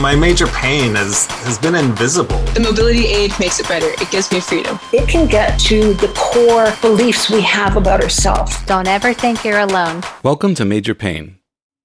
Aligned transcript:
My 0.00 0.16
major 0.16 0.46
pain 0.48 0.94
has, 0.94 1.26
has 1.26 1.58
been 1.58 1.74
invisible. 1.74 2.38
The 2.54 2.60
mobility 2.60 3.06
aid 3.06 3.32
makes 3.38 3.60
it 3.60 3.68
better. 3.68 3.86
It 4.02 4.10
gives 4.10 4.32
me 4.32 4.40
freedom. 4.40 4.78
It 4.92 5.08
can 5.08 5.28
get 5.28 5.60
to 5.60 5.94
the 5.94 6.08
core 6.16 6.74
beliefs 6.80 7.30
we 7.30 7.40
have 7.42 7.76
about 7.76 8.02
ourselves. 8.02 8.60
Don't 8.64 8.88
ever 8.88 9.12
think 9.14 9.44
you're 9.44 9.60
alone. 9.60 10.02
Welcome 10.22 10.54
to 10.56 10.64
Major 10.64 10.94
Pain. 10.94 11.38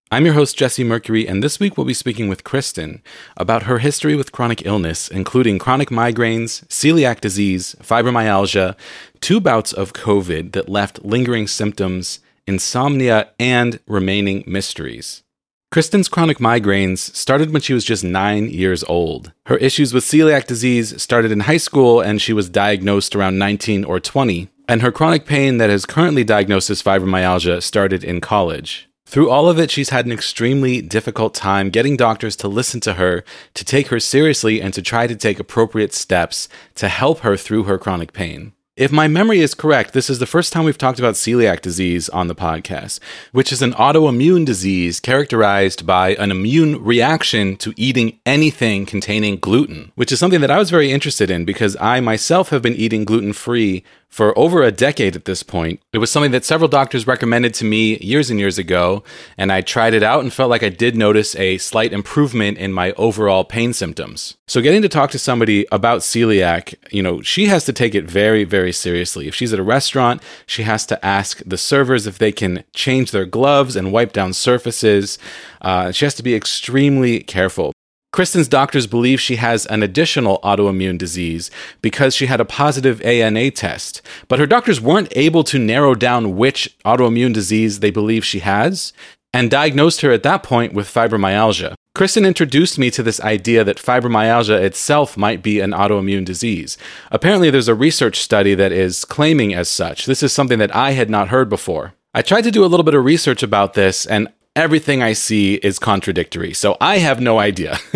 I'm 0.10 0.24
your 0.24 0.36
host, 0.36 0.58
Jesse 0.58 0.86
Mercury, 0.86 1.28
and 1.28 1.44
this 1.44 1.60
week 1.60 1.76
we'll 1.76 1.86
be 1.86 1.94
speaking 1.94 2.30
with 2.30 2.46
Kristen 2.46 3.04
about 3.36 3.64
her 3.64 3.80
history 3.80 4.16
with 4.16 4.32
chronic 4.32 4.66
illness, 4.66 5.10
including 5.10 5.60
chronic 5.60 5.90
migraines, 5.90 6.66
celiac 6.68 7.20
disease, 7.20 7.76
fibromyalgia, 7.82 8.78
two 9.20 9.42
bouts 9.42 9.74
of 9.74 9.92
COVID 9.92 10.54
that 10.54 10.70
left 10.70 11.04
lingering 11.04 11.46
symptoms, 11.46 12.22
insomnia, 12.48 13.32
and 13.38 13.82
remaining 13.86 14.46
mysteries. 14.48 15.24
Kristen's 15.70 16.08
chronic 16.08 16.38
migraines 16.38 17.14
started 17.14 17.52
when 17.52 17.62
she 17.62 17.74
was 17.74 17.84
just 17.84 18.02
nine 18.02 18.48
years 18.48 18.86
old. 18.86 19.34
Her 19.48 19.58
issues 19.58 19.94
with 19.94 20.06
celiac 20.06 20.48
disease 20.48 21.02
started 21.02 21.30
in 21.30 21.42
high 21.42 21.58
school, 21.58 22.00
and 22.00 22.22
she 22.22 22.32
was 22.32 22.50
diagnosed 22.50 23.14
around 23.16 23.38
19 23.38 23.84
or 23.84 24.00
20. 24.00 24.48
And 24.70 24.82
her 24.82 24.94
chronic 24.94 25.26
pain 25.26 25.58
that 25.58 25.70
is 25.70 25.86
currently 25.86 26.24
diagnosed 26.24 26.70
as 26.70 26.82
fibromyalgia 26.82 27.62
started 27.62 28.06
in 28.06 28.22
college. 28.22 28.88
Through 29.06 29.30
all 29.30 29.50
of 29.50 29.60
it, 29.60 29.70
she's 29.70 29.90
had 29.90 30.06
an 30.06 30.14
extremely 30.14 30.82
difficult 30.82 31.34
time 31.34 31.70
getting 31.70 31.98
doctors 31.98 32.38
to 32.38 32.48
listen 32.48 32.80
to 32.82 32.94
her, 32.94 33.26
to 33.54 33.66
take 33.66 33.88
her 33.88 34.00
seriously, 34.00 34.62
and 34.62 34.74
to 34.74 34.82
try 34.82 35.06
to 35.06 35.16
take 35.18 35.40
appropriate 35.40 35.94
steps 35.94 36.48
to 36.76 36.88
help 36.88 37.20
her 37.20 37.36
through 37.36 37.64
her 37.64 37.78
chronic 37.78 38.14
pain. 38.14 38.54
If 38.78 38.92
my 38.92 39.08
memory 39.08 39.40
is 39.40 39.56
correct, 39.56 39.94
this 39.94 40.08
is 40.08 40.20
the 40.20 40.28
first 40.28 40.54
time 40.54 40.64
we've 40.64 40.78
talked 40.78 41.00
about 41.00 41.16
celiac 41.16 41.62
disease 41.62 42.10
on 42.10 42.28
the 42.28 42.36
podcast, 42.36 43.00
which 43.32 43.52
is 43.52 43.64
an 43.64 43.74
autoimmune 43.74 44.46
disease 44.46 45.00
characterized 45.00 45.88
by 45.88 46.14
an 46.14 46.30
immune 46.30 46.84
reaction 46.84 47.58
to 47.58 47.74
eating 47.76 48.20
anything 48.24 48.86
containing 48.86 49.38
gluten, 49.38 49.92
which 49.96 50.12
is 50.12 50.20
something 50.20 50.42
that 50.42 50.52
I 50.52 50.60
was 50.60 50.70
very 50.70 50.92
interested 50.92 51.32
in 51.32 51.44
because 51.44 51.76
I 51.78 52.02
myself 52.02 52.50
have 52.50 52.62
been 52.62 52.76
eating 52.76 53.04
gluten 53.04 53.34
free 53.34 53.84
for 54.10 54.38
over 54.38 54.64
a 54.64 54.72
decade 54.72 55.16
at 55.16 55.26
this 55.26 55.44
point. 55.44 55.82
It 55.94 56.00
was 56.00 56.12
something 56.12 56.32
that 56.32 56.46
several 56.46 56.68
doctors 56.68 57.08
recommended 57.08 57.54
to 57.56 57.66
me 57.66 57.98
years 57.98 58.30
and 58.30 58.40
years 58.40 58.58
ago, 58.58 59.04
and 59.38 59.52
I 59.52 59.62
tried 59.62 59.94
it 59.94 60.04
out 60.04 60.22
and 60.22 60.34
felt 60.34 60.50
like 60.50 60.64
I 60.64 60.70
did 60.70 60.96
notice 60.96 61.36
a 61.36 61.58
slight 61.58 61.94
improvement 61.94 62.58
in 62.58 62.74
my 62.74 62.94
overall 62.94 63.44
pain 63.44 63.74
symptoms. 63.74 64.38
So 64.48 64.62
getting 64.62 64.82
to 64.82 64.90
talk 64.90 65.12
to 65.12 65.20
somebody 65.20 65.66
about 65.72 66.02
celiac, 66.02 66.76
you 66.90 67.04
know, 67.04 67.22
she 67.22 67.48
has 67.48 67.66
to 67.66 67.74
take 67.74 67.94
it 67.94 68.06
very, 68.06 68.44
very 68.44 68.72
seriously. 68.72 69.28
If 69.28 69.36
she's 69.36 69.54
at 69.54 69.60
a 69.60 69.64
restaurant, 69.64 70.24
she 70.46 70.64
has 70.64 70.86
to 70.88 71.06
ask 71.06 71.42
the 71.46 71.58
servers 71.58 72.08
if 72.08 72.18
they 72.18 72.32
can 72.32 72.64
change 72.74 73.12
their 73.12 73.26
gloves 73.26 73.76
and 73.76 73.92
wipe 73.92 74.14
down 74.14 74.34
surfaces. 74.34 75.20
Uh, 75.62 75.92
she 75.92 76.06
has 76.06 76.16
to 76.16 76.24
be 76.24 76.34
extremely 76.34 77.20
careful. 77.20 77.74
Kristen's 78.18 78.48
doctors 78.48 78.88
believe 78.88 79.22
she 79.22 79.36
has 79.36 79.68
an 79.68 79.84
additional 79.84 80.40
autoimmune 80.40 80.98
disease 80.98 81.52
because 81.84 82.16
she 82.16 82.26
had 82.26 82.42
a 82.42 82.46
positive 82.46 83.00
ANA 83.04 83.52
test, 83.52 84.02
but 84.28 84.40
her 84.40 84.48
doctors 84.48 84.82
weren't 84.82 85.14
able 85.16 85.44
to 85.44 85.60
narrow 85.60 85.94
down 85.94 86.36
which 86.36 86.76
autoimmune 86.84 87.32
disease 87.32 87.80
they 87.80 87.92
believe 87.92 88.26
she 88.26 88.40
has 88.40 88.92
and 89.36 89.52
diagnosed 89.52 90.02
her 90.02 90.12
at 90.12 90.24
that 90.24 90.42
point 90.42 90.74
with 90.74 90.92
fibromyalgia. 90.92 91.76
Kristen 91.94 92.26
introduced 92.26 92.80
me 92.80 92.90
to 92.90 93.04
this 93.04 93.22
idea 93.22 93.64
that 93.64 93.78
fibromyalgia 93.78 94.64
itself 94.64 95.16
might 95.16 95.44
be 95.44 95.60
an 95.60 95.70
autoimmune 95.70 96.26
disease. 96.26 96.76
Apparently, 97.12 97.52
there's 97.52 97.68
a 97.68 97.76
research 97.76 98.18
study 98.18 98.56
that 98.56 98.72
is 98.72 99.06
claiming 99.06 99.54
as 99.54 99.70
such. 99.70 100.08
This 100.08 100.24
is 100.24 100.34
something 100.34 100.58
that 100.58 100.76
I 100.76 100.94
had 100.94 101.12
not 101.12 101.28
heard 101.28 101.50
before. 101.50 101.94
I 102.16 102.24
tried 102.24 102.46
to 102.46 102.52
do 102.52 102.66
a 102.66 102.72
little 102.72 102.84
bit 102.84 102.96
of 102.96 103.06
research 103.06 103.44
about 103.44 103.76
this, 103.76 104.08
and 104.08 104.28
everything 104.58 105.04
I 105.04 105.14
see 105.14 105.56
is 105.56 105.78
contradictory. 105.78 106.54
So 106.54 106.78
I 106.82 106.98
have 106.98 107.22
no 107.22 107.38
idea. 107.38 107.78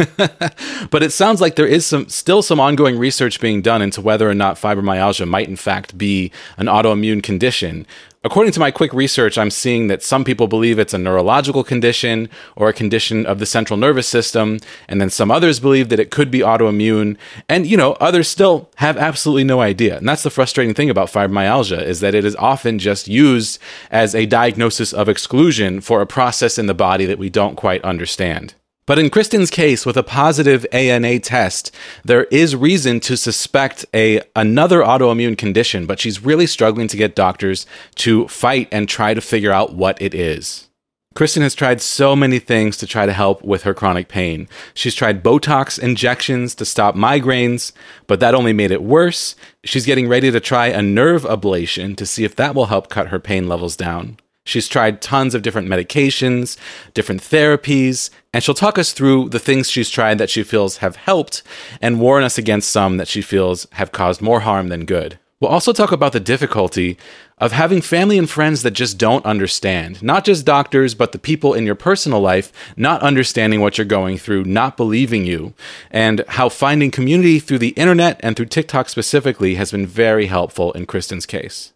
but 0.92 1.02
it 1.02 1.12
sounds 1.12 1.42
like 1.42 1.56
there 1.56 1.66
is 1.66 1.86
some 1.88 2.08
still 2.08 2.44
some 2.44 2.59
ongoing 2.59 3.00
research 3.00 3.42
being 3.42 3.64
done 3.64 3.81
into 3.81 4.00
whether 4.00 4.30
or 4.30 4.36
not 4.36 4.58
fibromyalgia 4.58 5.28
might 5.28 5.48
in 5.48 5.56
fact 5.56 5.98
be 5.98 6.31
an 6.58 6.68
autoimmune 6.68 7.23
condition. 7.23 7.88
According 8.24 8.54
to 8.54 8.59
my 8.59 8.70
quick 8.70 8.94
research, 8.94 9.40
I'm 9.40 9.50
seeing 9.50 9.88
that 9.88 10.04
some 10.04 10.24
people 10.24 10.46
believe 10.46 10.78
it's 10.78 10.94
a 10.94 11.00
neurological 11.00 11.64
condition 11.64 12.30
or 12.56 12.70
a 12.70 12.74
condition 12.74 13.26
of 13.26 13.40
the 13.40 13.48
central 13.48 13.78
nervous 13.78 14.08
system, 14.08 14.59
and 14.88 15.02
then 15.02 15.09
some 15.09 15.32
others 15.32 15.59
believe 15.59 15.90
that 15.90 16.00
it 16.00 16.12
could 16.12 16.30
be 16.30 16.40
autoimmune, 16.40 17.18
and 17.50 17.66
you 17.66 17.76
know, 17.76 17.94
others 17.94 18.28
still 18.28 18.70
have 18.76 18.96
absolutely 18.96 19.44
no 19.44 19.59
idea. 19.59 19.98
And 19.98 20.08
that's 20.08 20.22
the 20.22 20.30
frustrating 20.30 20.76
thing 20.76 20.92
about 20.92 21.12
fibromyalgia 21.12 21.82
is 21.82 22.00
that 22.02 22.14
it 22.14 22.24
is 22.24 22.36
often 22.36 22.78
just 22.78 23.08
used 23.08 23.58
as 23.90 24.14
a 24.14 24.28
diagnosis 24.28 24.94
of 24.94 25.09
exclusion 25.09 25.82
for 25.82 26.00
a 26.00 26.06
process 26.06 26.59
in 26.59 26.68
the 26.68 26.76
body 26.76 27.08
that 27.08 27.18
we 27.18 27.32
don't 27.32 27.56
quite 27.56 27.84
understand. 27.84 28.53
But 28.86 28.97
in 28.97 29.09
Kristen's 29.09 29.52
case, 29.52 29.86
with 29.86 29.96
a 29.96 30.03
positive 30.03 30.66
ANA 30.72 31.19
test, 31.19 31.74
there 32.03 32.24
is 32.25 32.56
reason 32.56 33.00
to 33.02 33.16
suspect 33.16 33.86
a 33.94 34.22
another 34.36 34.81
autoimmune 34.81 35.38
condition, 35.38 35.86
but 35.86 36.00
she's 36.00 36.24
really 36.24 36.47
struggling 36.47 36.88
to 36.88 36.97
get 36.97 37.16
doctors 37.16 37.66
to 37.96 38.28
fight 38.28 38.68
and 38.72 38.90
try 38.90 39.14
to 39.14 39.22
figure 39.22 39.52
out 39.52 39.75
what 39.75 40.02
it 40.02 40.16
is. 40.16 40.68
Kristen 41.14 41.44
has 41.44 41.53
tried 41.53 41.81
so 41.81 42.16
many 42.16 42.40
things 42.40 42.78
to 42.78 42.88
try 42.88 43.06
to 43.06 43.12
help 43.12 43.44
with 43.44 43.64
her 43.64 43.74
chronic 43.74 44.08
pain. 44.08 44.47
She's 44.74 44.96
tried 44.96 45.24
Botox 45.24 45.78
injections 45.78 46.56
to 46.56 46.64
stop 46.64 46.96
migraines, 46.96 47.74
but 48.08 48.22
that 48.22 48.34
only 48.34 48.53
made 48.53 48.72
it 48.72 48.81
worse. 48.81 49.36
She's 49.66 49.86
getting 49.86 50.08
ready 50.08 50.31
to 50.31 50.40
try 50.40 50.68
a 50.68 50.81
nerve 50.81 51.24
ablation 51.24 51.97
to 51.97 52.06
see 52.06 52.24
if 52.24 52.38
that 52.38 52.56
will 52.56 52.68
help 52.68 52.90
cut 52.90 53.09
her 53.09 53.20
pain 53.20 53.50
levels 53.50 53.75
down. 53.75 54.18
She's 54.44 54.68
tried 54.68 55.02
tons 55.02 55.35
of 55.35 55.44
different 55.44 55.68
medications, 55.68 56.57
different 56.94 57.22
therapies, 57.22 58.09
and 58.34 58.44
she'll 58.44 58.56
talk 58.56 58.78
us 58.78 58.91
through 58.91 59.29
the 59.29 59.40
things 59.40 59.69
she's 59.69 59.90
tried 59.90 60.18
that 60.18 60.29
she 60.29 60.44
feels 60.44 60.78
have 60.78 60.96
helped 60.96 61.44
and 61.79 62.00
warn 62.00 62.24
us 62.24 62.38
against 62.38 62.72
some 62.72 62.97
that 62.97 63.07
she 63.07 63.22
feels 63.22 63.68
have 63.74 63.91
caused 63.91 64.22
more 64.22 64.41
harm 64.41 64.69
than 64.69 64.85
good. 64.85 65.19
We'll 65.40 65.50
also 65.50 65.74
talk 65.74 65.91
about 65.91 66.13
the 66.13 66.19
difficulty 66.19 67.00
of 67.40 67.52
having 67.52 67.81
family 67.81 68.19
and 68.19 68.29
friends 68.29 68.62
that 68.62 68.72
just 68.72 69.00
don't 69.00 69.25
understand. 69.25 70.03
Not 70.03 70.24
just 70.24 70.46
doctors, 70.46 70.94
but 70.94 71.13
the 71.13 71.19
people 71.19 71.56
in 71.56 71.66
your 71.66 71.73
personal 71.73 72.22
life 72.22 72.53
not 72.78 73.02
understanding 73.02 73.59
what 73.59 73.78
you're 73.78 73.85
going 73.85 74.19
through, 74.19 74.44
not 74.44 74.78
believing 74.78 75.25
you, 75.25 75.56
and 75.90 76.23
how 76.28 76.47
finding 76.47 76.91
community 76.91 77.40
through 77.40 77.58
the 77.58 77.69
internet 77.69 78.19
and 78.22 78.35
through 78.35 78.46
TikTok 78.46 78.88
specifically 78.88 79.56
has 79.56 79.72
been 79.72 79.88
very 79.88 80.28
helpful 80.28 80.72
in 80.73 80.85
Kristen's 80.85 81.25
case. 81.25 81.73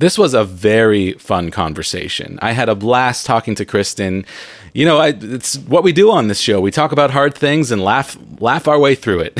This 0.00 0.16
was 0.16 0.32
a 0.32 0.44
very 0.44 1.12
fun 1.12 1.50
conversation. 1.50 2.38
I 2.40 2.52
had 2.52 2.70
a 2.70 2.74
blast 2.74 3.26
talking 3.26 3.54
to 3.56 3.66
Kristen. 3.66 4.24
You 4.72 4.86
know, 4.86 4.96
I, 4.96 5.08
it's 5.08 5.58
what 5.58 5.84
we 5.84 5.92
do 5.92 6.10
on 6.10 6.28
this 6.28 6.40
show. 6.40 6.58
We 6.58 6.70
talk 6.70 6.90
about 6.90 7.10
hard 7.10 7.34
things 7.34 7.70
and 7.70 7.84
laugh 7.84 8.16
laugh 8.38 8.66
our 8.66 8.78
way 8.78 8.94
through 8.94 9.20
it. 9.20 9.38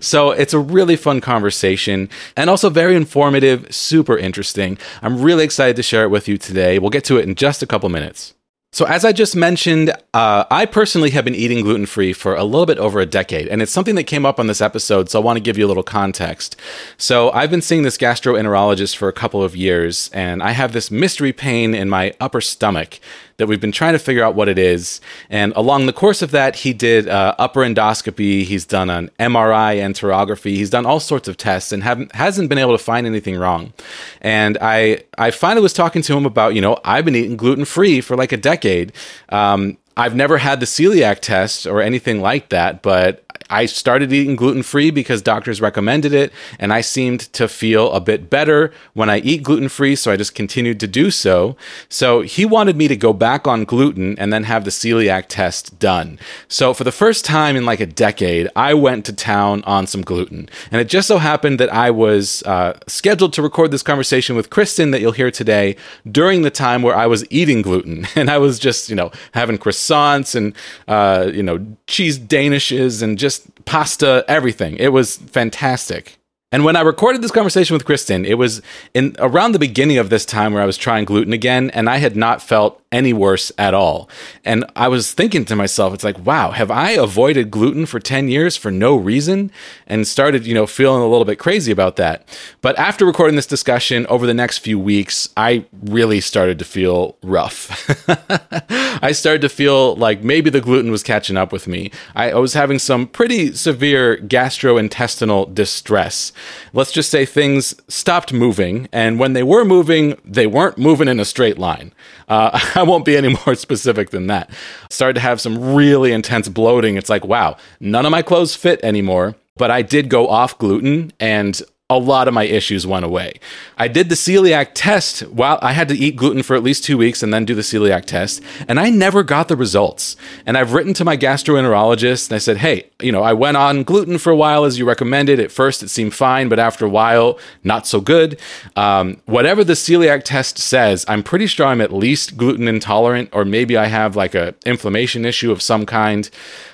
so 0.04 0.30
it's 0.30 0.52
a 0.52 0.58
really 0.58 0.96
fun 0.96 1.22
conversation 1.22 2.10
and 2.36 2.50
also 2.50 2.68
very 2.68 2.94
informative, 2.94 3.74
super 3.74 4.18
interesting. 4.18 4.76
I'm 5.00 5.22
really 5.22 5.42
excited 5.42 5.76
to 5.76 5.82
share 5.82 6.04
it 6.04 6.10
with 6.10 6.28
you 6.28 6.36
today. 6.36 6.78
We'll 6.78 6.90
get 6.90 7.04
to 7.04 7.16
it 7.16 7.26
in 7.26 7.34
just 7.34 7.62
a 7.62 7.66
couple 7.66 7.88
minutes. 7.88 8.34
So, 8.74 8.86
as 8.86 9.04
I 9.04 9.12
just 9.12 9.36
mentioned, 9.36 9.90
uh, 10.14 10.44
I 10.50 10.64
personally 10.64 11.10
have 11.10 11.26
been 11.26 11.34
eating 11.34 11.60
gluten 11.60 11.84
free 11.84 12.14
for 12.14 12.34
a 12.34 12.42
little 12.42 12.64
bit 12.64 12.78
over 12.78 13.00
a 13.00 13.06
decade, 13.06 13.46
and 13.48 13.60
it's 13.60 13.70
something 13.70 13.96
that 13.96 14.04
came 14.04 14.24
up 14.24 14.40
on 14.40 14.46
this 14.46 14.62
episode, 14.62 15.10
so 15.10 15.20
I 15.20 15.22
want 15.22 15.36
to 15.36 15.42
give 15.42 15.58
you 15.58 15.66
a 15.66 15.68
little 15.68 15.82
context. 15.82 16.56
So, 16.96 17.30
I've 17.32 17.50
been 17.50 17.60
seeing 17.60 17.82
this 17.82 17.98
gastroenterologist 17.98 18.96
for 18.96 19.08
a 19.08 19.12
couple 19.12 19.42
of 19.42 19.54
years, 19.54 20.08
and 20.14 20.42
I 20.42 20.52
have 20.52 20.72
this 20.72 20.90
mystery 20.90 21.34
pain 21.34 21.74
in 21.74 21.90
my 21.90 22.14
upper 22.18 22.40
stomach 22.40 22.98
that 23.36 23.46
we've 23.46 23.60
been 23.60 23.72
trying 23.72 23.92
to 23.92 23.98
figure 23.98 24.24
out 24.24 24.34
what 24.34 24.48
it 24.48 24.58
is. 24.58 25.00
And 25.30 25.52
along 25.56 25.86
the 25.86 25.92
course 25.92 26.22
of 26.22 26.30
that, 26.32 26.56
he 26.56 26.72
did 26.72 27.08
uh, 27.08 27.34
upper 27.38 27.60
endoscopy, 27.60 28.44
he's 28.44 28.64
done 28.64 28.90
an 28.90 29.10
MRI 29.18 29.76
enterography, 29.76 30.56
he's 30.56 30.70
done 30.70 30.86
all 30.86 31.00
sorts 31.00 31.28
of 31.28 31.36
tests 31.36 31.72
and 31.72 31.82
hasn't 31.82 32.48
been 32.48 32.58
able 32.58 32.76
to 32.76 32.82
find 32.82 33.06
anything 33.06 33.36
wrong. 33.36 33.72
And 34.20 34.58
I, 34.60 35.04
I 35.18 35.30
finally 35.30 35.62
was 35.62 35.72
talking 35.72 36.02
to 36.02 36.16
him 36.16 36.26
about, 36.26 36.54
you 36.54 36.60
know, 36.60 36.78
I've 36.84 37.04
been 37.04 37.16
eating 37.16 37.36
gluten 37.36 37.64
free 37.64 38.00
for 38.00 38.16
like 38.16 38.32
a 38.32 38.36
decade. 38.36 38.92
Um, 39.28 39.78
I've 39.96 40.16
never 40.16 40.38
had 40.38 40.60
the 40.60 40.66
celiac 40.66 41.20
test 41.20 41.66
or 41.66 41.82
anything 41.82 42.20
like 42.22 42.48
that, 42.48 42.82
but 42.82 43.24
I 43.52 43.66
started 43.66 44.12
eating 44.12 44.34
gluten 44.34 44.62
free 44.62 44.90
because 44.90 45.20
doctors 45.20 45.60
recommended 45.60 46.14
it, 46.14 46.32
and 46.58 46.72
I 46.72 46.80
seemed 46.80 47.20
to 47.34 47.46
feel 47.46 47.92
a 47.92 48.00
bit 48.00 48.30
better 48.30 48.72
when 48.94 49.10
I 49.10 49.18
eat 49.18 49.42
gluten 49.42 49.68
free, 49.68 49.94
so 49.94 50.10
I 50.10 50.16
just 50.16 50.34
continued 50.34 50.80
to 50.80 50.88
do 50.88 51.10
so. 51.10 51.56
So 51.90 52.22
he 52.22 52.46
wanted 52.46 52.76
me 52.76 52.88
to 52.88 52.96
go 52.96 53.12
back 53.12 53.46
on 53.46 53.64
gluten 53.64 54.18
and 54.18 54.32
then 54.32 54.44
have 54.44 54.64
the 54.64 54.70
celiac 54.70 55.26
test 55.28 55.78
done. 55.78 56.18
So 56.48 56.72
for 56.72 56.84
the 56.84 56.90
first 56.92 57.26
time 57.26 57.54
in 57.54 57.66
like 57.66 57.80
a 57.80 57.86
decade, 57.86 58.48
I 58.56 58.72
went 58.72 59.04
to 59.06 59.12
town 59.12 59.62
on 59.64 59.86
some 59.86 60.02
gluten. 60.02 60.48
And 60.70 60.80
it 60.80 60.88
just 60.88 61.06
so 61.06 61.18
happened 61.18 61.60
that 61.60 61.72
I 61.72 61.90
was 61.90 62.42
uh, 62.44 62.78
scheduled 62.86 63.34
to 63.34 63.42
record 63.42 63.70
this 63.70 63.82
conversation 63.82 64.34
with 64.34 64.48
Kristen 64.48 64.92
that 64.92 65.00
you'll 65.00 65.12
hear 65.12 65.30
today 65.30 65.76
during 66.10 66.40
the 66.40 66.50
time 66.50 66.82
where 66.82 66.96
I 66.96 67.06
was 67.06 67.24
eating 67.30 67.62
gluten. 67.62 68.06
And 68.22 68.30
I 68.30 68.38
was 68.38 68.60
just, 68.60 68.88
you 68.88 68.94
know, 68.94 69.10
having 69.32 69.58
croissants 69.58 70.36
and, 70.36 70.54
uh, 70.86 71.28
you 71.32 71.42
know, 71.42 71.58
cheese 71.88 72.18
danishes 72.20 73.02
and 73.02 73.18
just 73.18 73.41
pasta, 73.64 74.24
everything. 74.28 74.76
It 74.76 74.88
was 74.88 75.16
fantastic. 75.16 76.18
And 76.50 76.64
when 76.64 76.76
I 76.76 76.82
recorded 76.82 77.22
this 77.22 77.30
conversation 77.30 77.74
with 77.74 77.86
Kristen, 77.86 78.26
it 78.26 78.34
was 78.34 78.60
in 78.92 79.16
around 79.18 79.52
the 79.52 79.58
beginning 79.58 79.98
of 79.98 80.10
this 80.10 80.26
time 80.26 80.52
where 80.52 80.62
I 80.62 80.66
was 80.66 80.76
trying 80.76 81.06
gluten 81.06 81.32
again, 81.32 81.70
and 81.70 81.88
I 81.88 81.96
had 81.96 82.14
not 82.14 82.42
felt 82.42 82.81
any 82.92 83.12
worse 83.12 83.50
at 83.58 83.74
all. 83.74 84.08
And 84.44 84.64
I 84.76 84.88
was 84.88 85.12
thinking 85.12 85.44
to 85.46 85.56
myself, 85.56 85.94
it's 85.94 86.04
like, 86.04 86.18
wow, 86.24 86.50
have 86.50 86.70
I 86.70 86.90
avoided 86.90 87.50
gluten 87.50 87.86
for 87.86 87.98
10 87.98 88.28
years 88.28 88.56
for 88.56 88.70
no 88.70 88.94
reason? 88.94 89.50
And 89.86 90.06
started, 90.06 90.46
you 90.46 90.54
know, 90.54 90.66
feeling 90.66 91.02
a 91.02 91.08
little 91.08 91.24
bit 91.24 91.38
crazy 91.38 91.72
about 91.72 91.96
that. 91.96 92.28
But 92.60 92.78
after 92.78 93.06
recording 93.06 93.36
this 93.36 93.46
discussion 93.46 94.06
over 94.06 94.26
the 94.26 94.34
next 94.34 94.58
few 94.58 94.78
weeks, 94.78 95.28
I 95.36 95.64
really 95.82 96.20
started 96.20 96.58
to 96.58 96.64
feel 96.64 97.16
rough. 97.22 97.88
I 99.02 99.12
started 99.12 99.42
to 99.42 99.48
feel 99.48 99.96
like 99.96 100.22
maybe 100.22 100.50
the 100.50 100.60
gluten 100.60 100.90
was 100.90 101.02
catching 101.02 101.36
up 101.36 101.52
with 101.52 101.66
me. 101.66 101.90
I, 102.14 102.34
was 102.34 102.54
having 102.54 102.78
some 102.78 103.06
pretty 103.06 103.54
severe 103.54 104.16
gastrointestinal 104.18 105.54
distress. 105.54 106.32
Let's 106.72 106.92
just 106.92 107.10
say 107.10 107.24
things 107.24 107.74
stopped 107.88 108.32
moving. 108.32 108.88
And 108.92 109.18
when 109.18 109.32
they 109.32 109.42
were 109.42 109.64
moving, 109.64 110.20
they 110.24 110.46
weren't 110.46 110.78
moving 110.78 111.08
in 111.08 111.20
a 111.20 111.24
straight 111.24 111.58
line. 111.58 111.92
Uh, 112.28 112.58
I 112.82 112.84
won't 112.84 113.04
be 113.04 113.16
any 113.16 113.36
more 113.46 113.54
specific 113.54 114.10
than 114.10 114.26
that. 114.26 114.50
Started 114.90 115.14
to 115.14 115.20
have 115.20 115.40
some 115.40 115.74
really 115.74 116.12
intense 116.12 116.48
bloating. 116.48 116.96
It's 116.96 117.08
like, 117.08 117.24
wow, 117.24 117.56
none 117.80 118.04
of 118.04 118.10
my 118.10 118.22
clothes 118.22 118.56
fit 118.56 118.80
anymore 118.82 119.36
but 119.56 119.70
I 119.70 119.82
did 119.82 120.08
go 120.08 120.28
off 120.28 120.56
gluten 120.58 121.12
and 121.20 121.60
a 121.96 121.98
lot 121.98 122.28
of 122.28 122.34
my 122.34 122.44
issues 122.44 122.86
went 122.86 123.04
away. 123.04 123.34
I 123.78 123.88
did 123.88 124.08
the 124.08 124.14
celiac 124.14 124.70
test 124.74 125.20
while 125.28 125.58
I 125.62 125.72
had 125.72 125.88
to 125.88 125.96
eat 125.96 126.16
gluten 126.16 126.42
for 126.42 126.56
at 126.56 126.62
least 126.62 126.84
two 126.84 126.98
weeks 126.98 127.22
and 127.22 127.32
then 127.32 127.44
do 127.44 127.54
the 127.54 127.62
celiac 127.62 128.04
test, 128.04 128.42
and 128.68 128.78
I 128.78 128.90
never 128.90 129.22
got 129.22 129.48
the 129.48 129.56
results. 129.56 130.16
And 130.46 130.56
I've 130.56 130.72
written 130.72 130.94
to 130.94 131.04
my 131.04 131.16
gastroenterologist 131.16 132.28
and 132.28 132.36
I 132.36 132.38
said, 132.38 132.58
hey, 132.58 132.90
you 133.00 133.12
know, 133.12 133.22
I 133.22 133.32
went 133.32 133.56
on 133.56 133.82
gluten 133.82 134.18
for 134.18 134.30
a 134.30 134.36
while 134.36 134.64
as 134.64 134.78
you 134.78 134.84
recommended. 134.86 135.40
At 135.40 135.52
first, 135.52 135.82
it 135.82 135.88
seemed 135.88 136.14
fine, 136.14 136.48
but 136.48 136.58
after 136.58 136.84
a 136.84 136.88
while, 136.90 137.38
not 137.64 137.86
so 137.86 138.00
good. 138.00 138.38
Um, 138.76 139.20
whatever 139.26 139.64
the 139.64 139.74
celiac 139.74 140.22
test 140.24 140.58
says, 140.58 141.04
I'm 141.08 141.22
pretty 141.22 141.46
sure 141.46 141.66
I'm 141.66 141.80
at 141.80 141.92
least 141.92 142.36
gluten 142.36 142.68
intolerant, 142.68 143.30
or 143.32 143.44
maybe 143.44 143.76
I 143.76 143.86
have 143.86 144.16
like 144.16 144.34
a 144.34 144.54
inflammation 144.64 145.24
issue 145.24 145.50
of 145.50 145.62
some 145.62 145.86
kind. 145.86 146.28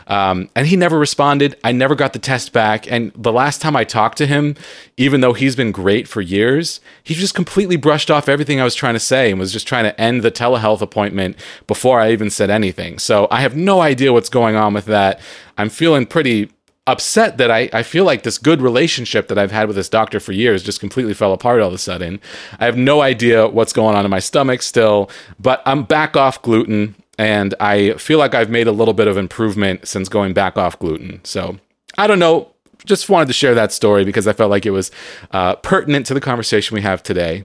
Um, 0.09 0.49
and 0.57 0.67
he 0.67 0.75
never 0.75 0.99
responded. 0.99 1.57
I 1.63 1.73
never 1.73 1.95
got 1.95 2.15
the 2.15 2.19
test 2.19 2.53
back. 2.53 2.91
And 2.91 3.13
the 3.15 3.33
last 3.33 3.61
time 3.61 3.77
I 3.77 3.85
talked 3.85 4.19
to 4.19 4.27
him, 4.27 4.57
even 4.97 5.21
though 5.21 5.35
he's 5.35 5.55
been 5.55 5.71
great 5.71 6.09
for 6.09 6.21
years, 6.21 6.81
he 7.05 7.15
just 7.15 7.35
completely 7.35 7.77
brushed 7.77 8.11
off 8.11 8.29
everything 8.29 8.61
I 8.61 8.65
was 8.65 8.75
trying 8.75 8.95
to 8.95 9.01
say 9.01 9.31
and 9.31 9.39
was 9.39 9.53
just 9.53 9.69
trying 9.69 9.85
to 9.85 10.01
end 10.01 10.23
the 10.23 10.31
telehealth 10.31 10.81
appointment 10.81 11.37
before 11.67 12.01
I 12.01 12.11
even 12.11 12.31
said 12.31 12.49
anything. 12.51 12.99
So 12.99 13.29
I 13.31 13.43
have 13.43 13.55
no 13.55 13.81
idea 13.81 14.13
what's 14.13 14.31
going 14.31 14.57
on 14.57 14.73
with 14.73 14.87
that. 14.87 15.21
I'm 15.59 15.69
feeling 15.69 16.07
pretty 16.07 16.51
upset 16.87 17.37
that 17.37 17.51
I, 17.51 17.69
I 17.75 17.83
feel 17.83 18.05
like 18.05 18.23
this 18.23 18.39
good 18.39 18.63
relationship 18.63 19.29
that 19.29 19.37
I've 19.37 19.53
had 19.53 19.67
with 19.69 19.77
this 19.77 19.91
doctor 19.91 20.19
for 20.21 20.33
years 20.33 20.63
just 20.63 20.81
completely 20.81 21.13
fell 21.13 21.35
apart 21.35 21.61
all 21.61 21.69
of 21.69 21.75
a 21.75 21.79
sudden. 21.79 22.19
I 22.59 22.65
have 22.65 22.79
no 22.79 23.03
idea 23.03 23.47
what's 23.47 23.75
going 23.75 23.95
on 23.95 24.07
in 24.07 24.11
my 24.11 24.21
stomach 24.21 24.63
still, 24.63 25.11
but 25.39 25.61
I'm 25.67 25.83
back 25.85 26.17
off 26.17 26.41
gluten 26.41 26.95
and 27.19 27.55
I 27.61 27.95
feel 27.95 28.19
like 28.19 28.35
I've 28.35 28.51
made 28.51 28.67
a 28.67 28.73
little 28.73 28.95
bit 28.95 29.09
of 29.09 29.17
improvement 29.17 29.87
since 29.87 30.09
going 30.09 30.33
back 30.33 30.57
off 30.57 30.79
gluten. 30.79 31.21
So 31.25 31.59
I 31.99 32.07
don't 32.07 32.19
know. 32.21 32.53
Just 32.85 33.09
wanted 33.09 33.27
to 33.27 33.33
share 33.33 33.55
that 33.57 33.73
story 33.73 34.05
because 34.05 34.29
I 34.29 34.33
felt 34.33 34.51
like 34.51 34.65
it 34.65 34.71
was 34.71 34.93
uh, 35.33 35.57
pertinent 35.57 36.07
to 36.07 36.15
the 36.15 36.21
conversation 36.21 36.77
we 36.77 36.83
have 36.83 37.03
today. 37.03 37.43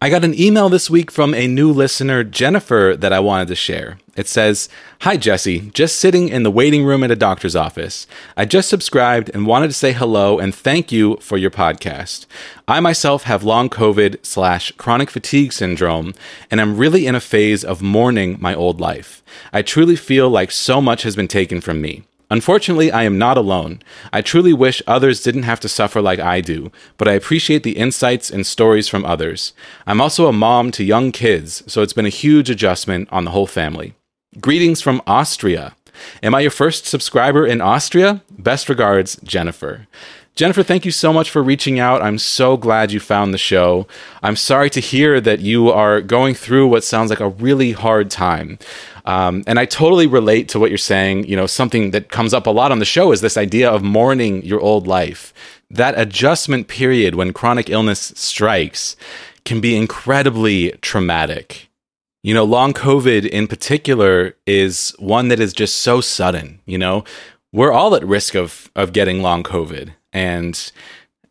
I 0.00 0.10
got 0.10 0.24
an 0.24 0.38
email 0.38 0.68
this 0.68 0.88
week 0.88 1.10
from 1.10 1.34
a 1.34 1.48
new 1.48 1.72
listener, 1.72 2.22
Jennifer, 2.22 2.94
that 2.96 3.12
I 3.12 3.18
wanted 3.18 3.48
to 3.48 3.56
share. 3.56 3.98
It 4.14 4.28
says, 4.28 4.68
Hi, 5.00 5.16
Jesse. 5.16 5.72
Just 5.74 5.96
sitting 5.96 6.28
in 6.28 6.44
the 6.44 6.52
waiting 6.52 6.84
room 6.84 7.02
at 7.02 7.10
a 7.10 7.16
doctor's 7.16 7.56
office. 7.56 8.06
I 8.36 8.44
just 8.44 8.68
subscribed 8.68 9.28
and 9.34 9.44
wanted 9.44 9.66
to 9.66 9.72
say 9.72 9.90
hello 9.90 10.38
and 10.38 10.54
thank 10.54 10.92
you 10.92 11.16
for 11.16 11.36
your 11.36 11.50
podcast. 11.50 12.26
I 12.68 12.78
myself 12.78 13.24
have 13.24 13.42
long 13.42 13.68
COVID 13.68 14.24
slash 14.24 14.70
chronic 14.78 15.10
fatigue 15.10 15.52
syndrome, 15.52 16.14
and 16.48 16.60
I'm 16.60 16.76
really 16.76 17.04
in 17.04 17.16
a 17.16 17.20
phase 17.20 17.64
of 17.64 17.82
mourning 17.82 18.36
my 18.38 18.54
old 18.54 18.80
life. 18.80 19.24
I 19.52 19.62
truly 19.62 19.96
feel 19.96 20.30
like 20.30 20.52
so 20.52 20.80
much 20.80 21.02
has 21.02 21.16
been 21.16 21.26
taken 21.26 21.60
from 21.60 21.80
me. 21.80 22.04
Unfortunately, 22.30 22.92
I 22.92 23.04
am 23.04 23.16
not 23.16 23.38
alone. 23.38 23.80
I 24.12 24.20
truly 24.20 24.52
wish 24.52 24.82
others 24.86 25.22
didn't 25.22 25.44
have 25.44 25.60
to 25.60 25.68
suffer 25.68 26.02
like 26.02 26.18
I 26.18 26.42
do, 26.42 26.70
but 26.98 27.08
I 27.08 27.12
appreciate 27.12 27.62
the 27.62 27.78
insights 27.78 28.30
and 28.30 28.46
stories 28.46 28.86
from 28.86 29.04
others. 29.06 29.54
I'm 29.86 30.00
also 30.00 30.26
a 30.26 30.32
mom 30.32 30.70
to 30.72 30.84
young 30.84 31.10
kids, 31.10 31.62
so 31.66 31.80
it's 31.80 31.94
been 31.94 32.06
a 32.06 32.10
huge 32.10 32.50
adjustment 32.50 33.08
on 33.10 33.24
the 33.24 33.30
whole 33.30 33.46
family. 33.46 33.94
Greetings 34.40 34.82
from 34.82 35.00
Austria. 35.06 35.74
Am 36.22 36.34
I 36.34 36.40
your 36.40 36.50
first 36.50 36.84
subscriber 36.86 37.46
in 37.46 37.62
Austria? 37.62 38.22
Best 38.30 38.68
regards, 38.68 39.16
Jennifer. 39.24 39.86
Jennifer, 40.38 40.62
thank 40.62 40.84
you 40.84 40.92
so 40.92 41.12
much 41.12 41.30
for 41.30 41.42
reaching 41.42 41.80
out. 41.80 42.00
I'm 42.00 42.18
so 42.18 42.56
glad 42.56 42.92
you 42.92 43.00
found 43.00 43.34
the 43.34 43.38
show. 43.38 43.88
I'm 44.22 44.36
sorry 44.36 44.70
to 44.70 44.80
hear 44.80 45.20
that 45.20 45.40
you 45.40 45.68
are 45.68 46.00
going 46.00 46.34
through 46.34 46.68
what 46.68 46.84
sounds 46.84 47.10
like 47.10 47.18
a 47.18 47.28
really 47.28 47.72
hard 47.72 48.08
time. 48.08 48.60
Um, 49.08 49.42
and 49.46 49.58
I 49.58 49.64
totally 49.64 50.06
relate 50.06 50.50
to 50.50 50.58
what 50.58 50.70
you're 50.70 50.76
saying. 50.76 51.24
You 51.24 51.34
know, 51.34 51.46
something 51.46 51.92
that 51.92 52.10
comes 52.10 52.34
up 52.34 52.46
a 52.46 52.50
lot 52.50 52.70
on 52.70 52.78
the 52.78 52.84
show 52.84 53.10
is 53.10 53.22
this 53.22 53.38
idea 53.38 53.70
of 53.70 53.82
mourning 53.82 54.44
your 54.44 54.60
old 54.60 54.86
life. 54.86 55.32
That 55.70 55.98
adjustment 55.98 56.68
period 56.68 57.14
when 57.14 57.32
chronic 57.32 57.70
illness 57.70 58.12
strikes 58.16 58.96
can 59.46 59.62
be 59.62 59.74
incredibly 59.74 60.72
traumatic. 60.82 61.70
You 62.22 62.34
know, 62.34 62.44
long 62.44 62.74
COVID 62.74 63.24
in 63.24 63.46
particular 63.46 64.36
is 64.46 64.94
one 64.98 65.28
that 65.28 65.40
is 65.40 65.54
just 65.54 65.78
so 65.78 66.02
sudden. 66.02 66.60
You 66.66 66.76
know, 66.76 67.04
we're 67.50 67.72
all 67.72 67.94
at 67.94 68.04
risk 68.04 68.34
of 68.34 68.70
of 68.76 68.92
getting 68.92 69.22
long 69.22 69.42
COVID, 69.42 69.94
and 70.12 70.70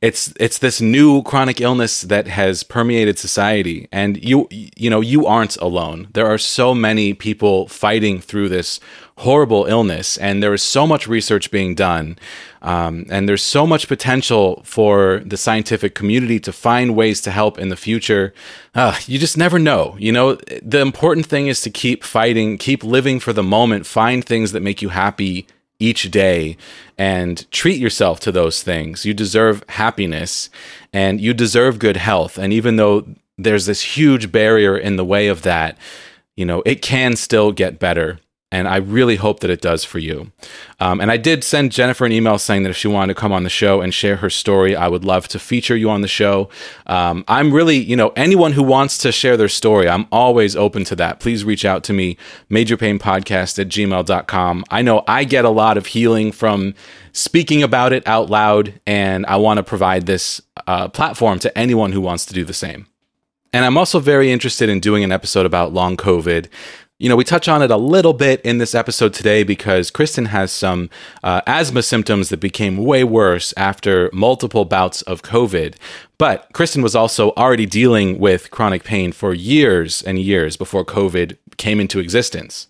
it's 0.02 0.32
it's 0.40 0.60
this 0.60 0.80
new 0.80 1.24
chronic 1.24 1.60
illness 1.60 2.02
that 2.04 2.28
has 2.28 2.64
permeated 2.64 3.18
society. 3.18 3.88
And 3.92 4.24
you 4.24 4.48
you 4.52 4.90
know 4.90 5.02
you 5.02 5.26
aren't 5.26 5.58
alone. 5.58 6.08
There 6.14 6.28
are 6.28 6.38
so 6.38 6.76
many 6.76 7.14
people 7.14 7.68
fighting 7.68 8.20
through 8.20 8.50
this 8.50 8.80
horrible 9.20 9.66
illness 9.66 10.16
and 10.18 10.44
there 10.44 10.54
is 10.54 10.62
so 10.62 10.86
much 10.86 11.08
research 11.08 11.50
being 11.50 11.74
done 11.74 12.16
um, 12.62 13.04
and 13.10 13.28
there's 13.28 13.42
so 13.42 13.66
much 13.66 13.88
potential 13.88 14.62
for 14.64 15.24
the 15.26 15.36
scientific 15.36 15.96
community 15.96 16.40
to 16.40 16.54
find 16.54 16.96
ways 16.96 17.20
to 17.20 17.32
help 17.32 17.58
in 17.58 17.70
the 17.70 17.76
future. 17.76 18.32
Uh, 18.76 18.96
you 19.08 19.18
just 19.18 19.36
never 19.36 19.58
know 19.58 19.96
you 19.98 20.12
know? 20.12 20.36
The 20.62 20.82
important 20.82 21.26
thing 21.26 21.48
is 21.48 21.62
to 21.62 21.72
keep 21.72 22.04
fighting 22.04 22.60
keep 22.60 22.84
living 22.84 23.20
for 23.20 23.34
the 23.34 23.42
moment 23.42 23.88
find 23.88 24.24
things 24.24 24.52
that 24.52 24.62
make 24.62 24.84
you 24.84 24.90
happy 24.90 25.48
each 25.80 26.10
day 26.10 26.58
and 26.98 27.50
treat 27.52 27.80
yourself 27.80 28.20
to 28.22 28.32
those 28.32 28.64
things. 28.64 29.06
You 29.06 29.14
deserve 29.14 29.64
happiness 29.70 30.50
and 30.92 31.22
you 31.22 31.34
deserve 31.34 31.80
good 31.80 31.98
health. 31.98 32.38
And 32.38 32.52
even 32.52 32.78
though 32.78 33.08
there's 33.38 33.66
this 33.68 33.82
huge 33.82 34.32
barrier 34.32 34.78
in 34.78 34.96
the 34.96 35.06
way 35.06 35.28
of 35.28 35.44
that, 35.44 35.78
you 36.36 36.46
know, 36.46 36.64
it 36.66 36.82
can 36.82 37.16
still 37.16 37.52
get 37.52 37.80
better 37.80 38.20
and 38.52 38.68
I 38.68 38.78
really 38.78 39.18
hope 39.18 39.42
that 39.42 39.50
it 39.50 39.60
does 39.60 39.84
for 39.84 40.00
you. 40.00 40.32
Um, 40.80 41.02
and 41.02 41.12
I 41.12 41.18
did 41.18 41.44
send 41.44 41.74
Jennifer 41.74 42.06
an 42.06 42.14
email 42.14 42.38
saying 42.38 42.64
that 42.64 42.70
if 42.70 42.78
she 42.78 42.88
wanted 42.88 43.14
to 43.14 43.20
come 43.20 43.34
on 43.34 43.44
the 43.44 43.50
show 43.50 43.82
and 43.82 43.94
share 43.94 44.18
her 44.18 44.30
story, 44.30 44.74
I 44.76 44.88
would 44.88 45.04
love 45.04 45.28
to 45.30 45.40
feature 45.40 45.76
you 45.76 45.90
on 45.90 46.02
the 46.02 46.08
show. 46.08 46.50
Um, 46.86 47.26
I'm 47.28 47.52
really, 47.52 47.76
you 47.76 47.98
know, 47.98 48.14
anyone 48.16 48.54
who 48.54 48.64
wants 48.64 48.98
to 49.00 49.12
share 49.12 49.36
their 49.36 49.50
story, 49.50 49.90
I'm 49.90 50.08
always 50.14 50.56
open 50.56 50.86
to 50.86 50.96
that. 50.96 51.20
Please 51.20 51.44
reach 51.44 51.66
out 51.66 51.84
to 51.86 51.94
me, 51.94 52.18
majorpainpodcast 52.50 53.60
at 53.60 53.68
gmail.com. 53.68 54.64
I 54.70 54.82
know 54.82 55.04
I 55.08 55.26
get 55.26 55.44
a 55.44 55.50
lot 55.50 55.78
of 55.78 55.88
healing 55.88 56.32
from 56.32 56.74
speaking 57.12 57.64
about 57.64 57.92
it 57.92 58.08
out 58.08 58.30
loud, 58.30 58.80
and 58.86 59.26
I 59.26 59.36
want 59.38 59.58
to 59.58 59.64
provide 59.64 60.06
this 60.06 60.42
uh, 60.68 60.88
platform 60.88 61.40
to 61.40 61.58
anyone 61.58 61.92
who 61.92 62.00
wants 62.00 62.26
to 62.28 62.34
do 62.34 62.46
the 62.46 62.54
same. 62.54 62.88
And 63.54 63.66
I'm 63.66 63.78
also 63.78 64.00
very 64.00 64.32
interested 64.32 64.70
in 64.70 64.80
doing 64.80 65.04
an 65.04 65.12
episode 65.12 65.46
about 65.46 65.74
long 65.74 65.98
COVID. 65.98 66.48
You 67.00 67.10
know, 67.10 67.16
we 67.16 67.24
touch 67.24 67.48
on 67.48 67.62
it 67.62 67.70
a 67.70 67.78
little 67.78 68.14
bit 68.14 68.42
in 68.42 68.58
this 68.58 68.74
episode 68.74 69.14
today 69.14 69.44
because 69.44 69.92
Kristen 69.92 70.26
has 70.26 70.52
some 70.52 70.90
uh, 71.24 71.42
asthma 71.46 71.84
symptoms 71.84 72.30
that 72.30 72.40
became 72.40 72.78
way 72.78 73.04
worse 73.04 73.54
after 73.56 74.10
multiple 74.12 74.66
bouts 74.66 75.04
of 75.04 75.22
COVID. 75.22 75.76
But 76.18 76.50
Kristen 76.54 76.82
was 76.82 76.96
also 76.96 77.34
already 77.34 77.68
dealing 77.68 78.18
with 78.18 78.50
chronic 78.50 78.84
pain 78.84 79.12
for 79.12 79.36
years 79.36 80.02
and 80.02 80.18
years 80.18 80.58
before 80.58 80.84
COVID 80.84 81.38
came 81.58 81.80
into 81.80 82.00
existence. 82.00 82.66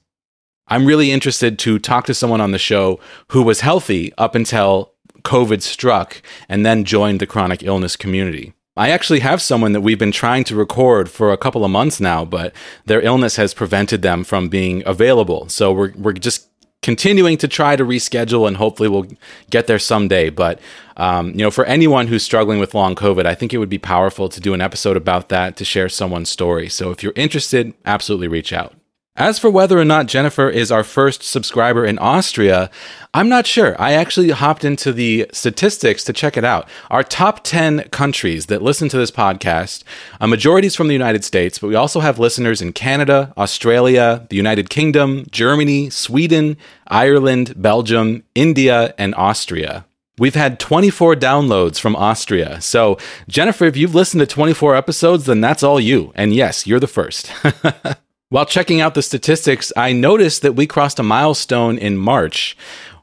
I'm 0.67 0.85
really 0.85 1.13
interested 1.13 1.57
to 1.59 1.79
talk 1.79 2.05
to 2.07 2.13
someone 2.13 2.41
on 2.41 2.51
the 2.51 2.57
show 2.57 2.99
who 3.29 3.41
was 3.41 3.61
healthy 3.61 4.11
up 4.17 4.35
until 4.35 4.91
COVID 5.21 5.61
struck 5.61 6.21
and 6.49 6.65
then 6.65 6.83
joined 6.83 7.21
the 7.21 7.27
chronic 7.27 7.63
illness 7.63 7.95
community. 7.95 8.53
I 8.77 8.89
actually 8.89 9.19
have 9.21 9.41
someone 9.41 9.71
that 9.71 9.81
we've 9.81 9.99
been 9.99 10.11
trying 10.11 10.43
to 10.45 10.55
record 10.55 11.09
for 11.09 11.31
a 11.31 11.37
couple 11.37 11.65
of 11.65 11.71
months 11.71 11.99
now, 11.99 12.23
but 12.23 12.53
their 12.85 13.01
illness 13.01 13.35
has 13.35 13.53
prevented 13.53 14.03
them 14.03 14.23
from 14.23 14.49
being 14.49 14.83
available. 14.85 15.49
So 15.49 15.73
we're 15.73 15.93
we're 15.95 16.13
just 16.13 16.47
continuing 16.83 17.37
to 17.37 17.47
try 17.47 17.75
to 17.75 17.83
reschedule, 17.83 18.47
and 18.47 18.55
hopefully 18.57 18.87
we'll 18.87 19.07
get 19.49 19.67
there 19.67 19.79
someday. 19.79 20.29
But 20.29 20.59
um, 20.95 21.31
you 21.31 21.39
know, 21.39 21.51
for 21.51 21.65
anyone 21.65 22.07
who's 22.07 22.23
struggling 22.23 22.59
with 22.59 22.73
long 22.75 22.95
COVID, 22.95 23.25
I 23.25 23.35
think 23.35 23.53
it 23.53 23.57
would 23.57 23.67
be 23.67 23.79
powerful 23.79 24.29
to 24.29 24.39
do 24.39 24.53
an 24.53 24.61
episode 24.61 24.95
about 24.95 25.29
that 25.29 25.57
to 25.57 25.65
share 25.65 25.89
someone's 25.89 26.29
story. 26.29 26.69
So 26.69 26.91
if 26.91 27.01
you're 27.01 27.13
interested, 27.15 27.73
absolutely 27.85 28.27
reach 28.27 28.53
out. 28.53 28.76
As 29.17 29.39
for 29.39 29.49
whether 29.49 29.79
or 29.79 29.83
not 29.83 30.05
Jennifer 30.05 30.47
is 30.47 30.71
our 30.71 30.83
first 30.83 31.23
subscriber 31.23 31.83
in 31.83 31.97
Austria, 31.97 32.69
I'm 33.15 33.27
not 33.27 33.47
sure. 33.47 33.75
I 33.81 33.93
actually 33.93 34.29
hopped 34.29 34.63
into 34.63 34.93
the 34.93 35.25
statistics 35.33 36.03
to 36.03 36.13
check 36.13 36.37
it 36.37 36.45
out. 36.45 36.69
Our 36.91 37.01
top 37.01 37.43
10 37.43 37.89
countries 37.89 38.45
that 38.45 38.61
listen 38.61 38.89
to 38.89 38.97
this 38.97 39.09
podcast, 39.09 39.83
uh, 40.21 40.25
a 40.25 40.27
majority 40.27 40.67
is 40.67 40.75
from 40.75 40.87
the 40.87 40.93
United 40.93 41.23
States, 41.23 41.57
but 41.57 41.67
we 41.67 41.73
also 41.73 41.99
have 41.99 42.19
listeners 42.19 42.61
in 42.61 42.73
Canada, 42.73 43.33
Australia, 43.39 44.27
the 44.29 44.35
United 44.35 44.69
Kingdom, 44.69 45.25
Germany, 45.31 45.89
Sweden, 45.89 46.55
Ireland, 46.85 47.59
Belgium, 47.59 48.23
India, 48.35 48.93
and 48.99 49.15
Austria. 49.15 49.87
We've 50.19 50.35
had 50.35 50.59
24 50.59 51.15
downloads 51.15 51.79
from 51.79 51.95
Austria. 51.95 52.61
So, 52.61 52.99
Jennifer, 53.27 53.65
if 53.65 53.75
you've 53.77 53.95
listened 53.95 54.19
to 54.19 54.27
24 54.27 54.75
episodes, 54.75 55.25
then 55.25 55.41
that's 55.41 55.63
all 55.63 55.79
you. 55.79 56.11
And 56.13 56.35
yes, 56.35 56.67
you're 56.67 56.79
the 56.79 56.85
first. 56.85 57.31
While 58.29 58.45
checking 58.45 58.81
out 58.81 58.93
the 58.93 59.01
statistics, 59.01 59.71
I 59.77 59.93
noticed 59.93 60.41
that 60.41 60.57
we 60.57 60.67
crossed 60.67 60.99
a 60.99 61.03
milestone 61.03 61.77
in 61.77 61.97
March 61.97 62.57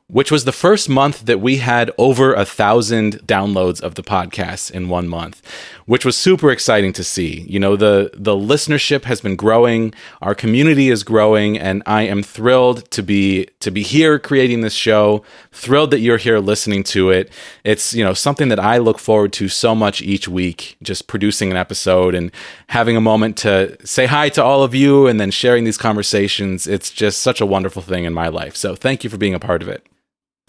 which 0.06 0.30
was 0.30 0.44
the 0.44 0.52
first 0.52 0.88
month 0.88 1.24
that 1.24 1.40
we 1.40 1.56
had 1.56 1.90
over 1.96 2.34
a 2.34 2.44
thousand 2.44 3.14
downloads 3.26 3.80
of 3.80 3.94
the 3.94 4.02
podcast 4.02 4.70
in 4.70 4.88
one 4.88 5.08
month, 5.08 5.40
which 5.86 6.04
was 6.04 6.16
super 6.16 6.50
exciting 6.50 6.92
to 6.94 7.04
see. 7.04 7.44
You 7.48 7.60
know, 7.60 7.76
the 7.76 8.10
the 8.14 8.34
listenership 8.34 9.04
has 9.04 9.20
been 9.20 9.36
growing, 9.36 9.94
our 10.22 10.34
community 10.34 10.90
is 10.90 11.02
growing, 11.02 11.58
and 11.58 11.82
I 11.86 12.02
am 12.02 12.22
thrilled 12.22 12.90
to 12.92 13.02
be 13.02 13.48
to 13.60 13.70
be 13.70 13.82
here 13.82 14.18
creating 14.18 14.60
this 14.62 14.74
show. 14.74 15.24
Thrilled 15.52 15.90
that 15.90 16.00
you're 16.00 16.18
here 16.18 16.38
listening 16.38 16.82
to 16.84 17.10
it. 17.10 17.30
It's 17.64 17.94
you 17.94 18.04
know 18.04 18.14
something 18.14 18.48
that 18.48 18.60
I 18.60 18.78
look 18.78 18.98
forward 18.98 19.32
to 19.34 19.48
so 19.48 19.74
much 19.74 20.02
each 20.02 20.28
week, 20.28 20.76
just 20.82 21.06
producing 21.06 21.50
an 21.50 21.56
episode 21.56 22.14
and 22.14 22.30
having 22.68 22.96
a 22.96 23.00
moment 23.00 23.36
to 23.38 23.76
say 23.86 24.06
hi 24.06 24.28
to 24.30 24.42
all 24.42 24.62
of 24.62 24.74
you 24.74 25.06
and 25.06 25.20
then 25.20 25.30
sharing 25.30 25.64
these 25.64 25.78
conversations. 25.78 26.66
It's 26.66 26.90
just 26.90 27.20
such 27.20 27.40
a 27.40 27.46
wonderful 27.46 27.82
thing 27.82 28.04
in 28.04 28.12
my 28.12 28.28
life. 28.28 28.56
So 28.56 28.74
thank 28.74 29.04
you 29.04 29.10
for 29.10 29.18
being 29.18 29.34
a 29.34 29.40
part 29.40 29.62
of 29.62 29.68
it. 29.68 29.86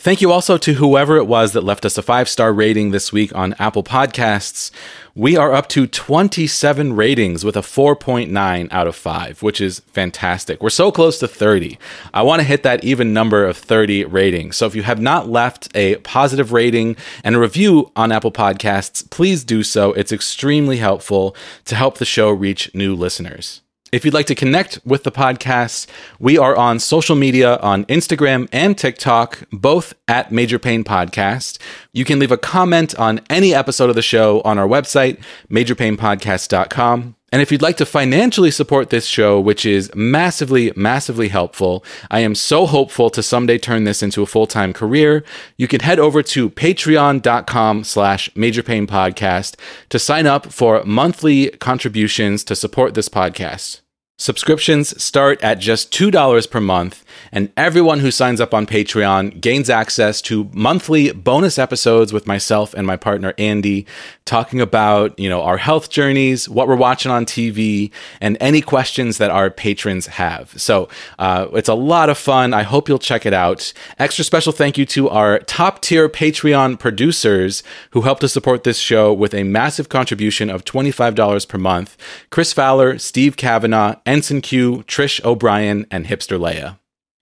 Thank 0.05 0.21
you 0.21 0.31
also 0.31 0.59
to 0.59 0.75
whoever 0.75 1.17
it 1.17 1.25
was 1.25 1.53
that 1.53 1.63
left 1.63 1.83
us 1.83 1.97
a 1.97 2.03
five 2.03 2.29
star 2.29 2.53
rating 2.53 2.91
this 2.91 3.12
week 3.12 3.33
on 3.33 3.55
Apple 3.57 3.81
Podcasts. 3.81 4.69
We 5.15 5.35
are 5.35 5.51
up 5.51 5.67
to 5.69 5.88
27 5.88 6.95
ratings 6.95 7.43
with 7.43 7.57
a 7.57 7.62
4.9 7.62 8.67
out 8.71 8.85
of 8.85 8.95
5, 8.95 9.41
which 9.41 9.59
is 9.59 9.79
fantastic. 9.79 10.62
We're 10.62 10.69
so 10.69 10.91
close 10.91 11.17
to 11.21 11.27
30. 11.27 11.79
I 12.13 12.21
want 12.21 12.39
to 12.41 12.47
hit 12.47 12.62
that 12.62 12.83
even 12.83 13.13
number 13.13 13.45
of 13.45 13.57
30 13.57 14.05
ratings. 14.05 14.57
So 14.57 14.67
if 14.67 14.75
you 14.75 14.83
have 14.83 15.01
not 15.01 15.27
left 15.27 15.75
a 15.75 15.95
positive 15.95 16.51
rating 16.51 16.97
and 17.24 17.35
a 17.35 17.39
review 17.39 17.91
on 17.95 18.12
Apple 18.12 18.31
Podcasts, 18.31 19.09
please 19.09 19.43
do 19.43 19.63
so. 19.63 19.91
It's 19.93 20.12
extremely 20.12 20.77
helpful 20.77 21.35
to 21.63 21.75
help 21.75 21.97
the 21.97 22.05
show 22.05 22.29
reach 22.29 22.69
new 22.75 22.93
listeners. 22.93 23.62
If 23.95 24.03
you'd 24.03 24.13
like 24.13 24.25
to 24.25 24.35
connect 24.35 24.77
with 24.83 25.03
the 25.03 25.11
podcast, 25.11 25.87
we 26.19 26.37
are 26.37 26.53
on 26.53 26.79
social 26.79 27.15
media 27.15 27.55
on 27.59 27.85
Instagram 27.85 28.49
and 28.51 28.77
TikTok, 28.77 29.43
both 29.53 29.93
at 30.09 30.33
Major 30.33 30.59
Pain 30.59 30.83
Podcast. 30.83 31.59
You 31.93 32.03
can 32.03 32.19
leave 32.19 32.33
a 32.33 32.37
comment 32.37 32.93
on 32.99 33.21
any 33.29 33.55
episode 33.55 33.89
of 33.89 33.95
the 33.95 34.01
show 34.01 34.41
on 34.41 34.59
our 34.59 34.67
website, 34.67 35.23
majorpainpodcast.com. 35.49 37.15
And 37.31 37.41
if 37.41 37.53
you'd 37.53 37.61
like 37.61 37.77
to 37.77 37.85
financially 37.85 38.51
support 38.51 38.89
this 38.89 39.05
show, 39.05 39.39
which 39.39 39.65
is 39.65 39.89
massively, 39.95 40.73
massively 40.75 41.29
helpful, 41.29 41.85
I 42.11 42.19
am 42.19 42.35
so 42.35 42.65
hopeful 42.65 43.09
to 43.11 43.23
someday 43.23 43.57
turn 43.57 43.85
this 43.85 44.03
into 44.03 44.21
a 44.21 44.25
full-time 44.25 44.73
career. 44.73 45.23
You 45.55 45.69
can 45.69 45.79
head 45.79 45.99
over 45.99 46.21
to 46.21 46.49
patreon.com 46.49 47.85
slash 47.85 48.29
majorpainpodcast 48.31 49.55
to 49.87 49.99
sign 49.99 50.27
up 50.27 50.51
for 50.51 50.83
monthly 50.83 51.51
contributions 51.51 52.43
to 52.43 52.57
support 52.57 52.93
this 52.93 53.07
podcast. 53.07 53.79
Subscriptions 54.17 55.03
start 55.03 55.43
at 55.43 55.60
just 55.60 55.91
$2 55.91 56.50
per 56.50 56.62
month, 56.62 57.03
and 57.36 57.51
everyone 57.58 58.00
who 58.00 58.12
signs 58.12 58.39
up 58.39 58.54
on 58.54 58.65
Patreon 58.65 59.42
gains 59.42 59.70
access 59.70 60.22
to 60.22 60.50
monthly 60.54 61.12
bonus 61.12 61.60
episodes 61.60 62.13
with 62.13 62.25
myself 62.25 62.74
and 62.74 62.88
my 62.88 62.96
partner 62.96 63.34
Andy, 63.38 63.86
talking 64.24 64.62
about, 64.62 65.20
you 65.20 65.27
know, 65.27 65.42
our 65.42 65.58
health 65.58 65.89
journeys, 65.89 66.48
what 66.48 66.70
we're 66.70 66.77
watching 66.77 67.12
on 67.12 67.25
TV, 67.25 67.92
and 68.22 68.38
any 68.39 68.62
questions 68.62 69.18
that 69.18 69.32
our 69.32 69.51
patrons 69.51 70.08
have. 70.08 70.54
So 70.56 70.88
uh, 71.20 71.48
it's 71.51 71.68
a 71.68 71.74
lot 71.74 72.10
of 72.10 72.18
fun. 72.18 72.54
I 72.54 72.63
hope 72.63 72.88
you'll 72.88 73.00
check 73.00 73.25
it 73.25 73.34
out. 73.34 73.74
Extra 74.00 74.24
special 74.24 74.54
thank 74.54 74.77
you 74.77 74.86
to 74.86 75.10
our 75.10 75.39
top 75.39 75.82
tier 75.82 76.08
Patreon 76.08 76.80
producers 76.80 77.63
who 77.92 78.04
help 78.04 78.22
to 78.22 78.30
support 78.30 78.63
this 78.63 78.77
show 78.77 79.12
with 79.12 79.34
a 79.34 79.44
massive 79.44 79.89
contribution 79.89 80.50
of 80.50 80.63
$25 80.63 81.50
per 81.50 81.58
month 81.58 81.98
Chris 82.30 82.54
Fowler, 82.54 82.98
Steve 82.98 83.36
Kavanaugh, 83.36 83.96
Ensign 84.06 84.39
Q, 84.39 84.86
Trish 84.88 85.22
O'Brien, 85.25 85.86
and 85.92 86.06
Hipster 86.06 86.39
Leia. 86.39 86.77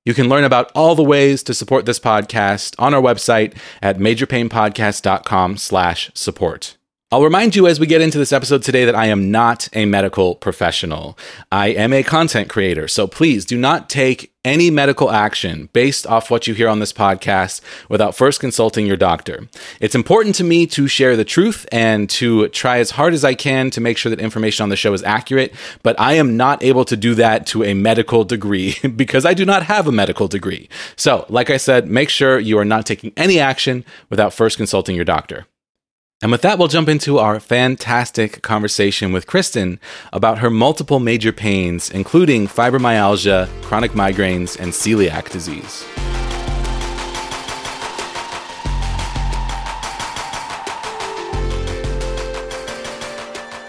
You 0.06 0.14
can 0.14 0.28
learn 0.28 0.44
about 0.44 0.72
all 0.76 0.96
the 0.96 1.04
ways 1.04 1.44
to 1.44 1.54
support 1.54 1.86
this 1.86 2.00
podcast 2.00 2.76
on 2.78 2.94
our 2.94 3.02
website 3.02 3.56
at 3.82 3.98
majorpainpodcast.com 3.98 5.58
slash 5.58 6.12
support. 6.14 6.78
I'll 7.14 7.22
remind 7.22 7.56
you 7.56 7.68
as 7.68 7.80
we 7.80 7.86
get 7.86 8.02
into 8.02 8.18
this 8.18 8.34
episode 8.34 8.64
today 8.64 8.86
that 8.86 8.96
I 8.96 9.06
am 9.06 9.30
not 9.30 9.70
a 9.74 9.86
medical 9.86 10.34
professional. 10.34 11.16
I 11.52 11.68
am 11.68 11.94
a 11.94 12.02
content 12.02 12.50
creator, 12.50 12.88
so 12.88 13.06
please 13.06 13.46
do 13.46 13.56
not 13.56 13.88
take 13.88 14.34
any 14.44 14.72
medical 14.72 15.12
action 15.12 15.70
based 15.74 16.08
off 16.08 16.32
what 16.32 16.48
you 16.48 16.56
hear 16.56 16.68
on 16.68 16.80
this 16.80 16.92
podcast 16.92 17.62
without 17.88 18.16
first 18.16 18.40
consulting 18.40 18.88
your 18.88 18.98
doctor. 18.98 19.48
It's 19.80 19.94
important 19.94 20.34
to 20.38 20.44
me 20.44 20.66
to 20.66 20.88
share 20.88 21.16
the 21.16 21.24
truth 21.24 21.68
and 21.72 22.10
to 22.10 22.48
try 22.48 22.80
as 22.80 22.90
hard 22.90 23.14
as 23.14 23.24
I 23.24 23.36
can 23.36 23.70
to 23.70 23.80
make 23.80 24.00
sure 24.00 24.10
that 24.10 24.20
information 24.20 24.64
on 24.64 24.70
the 24.70 24.76
show 24.76 24.92
is 24.94 25.04
accurate, 25.04 25.54
but 25.84 25.96
I 26.00 26.14
am 26.14 26.36
not 26.36 26.64
able 26.64 26.84
to 26.86 26.98
do 26.98 27.14
that 27.14 27.46
to 27.48 27.64
a 27.64 27.76
medical 27.76 28.24
degree 28.24 28.76
because 28.96 29.24
I 29.24 29.36
do 29.36 29.46
not 29.46 29.62
have 29.62 29.86
a 29.86 29.92
medical 29.92 30.28
degree. 30.28 30.68
So, 30.96 31.28
like 31.30 31.52
I 31.52 31.58
said, 31.58 31.88
make 31.88 32.10
sure 32.10 32.40
you 32.40 32.58
are 32.58 32.66
not 32.66 32.88
taking 32.88 33.14
any 33.16 33.40
action 33.40 33.86
without 34.10 34.34
first 34.34 34.58
consulting 34.58 34.96
your 34.96 35.06
doctor. 35.06 35.46
And 36.22 36.32
with 36.32 36.42
that, 36.44 36.58
we'll 36.58 36.70
jump 36.70 36.88
into 36.88 37.20
our 37.20 37.40
fantastic 37.40 38.42
conversation 38.42 39.12
with 39.12 39.28
Kristen 39.28 39.80
about 40.14 40.40
her 40.40 40.50
multiple 40.50 41.00
major 41.00 41.34
pains, 41.34 41.92
including 41.92 42.48
fibromyalgia, 42.48 43.50
chronic 43.64 43.92
migraines, 43.92 44.58
and 44.58 44.72
celiac 44.72 45.32
disease. 45.32 45.84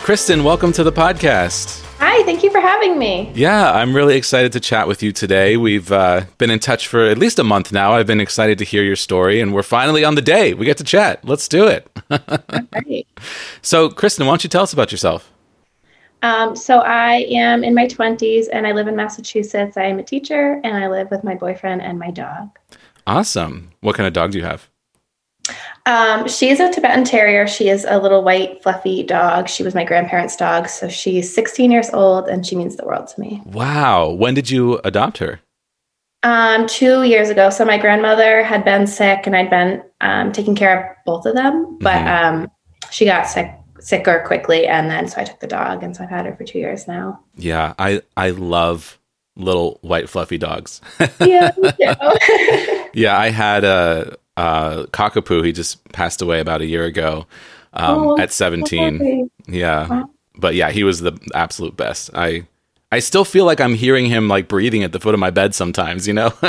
Kristen, 0.05 0.45
welcome 0.45 0.71
to 0.73 0.85
the 0.85 0.93
podcast. 0.93 1.84
Hi, 2.07 2.23
thank 2.25 2.43
you 2.43 2.51
for 2.51 2.61
having 2.61 2.99
me. 2.99 3.33
Yeah, 3.35 3.73
I'm 3.73 3.97
really 3.97 4.19
excited 4.19 4.53
to 4.53 4.61
chat 4.61 4.87
with 4.87 5.03
you 5.03 5.11
today. 5.11 5.57
We've 5.57 5.91
uh, 5.91 6.27
been 6.37 6.51
in 6.51 6.59
touch 6.59 6.87
for 6.87 7.07
at 7.07 7.17
least 7.17 7.39
a 7.39 7.45
month 7.45 7.73
now. 7.73 7.95
I've 7.95 8.07
been 8.07 8.21
excited 8.21 8.59
to 8.59 8.65
hear 8.67 8.83
your 8.83 8.95
story, 8.95 9.41
and 9.41 9.55
we're 9.55 9.63
finally 9.63 10.05
on 10.05 10.15
the 10.15 10.21
day. 10.21 10.53
We 10.53 10.67
get 10.67 10.77
to 10.77 10.85
chat. 10.85 11.25
Let's 11.25 11.49
do 11.49 11.67
it. 11.67 11.89
Right. 12.11 13.07
So, 13.63 13.89
Kristen, 13.89 14.27
why 14.27 14.33
don't 14.33 14.45
you 14.45 14.51
tell 14.51 14.63
us 14.63 14.75
about 14.75 14.93
yourself? 14.93 15.33
Um, 16.21 16.55
so 16.55 16.81
I 16.81 17.27
am 17.31 17.65
in 17.65 17.75
my 17.75 17.87
20s 17.87 18.49
and 18.53 18.67
I 18.67 18.73
live 18.73 18.87
in 18.87 18.97
Massachusetts. 18.97 19.79
I 19.79 19.85
am 19.85 19.99
a 19.99 20.03
teacher 20.03 20.61
and 20.63 20.77
I 20.77 20.89
live 20.89 21.11
with 21.11 21.25
my 21.25 21.35
boyfriend 21.35 21.81
and 21.81 21.99
my 21.99 22.11
dog. 22.11 22.51
Awesome. 23.07 23.71
What 23.81 23.97
kind 23.97 24.07
of 24.07 24.13
dog 24.13 24.33
do 24.33 24.39
you 24.39 24.45
have? 24.45 24.69
Um, 25.87 26.27
she 26.29 26.49
is 26.49 26.61
a 26.61 26.71
Tibetan 26.73 27.05
Terrier. 27.05 27.47
She 27.47 27.69
is 27.69 27.85
a 27.89 27.99
little 27.99 28.23
white, 28.25 28.63
fluffy 28.63 29.03
dog. 29.03 29.49
She 29.49 29.63
was 29.63 29.75
my 29.75 29.85
grandparents' 29.85 30.35
dog. 30.37 30.69
So 30.69 30.89
she's 30.89 31.33
16 31.35 31.71
years 31.71 31.91
old 31.91 32.27
and 32.29 32.47
she 32.47 32.57
means 32.57 32.77
the 32.77 32.87
world 32.87 33.09
to 33.09 33.21
me. 33.21 33.43
Wow. 33.45 34.09
When 34.11 34.33
did 34.35 34.51
you 34.51 34.81
adopt 34.85 35.19
her? 35.19 35.41
Um, 36.23 36.67
two 36.67 37.03
years 37.03 37.29
ago. 37.29 37.51
So 37.51 37.67
my 37.67 37.77
grandmother 37.77 38.43
had 38.43 38.65
been 38.65 38.87
sick 38.87 39.27
and 39.27 39.37
I'd 39.37 39.51
been 39.51 39.83
um, 40.01 40.33
taking 40.33 40.55
care 40.55 40.81
of 40.81 40.97
both 41.05 41.27
of 41.27 41.35
them, 41.35 41.77
but 41.81 41.97
Mhm. 41.99 42.25
um, 42.25 42.51
she 42.91 43.05
got 43.05 43.27
sick 43.27 43.51
sicker 43.81 44.25
quickly 44.27 44.67
and 44.67 44.89
then 44.89 45.07
so 45.07 45.21
I 45.21 45.25
took 45.25 45.41
the 45.41 45.47
dog 45.47 45.83
and 45.83 45.95
so 45.95 46.05
I've 46.05 46.09
had 46.09 46.25
her 46.25 46.35
for 46.35 46.45
two 46.45 46.59
years 46.59 46.89
now. 46.89 47.21
Yeah, 47.37 47.75
I 47.79 48.01
I 48.17 48.31
love 48.31 48.99
little 49.37 49.79
white 49.83 50.09
fluffy 50.09 50.39
dogs. 50.39 50.81
Yeah, 51.21 51.51
yeah, 52.95 53.19
I 53.19 53.29
had 53.29 53.65
a, 53.65 54.17
a 54.37 54.87
cockapoo. 54.93 55.45
He 55.45 55.53
just 55.53 55.83
passed 55.93 56.21
away 56.23 56.41
about 56.41 56.61
a 56.61 56.67
year 56.67 56.85
ago 56.85 57.27
um, 57.73 57.99
Oh, 58.09 58.19
at 58.19 58.33
17. 58.33 58.97
Okay. 58.97 59.25
Yeah. 59.47 59.89
Wow. 59.89 60.11
But 60.37 60.55
yeah, 60.55 60.71
he 60.71 60.83
was 60.85 61.01
the 61.01 61.13
absolute 61.35 61.77
best. 61.77 62.11
I 62.15 62.47
I 62.93 63.01
still 63.01 63.25
feel 63.25 63.45
like 63.45 63.61
I'm 63.61 63.75
hearing 63.75 64.07
him 64.07 64.29
like 64.29 64.47
breathing 64.49 64.83
at 64.85 64.93
the 64.93 65.01
foot 65.01 65.15
of 65.15 65.21
my 65.21 65.31
bed 65.31 65.55
sometimes, 65.55 66.07
you 66.07 66.15
know? 66.15 66.33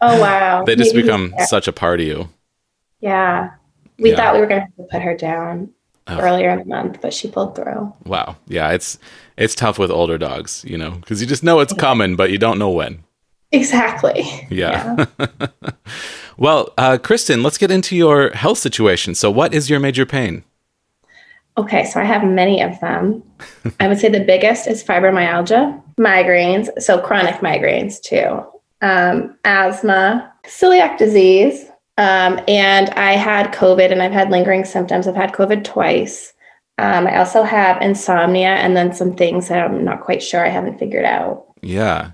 Oh 0.00 0.20
wow. 0.20 0.64
they 0.64 0.76
just 0.76 0.94
Maybe- 0.94 1.02
become 1.06 1.34
yeah. 1.36 1.44
such 1.46 1.68
a 1.68 1.72
part 1.72 2.00
of 2.00 2.06
you. 2.06 2.28
Yeah. 3.00 3.50
We 3.98 4.10
Yeah. 4.10 4.16
thought 4.16 4.34
we 4.34 4.40
were 4.40 4.46
gonna 4.46 4.68
put 4.90 5.02
her 5.02 5.16
down 5.16 5.70
Oh. 6.10 6.18
earlier 6.20 6.48
in 6.50 6.60
the 6.60 6.64
month, 6.64 7.00
but 7.02 7.12
she 7.12 7.28
pulled 7.28 7.54
through. 7.54 7.92
Wow. 8.06 8.36
Yeah, 8.46 8.70
it's 8.70 8.98
it's 9.36 9.54
tough 9.54 9.78
with 9.78 9.90
older 9.90 10.16
dogs, 10.16 10.64
you 10.66 10.78
know, 10.78 10.92
because 10.92 11.20
you 11.20 11.26
just 11.26 11.42
know 11.44 11.60
it's 11.60 11.72
coming, 11.74 12.16
but 12.16 12.30
you 12.30 12.38
don't 12.38 12.58
know 12.58 12.70
when. 12.70 13.04
Exactly. 13.52 14.24
Yeah. 14.50 15.04
well, 16.38 16.72
uh, 16.78 16.98
Kristen, 16.98 17.42
let's 17.42 17.58
get 17.58 17.70
into 17.70 17.96
your 17.96 18.30
health 18.30 18.58
situation. 18.58 19.14
So, 19.14 19.30
what 19.30 19.52
is 19.52 19.68
your 19.68 19.80
major 19.80 20.06
pain? 20.06 20.44
Okay, 21.58 21.84
so 21.84 22.00
I 22.00 22.04
have 22.04 22.22
many 22.22 22.62
of 22.62 22.78
them. 22.80 23.22
I 23.80 23.88
would 23.88 23.98
say 23.98 24.08
the 24.08 24.24
biggest 24.24 24.68
is 24.68 24.84
fibromyalgia, 24.84 25.82
migraines, 25.98 26.68
so 26.80 27.00
chronic 27.00 27.36
migraines 27.36 28.00
too, 28.00 28.44
um, 28.80 29.36
asthma, 29.44 30.32
celiac 30.44 30.96
disease, 30.98 31.66
um, 31.98 32.40
and 32.46 32.90
I 32.90 33.12
had 33.12 33.52
COVID 33.52 33.90
and 33.90 34.00
I've 34.00 34.12
had 34.12 34.30
lingering 34.30 34.64
symptoms. 34.64 35.08
I've 35.08 35.16
had 35.16 35.32
COVID 35.32 35.64
twice. 35.64 36.32
Um, 36.78 37.08
I 37.08 37.18
also 37.18 37.42
have 37.42 37.82
insomnia 37.82 38.50
and 38.50 38.76
then 38.76 38.94
some 38.94 39.16
things 39.16 39.48
that 39.48 39.58
I'm 39.58 39.84
not 39.84 40.02
quite 40.02 40.22
sure 40.22 40.46
I 40.46 40.50
haven't 40.50 40.78
figured 40.78 41.04
out. 41.04 41.44
Yeah. 41.60 42.12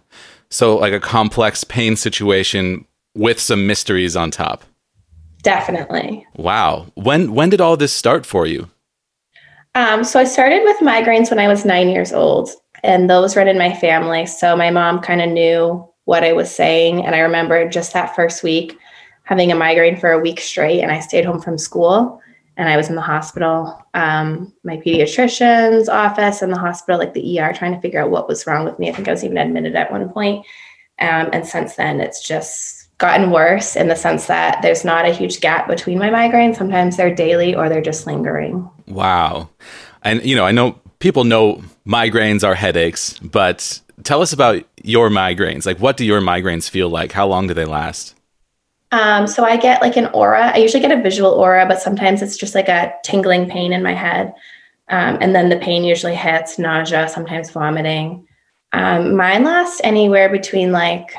So, 0.49 0.79
like 0.79 0.95
a 0.95 1.01
complex 1.01 1.65
pain 1.65 1.97
situation 1.97 2.87
with 3.15 3.41
some 3.41 3.67
mysteries 3.67 4.17
on 4.17 4.31
top. 4.31 4.65
Definitely. 5.43 6.27
Wow. 6.37 6.87
When 6.95 7.35
when 7.35 7.51
did 7.51 7.61
all 7.61 7.77
this 7.77 7.93
start 7.93 8.25
for 8.25 8.47
you? 8.47 8.71
Um, 9.75 10.05
so 10.05 10.21
I 10.21 10.25
started 10.25 10.63
with 10.63 10.79
migraines 10.79 11.31
when 11.31 11.39
I 11.39 11.49
was 11.49 11.65
nine 11.65 11.89
years 11.89 12.13
old, 12.13 12.51
and 12.83 13.11
those 13.11 13.37
run 13.37 13.49
in 13.49 13.59
my 13.59 13.75
family. 13.75 14.25
So 14.27 14.57
my 14.57 14.71
mom 14.71 15.01
kind 15.01 15.21
of 15.21 15.31
knew 15.31 15.87
what 16.05 16.25
I 16.25 16.33
was 16.33 16.55
saying, 16.55 17.05
and 17.05 17.15
I 17.15 17.21
remember 17.21 17.69
just 17.69 17.93
that 17.93 18.15
first 18.15 18.43
week 18.43 18.79
having 19.25 19.51
a 19.51 19.55
migraine 19.55 19.97
for 19.97 20.13
a 20.13 20.19
week 20.19 20.41
straight, 20.41 20.81
and 20.81 20.93
I 20.93 21.01
stayed 21.01 21.25
home 21.25 21.41
from 21.41 21.59
school, 21.59 22.21
and 22.57 22.69
I 22.69 22.77
was 22.77 22.89
in 22.89 22.95
the 22.95 23.01
hospital, 23.01 23.83
um, 23.95 24.53
my 24.65 24.77
pediatrician's 24.77 25.89
office, 25.89 26.41
and 26.41 26.53
the 26.53 26.59
hospital, 26.59 26.99
like 26.99 27.15
the 27.15 27.41
ER, 27.41 27.53
trying 27.53 27.75
to 27.75 27.81
figure 27.81 28.01
out 28.01 28.11
what 28.11 28.29
was 28.29 28.47
wrong 28.47 28.65
with 28.65 28.79
me. 28.79 28.89
I 28.89 28.93
think 28.93 29.09
I 29.09 29.13
was 29.13 29.25
even 29.25 29.39
admitted 29.39 29.75
at 29.75 29.91
one 29.91 30.09
point. 30.11 30.47
Um, 31.01 31.31
and 31.33 31.47
since 31.47 31.75
then, 31.75 32.01
it's 32.01 32.27
just 32.27 32.74
gotten 33.05 33.31
worse 33.31 33.77
in 33.77 33.89
the 33.89 33.95
sense 33.95 34.29
that 34.29 34.63
there's 34.63 34.83
not 34.83 35.05
a 35.05 35.13
huge 35.13 35.41
gap 35.41 35.69
between 35.69 35.99
my 35.99 36.09
migraines. 36.09 36.57
Sometimes 36.57 36.97
they're 36.97 37.15
daily 37.15 37.55
or 37.55 37.69
they're 37.69 37.83
just 37.83 38.07
lingering. 38.07 38.67
Wow. 38.87 39.51
And, 40.03 40.25
you 40.25 40.35
know, 40.35 40.47
I 40.47 40.53
know 40.53 40.81
people 41.01 41.25
know 41.25 41.63
migraines 41.87 42.43
are 42.43 42.55
headaches, 42.55 43.19
but 43.19 43.79
tell 44.05 44.23
us 44.23 44.33
about 44.33 44.65
your 44.83 45.11
migraines. 45.11 45.67
Like, 45.67 45.81
what 45.81 45.99
do 45.99 46.07
your 46.07 46.23
migraines 46.23 46.71
feel 46.71 46.89
like? 46.89 47.13
How 47.13 47.27
long 47.27 47.47
do 47.47 47.53
they 47.53 47.67
last? 47.67 48.15
Um, 48.91 49.27
so 49.27 49.45
I 49.45 49.59
get 49.59 49.83
like 49.83 49.99
an 49.99 50.07
aura. 50.07 50.53
I 50.55 50.57
usually 50.57 50.81
get 50.81 50.99
a 50.99 51.03
visual 51.03 51.33
aura, 51.33 51.67
but 51.67 51.83
sometimes 51.83 52.23
it's 52.23 52.39
just 52.39 52.55
like 52.55 52.71
a 52.71 52.91
tingling 53.05 53.51
pain 53.51 53.75
in 53.75 53.83
my 53.83 53.93
head. 53.93 54.33
Um, 54.89 55.19
and 55.21 55.35
then 55.35 55.51
the 55.51 55.59
pain 55.59 55.85
usually 55.85 56.15
hits 56.15 56.59
nausea, 56.59 57.11
sometimes 57.11 57.51
vomiting. 57.51 58.27
Um, 58.73 59.15
mine 59.15 59.45
last 59.45 59.83
anywhere 59.85 60.31
between 60.31 60.73
like 60.73 61.15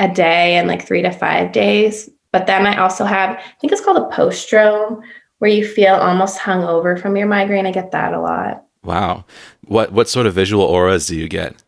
a 0.00 0.08
day 0.08 0.56
and 0.56 0.66
like 0.66 0.84
three 0.84 1.02
to 1.02 1.12
five 1.12 1.52
days. 1.52 2.10
But 2.32 2.48
then 2.48 2.66
I 2.66 2.78
also 2.78 3.04
have, 3.04 3.36
I 3.36 3.42
think 3.60 3.72
it's 3.72 3.84
called 3.84 3.98
a 3.98 4.14
postdrome, 4.16 5.00
where 5.38 5.50
you 5.50 5.66
feel 5.66 5.94
almost 5.94 6.38
hungover 6.38 7.00
from 7.00 7.16
your 7.16 7.26
migraine. 7.26 7.66
I 7.66 7.70
get 7.70 7.92
that 7.92 8.12
a 8.12 8.20
lot. 8.20 8.64
Wow. 8.82 9.24
What 9.66 9.92
what 9.92 10.08
sort 10.08 10.26
of 10.26 10.34
visual 10.34 10.64
auras 10.64 11.06
do 11.06 11.16
you 11.16 11.28
get? 11.28 11.62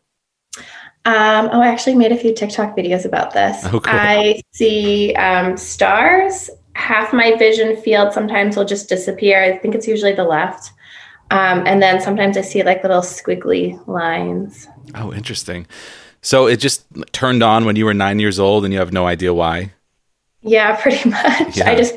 Um, 1.05 1.49
oh, 1.53 1.61
I 1.61 1.69
actually 1.69 1.97
made 1.97 2.13
a 2.13 2.17
few 2.17 2.35
TikTok 2.35 2.77
videos 2.77 3.05
about 3.05 3.33
this. 3.33 3.65
Oh, 3.67 3.81
cool. 3.81 3.83
I 3.87 4.41
see 4.53 5.15
um, 5.15 5.57
stars. 5.57 6.49
Half 6.75 7.13
my 7.13 7.35
vision 7.37 7.77
field 7.77 8.13
sometimes 8.13 8.57
will 8.57 8.65
just 8.65 8.89
disappear. 8.89 9.43
I 9.43 9.59
think 9.59 9.75
it's 9.75 9.89
usually 9.89 10.15
the 10.15 10.25
left. 10.25 10.71
Um, 11.31 11.67
and 11.67 11.83
then 11.83 12.01
sometimes 12.01 12.37
I 12.37 12.43
see 12.43 12.63
like 12.63 12.83
little 12.83 13.01
squiggly 13.01 13.85
lines. 13.89 14.69
Oh, 14.95 15.13
interesting. 15.13 15.67
So 16.23 16.47
it 16.47 16.57
just 16.59 16.85
turned 17.13 17.43
on 17.43 17.65
when 17.65 17.77
you 17.77 17.85
were 17.85 17.95
nine 17.95 18.19
years 18.21 18.39
old 18.39 18.65
and 18.65 18.73
you 18.73 18.79
have 18.79 18.93
no 18.93 19.07
idea 19.07 19.35
why? 19.35 19.73
Yeah, 20.43 20.77
pretty 20.81 21.09
much. 21.09 21.57
Yeah. 21.57 21.71
I 21.71 21.75
just 21.77 21.95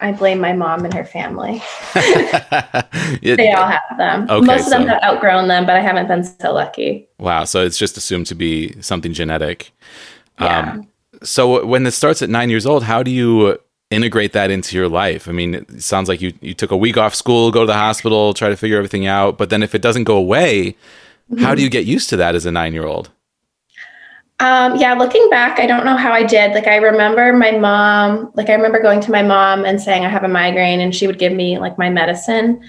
I 0.00 0.12
blame 0.12 0.38
my 0.40 0.52
mom 0.52 0.84
and 0.84 0.92
her 0.92 1.04
family. 1.04 1.62
It- 1.94 3.36
They 3.36 3.52
all 3.52 3.66
have 3.66 3.96
them. 3.96 4.26
Okay, 4.28 4.46
Most 4.46 4.64
of 4.66 4.70
them 4.70 4.82
so- 4.82 4.88
have 4.88 5.02
outgrown 5.02 5.48
them, 5.48 5.64
but 5.66 5.76
I 5.76 5.80
haven't 5.80 6.08
been 6.08 6.24
so 6.24 6.52
lucky. 6.52 7.08
wow. 7.18 7.44
So 7.44 7.64
it's 7.64 7.78
just 7.78 7.96
assumed 7.96 8.26
to 8.26 8.34
be 8.34 8.80
something 8.82 9.12
genetic. 9.12 9.72
Yeah. 10.40 10.72
Um, 10.72 10.88
so 11.22 11.64
when 11.64 11.84
this 11.84 11.96
starts 11.96 12.20
at 12.22 12.28
nine 12.28 12.50
years 12.50 12.66
old, 12.66 12.82
how 12.84 13.02
do 13.02 13.10
you 13.10 13.58
integrate 13.90 14.32
that 14.32 14.50
into 14.50 14.76
your 14.76 14.88
life? 14.88 15.26
I 15.28 15.32
mean, 15.32 15.54
it 15.54 15.82
sounds 15.82 16.08
like 16.08 16.20
you, 16.20 16.32
you 16.42 16.52
took 16.54 16.70
a 16.70 16.76
week 16.76 16.96
off 16.98 17.14
school, 17.14 17.50
go 17.50 17.60
to 17.60 17.66
the 17.66 17.74
hospital, 17.74 18.34
try 18.34 18.48
to 18.50 18.56
figure 18.56 18.76
everything 18.76 19.06
out. 19.06 19.38
But 19.38 19.48
then 19.48 19.62
if 19.62 19.74
it 19.74 19.80
doesn't 19.80 20.04
go 20.04 20.16
away, 20.16 20.76
how 21.38 21.54
do 21.54 21.62
you 21.62 21.70
get 21.70 21.86
used 21.86 22.10
to 22.10 22.16
that 22.18 22.34
as 22.34 22.44
a 22.44 22.52
nine 22.52 22.74
year 22.74 22.84
old? 22.84 23.10
Um, 24.40 24.76
yeah, 24.76 24.94
looking 24.94 25.30
back, 25.30 25.60
I 25.60 25.66
don't 25.66 25.84
know 25.84 25.96
how 25.96 26.12
I 26.12 26.24
did. 26.24 26.52
Like, 26.52 26.66
I 26.66 26.76
remember 26.76 27.32
my 27.32 27.52
mom, 27.52 28.32
like, 28.34 28.50
I 28.50 28.54
remember 28.54 28.82
going 28.82 29.00
to 29.00 29.12
my 29.12 29.22
mom 29.22 29.64
and 29.64 29.80
saying 29.80 30.04
I 30.04 30.08
have 30.08 30.24
a 30.24 30.28
migraine, 30.28 30.80
and 30.80 30.94
she 30.94 31.06
would 31.06 31.18
give 31.18 31.32
me 31.32 31.58
like 31.58 31.78
my 31.78 31.88
medicine. 31.88 32.62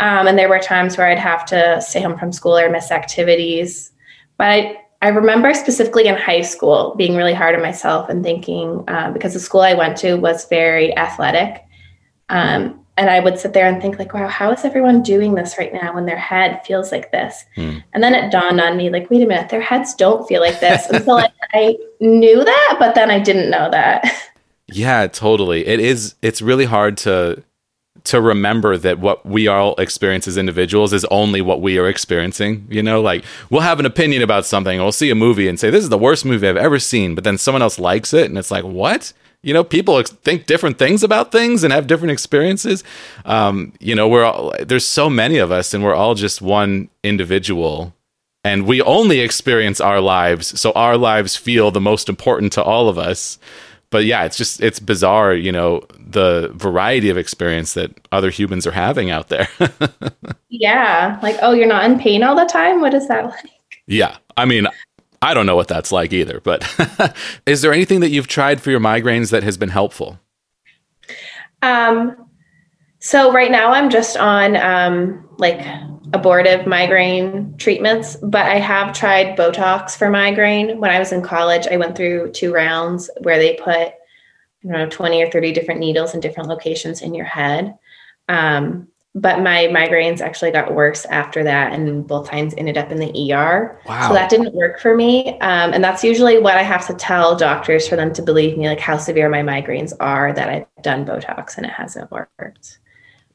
Um, 0.00 0.26
and 0.26 0.38
there 0.38 0.48
were 0.48 0.58
times 0.58 0.96
where 0.96 1.08
I'd 1.08 1.18
have 1.18 1.44
to 1.46 1.80
stay 1.82 2.00
home 2.00 2.18
from 2.18 2.32
school 2.32 2.56
or 2.56 2.70
miss 2.70 2.90
activities. 2.90 3.92
But 4.38 4.46
I, 4.46 4.76
I 5.02 5.08
remember 5.08 5.52
specifically 5.52 6.06
in 6.06 6.14
high 6.14 6.40
school 6.40 6.94
being 6.96 7.16
really 7.16 7.34
hard 7.34 7.54
on 7.54 7.60
myself 7.60 8.08
and 8.08 8.24
thinking, 8.24 8.82
uh, 8.88 9.10
because 9.10 9.34
the 9.34 9.40
school 9.40 9.60
I 9.60 9.74
went 9.74 9.98
to 9.98 10.14
was 10.14 10.46
very 10.48 10.96
athletic. 10.96 11.62
Um, 12.30 12.79
and 13.00 13.08
I 13.08 13.18
would 13.18 13.38
sit 13.38 13.54
there 13.54 13.66
and 13.66 13.80
think, 13.80 13.98
like, 13.98 14.12
wow, 14.12 14.28
how 14.28 14.52
is 14.52 14.62
everyone 14.62 15.02
doing 15.02 15.34
this 15.34 15.56
right 15.56 15.72
now 15.72 15.94
when 15.94 16.04
their 16.04 16.18
head 16.18 16.60
feels 16.66 16.92
like 16.92 17.10
this? 17.12 17.46
Hmm. 17.54 17.78
And 17.94 18.02
then 18.02 18.14
it 18.14 18.30
dawned 18.30 18.60
on 18.60 18.76
me, 18.76 18.90
like, 18.90 19.08
wait 19.08 19.22
a 19.22 19.26
minute, 19.26 19.48
their 19.48 19.62
heads 19.62 19.94
don't 19.94 20.28
feel 20.28 20.42
like 20.42 20.60
this. 20.60 20.86
Until 20.90 21.16
I, 21.16 21.30
I 21.54 21.78
knew 22.00 22.44
that, 22.44 22.76
but 22.78 22.94
then 22.94 23.10
I 23.10 23.18
didn't 23.18 23.48
know 23.48 23.70
that. 23.70 24.04
Yeah, 24.66 25.06
totally. 25.06 25.66
It 25.66 25.80
is. 25.80 26.14
It's 26.20 26.42
really 26.42 26.66
hard 26.66 26.98
to 26.98 27.42
to 28.04 28.20
remember 28.20 28.76
that 28.76 28.98
what 28.98 29.26
we 29.26 29.48
all 29.48 29.74
experience 29.76 30.28
as 30.28 30.36
individuals 30.38 30.92
is 30.92 31.04
only 31.06 31.40
what 31.40 31.60
we 31.60 31.76
are 31.78 31.88
experiencing. 31.88 32.66
You 32.70 32.82
know, 32.82 33.00
like 33.00 33.24
we'll 33.48 33.62
have 33.62 33.80
an 33.80 33.86
opinion 33.86 34.22
about 34.22 34.46
something, 34.46 34.78
we'll 34.78 34.92
see 34.92 35.10
a 35.10 35.14
movie 35.14 35.48
and 35.48 35.58
say 35.58 35.70
this 35.70 35.82
is 35.82 35.90
the 35.90 35.98
worst 35.98 36.24
movie 36.24 36.46
I've 36.46 36.56
ever 36.56 36.78
seen, 36.78 37.14
but 37.14 37.24
then 37.24 37.36
someone 37.36 37.62
else 37.62 37.78
likes 37.78 38.14
it, 38.14 38.26
and 38.26 38.38
it's 38.38 38.50
like 38.50 38.64
what? 38.64 39.12
You 39.42 39.54
know, 39.54 39.64
people 39.64 39.98
ex- 39.98 40.10
think 40.10 40.46
different 40.46 40.78
things 40.78 41.02
about 41.02 41.32
things 41.32 41.64
and 41.64 41.72
have 41.72 41.86
different 41.86 42.12
experiences. 42.12 42.84
Um, 43.24 43.72
you 43.80 43.94
know, 43.94 44.08
we're 44.08 44.24
all, 44.24 44.54
there's 44.60 44.86
so 44.86 45.08
many 45.08 45.38
of 45.38 45.50
us, 45.50 45.72
and 45.72 45.82
we're 45.82 45.94
all 45.94 46.14
just 46.14 46.42
one 46.42 46.90
individual 47.02 47.94
and 48.42 48.66
we 48.66 48.80
only 48.82 49.20
experience 49.20 49.82
our 49.82 50.00
lives 50.00 50.58
so 50.58 50.72
our 50.72 50.96
lives 50.96 51.36
feel 51.36 51.70
the 51.70 51.80
most 51.80 52.08
important 52.08 52.52
to 52.52 52.62
all 52.62 52.88
of 52.88 52.96
us 52.96 53.38
but 53.90 54.04
yeah 54.06 54.24
it's 54.24 54.36
just 54.38 54.62
it's 54.62 54.80
bizarre 54.80 55.34
you 55.34 55.52
know 55.52 55.82
the 55.98 56.50
variety 56.54 57.10
of 57.10 57.18
experience 57.18 57.74
that 57.74 57.90
other 58.12 58.30
humans 58.30 58.66
are 58.66 58.72
having 58.72 59.10
out 59.10 59.28
there 59.28 59.46
yeah. 60.48 61.18
Like, 61.22 61.36
oh, 61.42 61.52
you're 61.52 61.66
not 61.66 61.88
in 61.88 61.98
pain 61.98 62.22
all 62.22 62.36
the 62.36 62.44
time? 62.44 62.80
What 62.80 62.94
is 62.94 63.08
that 63.08 63.24
like? 63.30 63.50
yeah 63.86 64.16
i 64.36 64.44
mean 64.44 64.66
i 65.22 65.34
don't 65.34 65.46
know 65.46 65.56
what 65.56 65.68
that's 65.68 65.92
like 65.92 66.12
either 66.12 66.40
but 66.40 66.64
is 67.46 67.62
there 67.62 67.72
anything 67.72 68.00
that 68.00 68.10
you've 68.10 68.28
tried 68.28 68.60
for 68.60 68.70
your 68.70 68.80
migraines 68.80 69.30
that 69.30 69.42
has 69.42 69.56
been 69.56 69.70
helpful 69.70 70.18
Um, 71.62 72.28
so 73.00 73.32
right 73.32 73.50
now 73.50 73.72
I'm 73.72 73.90
just 73.90 74.16
on 74.16 74.56
um, 74.56 75.28
like 75.38 75.60
abortive 76.12 76.66
migraine 76.66 77.54
treatments, 77.56 78.16
but 78.22 78.46
I 78.46 78.58
have 78.58 78.92
tried 78.92 79.36
Botox 79.38 79.96
for 79.96 80.10
migraine. 80.10 80.78
When 80.80 80.90
I 80.90 80.98
was 80.98 81.12
in 81.12 81.22
college, 81.22 81.66
I 81.66 81.76
went 81.76 81.96
through 81.96 82.32
two 82.32 82.52
rounds 82.52 83.10
where 83.22 83.38
they 83.38 83.54
put, 83.54 83.74
I 83.74 83.94
don't 84.64 84.72
know, 84.72 84.88
20 84.88 85.22
or 85.22 85.30
30 85.30 85.52
different 85.52 85.80
needles 85.80 86.14
in 86.14 86.20
different 86.20 86.48
locations 86.48 87.00
in 87.00 87.14
your 87.14 87.24
head. 87.24 87.78
Um, 88.28 88.88
but 89.14 89.40
my 89.40 89.66
migraines 89.66 90.20
actually 90.20 90.52
got 90.52 90.74
worse 90.74 91.04
after 91.06 91.42
that, 91.42 91.72
and 91.72 92.06
both 92.06 92.28
times 92.28 92.54
ended 92.56 92.78
up 92.78 92.90
in 92.92 92.98
the 92.98 93.32
ER. 93.32 93.78
Wow. 93.86 94.08
So 94.08 94.14
that 94.14 94.30
didn't 94.30 94.54
work 94.54 94.78
for 94.80 94.94
me. 94.96 95.38
Um, 95.40 95.72
and 95.72 95.82
that's 95.82 96.04
usually 96.04 96.38
what 96.38 96.56
I 96.56 96.62
have 96.62 96.86
to 96.86 96.94
tell 96.94 97.34
doctors 97.36 97.88
for 97.88 97.96
them 97.96 98.12
to 98.14 98.22
believe 98.22 98.56
me, 98.56 98.68
like 98.68 98.78
how 98.80 98.98
severe 98.98 99.28
my 99.28 99.42
migraines 99.42 99.92
are, 99.98 100.32
that 100.32 100.48
I've 100.48 100.82
done 100.82 101.04
Botox 101.04 101.56
and 101.56 101.66
it 101.66 101.72
hasn't 101.72 102.10
worked. 102.12 102.78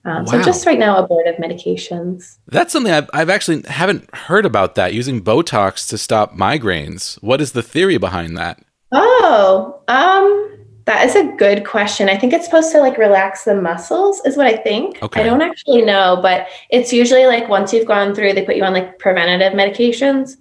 Um, 0.06 0.26
So 0.28 0.42
just 0.44 0.66
right 0.66 0.78
now, 0.80 0.98
abortive 1.04 1.36
medications. 1.38 2.38
that's 2.48 2.72
something 2.72 2.94
I've, 2.94 3.10
I've 3.12 3.30
actually 3.30 3.64
haven't 3.68 4.14
heard 4.16 4.46
about 4.46 4.76
that 4.76 4.94
using 4.94 5.22
botox 5.24 5.90
to 5.90 5.98
stop 5.98 6.36
migraines 6.36 7.16
what 7.24 7.42
is 7.42 7.54
the 7.54 7.64
theory 7.64 7.98
behind 7.98 8.38
that 8.38 8.62
Oh, 8.92 9.82
um, 9.88 10.55
that 10.86 11.06
is 11.06 11.16
a 11.16 11.32
good 11.38 11.66
question. 11.66 12.10
I 12.10 12.18
think 12.18 12.32
it's 12.34 12.46
supposed 12.46 12.72
to 12.72 12.80
like 12.80 12.98
relax 12.98 13.44
the 13.44 13.56
muscles, 13.56 14.22
is 14.26 14.38
what 14.38 14.48
I 14.48 14.56
think. 14.56 15.02
Okay. 15.02 15.22
I 15.22 15.24
don't 15.24 15.42
actually 15.42 15.82
know, 15.82 16.20
but 16.22 16.48
it's 16.70 16.94
usually 16.94 17.26
like 17.26 17.50
once 17.50 17.74
you've 17.74 17.88
gone 17.88 18.16
through, 18.16 18.34
they 18.34 18.46
put 18.46 18.56
you 18.56 18.64
on 18.64 18.74
like 18.74 19.00
preventative 19.00 19.54
medications. 19.54 20.38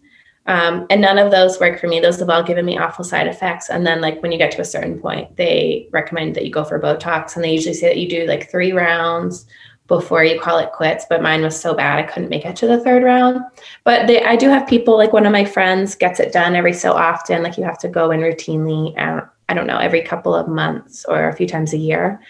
Um, 0.46 0.86
and 0.90 1.00
none 1.00 1.16
of 1.16 1.30
those 1.30 1.58
work 1.58 1.80
for 1.80 1.88
me. 1.88 2.00
Those 2.00 2.18
have 2.18 2.28
all 2.28 2.42
given 2.42 2.66
me 2.66 2.76
awful 2.76 3.02
side 3.02 3.26
effects. 3.26 3.70
And 3.70 3.86
then, 3.86 4.02
like, 4.02 4.22
when 4.22 4.30
you 4.30 4.36
get 4.36 4.50
to 4.50 4.60
a 4.60 4.64
certain 4.66 5.00
point, 5.00 5.34
they 5.36 5.88
recommend 5.90 6.34
that 6.34 6.44
you 6.44 6.50
go 6.50 6.64
for 6.64 6.78
Botox. 6.78 7.34
And 7.34 7.42
they 7.42 7.54
usually 7.54 7.72
say 7.72 7.88
that 7.88 7.96
you 7.96 8.06
do 8.06 8.26
like 8.26 8.50
three 8.50 8.72
rounds 8.72 9.46
before 9.86 10.22
you 10.22 10.38
call 10.38 10.58
it 10.58 10.72
quits. 10.72 11.06
But 11.08 11.22
mine 11.22 11.40
was 11.40 11.58
so 11.58 11.72
bad, 11.72 11.98
I 11.98 12.02
couldn't 12.02 12.28
make 12.28 12.44
it 12.44 12.56
to 12.56 12.66
the 12.66 12.78
third 12.84 13.02
round. 13.02 13.40
But 13.84 14.06
they, 14.06 14.22
I 14.22 14.36
do 14.36 14.50
have 14.50 14.68
people, 14.68 14.98
like, 14.98 15.14
one 15.14 15.24
of 15.24 15.32
my 15.32 15.46
friends 15.46 15.94
gets 15.94 16.20
it 16.20 16.30
done 16.30 16.54
every 16.54 16.74
so 16.74 16.92
often. 16.92 17.42
Like, 17.42 17.56
you 17.56 17.64
have 17.64 17.78
to 17.78 17.88
go 17.88 18.10
in 18.10 18.20
routinely, 18.20 18.94
uh, 18.98 19.24
I 19.48 19.54
don't 19.54 19.66
know, 19.66 19.78
every 19.78 20.02
couple 20.02 20.34
of 20.34 20.48
months 20.48 21.04
or 21.06 21.28
a 21.28 21.36
few 21.36 21.46
times 21.46 21.72
a 21.72 21.76
year. 21.78 22.20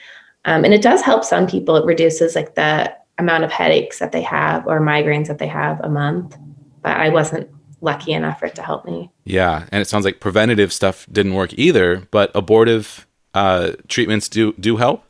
Um, 0.44 0.64
and 0.64 0.74
it 0.74 0.82
does 0.82 1.00
help 1.02 1.24
some 1.24 1.46
people. 1.46 1.76
It 1.76 1.84
reduces 1.86 2.34
like 2.34 2.54
the 2.54 2.94
amount 3.18 3.44
of 3.44 3.52
headaches 3.52 3.98
that 4.00 4.12
they 4.12 4.22
have 4.22 4.66
or 4.66 4.80
migraines 4.80 5.28
that 5.28 5.38
they 5.38 5.46
have 5.46 5.80
a 5.82 5.88
month. 5.88 6.36
But 6.82 6.96
I 6.96 7.08
wasn't 7.08 7.48
lucky 7.80 8.12
enough 8.12 8.40
for 8.40 8.46
it 8.46 8.54
to 8.56 8.62
help 8.62 8.84
me. 8.84 9.10
Yeah, 9.24 9.66
and 9.70 9.80
it 9.80 9.88
sounds 9.88 10.04
like 10.04 10.20
preventative 10.20 10.72
stuff 10.72 11.06
didn't 11.10 11.34
work 11.34 11.52
either, 11.54 12.06
but 12.10 12.30
abortive 12.34 13.06
uh, 13.32 13.72
treatments 13.88 14.28
do 14.28 14.52
do 14.58 14.76
help. 14.76 15.04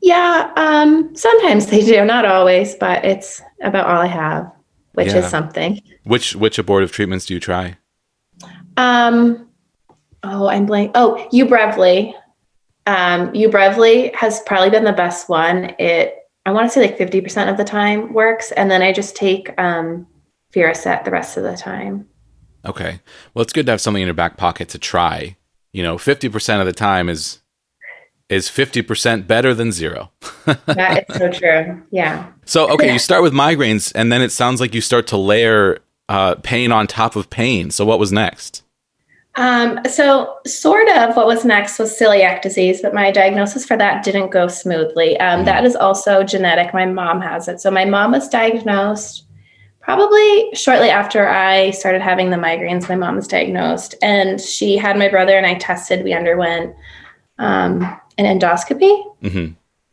Yeah, 0.00 0.52
um, 0.56 1.14
sometimes 1.14 1.66
they 1.66 1.84
do, 1.84 2.04
not 2.04 2.24
always, 2.24 2.74
but 2.74 3.04
it's 3.04 3.42
about 3.62 3.86
all 3.86 4.00
I 4.00 4.06
have, 4.06 4.50
which 4.94 5.08
Yeah. 5.08 5.18
is 5.18 5.26
something. 5.26 5.80
Which 6.04 6.34
which 6.36 6.58
abortive 6.58 6.92
treatments 6.92 7.26
do 7.26 7.34
you 7.34 7.40
try? 7.40 7.76
Um, 8.76 9.47
oh, 10.22 10.48
I'm 10.48 10.66
blank. 10.66 10.92
Oh, 10.94 11.26
Ubrelvy. 11.32 12.14
Um, 12.86 13.32
Ubrelvy 13.32 14.14
has 14.14 14.40
probably 14.40 14.70
been 14.70 14.84
the 14.84 14.92
best 14.92 15.28
one. 15.28 15.74
It, 15.78 16.16
I 16.46 16.52
want 16.52 16.68
to 16.68 16.72
say 16.72 16.80
like 16.80 16.98
50% 16.98 17.50
of 17.50 17.56
the 17.56 17.64
time 17.64 18.12
works. 18.12 18.52
And 18.52 18.70
then 18.70 18.82
I 18.82 18.92
just 18.92 19.14
take 19.14 19.52
um, 19.60 20.06
Fioricet 20.52 21.04
the 21.04 21.10
rest 21.10 21.36
of 21.36 21.42
the 21.42 21.56
time. 21.56 22.08
Okay. 22.64 23.00
Well, 23.34 23.42
it's 23.42 23.52
good 23.52 23.66
to 23.66 23.72
have 23.72 23.80
something 23.80 24.02
in 24.02 24.06
your 24.06 24.14
back 24.14 24.36
pocket 24.36 24.68
to 24.70 24.78
try. 24.78 25.36
You 25.72 25.82
know, 25.82 25.96
50% 25.96 26.60
of 26.60 26.66
the 26.66 26.72
time 26.72 27.08
is 27.08 27.40
is 28.28 28.48
50% 28.48 29.26
better 29.26 29.54
than 29.54 29.72
0. 29.72 30.10
That 30.66 31.06
is 31.08 31.16
so 31.16 31.30
true. 31.30 31.82
Yeah. 31.90 32.30
So, 32.44 32.70
okay, 32.72 32.92
you 32.92 32.98
start 32.98 33.22
with 33.22 33.32
migraines 33.32 33.92
and 33.94 34.12
then 34.12 34.22
it 34.22 34.32
sounds 34.32 34.60
like 34.60 34.74
you 34.74 34.80
start 34.80 35.06
to 35.08 35.16
layer 35.16 35.78
uh, 36.08 36.36
pain 36.36 36.72
on 36.72 36.86
top 36.86 37.16
of 37.16 37.30
pain. 37.30 37.70
So, 37.70 37.84
what 37.84 37.98
was 37.98 38.12
next? 38.12 38.62
Um, 39.38 39.78
so, 39.88 40.36
sort 40.46 40.88
of 40.88 41.14
what 41.16 41.28
was 41.28 41.44
next 41.44 41.78
was 41.78 41.96
celiac 41.96 42.42
disease, 42.42 42.82
but 42.82 42.92
my 42.92 43.12
diagnosis 43.12 43.64
for 43.64 43.76
that 43.76 44.02
didn't 44.02 44.30
go 44.30 44.48
smoothly. 44.48 45.18
Um, 45.20 45.44
that 45.44 45.64
is 45.64 45.76
also 45.76 46.24
genetic. 46.24 46.74
My 46.74 46.86
mom 46.86 47.20
has 47.20 47.46
it. 47.46 47.60
So, 47.60 47.70
my 47.70 47.84
mom 47.84 48.10
was 48.10 48.28
diagnosed 48.28 49.26
probably 49.80 50.50
shortly 50.54 50.90
after 50.90 51.28
I 51.28 51.70
started 51.70 52.02
having 52.02 52.30
the 52.30 52.36
migraines. 52.36 52.88
My 52.88 52.96
mom 52.96 53.14
was 53.14 53.28
diagnosed, 53.28 53.94
and 54.02 54.40
she 54.40 54.76
had 54.76 54.98
my 54.98 55.08
brother 55.08 55.36
and 55.36 55.46
I 55.46 55.54
tested. 55.54 56.02
We 56.02 56.12
underwent 56.12 56.74
um, 57.38 57.82
an 58.18 58.40
endoscopy. 58.40 58.92
hmm 59.22 59.52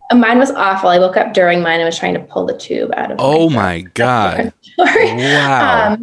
Uh, 0.09 0.15
Mine 0.15 0.39
was 0.39 0.49
awful. 0.49 0.89
I 0.89 0.97
woke 0.97 1.17
up 1.17 1.35
during 1.35 1.61
mine 1.61 1.79
and 1.81 1.85
was 1.85 1.99
trying 1.99 2.15
to 2.15 2.19
pull 2.19 2.47
the 2.47 2.57
tube 2.57 2.91
out 2.97 3.11
of. 3.11 3.17
Oh 3.19 3.47
my 3.51 3.55
my 3.55 3.81
God. 3.93 4.53
Wow. 4.79 5.97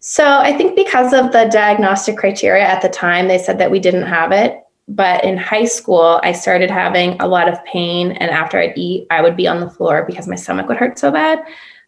So 0.00 0.26
I 0.26 0.54
think 0.56 0.76
because 0.76 1.12
of 1.12 1.30
the 1.30 1.48
diagnostic 1.52 2.16
criteria 2.16 2.64
at 2.64 2.80
the 2.80 2.88
time, 2.88 3.28
they 3.28 3.38
said 3.38 3.58
that 3.58 3.70
we 3.70 3.78
didn't 3.78 4.06
have 4.06 4.32
it. 4.32 4.58
But 4.88 5.22
in 5.24 5.36
high 5.36 5.66
school, 5.66 6.18
I 6.24 6.32
started 6.32 6.70
having 6.70 7.20
a 7.20 7.28
lot 7.28 7.48
of 7.48 7.64
pain, 7.64 8.12
and 8.12 8.30
after 8.30 8.58
I'd 8.58 8.76
eat, 8.76 9.06
I 9.10 9.22
would 9.22 9.36
be 9.36 9.46
on 9.46 9.60
the 9.60 9.70
floor 9.70 10.04
because 10.04 10.26
my 10.26 10.34
stomach 10.34 10.66
would 10.68 10.78
hurt 10.78 10.98
so 10.98 11.12
bad. 11.12 11.38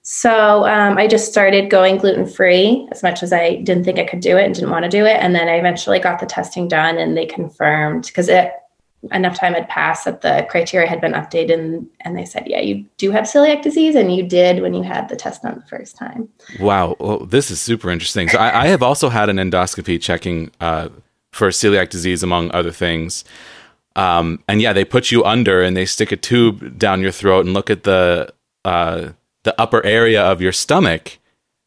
So 0.03 0.67
um, 0.67 0.99
I 0.99 1.09
just 1.09 1.31
started 1.31 1.71
going 1.71 1.97
gluten 1.97 2.27
free 2.27 2.87
as 2.93 3.03
much 3.03 3.23
as 3.23 3.33
I 3.33 3.57
didn't 3.57 3.85
think 3.85 3.99
I 3.99 4.05
could 4.05 4.21
do 4.21 4.37
it 4.37 4.45
and 4.45 4.55
didn't 4.55 4.71
want 4.71 4.85
to 4.85 4.89
do 4.89 5.05
it. 5.05 5.17
And 5.17 5.35
then 5.35 5.49
I 5.49 5.57
eventually 5.57 5.99
got 5.99 6.21
the 6.21 6.27
testing 6.27 6.69
done, 6.69 6.99
and 6.99 7.17
they 7.17 7.27
confirmed 7.27 8.07
because 8.07 8.29
it 8.29 8.53
enough 9.11 9.39
time 9.39 9.55
had 9.55 9.69
passed 9.69 10.05
that 10.05 10.21
the 10.21 10.47
criteria 10.49 10.89
had 10.89 11.01
been 11.01 11.13
updated, 11.13 11.55
and, 11.55 11.89
and 12.03 12.17
they 12.17 12.25
said, 12.25 12.45
yeah, 12.47 12.61
you 12.61 12.85
do 12.99 13.11
have 13.11 13.25
celiac 13.25 13.63
disease, 13.63 13.95
and 13.95 14.15
you 14.15 14.23
did 14.23 14.63
when 14.63 14.75
you 14.75 14.83
had 14.83 15.09
the 15.09 15.17
test 15.17 15.43
done 15.43 15.57
the 15.57 15.67
first 15.67 15.97
time. 15.97 16.29
Wow, 16.61 16.97
well, 17.01 17.19
this 17.19 17.51
is 17.51 17.61
super 17.61 17.91
interesting. 17.91 18.29
So 18.29 18.39
I, 18.39 18.63
I 18.63 18.67
have 18.69 18.83
also 18.83 19.09
had 19.09 19.29
an 19.29 19.37
endoscopy 19.37 20.01
checking 20.01 20.51
uh, 20.61 20.89
for 21.33 21.49
celiac 21.49 21.89
disease, 21.89 22.23
among 22.23 22.53
other 22.53 22.71
things. 22.71 23.25
Um, 23.97 24.43
and 24.49 24.63
yeah, 24.63 24.73
they 24.73 24.85
put 24.85 25.11
you 25.11 25.25
under 25.25 25.63
and 25.63 25.77
they 25.77 25.85
stick 25.85 26.13
a 26.13 26.17
tube 26.17 26.79
down 26.79 27.01
your 27.01 27.11
throat 27.11 27.45
and 27.45 27.53
look 27.53 27.69
at 27.71 27.83
the 27.83 28.33
uh, 28.65 29.11
the 29.43 29.61
upper 29.61 29.85
area 29.85 30.23
of 30.23 30.41
your 30.41 30.53
stomach. 30.53 31.19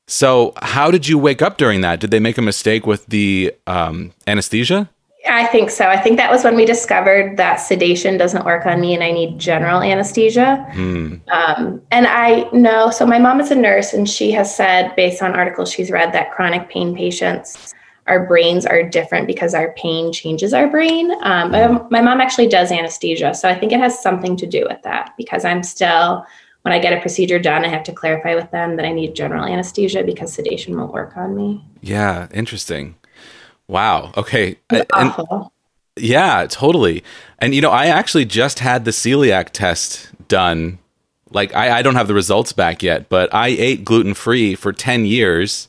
So 0.07 0.53
how 0.57 0.91
did 0.91 1.07
you 1.07 1.17
wake 1.17 1.41
up 1.41 1.57
during 1.57 1.81
that? 1.81 1.99
Did 1.99 2.11
they 2.11 2.19
make 2.19 2.37
a 2.37 2.41
mistake 2.41 2.87
with 2.87 3.05
the 3.07 3.53
um, 3.67 4.13
anesthesia? 4.25 4.89
I 5.27 5.45
think 5.47 5.69
so. 5.69 5.85
I 5.87 5.97
think 5.97 6.17
that 6.17 6.31
was 6.31 6.43
when 6.43 6.55
we 6.55 6.65
discovered 6.65 7.37
that 7.37 7.55
sedation 7.55 8.17
doesn't 8.17 8.45
work 8.45 8.65
on 8.65 8.79
me 8.79 8.93
and 8.93 9.03
I 9.03 9.11
need 9.11 9.39
general 9.39 9.81
anesthesia. 9.81 10.57
Hmm. 10.73 11.15
Um, 11.31 11.81
and 11.91 12.07
I 12.07 12.49
know, 12.51 12.89
so 12.89 13.05
my 13.05 13.19
mom 13.19 13.39
is 13.39 13.51
a 13.51 13.55
nurse 13.55 13.93
and 13.93 14.09
she 14.09 14.31
has 14.31 14.55
said, 14.55 14.95
based 14.95 15.21
on 15.21 15.33
articles 15.33 15.71
she's 15.71 15.91
read, 15.91 16.13
that 16.13 16.31
chronic 16.31 16.69
pain 16.69 16.95
patients, 16.95 17.73
our 18.07 18.25
brains 18.25 18.65
are 18.65 18.83
different 18.83 19.25
because 19.25 19.53
our 19.53 19.73
pain 19.73 20.13
changes 20.13 20.53
our 20.53 20.67
brain. 20.67 21.11
Um, 21.23 21.51
my, 21.51 21.67
my 21.89 22.01
mom 22.01 22.21
actually 22.21 22.47
does 22.47 22.71
anesthesia. 22.71 23.33
So 23.33 23.49
I 23.49 23.57
think 23.57 23.71
it 23.71 23.79
has 23.79 23.99
something 23.99 24.35
to 24.37 24.45
do 24.45 24.65
with 24.69 24.81
that 24.83 25.13
because 25.17 25.43
I'm 25.43 25.63
still, 25.63 26.25
when 26.61 26.73
I 26.73 26.79
get 26.79 26.93
a 26.93 27.01
procedure 27.01 27.39
done, 27.39 27.65
I 27.65 27.69
have 27.69 27.83
to 27.83 27.91
clarify 27.91 28.35
with 28.35 28.51
them 28.51 28.75
that 28.75 28.85
I 28.85 28.91
need 28.91 29.15
general 29.15 29.45
anesthesia 29.45 30.03
because 30.03 30.33
sedation 30.33 30.77
won't 30.77 30.93
work 30.93 31.17
on 31.17 31.35
me. 31.35 31.63
Yeah, 31.81 32.27
interesting. 32.31 32.95
Wow. 33.67 34.11
Okay. 34.17 34.57
It's 34.71 34.85
And- 34.95 35.13
Yeah, 35.97 36.45
totally. 36.49 37.03
And 37.39 37.55
you 37.55 37.61
know, 37.61 37.71
I 37.71 37.85
actually 37.87 38.25
just 38.25 38.59
had 38.59 38.85
the 38.85 38.91
celiac 38.91 39.49
test 39.51 40.09
done. 40.27 40.79
Like 41.31 41.55
I, 41.55 41.79
I 41.79 41.81
don't 41.81 41.95
have 41.95 42.07
the 42.07 42.13
results 42.13 42.53
back 42.53 42.83
yet, 42.83 43.09
but 43.09 43.33
I 43.33 43.47
ate 43.47 43.85
gluten 43.85 44.13
free 44.13 44.55
for 44.55 44.71
10 44.73 45.05
years 45.05 45.67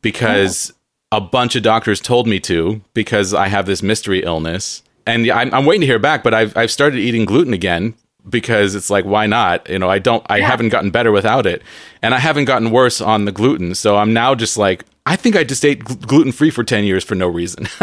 because 0.00 0.72
a 1.10 1.20
bunch 1.20 1.56
of 1.56 1.62
doctors 1.62 2.00
told 2.00 2.26
me 2.26 2.40
to 2.40 2.80
because 2.94 3.34
I 3.34 3.48
have 3.48 3.66
this 3.66 3.82
mystery 3.82 4.22
illness. 4.22 4.82
And 5.06 5.28
I'm, 5.30 5.52
I'm 5.52 5.64
waiting 5.66 5.80
to 5.80 5.86
hear 5.86 5.98
back, 5.98 6.22
but 6.22 6.32
I've, 6.34 6.56
I've 6.56 6.70
started 6.70 6.98
eating 6.98 7.24
gluten 7.24 7.52
again 7.52 7.94
because 8.28 8.74
it's 8.74 8.88
like, 8.88 9.04
why 9.04 9.26
not? 9.26 9.68
You 9.68 9.78
know, 9.78 9.90
I 9.90 9.98
don't, 9.98 10.24
I 10.30 10.40
haven't 10.40 10.68
gotten 10.68 10.90
better 10.90 11.10
without 11.10 11.44
it. 11.44 11.62
And 12.02 12.14
I 12.14 12.18
haven't 12.18 12.44
gotten 12.44 12.70
worse 12.70 13.00
on 13.00 13.24
the 13.24 13.32
gluten. 13.32 13.74
So 13.74 13.96
I'm 13.96 14.12
now 14.12 14.34
just 14.34 14.56
like, 14.56 14.84
I 15.06 15.16
think 15.16 15.34
I 15.36 15.44
just 15.44 15.64
ate 15.64 15.84
gl- 15.84 16.06
gluten 16.06 16.32
free 16.32 16.50
for 16.50 16.62
10 16.64 16.84
years 16.84 17.02
for 17.04 17.14
no 17.14 17.28
reason. 17.28 17.66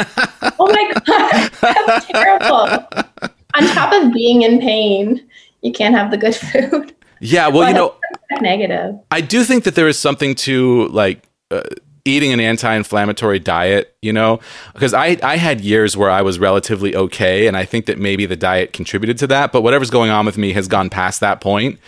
Oh 0.62 0.68
my 0.68 0.94
god, 1.06 1.52
that's 1.62 2.06
terrible. 2.08 2.88
On 3.56 3.64
top 3.74 3.94
of 3.94 4.14
being 4.14 4.42
in 4.42 4.60
pain, 4.60 5.26
you 5.62 5.72
can't 5.72 5.96
have 5.96 6.12
the 6.12 6.18
good 6.18 6.36
food. 6.36 6.94
yeah. 7.22 7.48
Well, 7.48 7.68
you 7.68 7.74
know, 7.74 7.96
negative. 8.42 8.96
I 9.10 9.22
do 9.22 9.44
think 9.46 9.64
that 9.64 9.76
there 9.76 9.88
is 9.88 9.98
something 9.98 10.36
to 10.36 10.88
like 10.90 11.24
uh, 11.50 11.62
eating 12.06 12.34
an 12.34 12.40
anti-inflammatory 12.42 13.40
diet, 13.40 13.96
you 14.02 14.12
know, 14.14 14.40
because 14.74 14.94
I 14.94 15.18
I 15.24 15.38
had 15.38 15.62
years 15.62 15.96
where 15.96 16.10
I 16.10 16.22
was 16.22 16.40
relatively 16.40 16.94
okay, 16.96 17.48
and 17.48 17.56
I 17.56 17.64
think 17.66 17.86
that 17.86 17.98
maybe 17.98 18.26
the 18.26 18.36
diet 18.38 18.74
contributed 18.74 19.18
to 19.20 19.28
that. 19.28 19.52
But 19.54 19.62
whatever's 19.62 19.90
going 19.90 20.12
on 20.12 20.26
with 20.26 20.38
me 20.38 20.52
has 20.54 20.68
gone 20.68 20.90
past 20.90 21.22
that 21.22 21.40
point, 21.42 21.80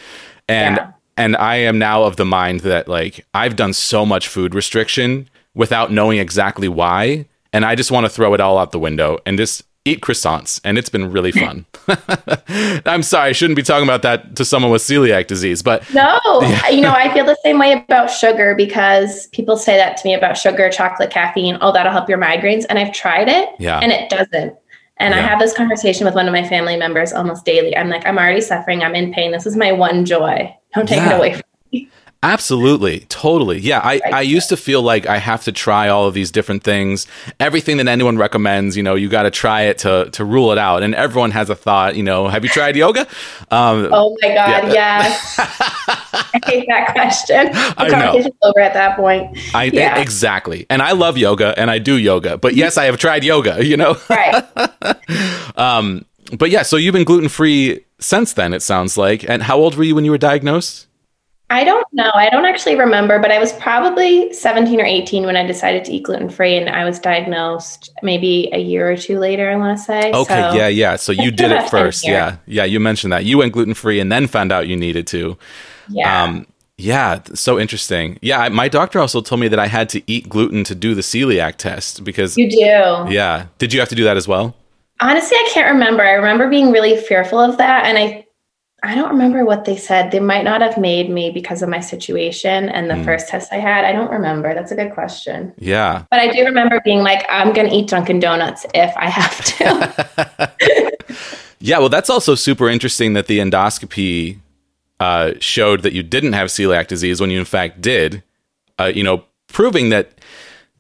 and 0.48 0.78
Yeah. 0.78 0.91
And 1.17 1.36
I 1.38 1.56
am 1.58 1.78
now 1.80 2.04
of 2.04 2.15
the 2.15 2.26
mind 2.26 2.62
that 2.62 2.88
like 2.88 3.26
I've 3.34 3.56
done 3.56 3.74
so 3.74 4.06
much 4.06 4.28
food 4.28 4.56
restriction 4.56 5.30
without 5.54 5.91
knowing 5.91 6.19
exactly 6.19 6.67
why, 6.67 7.26
and 7.54 7.65
I 7.65 7.76
just 7.76 7.91
want 7.91 8.06
to 8.06 8.10
throw 8.10 8.34
it 8.34 8.39
all 8.39 8.58
out 8.58 8.71
the 8.71 8.80
window 8.80 9.19
and 9.26 9.38
just 9.38 9.63
eat 9.84 10.02
croissants, 10.02 10.62
and 10.63 10.78
it's 10.78 10.89
been 10.89 11.12
really 11.12 11.32
fun. 11.32 11.65
I'm 12.86 13.02
sorry, 13.02 13.30
I 13.30 13.32
shouldn't 13.32 13.56
be 13.56 13.63
talking 13.63 13.84
about 13.84 14.04
that 14.04 14.36
to 14.36 14.45
someone 14.45 14.71
with 14.71 14.82
celiac 14.84 15.26
disease, 15.28 15.63
but 15.63 15.91
No, 15.93 16.19
you 16.71 16.82
know, 16.82 16.91
I 16.91 17.12
feel 17.13 17.26
the 17.26 17.38
same 17.43 17.58
way 17.58 17.71
about 17.74 18.12
sugar 18.12 18.54
because 18.56 19.26
people 19.28 19.58
say 19.58 19.78
that 19.78 19.97
to 19.97 20.08
me 20.08 20.13
about 20.13 20.38
sugar, 20.38 20.69
chocolate, 20.69 21.10
caffeine. 21.10 21.58
Oh, 21.62 21.71
that'll 21.71 21.91
help 21.91 22.08
your 22.10 22.19
migraines. 22.19 22.65
And 22.69 22.78
I've 22.78 22.93
tried 22.93 23.28
it 23.28 23.50
Yeah. 23.60 23.80
and 23.80 23.91
it 23.91 24.10
doesn't. 24.10 24.56
And 24.97 25.15
I 25.15 25.17
have 25.17 25.39
this 25.39 25.52
conversation 25.54 26.06
with 26.06 26.13
one 26.13 26.28
of 26.28 26.32
my 26.32 26.47
family 26.47 26.78
members 26.78 27.12
almost 27.12 27.43
daily. 27.43 27.76
I'm 27.76 27.89
like, 27.89 28.06
I'm 28.06 28.19
already 28.19 28.39
suffering. 28.41 28.84
I'm 28.84 28.93
in 28.93 29.12
pain. 29.12 29.32
This 29.32 29.47
is 29.47 29.58
my 29.58 29.71
one 29.71 30.06
joy. 30.06 30.56
Don't 30.73 30.88
take 30.88 30.97
Yeah. 30.97 31.13
it 31.13 31.17
away 31.17 31.34
from 31.34 31.41
me. 31.71 31.89
Absolutely, 32.23 32.99
totally. 33.10 33.57
Yeah, 33.57 33.79
I, 33.84 33.99
I 34.13 34.21
used 34.21 34.49
to 34.49 34.55
feel 34.57 34.84
like 34.84 35.07
I 35.07 35.17
have 35.17 35.43
to 35.45 35.51
try 35.51 35.89
all 35.89 36.05
of 36.05 36.13
these 36.13 36.29
different 36.29 36.63
things. 36.63 37.07
Everything 37.39 37.77
that 37.77 37.88
anyone 37.88 38.15
recommends, 38.15 38.77
you 38.77 38.84
know, 38.84 38.93
you 38.93 39.10
got 39.10 39.23
to 39.23 39.31
try 39.31 39.62
it 39.63 39.79
to 39.79 40.07
to 40.12 40.23
rule 40.23 40.51
it 40.51 40.60
out. 40.60 40.84
And 40.84 40.93
everyone 40.93 41.31
has 41.31 41.49
a 41.49 41.55
thought, 41.55 41.95
you 41.95 42.03
know, 42.03 42.27
have 42.27 42.43
you 42.43 42.49
tried 42.51 42.75
yoga? 42.75 43.07
Um, 43.49 43.89
Oh 43.91 44.15
my 44.21 44.36
God, 44.36 44.65
Yeah. 44.71 44.71
yes. 44.71 45.36
I 45.39 46.39
hate 46.45 46.65
that 46.67 46.89
question. 46.93 47.47
The 47.53 47.73
I 47.77 47.88
know. 47.89 48.29
over 48.43 48.60
at 48.60 48.73
that 48.73 48.97
point. 48.97 49.36
I 49.55 49.63
yeah. 49.73 49.97
exactly. 49.99 50.67
And 50.69 50.84
I 50.84 50.91
love 50.91 51.17
yoga 51.17 51.55
and 51.57 51.71
I 51.71 51.79
do 51.79 51.95
yoga. 51.97 52.38
But 52.38 52.53
yes, 52.53 52.77
I 52.77 52.84
have 52.86 52.97
tried 52.97 53.23
yoga, 53.23 53.65
you 53.65 53.77
know. 53.77 53.97
Right. 54.12 54.43
um 55.55 56.05
but 56.38 56.50
yeah, 56.50 56.62
so 56.63 56.76
you've 56.78 56.94
been 56.94 57.04
gluten-free 57.04 57.84
since 58.00 58.34
then 58.34 58.54
it 58.54 58.62
sounds 58.62 58.98
like. 58.98 59.28
And 59.30 59.44
how 59.44 59.58
old 59.58 59.76
were 59.76 59.84
you 59.84 59.96
when 59.96 60.06
you 60.06 60.12
were 60.12 60.17
diagnosed? 60.17 60.88
I 61.50 61.65
don't 61.65 61.86
know. 61.91 62.10
I 62.13 62.30
don't 62.30 62.46
actually 62.46 62.78
remember, 62.78 63.20
but 63.20 63.30
I 63.30 63.38
was 63.38 63.52
probably 63.54 64.32
17 64.32 64.80
or 64.80 64.86
18 64.86 65.26
when 65.26 65.36
I 65.36 65.46
decided 65.46 65.84
to 65.86 65.91
eat 65.91 66.04
gluten 66.04 66.30
free, 66.30 66.56
and 66.56 66.70
I 66.70 66.86
was 66.86 66.98
diagnosed 66.98 67.91
maybe 68.02 68.50
a 68.54 68.58
year 68.60 68.89
or 68.89 68.96
two 68.96 69.20
later, 69.20 69.52
I 69.52 69.58
want 69.58 69.78
to 69.78 69.84
say. 69.84 70.12
Okay, 70.13 70.34
So- 70.50 70.54
yeah, 70.56 70.67
yeah. 70.70 70.96
So 70.96 71.12
you 71.12 71.30
did 71.41 71.52
it 71.52 71.70
first. 71.70 72.08
Yeah. 72.08 72.38
Yeah, 72.46 72.63
you 72.63 72.80
mentioned 72.80 73.12
that. 73.12 73.26
You 73.26 73.38
went 73.39 73.52
gluten-free 73.52 74.00
and 74.00 74.10
then 74.10 74.28
found 74.28 74.54
out 74.54 74.67
you 74.70 74.78
needed 74.78 75.08
to. 75.08 75.38
Yeah. 75.89 76.24
Um, 76.24 76.48
yeah, 76.78 77.20
so 77.34 77.60
interesting. 77.60 78.17
Yeah, 78.22 78.39
I, 78.39 78.50
my 78.50 78.67
doctor 78.70 79.00
also 79.00 79.20
told 79.22 79.41
me 79.41 79.48
that 79.50 79.60
I 79.60 79.67
had 79.67 79.89
to 79.89 80.02
eat 80.08 80.30
gluten 80.30 80.63
to 80.63 80.74
do 80.74 80.96
the 80.96 81.02
celiac 81.02 81.58
test 81.58 82.04
because 82.06 82.38
you 82.38 82.50
do. 82.50 82.58
yeah. 83.13 83.48
Did 83.58 83.74
you 83.74 83.80
have 83.82 83.89
to 83.89 83.96
do 83.96 84.06
that 84.06 84.15
as 84.17 84.28
well? 84.28 84.56
Honestly, 85.01 85.35
I 85.37 85.49
can't 85.51 85.73
remember. 85.73 86.03
I 86.03 86.13
remember 86.13 86.49
being 86.49 86.71
really 86.71 86.95
fearful 86.97 87.39
of 87.39 87.57
that. 87.57 87.85
And 87.85 87.97
I, 87.97 88.25
I 88.83 88.95
don't 88.95 89.09
remember 89.09 89.43
what 89.45 89.65
they 89.65 89.75
said. 89.75 90.11
They 90.11 90.19
might 90.19 90.43
not 90.43 90.61
have 90.61 90.77
made 90.77 91.09
me 91.09 91.31
because 91.31 91.61
of 91.61 91.69
my 91.69 91.79
situation 91.79 92.69
and 92.69 92.89
the 92.89 92.95
Mm. 92.95 93.05
first 93.05 93.27
test 93.29 93.51
I 93.51 93.57
had. 93.57 93.83
I 93.85 93.91
don't 93.91 94.11
remember. 94.11 94.53
That's 94.53 94.71
a 94.71 94.75
good 94.75 94.91
question. 94.93 95.53
Yeah. 95.57 96.05
But 96.11 96.19
I 96.19 96.31
do 96.31 96.43
remember 96.45 96.79
being 96.85 96.99
like, 97.03 97.25
I'm 97.29 97.51
going 97.53 97.69
to 97.69 97.75
eat 97.75 97.87
Dunkin' 97.89 98.19
Donuts 98.19 98.65
if 98.73 98.95
I 98.95 99.09
have 99.09 99.43
to. 99.45 100.91
Yeah, 101.63 101.77
well, 101.77 101.89
that's 101.89 102.09
also 102.09 102.33
super 102.33 102.67
interesting 102.67 103.13
that 103.13 103.27
the 103.27 103.37
endoscopy 103.37 104.39
uh, 104.99 105.33
showed 105.39 105.83
that 105.83 105.93
you 105.93 106.01
didn't 106.01 106.33
have 106.33 106.47
celiac 106.47 106.87
disease 106.87 107.21
when 107.21 107.29
you 107.29 107.37
in 107.37 107.45
fact 107.45 107.81
did. 107.81 108.23
Uh, 108.79 108.85
you 108.95 109.03
know, 109.03 109.23
proving 109.47 109.89
that 109.89 110.09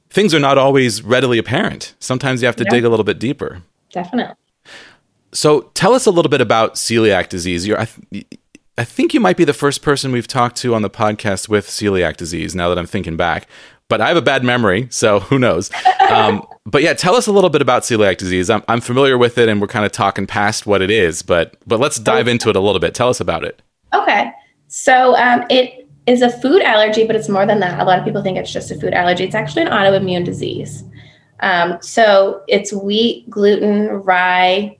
things 0.09 0.33
are 0.33 0.39
not 0.39 0.57
always 0.57 1.03
readily 1.03 1.37
apparent. 1.37 1.93
Sometimes 1.99 2.41
you 2.41 2.47
have 2.47 2.55
to 2.55 2.63
Yeah. 2.63 2.71
dig 2.71 2.83
a 2.83 2.89
little 2.89 3.03
bit 3.03 3.19
deeper. 3.19 3.61
Definitely. 3.91 4.35
So, 5.33 5.71
tell 5.73 5.93
us 5.93 6.05
a 6.05 6.11
little 6.11 6.29
bit 6.29 6.41
about 6.41 6.75
celiac 6.75 7.29
disease. 7.29 7.65
You're, 7.65 7.79
I, 7.79 7.85
th- 7.85 8.25
I 8.77 8.83
think 8.83 9.13
you 9.13 9.19
might 9.19 9.37
be 9.37 9.45
the 9.45 9.53
first 9.53 9.81
person 9.81 10.11
we've 10.11 10.27
talked 10.27 10.57
to 10.57 10.73
on 10.75 10.81
the 10.81 10.89
podcast 10.89 11.47
with 11.47 11.67
celiac 11.67 12.17
disease. 12.17 12.55
Now 12.55 12.69
that 12.69 12.77
I'm 12.77 12.87
thinking 12.87 13.15
back, 13.15 13.47
but 13.87 14.01
I 14.01 14.07
have 14.07 14.17
a 14.17 14.21
bad 14.21 14.43
memory, 14.43 14.87
so 14.89 15.19
who 15.29 15.37
knows? 15.37 15.69
Um, 16.09 16.45
but 16.65 16.81
yeah, 16.81 16.93
tell 16.93 17.15
us 17.15 17.27
a 17.27 17.31
little 17.31 17.49
bit 17.49 17.61
about 17.61 17.83
celiac 17.83 18.17
disease. 18.17 18.49
I'm, 18.49 18.63
I'm 18.67 18.81
familiar 18.81 19.17
with 19.17 19.37
it, 19.37 19.49
and 19.49 19.61
we're 19.61 19.67
kind 19.67 19.85
of 19.85 19.91
talking 19.91 20.25
past 20.25 20.65
what 20.65 20.81
it 20.81 20.89
is, 20.89 21.21
but 21.21 21.57
but 21.67 21.79
let's 21.79 21.99
dive 21.99 22.27
into 22.27 22.49
it 22.49 22.55
a 22.55 22.59
little 22.59 22.79
bit. 22.79 22.93
Tell 22.93 23.09
us 23.09 23.19
about 23.19 23.43
it. 23.43 23.61
Okay. 23.93 24.31
So 24.67 25.15
um, 25.17 25.45
it 25.49 25.89
is 26.07 26.21
a 26.21 26.29
food 26.29 26.61
allergy, 26.61 27.05
but 27.05 27.15
it's 27.15 27.29
more 27.29 27.45
than 27.45 27.59
that. 27.59 27.79
A 27.79 27.83
lot 27.83 27.99
of 27.99 28.05
people 28.05 28.23
think 28.23 28.37
it's 28.37 28.51
just 28.51 28.71
a 28.71 28.75
food 28.75 28.93
allergy. 28.93 29.25
It's 29.25 29.35
actually 29.35 29.63
an 29.63 29.67
autoimmune 29.67 30.23
disease. 30.23 30.83
Um, 31.41 31.77
so 31.81 32.43
it's 32.47 32.71
wheat, 32.71 33.29
gluten, 33.29 33.87
rye, 33.87 34.77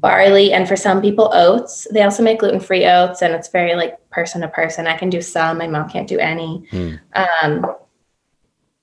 barley, 0.00 0.52
and 0.52 0.68
for 0.68 0.76
some 0.76 1.00
people, 1.00 1.30
oats. 1.32 1.86
They 1.90 2.02
also 2.02 2.22
make 2.22 2.40
gluten 2.40 2.60
free 2.60 2.86
oats, 2.86 3.22
and 3.22 3.34
it's 3.34 3.48
very 3.48 3.74
like 3.74 3.98
person 4.10 4.42
to 4.42 4.48
person. 4.48 4.86
I 4.86 4.96
can 4.96 5.10
do 5.10 5.20
some, 5.20 5.58
my 5.58 5.66
mom 5.66 5.88
can't 5.88 6.08
do 6.08 6.18
any. 6.18 6.66
Hmm. 6.70 6.94
Um, 7.14 7.66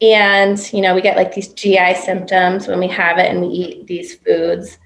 and, 0.01 0.73
you 0.73 0.81
know, 0.81 0.95
we 0.95 1.01
get 1.01 1.15
like 1.15 1.33
these 1.33 1.49
GI 1.49 1.93
symptoms 1.95 2.67
when 2.67 2.79
we 2.79 2.87
have 2.87 3.19
it 3.19 3.29
and 3.29 3.39
we 3.39 3.47
eat 3.47 3.85
these 3.85 4.15
foods. 4.15 4.79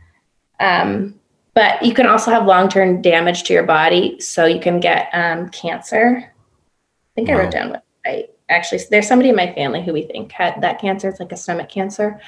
Um, 0.60 1.19
but 1.53 1.81
you 1.81 1.93
can 1.93 2.05
also 2.05 2.31
have 2.31 2.45
long 2.45 2.67
term 2.67 3.01
damage 3.01 3.43
to 3.43 3.53
your 3.53 3.63
body. 3.63 4.19
So 4.19 4.45
you 4.45 4.60
can 4.60 4.81
get 4.81 5.10
um, 5.13 5.47
cancer. 5.49 6.17
I 6.25 7.12
think 7.15 7.29
I 7.29 7.34
wrote 7.34 7.51
down 7.51 7.69
what 7.69 7.86
I 8.05 8.27
actually, 8.49 8.81
there's 8.89 9.08
somebody 9.08 9.29
in 9.29 9.36
my 9.36 9.53
family 9.53 9.84
who 9.84 9.93
we 9.93 10.03
think 10.03 10.31
had 10.31 10.62
that 10.62 10.79
cancer. 10.79 11.10
It's 11.10 11.19
like 11.19 11.31
a 11.31 11.38
stomach 11.38 11.69
cancer. 11.69 12.19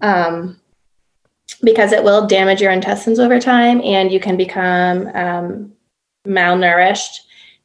Um, 0.00 0.60
because 1.62 1.92
it 1.92 2.02
will 2.02 2.26
damage 2.26 2.60
your 2.60 2.72
intestines 2.72 3.18
over 3.18 3.38
time 3.38 3.80
and 3.82 4.10
you 4.10 4.18
can 4.18 4.36
become 4.36 5.08
um, 5.14 5.72
malnourished. 6.26 7.20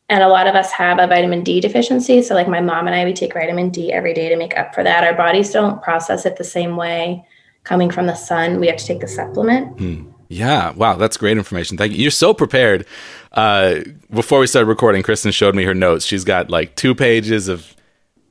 And 0.09 0.23
a 0.23 0.27
lot 0.27 0.47
of 0.47 0.55
us 0.55 0.71
have 0.71 0.99
a 0.99 1.07
vitamin 1.07 1.43
D 1.43 1.59
deficiency. 1.59 2.21
So, 2.21 2.33
like 2.33 2.47
my 2.47 2.61
mom 2.61 2.87
and 2.87 2.95
I, 2.95 3.03
we 3.03 3.13
take 3.13 3.33
vitamin 3.33 3.69
D 3.69 3.91
every 3.91 4.13
day 4.13 4.29
to 4.29 4.37
make 4.37 4.57
up 4.57 4.73
for 4.73 4.83
that. 4.83 5.03
Our 5.03 5.13
bodies 5.13 5.51
don't 5.51 5.81
process 5.81 6.25
it 6.25 6.37
the 6.37 6.45
same 6.45 6.77
way 6.77 7.25
coming 7.63 7.91
from 7.91 8.05
the 8.07 8.15
sun. 8.15 8.59
We 8.61 8.67
have 8.67 8.77
to 8.77 8.85
take 8.85 9.01
the 9.01 9.07
supplement. 9.07 10.05
Yeah, 10.29 10.71
wow, 10.71 10.95
that's 10.95 11.17
great 11.17 11.37
information. 11.37 11.77
Thank 11.77 11.93
you. 11.93 11.99
You're 11.99 12.11
so 12.11 12.33
prepared. 12.33 12.85
Uh, 13.33 13.79
before 14.13 14.39
we 14.39 14.47
started 14.47 14.67
recording, 14.67 15.03
Kristen 15.03 15.31
showed 15.31 15.55
me 15.55 15.63
her 15.63 15.73
notes. 15.73 16.05
She's 16.05 16.23
got 16.23 16.49
like 16.49 16.75
two 16.75 16.95
pages 16.95 17.47
of 17.47 17.75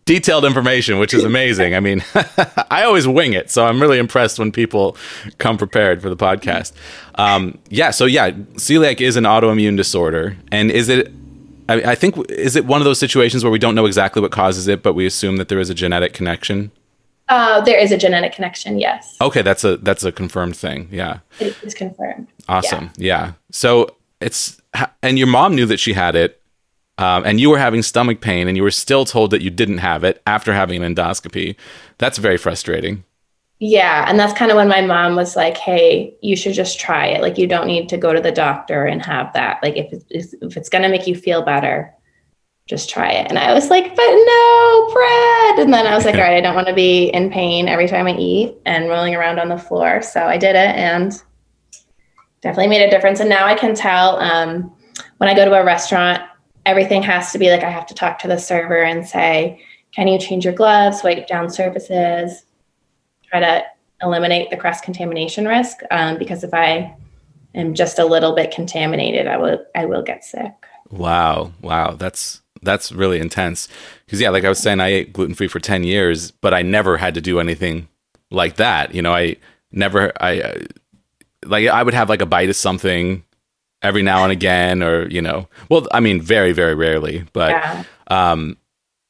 detailed 0.07 0.45
information, 0.45 0.99
which 0.99 1.13
is 1.13 1.25
amazing. 1.25 1.75
I 1.75 1.81
mean, 1.81 2.03
I 2.71 2.85
always 2.85 3.07
wing 3.07 3.35
it, 3.35 3.51
so 3.51 3.67
I'm 3.67 3.81
really 3.83 3.99
impressed 3.99 4.39
when 4.39 4.51
people 4.51 4.97
come 5.39 5.59
prepared 5.59 6.01
for 6.01 6.09
the 6.09 6.17
podcast. 6.17 6.73
Um, 7.17 7.59
yeah, 7.69 7.91
so 7.91 8.07
yeah, 8.07 8.31
celiac 8.31 9.01
is 9.01 9.17
an 9.17 9.25
autoimmune 9.25 9.77
disorder, 9.77 10.37
and 10.51 10.71
is 10.71 10.89
it? 10.89 11.13
I, 11.69 11.93
I 11.93 11.95
think 11.97 12.31
is 12.31 12.57
it 12.57 12.65
one 12.65 12.81
of 12.81 12.85
those 12.85 12.99
situations 12.99 13.45
where 13.45 13.51
we 13.51 13.59
don't 13.59 13.75
know 13.75 13.87
exactly 13.87 14.23
what 14.23 14.33
causes 14.33 14.69
it, 14.69 14.83
but 14.83 14.95
we 14.95 15.05
assume 15.05 15.37
that 15.37 15.49
there 15.49 15.59
is 15.59 15.69
a 15.69 15.75
genetic 15.75 16.15
connection. 16.15 16.71
Uh, 17.29 17.61
there 17.63 17.79
is 17.79 17.91
a 17.91 17.99
genetic 17.99 18.33
connection, 18.33 18.79
yes. 18.79 19.17
Okay, 19.21 19.43
that's 19.43 19.65
a 19.65 19.77
that's 19.79 20.05
a 20.05 20.13
confirmed 20.13 20.57
thing. 20.57 20.89
Yeah. 20.93 21.19
It 21.41 21.57
is 21.65 21.75
confirmed. 21.75 22.29
Awesome. 22.49 22.93
Yeah. 22.97 23.33
So 23.51 23.97
it's 24.21 24.63
and 25.03 25.19
your 25.19 25.27
mom 25.27 25.57
knew 25.57 25.67
that 25.67 25.81
she 25.81 25.93
had 25.93 26.15
it, 26.15 26.41
um, 26.99 27.25
and 27.25 27.39
you 27.39 27.51
were 27.51 27.59
having 27.59 27.83
stomach 27.83 28.21
pain, 28.21 28.49
and 28.49 28.57
you 28.57 28.63
were 28.63 28.71
still 28.71 29.05
told 29.05 29.31
that 29.31 29.43
you 29.43 29.51
didn't 29.51 29.79
have 29.79 30.05
it 30.05 30.23
after 30.27 30.53
having 30.53 30.83
an 30.83 30.95
endoscopy. 30.95 31.57
That's 31.99 32.19
very 32.19 32.39
frustrating. 32.39 33.05
Yeah. 33.59 34.05
And 34.07 34.19
that's 34.19 34.35
kind 34.35 34.51
of 34.51 34.57
when 34.57 34.69
my 34.69 34.83
mom 34.83 35.17
was 35.17 35.35
like, 35.35 35.57
hey, 35.57 36.15
you 36.21 36.37
should 36.37 36.53
just 36.53 36.79
try 36.79 37.07
it. 37.07 37.23
Like, 37.23 37.39
you 37.39 37.47
don't 37.47 37.67
need 37.67 37.89
to 37.89 37.97
go 37.97 38.13
to 38.13 38.21
the 38.21 38.33
doctor 38.33 38.85
and 38.85 39.03
have 39.03 39.33
that. 39.33 39.63
Like, 39.63 39.77
if 39.77 39.93
it's, 39.93 40.35
if 40.43 40.57
it's 40.57 40.69
going 40.69 40.83
to 40.83 40.91
make 40.91 41.07
you 41.07 41.15
feel 41.15 41.43
better, 41.43 41.93
just 42.67 42.91
try 42.91 43.11
it. 43.11 43.29
And 43.29 43.39
I 43.39 43.55
was 43.55 43.71
like, 43.71 43.97
but 43.97 44.07
no, 44.07 44.91
bread. 44.93 45.59
And 45.61 45.73
then 45.73 45.87
I 45.87 45.95
was 45.95 46.05
like, 46.05 46.15
all 46.17 46.21
right, 46.21 46.37
I 46.37 46.41
don't 46.41 46.55
want 46.55 46.67
to 46.67 46.75
be 46.75 47.07
in 47.09 47.31
pain 47.31 47.69
every 47.69 47.89
time 47.89 48.07
I 48.07 48.17
eat 48.17 48.57
and 48.67 48.89
rolling 48.89 49.15
around 49.15 49.39
on 49.39 49.49
the 49.49 49.59
floor. 49.59 50.03
So 50.03 50.21
I 50.21 50.37
did 50.37 50.57
it 50.57 50.77
and 50.77 51.13
definitely 52.43 52.69
made 52.69 52.87
a 52.87 52.91
difference. 52.91 53.21
And 53.21 53.31
now 53.31 53.47
I 53.47 53.55
can 53.55 53.75
tell 53.75 54.19
um, 54.19 54.71
when 55.17 55.31
I 55.31 55.35
go 55.35 55.47
to 55.47 55.55
a 55.55 55.65
restaurant, 55.65 56.23
everything 56.67 57.03
has 57.03 57.33
to 57.33 57.39
be 57.39 57.51
like 57.51 57.63
I 57.63 57.71
have 57.71 57.87
to 57.87 57.95
talk 57.95 58.19
to 58.19 58.29
the 58.29 58.37
server 58.37 58.83
and 58.83 59.07
say, 59.09 59.63
can 59.95 60.09
you 60.09 60.19
change 60.19 60.45
your 60.45 60.53
gloves, 60.53 61.03
wipe 61.03 61.27
down 61.27 61.49
surfaces, 61.49 62.45
try 63.25 63.41
to 63.41 63.65
eliminate 64.03 64.51
the 64.51 64.57
cross 64.57 64.81
contamination 64.81 65.47
risk. 65.47 65.79
Um, 65.91 66.19
because 66.19 66.45
if 66.45 66.53
I 66.53 66.95
am 67.55 67.75
just 67.75 67.99
a 67.99 68.05
little 68.05 68.35
bit 68.35 68.51
contaminated, 68.51 69.27
I 69.27 69.37
will 69.39 69.65
I 69.75 69.87
will 69.87 70.03
get 70.03 70.25
sick. 70.25 70.53
Wow. 70.91 71.53
Wow. 71.63 71.93
That's 71.93 72.43
that's 72.63 72.93
really 72.93 73.21
intense. 73.21 73.69
Because 74.05 74.21
yeah, 74.21 74.31
like 74.31 74.45
I 74.45 74.49
was 74.49 74.59
saying, 74.59 74.81
I 74.81 74.89
ate 74.89 75.13
gluten 75.13 75.35
free 75.35 75.49
for 75.49 75.61
ten 75.61 75.85
years, 75.85 76.31
but 76.31 76.53
I 76.53 76.63
never 76.63 76.97
had 76.97 77.15
to 77.15 77.21
do 77.21 77.41
anything 77.41 77.89
like 78.31 78.57
that. 78.57 78.95
You 78.95 79.03
know, 79.03 79.15
I 79.15 79.37
never 79.73 80.13
I 80.21 80.67
like 81.45 81.69
I 81.69 81.83
would 81.83 81.95
have 81.95 82.09
like 82.09 82.23
a 82.23 82.27
bite 82.27 82.51
of 82.51 82.57
something 82.57 83.25
every 83.83 84.03
now 84.03 84.23
and 84.23 84.33
again, 84.33 84.83
or 84.83 85.09
you 85.09 85.21
know, 85.23 85.49
well, 85.69 85.87
I 85.93 86.01
mean, 86.01 86.21
very 86.21 86.53
very 86.53 86.75
rarely, 86.75 87.25
but. 87.33 87.51
Yeah. 87.51 87.85
Um, 88.09 88.57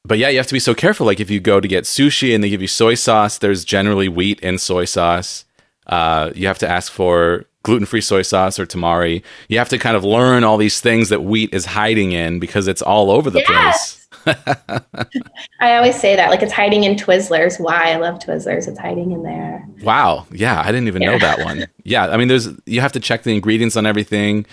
but 0.05 0.17
yeah, 0.19 0.29
you 0.29 0.37
have 0.37 0.47
to 0.47 0.53
be 0.53 0.59
so 0.61 0.73
careful. 0.73 1.05
Like 1.05 1.19
if 1.19 1.29
you 1.29 1.41
go 1.41 1.59
to 1.59 1.67
get 1.67 1.83
sushi 1.83 2.33
and 2.33 2.41
they 2.41 2.49
give 2.49 2.61
you 2.61 2.67
soy 2.69 2.95
sauce, 2.95 3.37
there's 3.39 3.65
generally 3.65 4.07
wheat 4.07 4.39
in 4.39 4.57
soy 4.57 4.85
sauce. 4.85 5.43
Uh, 5.85 6.31
you 6.33 6.47
have 6.47 6.57
to 6.59 6.67
ask 6.67 6.89
for 6.93 7.43
gluten-free 7.63 7.99
soy 7.99 8.21
sauce 8.21 8.57
or 8.57 8.65
tamari. 8.65 9.21
You 9.49 9.57
have 9.57 9.67
to 9.67 9.77
kind 9.77 9.97
of 9.97 10.05
learn 10.05 10.45
all 10.45 10.55
these 10.55 10.79
things 10.79 11.09
that 11.09 11.23
wheat 11.25 11.53
is 11.53 11.65
hiding 11.65 12.13
in 12.13 12.39
because 12.39 12.69
it's 12.69 12.81
all 12.81 13.11
over 13.11 13.29
the 13.29 13.39
Yes. 13.39 13.47
place. 13.49 14.06
I 15.59 15.75
always 15.75 15.99
say 15.99 16.15
that, 16.15 16.29
like 16.29 16.41
it's 16.41 16.53
hiding 16.53 16.83
in 16.83 16.95
Twizzlers. 16.95 17.59
Why 17.59 17.91
I 17.91 17.97
love 17.97 18.19
Twizzlers. 18.19 18.67
It's 18.67 18.79
hiding 18.79 19.11
in 19.11 19.23
there. 19.23 19.67
Wow. 19.81 20.25
Yeah, 20.31 20.59
I 20.59 20.71
didn't 20.71 20.87
even 20.87 21.01
know 21.01 21.19
that 21.19 21.39
one. 21.39 21.67
Yeah, 21.83 22.07
I 22.07 22.17
mean, 22.17 22.27
there's 22.27 22.49
you 22.65 22.81
have 22.81 22.91
to 22.93 22.99
check 22.99 23.23
the 23.23 23.33
ingredients 23.33 23.77
on 23.77 23.85
everything, 23.85 24.45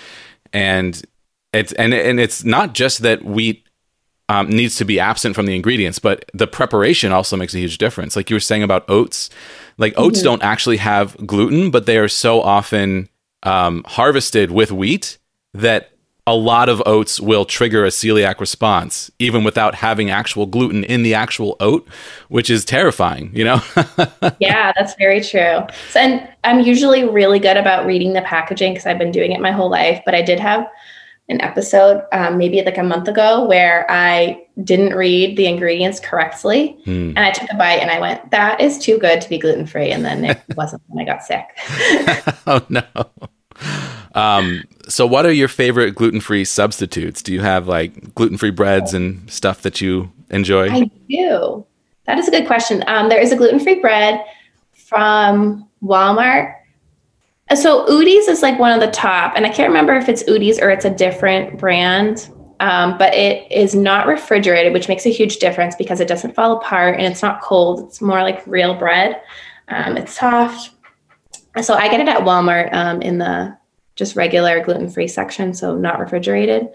and 0.53 1.01
it's 1.53 1.73
and 1.73 1.93
and 1.93 2.21
it's 2.21 2.45
not 2.45 2.75
just 2.75 3.03
that 3.03 3.25
wheat 3.25 3.67
um, 4.29 4.49
needs 4.49 4.77
to 4.77 4.85
be 4.85 4.99
absent 4.99 5.35
from 5.35 5.47
the 5.47 5.55
ingredients, 5.55 5.99
but 5.99 6.31
the 6.33 6.47
preparation 6.47 7.13
also 7.13 7.37
makes 7.37 7.55
a 7.55 7.59
huge 7.59 7.79
difference. 7.79 8.17
Like 8.17 8.31
you 8.31 8.37
were 8.37 8.41
saying 8.41 8.63
about 8.63 8.89
oats, 8.89 9.31
like 9.77 9.93
oats 9.97 10.23
don't 10.23 10.43
actually 10.43 10.79
have 10.79 11.17
gluten, 11.27 11.71
but 11.71 11.87
they 11.87 11.99
are 11.99 12.09
so 12.09 12.41
often 12.41 13.09
um, 13.43 13.85
harvested 13.87 14.51
with 14.51 14.73
wheat 14.73 15.19
that 15.53 15.91
a 16.27 16.35
lot 16.35 16.69
of 16.71 16.83
oats 16.87 17.21
will 17.21 17.45
trigger 17.45 17.85
a 17.85 17.89
celiac 17.89 18.41
response, 18.41 19.11
even 19.19 19.45
without 19.45 19.75
having 19.75 20.11
actual 20.11 20.47
gluten 20.47 20.83
in 20.85 21.03
the 21.03 21.13
actual 21.15 21.55
oat, 21.61 21.87
which 22.29 22.49
is 22.49 22.65
terrifying. 22.65 23.31
You 23.35 23.45
know. 23.45 23.63
yeah, 24.39 24.73
that's 24.77 24.95
very 24.97 25.21
true. 25.21 25.61
So, 25.91 26.01
and 26.01 26.27
I'm 26.43 26.61
usually 26.61 27.05
really 27.05 27.39
good 27.39 27.57
about 27.59 27.85
reading 27.85 28.15
the 28.15 28.23
packaging 28.23 28.73
because 28.73 28.87
I've 28.87 28.99
been 28.99 29.13
doing 29.13 29.33
it 29.33 29.41
my 29.41 29.53
whole 29.53 29.69
life. 29.71 30.01
But 30.07 30.15
I 30.15 30.23
did 30.23 30.41
have 30.41 30.67
an 31.29 31.41
episode, 31.41 32.03
um, 32.13 32.37
maybe 32.37 32.63
like 32.63 32.77
a 32.77 32.83
month 32.83 33.09
ago, 33.09 33.45
where 33.47 33.87
I 33.91 34.43
didn't 34.63 34.95
read 34.95 35.37
the 35.37 35.47
ingredients 35.47 35.99
correctly, 35.99 36.77
Hmm. 36.85 37.11
and 37.17 37.19
I 37.21 37.31
took 37.33 37.51
a 37.51 37.57
bite 37.57 37.81
and 37.81 37.91
I 37.91 37.99
went, 37.99 38.31
"That 38.31 38.61
is 38.61 38.79
too 38.79 38.99
good 38.99 39.21
to 39.21 39.29
be 39.29 39.39
gluten 39.39 39.67
free," 39.67 39.91
and 39.91 40.05
then 40.05 40.25
it 40.25 40.41
wasn't 40.57 40.83
when 40.89 41.03
I 41.03 41.07
got 41.11 41.23
sick. 41.23 41.45
oh 42.47 42.63
no. 42.71 42.83
Um, 44.15 44.65
so 44.89 45.07
what 45.07 45.27
are 45.27 45.33
your 45.33 45.49
favorite 45.49 45.95
gluten-free 45.95 46.45
substitutes? 46.45 47.23
Do 47.23 47.33
you 47.33 47.41
have 47.41 47.67
like 47.67 48.15
gluten-free 48.15 48.51
breads 48.51 48.95
and 48.95 49.29
stuff 49.31 49.63
that 49.63 49.81
you 49.81 50.13
enjoy? 50.31 50.71
I 50.71 50.91
do. 51.09 51.67
That 52.07 52.19
is 52.19 52.29
a 52.29 52.31
good 52.31 52.47
question. 52.47 52.85
Um, 52.87 53.09
there 53.09 53.21
is 53.21 53.33
a 53.33 53.37
gluten 53.37 53.59
free 53.59 53.81
bread 53.81 54.25
from 54.73 55.69
Walmart. 55.83 56.55
So 57.55 57.87
Udi's 57.87 58.29
is 58.29 58.43
like 58.43 58.59
one 58.59 58.73
of 58.73 58.81
the 58.81 58.91
top, 58.91 59.35
and 59.37 59.45
I 59.45 59.51
can't 59.51 59.69
remember 59.69 59.95
if 59.95 60.09
it's 60.09 60.23
Udi's 60.25 60.59
or 60.61 60.71
it's 60.71 60.85
a 60.85 60.91
different 60.91 61.59
brand. 61.59 62.29
Um, 62.61 62.97
but 62.97 63.13
it 63.15 63.51
is 63.51 63.75
not 63.75 64.07
refrigerated, 64.07 64.73
which 64.73 64.89
makes 64.89 65.05
a 65.07 65.11
huge 65.11 65.39
difference 65.39 65.75
because 65.75 66.01
it 66.01 66.07
doesn't 66.07 66.35
fall 66.35 66.57
apart 66.57 66.99
and 66.99 67.07
it's 67.07 67.21
not 67.21 67.43
cold. 67.43 67.81
It's 67.81 68.01
more 68.01 68.23
like 68.23 68.47
real 68.47 68.75
bread. 68.75 69.21
Um, 69.69 69.97
it's 69.97 70.17
soft. 70.17 70.71
So 71.61 71.75
I 71.75 71.89
get 71.89 72.01
it 72.01 72.09
at 72.09 72.21
Walmart 72.21 72.73
um, 72.73 73.03
in 73.03 73.19
the 73.19 73.59
just 73.95 74.17
regular 74.17 74.63
gluten 74.65 74.89
free 74.89 75.09
section, 75.09 75.55
so 75.55 75.77
not 75.77 76.01
refrigerated. 76.01 76.69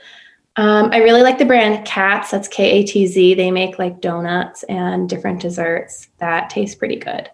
Um, 0.56 0.90
I 0.92 0.98
really 0.98 1.22
like 1.22 1.38
the 1.38 1.46
brand 1.46 1.86
Katz. 1.86 2.32
That's 2.32 2.48
K 2.48 2.70
A 2.72 2.84
T 2.86 3.08
Z. 3.08 3.36
They 3.36 3.52
make 3.52 3.80
like 3.80 4.02
donuts 4.02 4.64
and 4.64 5.08
different 5.08 5.42
desserts 5.42 6.10
that 6.18 6.50
taste 6.50 6.80
pretty 6.80 6.98
good, 6.98 7.30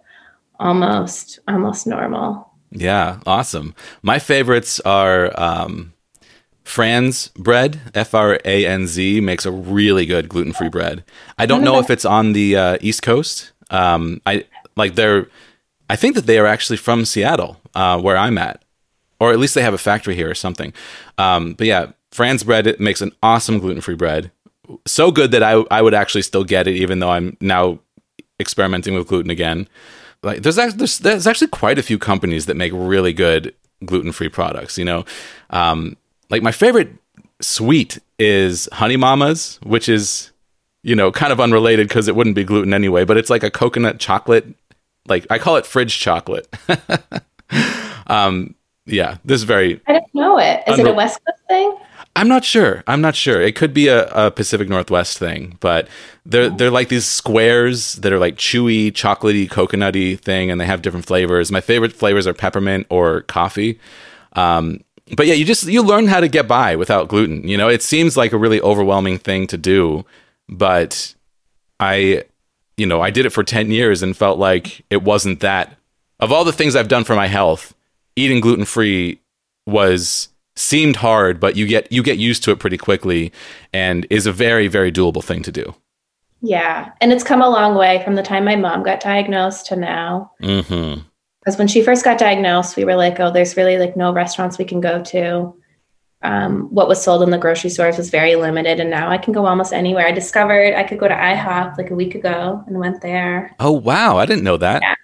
almost 0.59 1.39
almost 1.47 1.87
normal. 1.87 2.51
Yeah, 2.71 3.19
awesome. 3.25 3.73
My 4.01 4.19
favorites 4.19 4.79
are 4.81 5.31
um, 5.39 5.93
Franz 6.63 7.29
bread. 7.29 7.79
F 7.93 8.13
R 8.13 8.39
A 8.43 8.65
N 8.65 8.85
Z 8.85 9.21
makes 9.21 9.45
a 9.45 9.51
really 9.51 10.05
good 10.05 10.27
gluten 10.27 10.51
free 10.51 10.69
bread. 10.69 11.05
I 11.37 11.45
don't 11.45 11.63
know 11.63 11.79
if 11.79 11.89
it's 11.89 12.05
on 12.05 12.33
the 12.33 12.57
uh, 12.57 12.77
East 12.81 13.01
Coast. 13.01 13.53
Um, 13.69 14.21
I 14.25 14.45
like 14.75 14.95
they're. 14.95 15.27
I 15.89 15.95
think 15.95 16.15
that 16.15 16.25
they 16.25 16.37
are 16.37 16.47
actually 16.47 16.77
from 16.77 17.05
Seattle, 17.05 17.61
uh, 17.75 18.01
where 18.01 18.17
I'm 18.17 18.39
at, 18.39 18.64
or 19.19 19.31
at 19.31 19.39
least 19.39 19.55
they 19.55 19.61
have 19.61 19.73
a 19.73 19.79
factory 19.79 20.15
here 20.15 20.29
or 20.29 20.35
something. 20.35 20.73
Um, 21.17 21.53
but 21.53 21.67
yeah, 21.67 21.91
Franz 22.11 22.43
bread 22.43 22.79
makes 22.79 23.01
an 23.01 23.11
awesome 23.21 23.59
gluten 23.59 23.81
free 23.81 23.95
bread. 23.95 24.31
So 24.87 25.11
good 25.11 25.31
that 25.31 25.43
I 25.43 25.63
I 25.69 25.81
would 25.81 25.93
actually 25.93 26.23
still 26.23 26.43
get 26.43 26.67
it, 26.67 26.75
even 26.75 26.99
though 26.99 27.11
I'm 27.11 27.37
now 27.39 27.79
experimenting 28.39 28.93
with 28.95 29.07
gluten 29.07 29.29
again. 29.29 29.67
Like 30.23 30.41
there's 30.41 30.57
actually, 30.57 30.77
there's, 30.79 30.99
there's 30.99 31.27
actually 31.27 31.49
quite 31.49 31.77
a 31.77 31.83
few 31.83 31.99
companies 31.99 32.47
that 32.47 32.57
make 32.57 32.71
really 32.73 33.13
good 33.13 33.53
gluten 33.85 34.11
free 34.11 34.29
products. 34.29 34.77
You 34.77 34.85
know, 34.85 35.05
um, 35.51 35.97
like 36.29 36.41
my 36.41 36.51
favorite 36.51 36.89
sweet 37.41 37.99
is 38.17 38.67
Honey 38.73 38.97
Mama's, 38.97 39.59
which 39.63 39.87
is 39.89 40.31
you 40.83 40.95
know 40.95 41.11
kind 41.11 41.31
of 41.31 41.39
unrelated 41.39 41.87
because 41.87 42.07
it 42.07 42.15
wouldn't 42.15 42.35
be 42.35 42.43
gluten 42.43 42.73
anyway, 42.73 43.05
but 43.05 43.17
it's 43.17 43.29
like 43.29 43.43
a 43.43 43.51
coconut 43.51 43.99
chocolate. 43.99 44.47
Like 45.07 45.27
I 45.29 45.37
call 45.37 45.57
it 45.57 45.65
fridge 45.65 45.99
chocolate. 45.99 46.47
um, 48.07 48.55
yeah, 48.85 49.17
this 49.25 49.37
is 49.37 49.43
very. 49.43 49.81
I 49.87 49.93
don't 49.93 50.15
know 50.15 50.37
it. 50.39 50.63
Is 50.67 50.79
it 50.79 50.87
a 50.87 50.93
West 50.93 51.19
Coast 51.25 51.41
thing? 51.47 51.77
I'm 52.17 52.29
not 52.29 52.45
sure. 52.45 52.83
I'm 52.87 53.01
not 53.01 53.15
sure. 53.15 53.41
It 53.41 53.55
could 53.55 53.73
be 53.73 53.89
a, 53.89 54.07
a, 54.07 54.31
Pacific 54.31 54.69
Northwest 54.69 55.17
thing, 55.17 55.57
but 55.59 55.89
they're 56.25 56.49
they're 56.49 56.71
like 56.71 56.87
these 56.87 57.05
squares 57.05 57.93
that 57.95 58.13
are 58.13 58.19
like 58.19 58.37
chewy, 58.37 58.91
chocolatey, 58.91 59.49
coconutty 59.49 60.17
thing, 60.17 60.49
and 60.49 60.61
they 60.61 60.65
have 60.65 60.81
different 60.81 61.05
flavors. 61.05 61.51
My 61.51 61.61
favorite 61.61 61.91
flavors 61.91 62.25
are 62.25 62.33
peppermint 62.33 62.87
or 62.89 63.21
coffee. 63.23 63.79
Um, 64.33 64.81
but 65.15 65.27
yeah, 65.27 65.33
you 65.33 65.43
just 65.43 65.67
you 65.67 65.83
learn 65.83 66.07
how 66.07 66.21
to 66.21 66.29
get 66.29 66.47
by 66.47 66.77
without 66.77 67.09
gluten. 67.09 67.47
You 67.47 67.57
know, 67.57 67.67
it 67.67 67.83
seems 67.83 68.15
like 68.15 68.31
a 68.31 68.37
really 68.37 68.61
overwhelming 68.61 69.17
thing 69.17 69.45
to 69.47 69.57
do, 69.57 70.05
but 70.47 71.13
I, 71.81 72.23
you 72.77 72.85
know, 72.85 73.01
I 73.01 73.11
did 73.11 73.25
it 73.25 73.31
for 73.31 73.43
ten 73.43 73.71
years 73.71 74.01
and 74.01 74.15
felt 74.15 74.39
like 74.39 74.85
it 74.89 75.03
wasn't 75.03 75.41
that. 75.41 75.77
Of 76.21 76.31
all 76.31 76.45
the 76.45 76.53
things 76.53 76.77
I've 76.77 76.87
done 76.87 77.03
for 77.03 77.13
my 77.13 77.27
health, 77.27 77.74
eating 78.15 78.39
gluten 78.39 78.65
free 78.65 79.19
was 79.65 80.29
seemed 80.55 80.95
hard, 80.95 81.39
but 81.39 81.55
you 81.55 81.67
get 81.67 81.91
you 81.91 82.03
get 82.03 82.17
used 82.17 82.43
to 82.43 82.51
it 82.51 82.59
pretty 82.59 82.77
quickly, 82.77 83.31
and 83.73 84.07
is 84.09 84.25
a 84.25 84.31
very 84.31 84.67
very 84.67 84.91
doable 84.91 85.23
thing 85.23 85.43
to 85.43 85.51
do. 85.51 85.75
Yeah, 86.41 86.91
and 87.01 87.11
it's 87.11 87.23
come 87.23 87.41
a 87.41 87.49
long 87.49 87.75
way 87.75 88.01
from 88.03 88.15
the 88.15 88.23
time 88.23 88.45
my 88.45 88.55
mom 88.55 88.83
got 88.83 88.99
diagnosed 88.99 89.65
to 89.67 89.75
now. 89.75 90.31
Mm-hmm. 90.41 91.01
Because 91.39 91.57
when 91.57 91.67
she 91.67 91.83
first 91.83 92.03
got 92.03 92.17
diagnosed, 92.17 92.75
we 92.75 92.85
were 92.85 92.95
like, 92.95 93.19
"Oh, 93.19 93.31
there's 93.31 93.57
really 93.57 93.77
like 93.77 93.97
no 93.97 94.13
restaurants 94.13 94.57
we 94.57 94.65
can 94.65 94.81
go 94.81 95.03
to." 95.03 95.55
Um, 96.21 96.73
what 96.73 96.87
was 96.87 97.03
sold 97.03 97.21
in 97.21 97.29
the 97.29 97.37
grocery 97.37 97.69
stores 97.69 97.97
was 97.97 98.09
very 98.09 98.35
limited, 98.35 98.79
and 98.79 98.89
now 98.89 99.09
I 99.09 99.17
can 99.17 99.33
go 99.33 99.45
almost 99.45 99.73
anywhere. 99.73 100.07
I 100.07 100.11
discovered 100.11 100.73
I 100.73 100.83
could 100.83 100.99
go 100.99 101.07
to 101.07 101.13
IHOP 101.13 101.77
like 101.77 101.91
a 101.91 101.95
week 101.95 102.15
ago 102.15 102.63
and 102.67 102.79
went 102.79 103.01
there. 103.01 103.55
Oh 103.59 103.71
wow, 103.71 104.17
I 104.17 104.25
didn't 104.25 104.43
know 104.43 104.57
that. 104.57 104.81
Yeah, 104.81 104.95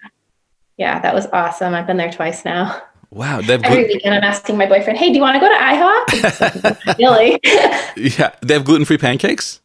yeah 0.76 0.98
that 1.00 1.14
was 1.14 1.26
awesome. 1.32 1.74
I've 1.74 1.86
been 1.86 1.96
there 1.96 2.12
twice 2.12 2.44
now. 2.44 2.80
Wow. 3.12 3.40
Every 3.40 3.58
glu- 3.58 3.86
weekend 3.88 4.14
I'm 4.14 4.24
asking 4.24 4.56
my 4.56 4.66
boyfriend, 4.66 4.98
hey, 4.98 5.10
do 5.10 5.16
you 5.16 5.20
want 5.20 5.34
to 5.34 5.40
go 5.40 5.48
to 5.48 5.54
IHOP? 5.54 6.96
really? 6.98 7.38
yeah. 8.18 8.32
They 8.40 8.54
have 8.54 8.64
gluten 8.64 8.86
free 8.86 8.96
pancakes? 8.96 9.60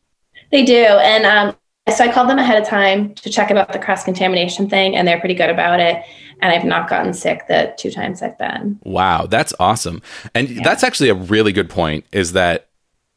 They 0.51 0.65
do. 0.65 0.75
And 0.75 1.25
um, 1.25 1.55
so 1.95 2.03
I 2.03 2.11
called 2.11 2.29
them 2.29 2.39
ahead 2.39 2.61
of 2.61 2.67
time 2.67 3.15
to 3.15 3.29
check 3.29 3.49
about 3.49 3.71
the 3.71 3.79
cross 3.79 4.03
contamination 4.03 4.69
thing, 4.69 4.97
and 4.97 5.07
they're 5.07 5.19
pretty 5.19 5.33
good 5.33 5.49
about 5.49 5.79
it. 5.79 6.03
And 6.41 6.51
I've 6.51 6.65
not 6.65 6.89
gotten 6.89 7.13
sick 7.13 7.47
the 7.47 7.73
two 7.77 7.89
times 7.89 8.21
I've 8.21 8.37
been. 8.37 8.79
Wow. 8.83 9.27
That's 9.27 9.53
awesome. 9.61 10.01
And 10.35 10.49
yeah. 10.49 10.61
that's 10.63 10.83
actually 10.83 11.09
a 11.09 11.15
really 11.15 11.53
good 11.53 11.69
point 11.69 12.05
is 12.11 12.33
that 12.33 12.67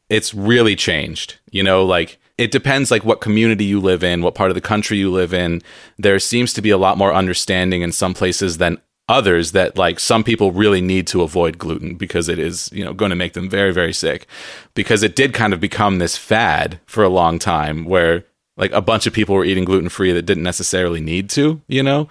it's 0.09 0.33
really 0.33 0.77
changed. 0.77 1.39
You 1.51 1.61
know, 1.61 1.85
like 1.85 2.19
it 2.37 2.51
depends 2.51 2.89
like 2.89 3.03
what 3.03 3.19
community 3.19 3.65
you 3.65 3.81
live 3.81 4.01
in, 4.01 4.21
what 4.21 4.35
part 4.35 4.49
of 4.49 4.55
the 4.55 4.61
country 4.61 4.97
you 4.97 5.11
live 5.11 5.33
in. 5.33 5.61
There 5.97 6.19
seems 6.19 6.53
to 6.53 6.61
be 6.61 6.69
a 6.69 6.77
lot 6.77 6.97
more 6.97 7.13
understanding 7.13 7.81
in 7.81 7.91
some 7.91 8.13
places 8.13 8.57
than 8.57 8.79
others 9.11 9.51
that 9.51 9.77
like 9.77 9.99
some 9.99 10.23
people 10.23 10.51
really 10.51 10.81
need 10.81 11.05
to 11.07 11.21
avoid 11.21 11.57
gluten 11.57 11.95
because 11.95 12.29
it 12.29 12.39
is 12.39 12.71
you 12.71 12.83
know 12.83 12.93
going 12.93 13.09
to 13.09 13.15
make 13.15 13.33
them 13.33 13.49
very 13.49 13.73
very 13.73 13.93
sick. 13.93 14.25
Because 14.73 15.03
it 15.03 15.15
did 15.15 15.33
kind 15.33 15.53
of 15.53 15.59
become 15.59 15.99
this 15.99 16.17
fad 16.17 16.79
for 16.85 17.03
a 17.03 17.09
long 17.09 17.37
time 17.37 17.83
where 17.85 18.23
like 18.55 18.71
a 18.71 18.81
bunch 18.81 19.05
of 19.05 19.13
people 19.13 19.35
were 19.35 19.45
eating 19.45 19.65
gluten 19.65 19.89
free 19.89 20.11
that 20.13 20.23
didn't 20.23 20.43
necessarily 20.43 21.01
need 21.01 21.29
to 21.31 21.61
you 21.67 21.83
know 21.83 22.07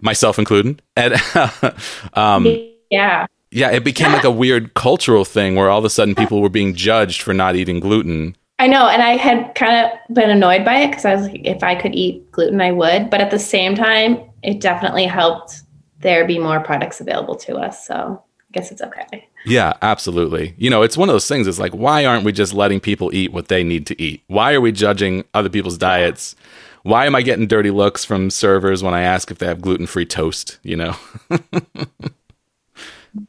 myself 0.00 0.38
included. 0.38 0.80
And 0.96 1.14
um 2.14 2.46
yeah. 2.90 3.26
yeah 3.50 3.70
it 3.70 3.84
became 3.84 4.12
like 4.12 4.24
a 4.24 4.30
weird 4.30 4.74
cultural 4.74 5.24
thing 5.24 5.56
where 5.56 5.68
all 5.68 5.80
of 5.80 5.84
a 5.84 5.90
sudden 5.90 6.14
people 6.14 6.40
were 6.40 6.48
being 6.48 6.74
judged 6.74 7.20
for 7.20 7.34
not 7.34 7.56
eating 7.56 7.80
gluten. 7.80 8.36
I 8.60 8.68
know, 8.68 8.86
and 8.86 9.02
I 9.02 9.16
had 9.16 9.56
kind 9.56 9.84
of 9.84 10.14
been 10.14 10.30
annoyed 10.30 10.64
by 10.64 10.76
it 10.76 10.88
because 10.88 11.04
I 11.04 11.16
was 11.16 11.26
like, 11.26 11.40
if 11.44 11.64
I 11.64 11.74
could 11.74 11.92
eat 11.92 12.30
gluten, 12.30 12.60
I 12.60 12.70
would. 12.70 13.10
But 13.10 13.20
at 13.20 13.32
the 13.32 13.38
same 13.38 13.74
time, 13.74 14.20
it 14.44 14.60
definitely 14.60 15.06
helped 15.06 15.63
there 16.04 16.24
be 16.24 16.38
more 16.38 16.60
products 16.60 17.00
available 17.00 17.34
to 17.34 17.56
us. 17.56 17.84
So 17.84 18.22
I 18.22 18.52
guess 18.52 18.70
it's 18.70 18.82
okay. 18.82 19.28
Yeah, 19.44 19.72
absolutely. 19.82 20.54
You 20.56 20.70
know, 20.70 20.82
it's 20.82 20.96
one 20.96 21.08
of 21.08 21.14
those 21.14 21.26
things. 21.26 21.48
It's 21.48 21.58
like, 21.58 21.72
why 21.72 22.04
aren't 22.04 22.24
we 22.24 22.30
just 22.30 22.54
letting 22.54 22.78
people 22.78 23.12
eat 23.12 23.32
what 23.32 23.48
they 23.48 23.64
need 23.64 23.86
to 23.88 24.00
eat? 24.00 24.22
Why 24.28 24.54
are 24.54 24.60
we 24.60 24.70
judging 24.70 25.24
other 25.34 25.48
people's 25.48 25.76
diets? 25.76 26.36
Why 26.82 27.06
am 27.06 27.14
I 27.14 27.22
getting 27.22 27.46
dirty 27.46 27.70
looks 27.70 28.04
from 28.04 28.30
servers 28.30 28.82
when 28.82 28.94
I 28.94 29.00
ask 29.00 29.30
if 29.30 29.38
they 29.38 29.46
have 29.46 29.60
gluten 29.60 29.86
free 29.86 30.06
toast? 30.06 30.58
You 30.62 30.76
know? 30.76 30.96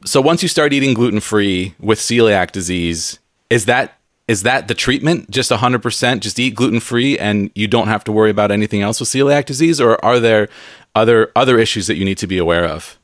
so 0.04 0.20
once 0.20 0.42
you 0.42 0.48
start 0.48 0.72
eating 0.72 0.94
gluten 0.94 1.20
free 1.20 1.74
with 1.80 1.98
celiac 1.98 2.52
disease, 2.52 3.18
is 3.48 3.64
that 3.64 3.94
is 4.28 4.42
that 4.42 4.66
the 4.66 4.74
treatment? 4.74 5.30
Just 5.30 5.52
100%, 5.52 6.20
just 6.20 6.38
eat 6.40 6.56
gluten 6.56 6.80
free 6.80 7.16
and 7.16 7.50
you 7.54 7.68
don't 7.68 7.86
have 7.86 8.02
to 8.04 8.12
worry 8.12 8.30
about 8.30 8.50
anything 8.50 8.82
else 8.82 8.98
with 8.98 9.08
celiac 9.08 9.44
disease? 9.44 9.80
Or 9.80 10.04
are 10.04 10.18
there 10.18 10.48
other 10.96 11.30
other 11.36 11.58
issues 11.58 11.86
that 11.86 11.96
you 11.96 12.04
need 12.04 12.18
to 12.18 12.26
be 12.26 12.38
aware 12.38 12.64
of? 12.64 12.98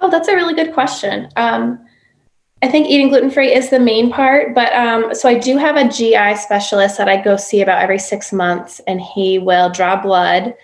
Oh, 0.00 0.10
that's 0.10 0.28
a 0.28 0.34
really 0.34 0.54
good 0.54 0.72
question. 0.72 1.28
Um, 1.36 1.84
I 2.62 2.68
think 2.68 2.88
eating 2.88 3.08
gluten 3.08 3.30
free 3.30 3.54
is 3.54 3.70
the 3.70 3.78
main 3.78 4.10
part, 4.10 4.54
but 4.54 4.72
um, 4.72 5.14
so 5.14 5.28
I 5.28 5.38
do 5.38 5.58
have 5.58 5.76
a 5.76 5.88
GI 5.88 6.36
specialist 6.36 6.98
that 6.98 7.08
I 7.08 7.20
go 7.22 7.36
see 7.36 7.60
about 7.60 7.82
every 7.82 7.98
six 7.98 8.32
months, 8.32 8.80
and 8.86 9.00
he 9.00 9.38
will 9.38 9.70
draw 9.70 10.00
blood. 10.00 10.54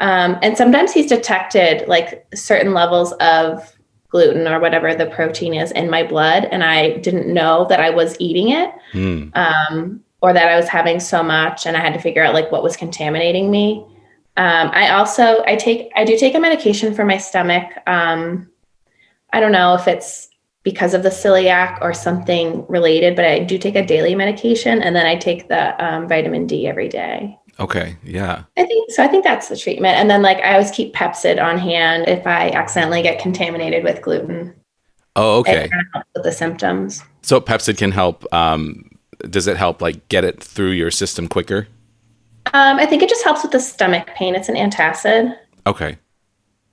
Um, 0.00 0.38
and 0.42 0.56
sometimes 0.56 0.92
he's 0.92 1.06
detected 1.06 1.86
like 1.86 2.26
certain 2.34 2.72
levels 2.72 3.12
of 3.14 3.76
gluten 4.08 4.46
or 4.46 4.58
whatever 4.58 4.94
the 4.94 5.06
protein 5.06 5.54
is 5.54 5.70
in 5.72 5.90
my 5.90 6.02
blood, 6.02 6.46
and 6.46 6.64
I 6.64 6.98
didn't 6.98 7.32
know 7.32 7.66
that 7.68 7.80
I 7.80 7.90
was 7.90 8.16
eating 8.20 8.50
it, 8.50 8.70
mm. 8.92 9.36
um, 9.36 10.02
or 10.22 10.32
that 10.32 10.48
I 10.48 10.56
was 10.56 10.68
having 10.68 10.98
so 10.98 11.22
much, 11.22 11.66
and 11.66 11.76
I 11.76 11.80
had 11.80 11.92
to 11.94 12.00
figure 12.00 12.24
out 12.24 12.32
like 12.32 12.50
what 12.50 12.62
was 12.62 12.76
contaminating 12.76 13.50
me. 13.50 13.84
Um, 14.36 14.70
I 14.72 14.90
also 14.90 15.42
I 15.46 15.56
take 15.56 15.92
I 15.94 16.04
do 16.04 16.18
take 16.18 16.34
a 16.34 16.40
medication 16.40 16.94
for 16.94 17.04
my 17.04 17.18
stomach. 17.18 17.70
Um, 17.86 18.50
I 19.32 19.40
don't 19.40 19.52
know 19.52 19.74
if 19.74 19.86
it's 19.86 20.28
because 20.64 20.94
of 20.94 21.02
the 21.02 21.10
celiac 21.10 21.78
or 21.82 21.92
something 21.92 22.66
related, 22.68 23.14
but 23.14 23.24
I 23.24 23.40
do 23.40 23.58
take 23.58 23.76
a 23.76 23.84
daily 23.84 24.14
medication, 24.14 24.82
and 24.82 24.96
then 24.96 25.06
I 25.06 25.16
take 25.16 25.48
the 25.48 25.84
um, 25.84 26.08
vitamin 26.08 26.46
D 26.46 26.66
every 26.66 26.88
day. 26.88 27.38
Okay, 27.60 27.96
yeah. 28.02 28.42
I 28.56 28.64
think 28.64 28.90
so. 28.90 29.04
I 29.04 29.08
think 29.08 29.22
that's 29.22 29.48
the 29.48 29.56
treatment, 29.56 29.96
and 29.96 30.10
then 30.10 30.22
like 30.22 30.38
I 30.38 30.54
always 30.54 30.72
keep 30.72 30.94
Pepcid 30.94 31.40
on 31.40 31.58
hand 31.58 32.08
if 32.08 32.26
I 32.26 32.50
accidentally 32.50 33.02
get 33.02 33.20
contaminated 33.20 33.84
with 33.84 34.02
gluten. 34.02 34.54
Oh, 35.16 35.38
okay. 35.38 35.70
with 36.16 36.24
the 36.24 36.32
symptoms. 36.32 37.04
So 37.22 37.40
Pepcid 37.40 37.78
can 37.78 37.92
help. 37.92 38.24
Um, 38.34 38.90
does 39.30 39.46
it 39.46 39.56
help 39.56 39.80
like 39.80 40.08
get 40.08 40.24
it 40.24 40.42
through 40.42 40.70
your 40.70 40.90
system 40.90 41.28
quicker? 41.28 41.68
Um, 42.52 42.78
I 42.78 42.86
think 42.86 43.02
it 43.02 43.08
just 43.08 43.24
helps 43.24 43.42
with 43.42 43.52
the 43.52 43.60
stomach 43.60 44.08
pain. 44.14 44.34
It's 44.34 44.48
an 44.48 44.56
antacid. 44.56 45.36
Okay. 45.66 45.98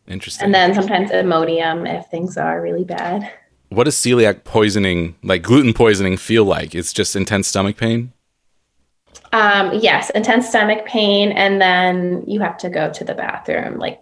Interesting. 0.07 0.45
And 0.45 0.53
then 0.53 0.73
sometimes 0.73 1.11
Imodium 1.11 1.87
if 1.87 2.07
things 2.07 2.37
are 2.37 2.61
really 2.61 2.83
bad. 2.83 3.31
What 3.69 3.85
does 3.85 3.95
celiac 3.95 4.43
poisoning, 4.43 5.15
like 5.23 5.43
gluten 5.43 5.73
poisoning, 5.73 6.17
feel 6.17 6.43
like? 6.43 6.75
It's 6.75 6.91
just 6.91 7.15
intense 7.15 7.47
stomach 7.47 7.77
pain? 7.77 8.11
Um, 9.31 9.71
yes, 9.73 10.09
intense 10.09 10.49
stomach 10.49 10.85
pain. 10.85 11.31
And 11.31 11.61
then 11.61 12.25
you 12.27 12.41
have 12.41 12.57
to 12.57 12.69
go 12.69 12.91
to 12.91 13.03
the 13.05 13.13
bathroom 13.13 13.79
like 13.79 14.01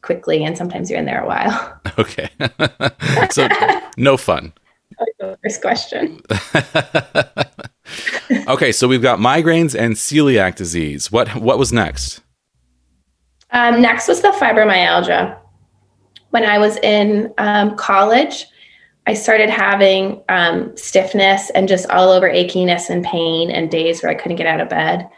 quickly. 0.00 0.42
And 0.42 0.56
sometimes 0.56 0.88
you're 0.88 0.98
in 0.98 1.04
there 1.04 1.22
a 1.22 1.26
while. 1.26 1.76
Okay. 1.98 2.30
so 3.30 3.48
no 3.98 4.16
fun. 4.16 4.54
First 5.42 5.62
question. 5.62 6.20
okay, 8.48 8.72
so 8.72 8.88
we've 8.88 9.02
got 9.02 9.18
migraines 9.18 9.78
and 9.78 9.94
celiac 9.94 10.54
disease. 10.54 11.10
What 11.10 11.34
what 11.36 11.58
was 11.58 11.72
next? 11.72 12.20
Um, 13.52 13.82
next 13.82 14.08
was 14.08 14.22
the 14.22 14.28
fibromyalgia. 14.28 15.36
When 16.30 16.44
I 16.44 16.58
was 16.58 16.76
in 16.78 17.32
um, 17.38 17.76
college, 17.76 18.46
I 19.06 19.10
I 19.10 19.14
started 19.14 19.50
having 19.50 20.22
um, 20.28 20.76
stiffness 20.76 21.50
and 21.50 21.66
just 21.66 21.90
all 21.90 22.10
over 22.10 22.30
achiness 22.30 22.88
and 22.88 23.04
pain 23.04 23.50
and 23.50 23.68
days 23.68 24.02
where 24.02 24.12
I 24.12 24.14
couldn't 24.14 24.36
get 24.36 24.46
out 24.46 24.60
of 24.60 24.68
bed. 24.68 25.08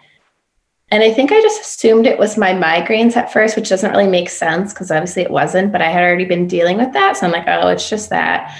And 0.91 1.03
I 1.03 1.13
think 1.13 1.31
I 1.31 1.43
just 1.43 1.61
assumed 1.61 2.07
it 2.07 2.19
was 2.19 2.39
my 2.39 2.53
migraines 2.53 3.17
at 3.17 3.31
first, 3.31 3.55
which 3.55 3.69
doesn't 3.69 3.91
really 3.91 4.07
make 4.07 4.31
sense 4.31 4.73
because 4.73 4.91
obviously 4.91 5.21
it 5.21 5.31
wasn't, 5.31 5.73
but 5.73 5.83
I 5.83 5.91
had 5.91 6.03
already 6.03 6.25
been 6.25 6.47
dealing 6.47 6.79
with 6.79 6.95
that. 6.95 7.19
So 7.19 7.27
I'm 7.27 7.33
like, 7.33 7.45
oh, 7.47 7.69
it's 7.69 7.91
just 7.91 8.09
that. 8.09 8.55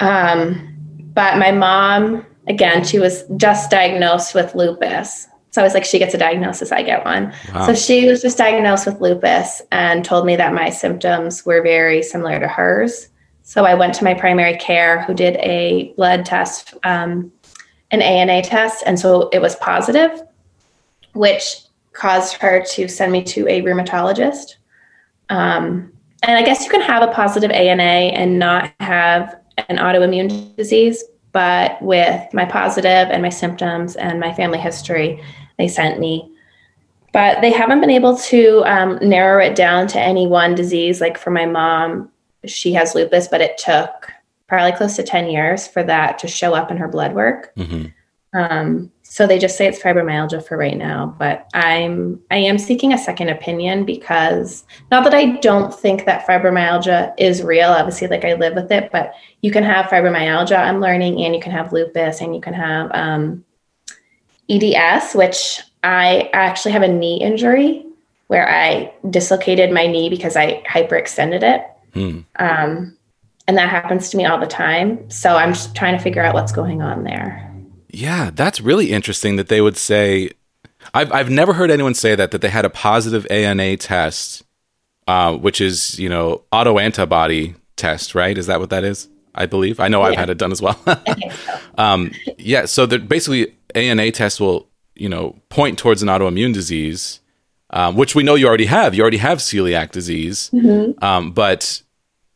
Um, 0.00 0.74
but 1.14 1.38
my 1.38 1.52
mom, 1.52 2.26
again, 2.48 2.84
she 2.84 2.98
was 2.98 3.24
just 3.36 3.70
diagnosed 3.70 4.34
with 4.34 4.54
lupus. 4.54 5.28
So 5.50 5.60
I 5.60 5.64
was 5.64 5.74
like, 5.74 5.84
she 5.84 5.98
gets 5.98 6.14
a 6.14 6.18
diagnosis, 6.18 6.72
I 6.72 6.82
get 6.82 7.04
one. 7.04 7.34
Wow. 7.54 7.66
So 7.66 7.74
she 7.74 8.08
was 8.08 8.22
just 8.22 8.38
diagnosed 8.38 8.86
with 8.86 9.00
lupus 9.00 9.60
and 9.70 10.04
told 10.04 10.24
me 10.24 10.34
that 10.36 10.54
my 10.54 10.70
symptoms 10.70 11.44
were 11.44 11.62
very 11.62 12.02
similar 12.02 12.40
to 12.40 12.48
hers. 12.48 13.08
So 13.42 13.66
I 13.66 13.74
went 13.74 13.94
to 13.96 14.04
my 14.04 14.14
primary 14.14 14.56
care 14.56 15.02
who 15.02 15.12
did 15.12 15.36
a 15.36 15.92
blood 15.96 16.24
test, 16.24 16.74
um, 16.84 17.30
an 17.90 18.00
ANA 18.00 18.40
test. 18.42 18.82
And 18.86 18.98
so 18.98 19.28
it 19.28 19.40
was 19.40 19.56
positive 19.56 20.22
which 21.12 21.58
caused 21.92 22.34
her 22.36 22.64
to 22.64 22.88
send 22.88 23.12
me 23.12 23.22
to 23.22 23.46
a 23.48 23.62
rheumatologist. 23.62 24.56
Um, 25.28 25.92
and 26.22 26.36
I 26.36 26.42
guess 26.42 26.64
you 26.64 26.70
can 26.70 26.80
have 26.80 27.02
a 27.02 27.12
positive 27.12 27.50
ANA 27.50 27.82
and 27.82 28.38
not 28.38 28.72
have 28.80 29.38
an 29.68 29.76
autoimmune 29.76 30.54
disease, 30.56 31.04
but 31.32 31.80
with 31.82 32.32
my 32.32 32.44
positive 32.44 33.08
and 33.10 33.22
my 33.22 33.28
symptoms 33.28 33.96
and 33.96 34.20
my 34.20 34.32
family 34.32 34.58
history, 34.58 35.22
they 35.58 35.68
sent 35.68 35.98
me. 35.98 36.28
But 37.12 37.40
they 37.40 37.52
haven't 37.52 37.80
been 37.80 37.90
able 37.90 38.16
to 38.16 38.62
um, 38.64 38.98
narrow 39.02 39.42
it 39.44 39.54
down 39.54 39.86
to 39.88 40.00
any 40.00 40.26
one 40.26 40.54
disease. 40.54 41.00
Like 41.00 41.18
for 41.18 41.30
my 41.30 41.46
mom, 41.46 42.10
she 42.46 42.72
has 42.72 42.94
lupus, 42.94 43.28
but 43.28 43.40
it 43.40 43.58
took 43.58 44.10
probably 44.48 44.76
close 44.76 44.96
to 44.96 45.02
10 45.02 45.30
years 45.30 45.66
for 45.66 45.82
that 45.82 46.18
to 46.18 46.28
show 46.28 46.54
up 46.54 46.70
in 46.70 46.76
her 46.76 46.88
blood 46.88 47.14
work. 47.14 47.54
Mm-hmm. 47.56 47.86
Um, 48.34 48.90
so 49.02 49.26
they 49.26 49.38
just 49.38 49.58
say 49.58 49.66
it's 49.66 49.78
fibromyalgia 49.78 50.46
for 50.46 50.56
right 50.56 50.76
now, 50.76 51.14
but 51.18 51.46
I'm 51.52 52.18
I 52.30 52.38
am 52.38 52.56
seeking 52.56 52.94
a 52.94 52.98
second 52.98 53.28
opinion 53.28 53.84
because 53.84 54.64
not 54.90 55.04
that 55.04 55.12
I 55.12 55.36
don't 55.40 55.74
think 55.74 56.06
that 56.06 56.26
fibromyalgia 56.26 57.12
is 57.18 57.42
real. 57.42 57.68
Obviously, 57.68 58.08
like 58.08 58.24
I 58.24 58.32
live 58.32 58.54
with 58.54 58.72
it, 58.72 58.90
but 58.90 59.12
you 59.42 59.50
can 59.50 59.64
have 59.64 59.86
fibromyalgia. 59.86 60.56
I'm 60.56 60.80
learning, 60.80 61.22
and 61.22 61.34
you 61.34 61.40
can 61.40 61.52
have 61.52 61.72
lupus, 61.72 62.20
and 62.20 62.34
you 62.34 62.40
can 62.40 62.54
have 62.54 62.90
um, 62.92 63.44
EDS, 64.48 65.14
which 65.14 65.60
I 65.82 66.30
actually 66.32 66.72
have 66.72 66.82
a 66.82 66.88
knee 66.88 67.20
injury 67.20 67.84
where 68.28 68.48
I 68.48 68.94
dislocated 69.10 69.72
my 69.72 69.86
knee 69.86 70.08
because 70.08 70.36
I 70.36 70.62
hyperextended 70.62 71.42
it. 71.42 71.66
Hmm. 71.92 72.20
Um, 72.36 72.96
and 73.46 73.58
that 73.58 73.68
happens 73.68 74.08
to 74.10 74.16
me 74.16 74.24
all 74.24 74.38
the 74.38 74.46
time. 74.46 75.10
So 75.10 75.36
I'm 75.36 75.52
just 75.52 75.74
trying 75.74 75.96
to 75.96 76.02
figure 76.02 76.22
out 76.22 76.32
what's 76.32 76.52
going 76.52 76.80
on 76.80 77.04
there. 77.04 77.52
Yeah, 77.90 78.30
that's 78.32 78.60
really 78.60 78.90
interesting 78.90 79.36
that 79.36 79.48
they 79.48 79.60
would 79.60 79.76
say. 79.76 80.30
I've 80.94 81.12
I've 81.12 81.30
never 81.30 81.52
heard 81.52 81.70
anyone 81.70 81.94
say 81.94 82.14
that 82.14 82.30
that 82.30 82.40
they 82.40 82.48
had 82.48 82.64
a 82.64 82.70
positive 82.70 83.26
ANA 83.30 83.76
test, 83.76 84.42
uh, 85.06 85.36
which 85.36 85.60
is 85.60 85.98
you 85.98 86.08
know 86.08 86.42
auto 86.50 86.78
antibody 86.78 87.54
test, 87.76 88.14
right? 88.14 88.36
Is 88.38 88.46
that 88.46 88.60
what 88.60 88.70
that 88.70 88.82
is? 88.82 89.08
I 89.34 89.46
believe. 89.46 89.80
I 89.80 89.88
know 89.88 90.00
yeah. 90.00 90.08
I've 90.08 90.16
had 90.16 90.30
it 90.30 90.38
done 90.38 90.52
as 90.52 90.62
well. 90.62 90.78
um, 91.78 92.12
yeah, 92.38 92.66
so 92.66 92.86
basically 92.86 93.54
ANA 93.74 94.10
test 94.12 94.40
will 94.40 94.68
you 94.94 95.08
know 95.08 95.36
point 95.48 95.78
towards 95.78 96.02
an 96.02 96.08
autoimmune 96.08 96.54
disease, 96.54 97.20
um, 97.70 97.96
which 97.96 98.14
we 98.14 98.22
know 98.22 98.34
you 98.34 98.46
already 98.46 98.66
have. 98.66 98.94
You 98.94 99.02
already 99.02 99.18
have 99.18 99.38
celiac 99.38 99.90
disease, 99.90 100.50
mm-hmm. 100.52 101.02
um, 101.04 101.32
but 101.32 101.82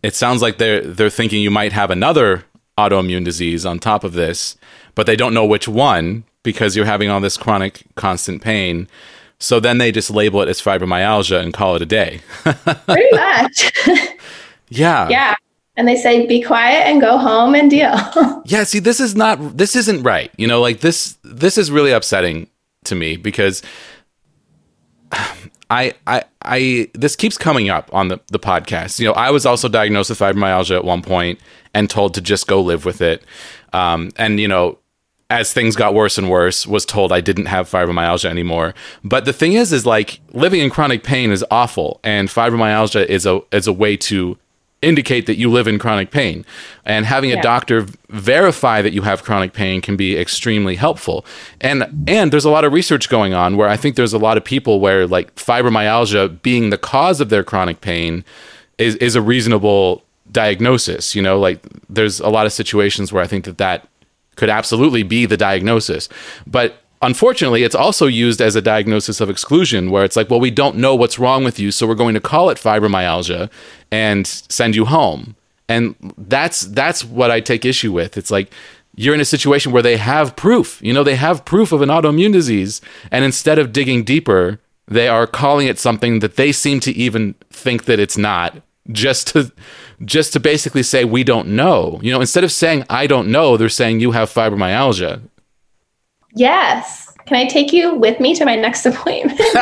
it 0.02 0.14
sounds 0.14 0.42
like 0.42 0.58
they're 0.58 0.82
they're 0.82 1.10
thinking 1.10 1.42
you 1.42 1.50
might 1.50 1.72
have 1.72 1.90
another 1.90 2.44
autoimmune 2.78 3.24
disease 3.24 3.64
on 3.64 3.78
top 3.78 4.04
of 4.04 4.12
this 4.12 4.56
but 4.96 5.06
they 5.06 5.14
don't 5.14 5.34
know 5.34 5.46
which 5.46 5.68
one 5.68 6.24
because 6.42 6.74
you're 6.74 6.86
having 6.86 7.08
all 7.08 7.20
this 7.20 7.36
chronic 7.36 7.84
constant 7.94 8.42
pain. 8.42 8.88
So 9.38 9.60
then 9.60 9.78
they 9.78 9.92
just 9.92 10.10
label 10.10 10.40
it 10.40 10.48
as 10.48 10.60
fibromyalgia 10.60 11.40
and 11.40 11.54
call 11.54 11.76
it 11.76 11.82
a 11.82 11.86
day. 11.86 12.20
Pretty 12.42 13.16
much. 13.16 13.72
yeah. 14.70 15.08
Yeah. 15.08 15.34
And 15.76 15.86
they 15.86 15.96
say 15.96 16.26
be 16.26 16.42
quiet 16.42 16.86
and 16.86 17.00
go 17.00 17.18
home 17.18 17.54
and 17.54 17.70
deal. 17.70 17.94
yeah, 18.46 18.64
see 18.64 18.78
this 18.78 18.98
is 18.98 19.14
not 19.14 19.56
this 19.56 19.76
isn't 19.76 20.02
right. 20.02 20.30
You 20.36 20.46
know, 20.46 20.60
like 20.60 20.80
this 20.80 21.18
this 21.22 21.58
is 21.58 21.70
really 21.70 21.92
upsetting 21.92 22.48
to 22.84 22.94
me 22.94 23.16
because 23.16 23.62
I, 25.68 25.94
I, 26.06 26.22
I, 26.42 26.90
this 26.94 27.16
keeps 27.16 27.36
coming 27.36 27.70
up 27.70 27.92
on 27.92 28.08
the, 28.08 28.20
the 28.28 28.38
podcast. 28.38 29.00
You 29.00 29.06
know, 29.06 29.14
I 29.14 29.30
was 29.30 29.44
also 29.44 29.68
diagnosed 29.68 30.10
with 30.10 30.18
fibromyalgia 30.18 30.76
at 30.76 30.84
one 30.84 31.02
point 31.02 31.40
and 31.74 31.90
told 31.90 32.14
to 32.14 32.20
just 32.20 32.46
go 32.46 32.60
live 32.60 32.84
with 32.84 33.00
it. 33.00 33.24
Um, 33.72 34.10
and, 34.16 34.38
you 34.38 34.46
know, 34.46 34.78
as 35.28 35.52
things 35.52 35.74
got 35.74 35.92
worse 35.92 36.18
and 36.18 36.30
worse, 36.30 36.66
was 36.66 36.86
told 36.86 37.12
I 37.12 37.20
didn't 37.20 37.46
have 37.46 37.68
fibromyalgia 37.68 38.30
anymore. 38.30 38.74
But 39.02 39.24
the 39.24 39.32
thing 39.32 39.54
is, 39.54 39.72
is 39.72 39.84
like 39.84 40.20
living 40.32 40.60
in 40.60 40.70
chronic 40.70 41.02
pain 41.02 41.32
is 41.32 41.44
awful, 41.50 41.98
and 42.04 42.28
fibromyalgia 42.28 43.04
is 43.06 43.26
a 43.26 43.40
is 43.50 43.66
a 43.66 43.72
way 43.72 43.96
to 43.96 44.38
indicate 44.82 45.26
that 45.26 45.36
you 45.36 45.50
live 45.50 45.66
in 45.66 45.78
chronic 45.78 46.10
pain. 46.10 46.44
And 46.84 47.06
having 47.06 47.30
yeah. 47.30 47.38
a 47.38 47.42
doctor 47.42 47.86
verify 48.08 48.82
that 48.82 48.92
you 48.92 49.02
have 49.02 49.22
chronic 49.22 49.52
pain 49.52 49.80
can 49.80 49.96
be 49.96 50.16
extremely 50.16 50.76
helpful. 50.76 51.24
And 51.60 52.04
and 52.06 52.32
there's 52.32 52.44
a 52.44 52.50
lot 52.50 52.64
of 52.64 52.72
research 52.72 53.08
going 53.08 53.34
on 53.34 53.56
where 53.56 53.68
I 53.68 53.76
think 53.76 53.96
there's 53.96 54.12
a 54.12 54.18
lot 54.18 54.36
of 54.36 54.44
people 54.44 54.80
where 54.80 55.06
like 55.06 55.34
fibromyalgia 55.34 56.42
being 56.42 56.70
the 56.70 56.78
cause 56.78 57.20
of 57.20 57.30
their 57.30 57.42
chronic 57.42 57.80
pain 57.80 58.24
is 58.78 58.96
is 58.96 59.16
a 59.16 59.22
reasonable 59.22 60.02
diagnosis, 60.30 61.14
you 61.14 61.22
know, 61.22 61.38
like 61.38 61.60
there's 61.88 62.20
a 62.20 62.28
lot 62.28 62.46
of 62.46 62.52
situations 62.52 63.12
where 63.12 63.22
I 63.22 63.26
think 63.26 63.44
that 63.44 63.58
that 63.58 63.88
could 64.36 64.50
absolutely 64.50 65.02
be 65.02 65.26
the 65.26 65.36
diagnosis. 65.36 66.08
But 66.46 66.82
unfortunately, 67.06 67.62
it's 67.62 67.74
also 67.74 68.06
used 68.06 68.40
as 68.40 68.56
a 68.56 68.60
diagnosis 68.60 69.20
of 69.20 69.30
exclusion, 69.30 69.90
where 69.90 70.04
it's 70.04 70.16
like, 70.16 70.28
well, 70.28 70.40
we 70.40 70.50
don't 70.50 70.76
know 70.76 70.94
what's 70.94 71.18
wrong 71.18 71.44
with 71.44 71.58
you, 71.58 71.70
so 71.70 71.86
we're 71.86 71.94
going 71.94 72.14
to 72.14 72.20
call 72.20 72.50
it 72.50 72.58
fibromyalgia 72.58 73.48
and 73.90 74.26
send 74.26 74.74
you 74.74 74.84
home. 74.84 75.36
And 75.68 75.94
that's 76.18 76.62
that's 76.62 77.04
what 77.04 77.30
I 77.30 77.40
take 77.40 77.64
issue 77.64 77.92
with. 77.92 78.16
It's 78.16 78.30
like 78.30 78.52
you're 78.96 79.14
in 79.14 79.20
a 79.20 79.24
situation 79.24 79.72
where 79.72 79.82
they 79.82 79.96
have 79.96 80.36
proof. 80.36 80.80
You 80.82 80.92
know, 80.92 81.04
they 81.04 81.16
have 81.16 81.44
proof 81.44 81.72
of 81.72 81.82
an 81.82 81.88
autoimmune 81.88 82.32
disease, 82.32 82.80
and 83.10 83.24
instead 83.24 83.58
of 83.58 83.72
digging 83.72 84.04
deeper, 84.04 84.58
they 84.88 85.08
are 85.08 85.26
calling 85.26 85.66
it 85.68 85.78
something 85.78 86.20
that 86.20 86.36
they 86.36 86.52
seem 86.52 86.80
to 86.80 86.92
even 86.92 87.34
think 87.50 87.84
that 87.84 88.00
it's 88.00 88.18
not, 88.18 88.62
just 88.90 89.28
to 89.28 89.52
just 90.04 90.32
to 90.32 90.40
basically 90.40 90.82
say 90.82 91.04
we 91.04 91.24
don't 91.24 91.48
know. 91.48 92.00
You 92.02 92.12
know, 92.12 92.20
instead 92.20 92.44
of 92.44 92.52
saying 92.52 92.84
I 92.90 93.06
don't 93.06 93.28
know, 93.28 93.56
they're 93.56 93.68
saying 93.68 94.00
you 94.00 94.12
have 94.12 94.30
fibromyalgia. 94.32 95.20
Yes. 96.36 97.12
Can 97.24 97.36
I 97.36 97.46
take 97.46 97.72
you 97.72 97.94
with 97.94 98.20
me 98.20 98.34
to 98.36 98.44
my 98.44 98.54
next 98.54 98.86
appointment? 98.90 99.40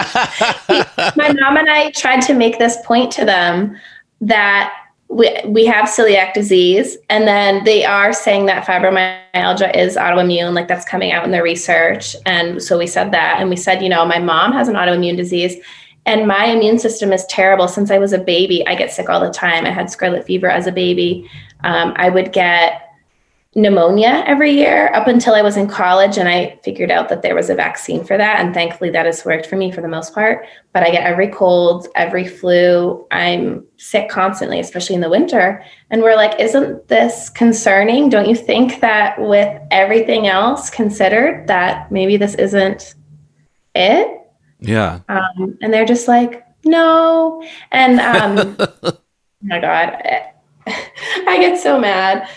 my 1.16 1.32
mom 1.32 1.56
and 1.56 1.70
I 1.70 1.90
tried 1.92 2.20
to 2.22 2.34
make 2.34 2.58
this 2.58 2.76
point 2.84 3.10
to 3.12 3.24
them 3.24 3.76
that 4.20 4.74
we, 5.08 5.34
we 5.46 5.64
have 5.66 5.88
celiac 5.88 6.32
disease, 6.32 6.96
and 7.08 7.28
then 7.28 7.62
they 7.64 7.84
are 7.84 8.12
saying 8.12 8.46
that 8.46 8.66
fibromyalgia 8.66 9.74
is 9.76 9.96
autoimmune, 9.96 10.54
like 10.54 10.66
that's 10.66 10.84
coming 10.84 11.12
out 11.12 11.24
in 11.24 11.30
the 11.30 11.42
research. 11.42 12.16
And 12.26 12.60
so 12.60 12.78
we 12.78 12.86
said 12.86 13.12
that, 13.12 13.36
and 13.38 13.48
we 13.48 13.56
said, 13.56 13.82
you 13.82 13.88
know, 13.88 14.04
my 14.04 14.18
mom 14.18 14.52
has 14.52 14.66
an 14.66 14.74
autoimmune 14.74 15.16
disease 15.16 15.56
and 16.06 16.26
my 16.26 16.46
immune 16.46 16.78
system 16.78 17.12
is 17.12 17.24
terrible 17.26 17.66
since 17.66 17.90
I 17.90 17.98
was 17.98 18.12
a 18.12 18.18
baby. 18.18 18.66
I 18.66 18.74
get 18.74 18.92
sick 18.92 19.08
all 19.08 19.20
the 19.20 19.30
time. 19.30 19.64
I 19.64 19.70
had 19.70 19.90
scarlet 19.90 20.24
fever 20.24 20.48
as 20.48 20.66
a 20.66 20.72
baby. 20.72 21.28
Um, 21.62 21.94
I 21.96 22.10
would 22.10 22.32
get 22.32 22.83
pneumonia 23.56 24.24
every 24.26 24.50
year 24.50 24.90
up 24.94 25.06
until 25.06 25.34
I 25.34 25.42
was 25.42 25.56
in 25.56 25.68
college, 25.68 26.18
and 26.18 26.28
I 26.28 26.58
figured 26.64 26.90
out 26.90 27.08
that 27.08 27.22
there 27.22 27.34
was 27.34 27.50
a 27.50 27.54
vaccine 27.54 28.04
for 28.04 28.16
that. 28.16 28.40
And 28.40 28.52
thankfully, 28.52 28.90
that 28.90 29.06
has 29.06 29.24
worked 29.24 29.46
for 29.46 29.56
me 29.56 29.70
for 29.70 29.80
the 29.80 29.88
most 29.88 30.14
part. 30.14 30.46
But 30.72 30.82
I 30.82 30.90
get 30.90 31.04
every 31.04 31.28
cold, 31.28 31.86
every 31.94 32.26
flu. 32.26 33.06
I'm 33.10 33.64
sick 33.76 34.08
constantly, 34.08 34.58
especially 34.58 34.96
in 34.96 35.00
the 35.00 35.10
winter. 35.10 35.64
And 35.90 36.02
we're 36.02 36.16
like, 36.16 36.40
isn't 36.40 36.88
this 36.88 37.30
concerning? 37.30 38.08
Don't 38.08 38.28
you 38.28 38.34
think 38.34 38.80
that 38.80 39.20
with 39.20 39.60
everything 39.70 40.26
else 40.26 40.70
considered, 40.70 41.46
that 41.46 41.92
maybe 41.92 42.16
this 42.16 42.34
isn't 42.34 42.94
it? 43.74 44.20
Yeah. 44.60 45.00
Um, 45.08 45.58
and 45.60 45.72
they're 45.72 45.84
just 45.84 46.08
like, 46.08 46.44
no. 46.64 47.46
And 47.70 48.00
um, 48.00 48.56
oh 48.82 48.98
my 49.42 49.60
God, 49.60 49.96
I 50.66 51.38
get 51.38 51.60
so 51.60 51.78
mad. 51.78 52.28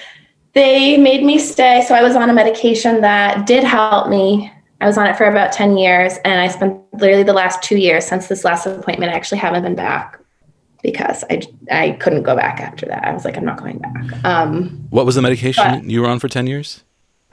They 0.58 0.98
made 0.98 1.24
me 1.24 1.38
stay. 1.38 1.86
So 1.88 1.94
I 1.94 2.02
was 2.02 2.16
on 2.16 2.32
a 2.32 2.34
medication 2.34 3.02
that 3.02 3.46
did 3.46 3.64
help 3.64 4.10
me. 4.10 4.52
I 4.82 4.88
was 4.88 4.98
on 4.98 5.06
it 5.06 5.16
for 5.16 5.26
about 5.26 5.52
10 5.52 5.78
years, 5.78 6.14
and 6.26 6.42
I 6.42 6.48
spent 6.48 6.82
literally 6.94 7.22
the 7.22 7.34
last 7.34 7.62
two 7.62 7.78
years 7.78 8.06
since 8.06 8.26
this 8.26 8.44
last 8.44 8.66
appointment. 8.66 9.12
I 9.12 9.16
actually 9.16 9.38
haven't 9.38 9.62
been 9.62 9.76
back 9.76 10.20
because 10.82 11.24
I, 11.30 11.44
I 11.70 11.92
couldn't 12.00 12.24
go 12.24 12.36
back 12.36 12.60
after 12.60 12.88
that. 12.88 13.06
I 13.06 13.14
was 13.14 13.24
like, 13.24 13.38
I'm 13.38 13.46
not 13.46 13.60
going 13.60 13.78
back. 13.78 14.26
Um, 14.26 14.88
what 14.90 15.06
was 15.06 15.14
the 15.14 15.22
medication 15.22 15.88
you 15.88 16.02
were 16.02 16.08
on 16.08 16.18
for 16.18 16.28
10 16.28 16.48
years? 16.48 16.84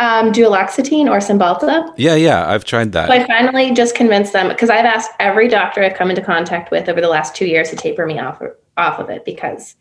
um, 0.00 0.32
duloxetine 0.32 1.08
or 1.08 1.18
Cymbalta. 1.18 1.92
Yeah, 1.96 2.16
yeah, 2.16 2.48
I've 2.50 2.64
tried 2.64 2.92
that. 2.92 3.08
So 3.08 3.14
I 3.14 3.26
finally 3.26 3.72
just 3.72 3.94
convinced 3.94 4.32
them 4.32 4.48
because 4.48 4.70
I've 4.70 4.84
asked 4.84 5.10
every 5.20 5.48
doctor 5.48 5.82
I've 5.82 5.94
come 5.94 6.10
into 6.10 6.22
contact 6.22 6.70
with 6.70 6.88
over 6.88 7.00
the 7.00 7.08
last 7.08 7.34
two 7.34 7.46
years 7.46 7.70
to 7.70 7.76
taper 7.76 8.06
me 8.06 8.18
off 8.18 8.42
off 8.76 8.98
of 8.98 9.08
it 9.08 9.24
because 9.24 9.76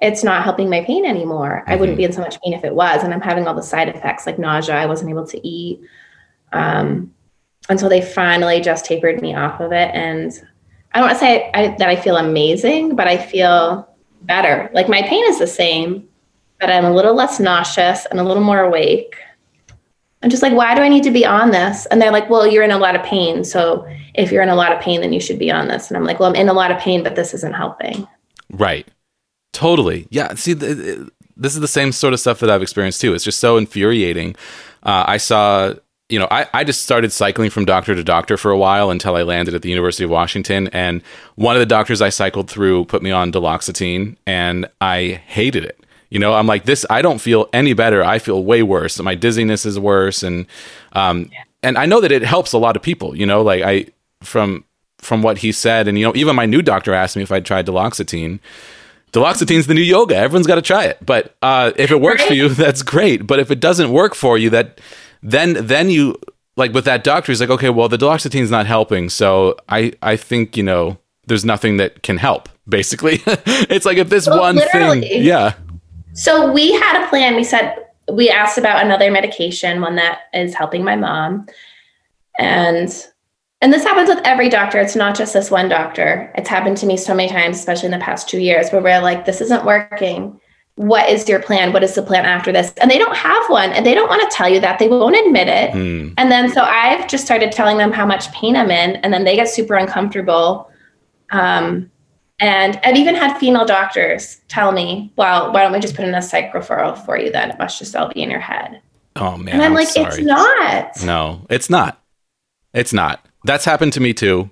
it's 0.00 0.22
not 0.22 0.44
helping 0.44 0.70
my 0.70 0.82
pain 0.84 1.04
anymore. 1.04 1.64
I 1.66 1.76
wouldn't 1.76 1.98
be 1.98 2.04
in 2.04 2.12
so 2.12 2.20
much 2.20 2.40
pain 2.42 2.52
if 2.52 2.64
it 2.64 2.74
was. 2.74 3.02
And 3.02 3.12
I'm 3.12 3.20
having 3.20 3.46
all 3.46 3.54
the 3.54 3.62
side 3.62 3.88
effects 3.88 4.26
like 4.26 4.38
nausea. 4.38 4.76
I 4.76 4.86
wasn't 4.86 5.10
able 5.10 5.26
to 5.26 5.46
eat. 5.46 5.80
Um, 6.52 7.12
until 7.68 7.88
they 7.88 8.00
finally 8.00 8.60
just 8.60 8.84
tapered 8.84 9.20
me 9.20 9.34
off 9.34 9.60
of 9.60 9.72
it. 9.72 9.90
And 9.94 10.32
I 10.92 10.98
don't 10.98 11.08
want 11.08 11.18
to 11.18 11.24
say 11.24 11.50
I, 11.54 11.68
that 11.78 11.88
I 11.88 11.96
feel 11.96 12.16
amazing, 12.16 12.96
but 12.96 13.06
I 13.06 13.18
feel 13.18 13.88
better. 14.22 14.70
Like 14.72 14.88
my 14.88 15.02
pain 15.02 15.24
is 15.26 15.38
the 15.38 15.46
same, 15.46 16.08
but 16.60 16.70
I'm 16.70 16.84
a 16.84 16.94
little 16.94 17.14
less 17.14 17.38
nauseous 17.38 18.06
and 18.06 18.18
a 18.18 18.24
little 18.24 18.42
more 18.42 18.60
awake. 18.60 19.16
I'm 20.22 20.30
just 20.30 20.42
like, 20.42 20.52
why 20.52 20.74
do 20.74 20.80
I 20.80 20.88
need 20.88 21.04
to 21.04 21.12
be 21.12 21.24
on 21.24 21.50
this? 21.50 21.86
And 21.86 22.02
they're 22.02 22.10
like, 22.10 22.28
well, 22.28 22.46
you're 22.46 22.64
in 22.64 22.72
a 22.72 22.78
lot 22.78 22.96
of 22.96 23.04
pain. 23.04 23.44
So 23.44 23.86
if 24.14 24.32
you're 24.32 24.42
in 24.42 24.48
a 24.48 24.56
lot 24.56 24.72
of 24.72 24.80
pain, 24.80 25.00
then 25.00 25.12
you 25.12 25.20
should 25.20 25.38
be 25.38 25.50
on 25.50 25.68
this. 25.68 25.88
And 25.88 25.96
I'm 25.96 26.04
like, 26.04 26.18
well, 26.18 26.28
I'm 26.28 26.34
in 26.34 26.48
a 26.48 26.54
lot 26.54 26.72
of 26.72 26.78
pain, 26.78 27.04
but 27.04 27.14
this 27.14 27.34
isn't 27.34 27.54
helping. 27.54 28.08
Right. 28.50 28.88
Totally. 29.52 30.06
Yeah. 30.10 30.34
See, 30.34 30.52
the, 30.52 31.10
this 31.36 31.54
is 31.54 31.60
the 31.60 31.68
same 31.68 31.92
sort 31.92 32.12
of 32.12 32.20
stuff 32.20 32.40
that 32.40 32.50
I've 32.50 32.62
experienced 32.62 33.00
too. 33.00 33.14
It's 33.14 33.24
just 33.24 33.38
so 33.40 33.56
infuriating. 33.56 34.36
Uh, 34.82 35.04
I 35.06 35.16
saw, 35.16 35.74
you 36.08 36.18
know, 36.18 36.28
I, 36.30 36.46
I 36.52 36.64
just 36.64 36.82
started 36.82 37.12
cycling 37.12 37.50
from 37.50 37.64
doctor 37.64 37.94
to 37.94 38.04
doctor 38.04 38.36
for 38.36 38.50
a 38.50 38.58
while 38.58 38.90
until 38.90 39.14
I 39.14 39.22
landed 39.22 39.54
at 39.54 39.62
the 39.62 39.68
University 39.68 40.04
of 40.04 40.10
Washington. 40.10 40.68
And 40.68 41.02
one 41.36 41.54
of 41.54 41.60
the 41.60 41.66
doctors 41.66 42.02
I 42.02 42.08
cycled 42.08 42.50
through 42.50 42.86
put 42.86 43.02
me 43.02 43.10
on 43.10 43.32
duloxetine, 43.32 44.16
and 44.26 44.66
I 44.80 45.22
hated 45.26 45.64
it. 45.64 45.78
You 46.10 46.18
know, 46.18 46.34
I'm 46.34 46.46
like 46.46 46.64
this. 46.64 46.86
I 46.88 47.02
don't 47.02 47.20
feel 47.20 47.48
any 47.52 47.74
better. 47.74 48.02
I 48.02 48.18
feel 48.18 48.42
way 48.42 48.62
worse. 48.62 48.98
My 49.00 49.14
dizziness 49.14 49.66
is 49.66 49.78
worse, 49.78 50.22
and 50.22 50.46
um, 50.92 51.30
and 51.62 51.76
I 51.76 51.84
know 51.84 52.00
that 52.00 52.12
it 52.12 52.22
helps 52.22 52.54
a 52.54 52.58
lot 52.58 52.76
of 52.76 52.82
people. 52.82 53.14
You 53.14 53.26
know, 53.26 53.42
like 53.42 53.62
I 53.62 53.86
from 54.22 54.64
from 54.98 55.22
what 55.22 55.38
he 55.38 55.52
said, 55.52 55.86
and 55.86 55.98
you 55.98 56.06
know, 56.06 56.12
even 56.16 56.34
my 56.34 56.46
new 56.46 56.62
doctor 56.62 56.94
asked 56.94 57.16
me 57.16 57.22
if 57.22 57.30
I'd 57.30 57.44
tried 57.44 57.66
duloxetine. 57.66 58.40
Duloxetine's 59.12 59.66
the 59.66 59.74
new 59.74 59.80
yoga. 59.80 60.16
Everyone's 60.16 60.46
got 60.46 60.56
to 60.56 60.62
try 60.62 60.84
it. 60.84 60.98
But 61.04 61.34
uh, 61.42 61.72
if 61.76 61.90
it 61.90 62.00
works 62.00 62.22
right? 62.22 62.28
for 62.28 62.34
you, 62.34 62.48
that's 62.54 62.82
great. 62.82 63.26
But 63.26 63.38
if 63.38 63.50
it 63.50 63.60
doesn't 63.60 63.90
work 63.90 64.14
for 64.14 64.38
you, 64.38 64.50
that 64.50 64.80
then 65.22 65.54
then 65.66 65.90
you 65.90 66.16
like 66.56 66.72
with 66.72 66.84
that 66.84 67.04
doctor, 67.04 67.32
he's 67.32 67.40
like, 67.40 67.50
okay, 67.50 67.70
well, 67.70 67.88
the 67.88 67.96
duloxetine's 67.96 68.50
not 68.50 68.66
helping, 68.66 69.08
so 69.08 69.56
I 69.68 69.92
I 70.02 70.16
think 70.16 70.56
you 70.56 70.62
know 70.62 70.98
there's 71.26 71.44
nothing 71.44 71.76
that 71.78 72.02
can 72.02 72.18
help. 72.18 72.48
Basically, 72.68 73.22
it's 73.26 73.86
like 73.86 73.96
if 73.96 74.10
this 74.10 74.26
well, 74.26 74.40
one 74.40 74.58
thing, 74.72 75.02
yeah. 75.02 75.54
So 76.12 76.52
we 76.52 76.72
had 76.72 77.02
a 77.02 77.08
plan. 77.08 77.34
We 77.34 77.44
said 77.44 77.86
we 78.12 78.28
asked 78.28 78.58
about 78.58 78.84
another 78.84 79.10
medication, 79.10 79.80
one 79.80 79.96
that 79.96 80.22
is 80.34 80.54
helping 80.54 80.84
my 80.84 80.96
mom. 80.96 81.46
And 82.38 82.88
and 83.60 83.72
this 83.72 83.82
happens 83.82 84.08
with 84.08 84.20
every 84.24 84.48
doctor. 84.48 84.78
It's 84.78 84.94
not 84.94 85.16
just 85.16 85.32
this 85.32 85.50
one 85.50 85.68
doctor. 85.68 86.30
It's 86.36 86.48
happened 86.48 86.76
to 86.78 86.86
me 86.86 86.96
so 86.96 87.14
many 87.14 87.28
times, 87.28 87.58
especially 87.58 87.86
in 87.86 87.98
the 87.98 88.04
past 88.04 88.28
two 88.28 88.38
years, 88.38 88.70
where 88.70 88.82
we're 88.82 89.00
like, 89.00 89.24
this 89.24 89.40
isn't 89.40 89.64
working. 89.64 90.40
What 90.76 91.10
is 91.10 91.28
your 91.28 91.42
plan? 91.42 91.72
What 91.72 91.82
is 91.82 91.96
the 91.96 92.02
plan 92.02 92.24
after 92.24 92.52
this? 92.52 92.72
And 92.80 92.88
they 92.88 92.98
don't 92.98 93.16
have 93.16 93.42
one 93.48 93.72
and 93.72 93.84
they 93.84 93.94
don't 93.94 94.08
want 94.08 94.22
to 94.22 94.36
tell 94.36 94.48
you 94.48 94.60
that. 94.60 94.78
They 94.78 94.86
won't 94.86 95.16
admit 95.26 95.48
it. 95.48 95.72
Mm. 95.72 96.14
And 96.16 96.30
then 96.30 96.52
so 96.52 96.62
I've 96.62 97.08
just 97.08 97.24
started 97.24 97.50
telling 97.50 97.78
them 97.78 97.90
how 97.90 98.06
much 98.06 98.30
pain 98.30 98.54
I'm 98.54 98.70
in, 98.70 98.94
and 98.96 99.12
then 99.12 99.24
they 99.24 99.34
get 99.34 99.48
super 99.48 99.74
uncomfortable. 99.74 100.70
Um, 101.32 101.90
and 102.40 102.78
I've 102.84 102.96
even 102.96 103.16
had 103.16 103.36
female 103.38 103.66
doctors 103.66 104.40
tell 104.46 104.70
me, 104.70 105.12
well, 105.16 105.52
why 105.52 105.62
don't 105.62 105.72
we 105.72 105.80
just 105.80 105.96
put 105.96 106.04
in 106.04 106.14
a 106.14 106.22
psych 106.22 106.52
referral 106.52 106.96
for 107.04 107.18
you 107.18 107.32
then? 107.32 107.50
It 107.50 107.58
must 107.58 107.80
just 107.80 107.96
all 107.96 108.08
be 108.12 108.22
in 108.22 108.30
your 108.30 108.38
head. 108.38 108.80
Oh, 109.16 109.36
man. 109.36 109.54
And 109.54 109.62
I'm, 109.62 109.72
I'm 109.72 109.74
like, 109.74 109.88
sorry. 109.88 110.06
it's 110.06 110.18
not. 110.20 111.04
No, 111.04 111.44
it's 111.50 111.68
not. 111.68 112.00
It's 112.72 112.92
not. 112.92 113.27
That's 113.44 113.64
happened 113.64 113.92
to 113.94 114.00
me 114.00 114.12
too. 114.14 114.50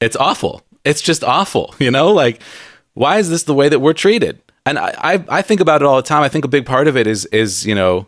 It's 0.00 0.16
awful. 0.16 0.62
It's 0.84 1.02
just 1.02 1.24
awful. 1.24 1.74
You 1.80 1.90
know, 1.90 2.12
like, 2.12 2.40
why 2.94 3.18
is 3.18 3.30
this 3.30 3.44
the 3.44 3.54
way 3.54 3.68
that 3.68 3.80
we're 3.80 3.92
treated? 3.92 4.40
And 4.66 4.78
I, 4.78 4.94
I, 4.98 5.24
I 5.28 5.42
think 5.42 5.60
about 5.60 5.82
it 5.82 5.86
all 5.86 5.96
the 5.96 6.02
time. 6.02 6.22
I 6.22 6.28
think 6.28 6.44
a 6.44 6.48
big 6.48 6.66
part 6.66 6.88
of 6.88 6.96
it 6.96 7.06
is, 7.06 7.24
is, 7.26 7.64
you 7.64 7.74
know, 7.74 8.06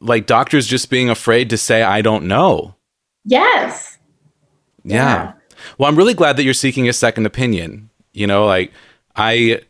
like 0.00 0.26
doctors 0.26 0.66
just 0.66 0.90
being 0.90 1.08
afraid 1.08 1.50
to 1.50 1.56
say, 1.56 1.82
I 1.82 2.02
don't 2.02 2.24
know. 2.24 2.74
Yes. 3.24 3.98
yeah. 4.84 4.96
yeah. 4.96 5.32
Well, 5.78 5.88
I'm 5.88 5.96
really 5.96 6.14
glad 6.14 6.36
that 6.36 6.44
you're 6.44 6.54
seeking 6.54 6.88
a 6.88 6.92
second 6.92 7.26
opinion. 7.26 7.90
You 8.12 8.26
know, 8.26 8.46
like 8.46 8.72
I 9.16 9.62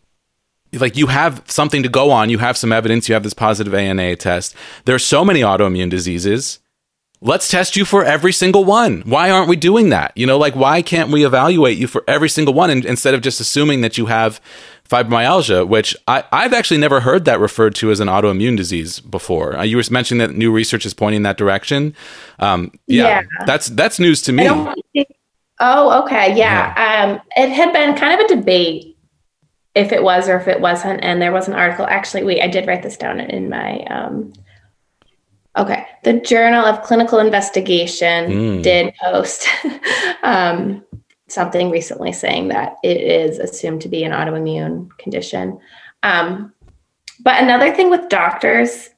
like 0.73 0.97
you 0.97 1.07
have 1.07 1.43
something 1.47 1.83
to 1.83 1.89
go 1.89 2.11
on, 2.11 2.31
you 2.31 2.39
have 2.39 2.57
some 2.57 2.73
evidence, 2.73 3.09
you 3.09 3.15
have 3.15 3.23
this 3.23 3.35
positive 3.35 3.75
ANA 3.75 4.17
test. 4.17 4.55
There 4.85 4.95
are 4.95 5.01
so 5.01 5.25
many 5.25 5.41
autoimmune 5.41 5.91
diseases. 5.91 6.59
Let's 7.27 7.49
test 7.49 7.75
you 7.75 7.87
for 7.87 8.05
every 8.05 8.33
single 8.33 8.67
one. 8.67 9.01
Why 9.07 9.31
aren't 9.31 9.49
we 9.49 9.57
doing 9.57 9.89
that? 9.89 10.13
You 10.15 10.27
know, 10.27 10.37
like 10.37 10.55
why 10.55 10.83
can't 10.83 11.11
we 11.11 11.25
evaluate 11.25 11.79
you 11.79 11.87
for 11.87 12.05
every 12.07 12.29
single 12.29 12.53
one 12.53 12.69
and, 12.69 12.85
instead 12.85 13.15
of 13.15 13.23
just 13.23 13.41
assuming 13.41 13.81
that 13.81 13.97
you 13.97 14.07
have 14.07 14.43
fibromyalgia, 14.87 15.67
which 15.67 15.97
I, 16.07 16.25
I've 16.31 16.53
actually 16.53 16.77
never 16.77 17.01
heard 17.01 17.25
that 17.25 17.41
referred 17.41 17.75
to 17.77 17.91
as 17.91 17.99
an 17.99 18.09
autoimmune 18.09 18.59
disease 18.59 19.01
before. 19.01 19.57
Uh, 19.57 19.63
you 19.63 19.79
were 19.79 19.85
mentioning 19.91 20.19
that 20.19 20.37
new 20.37 20.53
research 20.53 20.85
is 20.85 20.93
pointing 20.93 21.17
in 21.17 21.23
that 21.23 21.39
direction. 21.39 21.97
Um, 22.41 22.73
yeah, 22.87 23.05
yeah, 23.05 23.23
that's 23.47 23.69
that's 23.69 23.99
news 23.99 24.21
to 24.23 24.33
me. 24.33 24.47
Oh, 25.61 26.03
okay. 26.05 26.37
Yeah. 26.37 26.75
yeah. 26.77 27.05
Um, 27.05 27.21
it 27.37 27.51
had 27.53 27.73
been 27.73 27.97
kind 27.97 28.21
of 28.21 28.27
a 28.27 28.37
debate 28.37 28.99
if 29.75 29.93
it 29.93 30.03
was 30.03 30.29
or 30.29 30.37
if 30.37 30.47
it 30.47 30.61
wasn't. 30.61 31.03
And 31.03 31.23
there 31.23 31.33
was 31.33 31.49
an 31.49 31.55
article. 31.55 31.87
Actually, 31.87 32.25
wait, 32.25 32.43
I 32.43 32.49
did 32.49 32.67
write 32.67 32.83
this 32.83 32.99
down 32.99 33.19
in 33.19 33.49
my. 33.49 33.83
Um, 33.85 34.35
okay. 35.57 35.87
The 36.03 36.21
Journal 36.21 36.65
of 36.65 36.83
Clinical 36.83 37.19
Investigation 37.19 38.31
mm. 38.31 38.63
did 38.63 38.95
post 39.03 39.47
um, 40.23 40.85
something 41.29 41.71
recently 41.71 42.13
saying 42.13 42.49
that 42.49 42.77
it 42.83 43.01
is 43.01 43.39
assumed 43.39 43.83
to 43.83 43.89
be 43.89 44.05
an 44.05 44.13
autoimmune 44.13 44.97
condition. 44.99 45.59
Um, 46.03 46.53
but 47.21 47.43
another 47.43 47.75
thing 47.75 47.91
with 47.91 48.09
doctors 48.09 48.91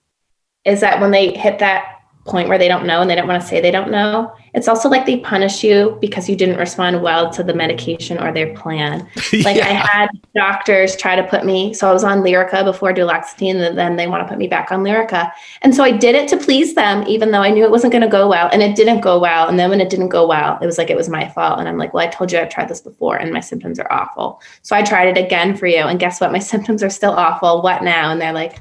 is 0.64 0.80
that 0.80 1.00
when 1.00 1.12
they 1.12 1.36
hit 1.36 1.60
that 1.60 1.96
point 2.26 2.48
where 2.48 2.58
they 2.58 2.68
don't 2.68 2.86
know 2.86 3.00
and 3.00 3.08
they 3.08 3.14
don't 3.14 3.28
want 3.28 3.40
to 3.40 3.48
say 3.48 3.60
they 3.60 3.70
don't 3.70 3.90
know. 3.90 4.34
It's 4.56 4.68
also 4.68 4.88
like 4.88 5.04
they 5.04 5.20
punish 5.20 5.62
you 5.62 5.98
because 6.00 6.28
you 6.28 6.34
didn't 6.34 6.56
respond 6.56 7.02
well 7.02 7.30
to 7.30 7.42
the 7.42 7.54
medication 7.54 8.18
or 8.18 8.32
their 8.32 8.54
plan. 8.54 9.08
Like 9.46 9.56
yeah. 9.56 9.68
I 9.68 9.74
had 9.74 10.08
doctors 10.34 10.96
try 10.96 11.14
to 11.14 11.22
put 11.22 11.44
me, 11.44 11.74
so 11.74 11.88
I 11.88 11.92
was 11.92 12.02
on 12.02 12.22
Lyrica 12.22 12.64
before 12.64 12.92
duloxetine, 12.92 13.56
and 13.56 13.76
then 13.76 13.96
they 13.96 14.06
want 14.06 14.22
to 14.22 14.28
put 14.28 14.38
me 14.38 14.46
back 14.46 14.72
on 14.72 14.82
Lyrica. 14.82 15.30
And 15.60 15.74
so 15.74 15.84
I 15.84 15.90
did 15.90 16.14
it 16.14 16.26
to 16.28 16.38
please 16.38 16.74
them, 16.74 17.04
even 17.06 17.32
though 17.32 17.42
I 17.42 17.50
knew 17.50 17.64
it 17.64 17.70
wasn't 17.70 17.92
going 17.92 18.02
to 18.02 18.08
go 18.08 18.28
well. 18.28 18.48
And 18.50 18.62
it 18.62 18.74
didn't 18.74 19.00
go 19.00 19.18
well. 19.18 19.46
And 19.46 19.58
then 19.58 19.68
when 19.68 19.80
it 19.80 19.90
didn't 19.90 20.08
go 20.08 20.26
well, 20.26 20.58
it 20.62 20.66
was 20.66 20.78
like 20.78 20.88
it 20.88 20.96
was 20.96 21.08
my 21.08 21.28
fault. 21.28 21.58
And 21.58 21.68
I'm 21.68 21.76
like, 21.76 21.92
well, 21.92 22.06
I 22.06 22.08
told 22.08 22.32
you 22.32 22.38
I've 22.38 22.48
tried 22.48 22.68
this 22.68 22.80
before 22.80 23.16
and 23.16 23.32
my 23.32 23.40
symptoms 23.40 23.78
are 23.78 23.92
awful. 23.92 24.40
So 24.62 24.74
I 24.74 24.82
tried 24.82 25.16
it 25.16 25.22
again 25.22 25.56
for 25.56 25.66
you. 25.66 25.82
And 25.82 26.00
guess 26.00 26.20
what? 26.20 26.32
My 26.32 26.38
symptoms 26.52 26.82
are 26.82 26.90
still 26.90 27.12
awful. 27.12 27.62
What 27.62 27.82
now? 27.82 28.10
And 28.10 28.20
they're 28.20 28.32
like, 28.32 28.60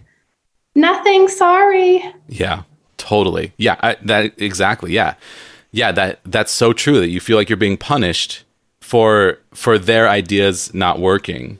nothing, 0.75 1.29
sorry. 1.29 2.03
Yeah. 2.27 2.63
Totally. 2.97 3.53
Yeah. 3.57 3.77
I, 3.81 3.97
that 4.03 4.41
exactly. 4.41 4.91
Yeah. 4.91 5.15
Yeah. 5.75 5.91
That 5.91 6.19
that's 6.25 6.51
so 6.51 6.73
true 6.73 6.99
that 6.99 7.09
you 7.09 7.19
feel 7.19 7.37
like 7.37 7.49
you're 7.49 7.57
being 7.57 7.77
punished 7.77 8.43
for 8.79 9.39
for 9.53 9.77
their 9.77 10.07
ideas 10.07 10.73
not 10.73 10.99
working, 10.99 11.59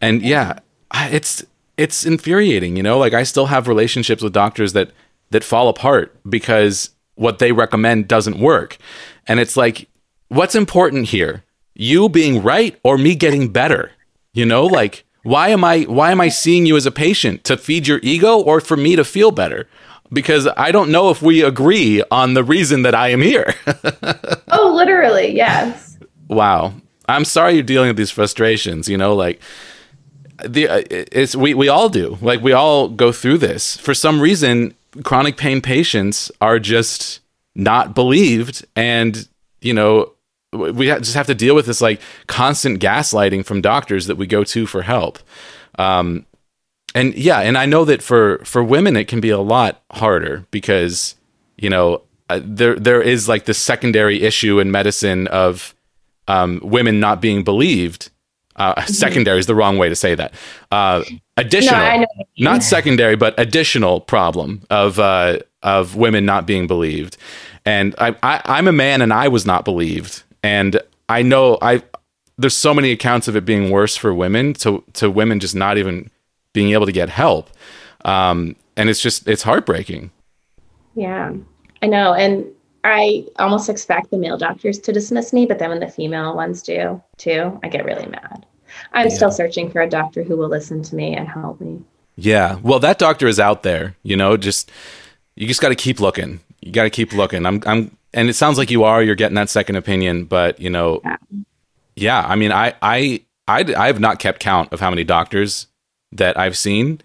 and 0.00 0.22
yeah, 0.22 0.58
it's 0.94 1.44
it's 1.76 2.04
infuriating. 2.04 2.76
You 2.76 2.82
know, 2.82 2.98
like 2.98 3.14
I 3.14 3.22
still 3.22 3.46
have 3.46 3.68
relationships 3.68 4.22
with 4.22 4.32
doctors 4.32 4.72
that 4.72 4.90
that 5.30 5.44
fall 5.44 5.68
apart 5.68 6.16
because 6.28 6.90
what 7.14 7.38
they 7.38 7.52
recommend 7.52 8.08
doesn't 8.08 8.38
work, 8.38 8.78
and 9.28 9.38
it's 9.38 9.56
like, 9.56 9.88
what's 10.28 10.54
important 10.54 11.08
here? 11.08 11.44
You 11.74 12.08
being 12.08 12.42
right 12.42 12.78
or 12.82 12.98
me 12.98 13.14
getting 13.14 13.52
better? 13.52 13.92
You 14.32 14.46
know, 14.46 14.66
like 14.66 15.04
why 15.22 15.48
am 15.48 15.62
I 15.64 15.82
why 15.82 16.10
am 16.10 16.20
I 16.20 16.28
seeing 16.30 16.66
you 16.66 16.76
as 16.76 16.86
a 16.86 16.90
patient 16.90 17.44
to 17.44 17.56
feed 17.56 17.86
your 17.86 18.00
ego 18.02 18.40
or 18.40 18.60
for 18.60 18.76
me 18.76 18.96
to 18.96 19.04
feel 19.04 19.30
better? 19.30 19.68
Because 20.12 20.48
I 20.56 20.72
don't 20.72 20.90
know 20.90 21.10
if 21.10 21.22
we 21.22 21.42
agree 21.42 22.02
on 22.10 22.34
the 22.34 22.44
reason 22.44 22.82
that 22.82 22.94
I 22.94 23.08
am 23.08 23.22
here. 23.22 23.54
oh, 24.50 24.72
literally, 24.74 25.34
yes. 25.34 25.98
Wow. 26.28 26.74
I'm 27.08 27.24
sorry 27.24 27.54
you're 27.54 27.62
dealing 27.62 27.88
with 27.88 27.96
these 27.96 28.10
frustrations, 28.10 28.88
you 28.88 28.96
know, 28.96 29.14
like 29.14 29.40
the 30.44 30.68
uh, 30.68 30.82
it's 30.90 31.36
we 31.36 31.54
we 31.54 31.68
all 31.68 31.88
do. 31.88 32.18
Like 32.20 32.40
we 32.42 32.52
all 32.52 32.88
go 32.88 33.12
through 33.12 33.38
this. 33.38 33.76
For 33.76 33.94
some 33.94 34.20
reason, 34.20 34.74
chronic 35.04 35.36
pain 35.36 35.60
patients 35.60 36.30
are 36.40 36.58
just 36.58 37.20
not 37.54 37.94
believed 37.94 38.64
and, 38.76 39.28
you 39.60 39.74
know, 39.74 40.12
we 40.52 40.86
just 40.86 41.14
have 41.14 41.26
to 41.26 41.34
deal 41.34 41.54
with 41.54 41.66
this 41.66 41.80
like 41.80 42.00
constant 42.26 42.80
gaslighting 42.80 43.44
from 43.44 43.60
doctors 43.60 44.06
that 44.06 44.16
we 44.16 44.26
go 44.26 44.44
to 44.44 44.66
for 44.66 44.82
help. 44.82 45.18
Um, 45.78 46.26
and 46.94 47.14
yeah, 47.14 47.40
and 47.40 47.56
I 47.56 47.66
know 47.66 47.84
that 47.84 48.02
for 48.02 48.38
for 48.44 48.62
women 48.62 48.96
it 48.96 49.08
can 49.08 49.20
be 49.20 49.30
a 49.30 49.38
lot 49.38 49.82
harder 49.90 50.44
because 50.50 51.16
you 51.56 51.70
know 51.70 52.02
uh, 52.28 52.40
there 52.42 52.76
there 52.76 53.02
is 53.02 53.28
like 53.28 53.44
the 53.44 53.54
secondary 53.54 54.22
issue 54.22 54.58
in 54.58 54.70
medicine 54.70 55.26
of 55.28 55.74
um, 56.28 56.60
women 56.62 57.00
not 57.00 57.20
being 57.20 57.44
believed. 57.44 58.10
Uh, 58.56 58.74
mm-hmm. 58.76 58.92
Secondary 58.92 59.38
is 59.38 59.46
the 59.46 59.54
wrong 59.54 59.78
way 59.78 59.88
to 59.88 59.96
say 59.96 60.14
that. 60.14 60.34
Uh, 60.70 61.02
additional, 61.36 62.00
no, 62.00 62.06
not 62.38 62.62
secondary, 62.62 63.16
but 63.16 63.34
additional 63.38 64.00
problem 64.00 64.62
of 64.70 64.98
uh, 64.98 65.38
of 65.62 65.96
women 65.96 66.24
not 66.24 66.46
being 66.46 66.66
believed. 66.66 67.16
And 67.64 67.94
I, 67.98 68.16
I 68.22 68.40
I'm 68.44 68.68
a 68.68 68.72
man, 68.72 69.02
and 69.02 69.12
I 69.12 69.28
was 69.28 69.46
not 69.46 69.64
believed, 69.64 70.22
and 70.42 70.80
I 71.08 71.22
know 71.22 71.58
I 71.62 71.82
there's 72.38 72.56
so 72.56 72.74
many 72.74 72.90
accounts 72.90 73.28
of 73.28 73.36
it 73.36 73.44
being 73.44 73.70
worse 73.70 73.96
for 73.96 74.12
women 74.12 74.54
to 74.54 74.84
to 74.94 75.10
women 75.10 75.40
just 75.40 75.54
not 75.54 75.78
even 75.78 76.10
being 76.52 76.72
able 76.72 76.86
to 76.86 76.92
get 76.92 77.08
help. 77.08 77.50
Um, 78.04 78.56
and 78.76 78.88
it's 78.90 79.00
just 79.00 79.28
it's 79.28 79.42
heartbreaking. 79.42 80.10
Yeah, 80.94 81.32
I 81.82 81.86
know. 81.86 82.14
And 82.14 82.46
I 82.84 83.24
almost 83.38 83.68
expect 83.68 84.10
the 84.10 84.18
male 84.18 84.36
doctors 84.36 84.78
to 84.80 84.92
dismiss 84.92 85.32
me, 85.32 85.46
but 85.46 85.58
then 85.58 85.70
when 85.70 85.80
the 85.80 85.88
female 85.88 86.34
ones 86.34 86.62
do 86.62 87.00
too, 87.16 87.58
I 87.62 87.68
get 87.68 87.84
really 87.84 88.06
mad. 88.06 88.44
I'm 88.92 89.08
Yeah. 89.08 89.14
still 89.14 89.30
searching 89.30 89.70
for 89.70 89.80
a 89.82 89.88
doctor 89.88 90.22
who 90.22 90.36
will 90.36 90.48
listen 90.48 90.82
to 90.82 90.94
me 90.96 91.14
and 91.14 91.28
help 91.28 91.60
me. 91.60 91.80
Yeah. 92.16 92.58
Well, 92.62 92.78
that 92.80 92.98
doctor 92.98 93.26
is 93.26 93.38
out 93.38 93.62
there, 93.62 93.96
you 94.02 94.16
know, 94.16 94.36
just 94.36 94.70
you 95.36 95.46
just 95.46 95.60
got 95.60 95.68
to 95.70 95.74
keep 95.74 96.00
looking. 96.00 96.40
You 96.60 96.72
got 96.72 96.84
to 96.84 96.90
keep 96.90 97.12
looking. 97.12 97.46
I'm 97.46 97.62
I'm 97.66 97.96
and 98.14 98.28
it 98.28 98.34
sounds 98.34 98.58
like 98.58 98.70
you 98.70 98.84
are 98.84 99.02
you're 99.02 99.14
getting 99.14 99.36
that 99.36 99.48
second 99.48 99.76
opinion, 99.76 100.24
but 100.24 100.58
you 100.60 100.68
know, 100.70 101.00
Yeah. 101.04 101.16
yeah, 101.96 102.24
I 102.26 102.36
mean, 102.36 102.52
I 102.52 102.74
I 102.82 103.22
I 103.48 103.60
I 103.76 103.86
have 103.86 104.00
not 104.00 104.18
kept 104.18 104.40
count 104.40 104.72
of 104.72 104.80
how 104.80 104.90
many 104.90 105.04
doctors 105.04 105.66
that 106.12 106.38
I've 106.38 106.56
seen, 106.56 107.00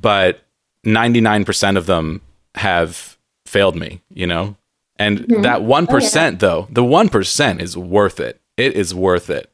but 0.00 0.42
99% 0.84 1.76
of 1.76 1.86
them 1.86 2.20
have 2.56 3.16
failed 3.46 3.76
me, 3.76 4.02
you 4.12 4.26
know? 4.26 4.56
And 4.96 5.20
mm-hmm. 5.20 5.42
that 5.42 5.62
1% 5.62 6.38
though, 6.40 6.68
the 6.70 6.82
1% 6.82 7.60
is 7.60 7.76
worth 7.76 8.20
it. 8.20 8.40
It 8.56 8.74
is 8.74 8.94
worth 8.94 9.30
it. 9.30 9.50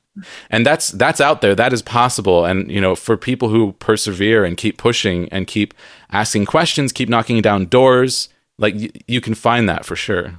And 0.51 0.65
that's 0.65 0.89
that's 0.89 1.21
out 1.21 1.41
there. 1.43 1.55
That 1.55 1.73
is 1.73 1.83
possible. 1.83 2.45
And 2.45 2.71
you 2.71 2.81
know, 2.81 2.95
for 2.95 3.17
people 3.17 3.49
who 3.49 3.73
persevere 3.73 4.45
and 4.45 4.57
keep 4.57 4.79
pushing 4.79 5.29
and 5.29 5.47
keep 5.47 5.75
asking 6.11 6.47
questions, 6.47 6.93
keep 6.93 7.09
knocking 7.09 7.43
down 7.43 7.67
doors, 7.67 8.31
like 8.59 8.75
y- 8.75 8.91
you 9.07 9.21
can 9.21 9.35
find 9.35 9.69
that 9.69 9.85
for 9.85 9.95
sure. 9.95 10.39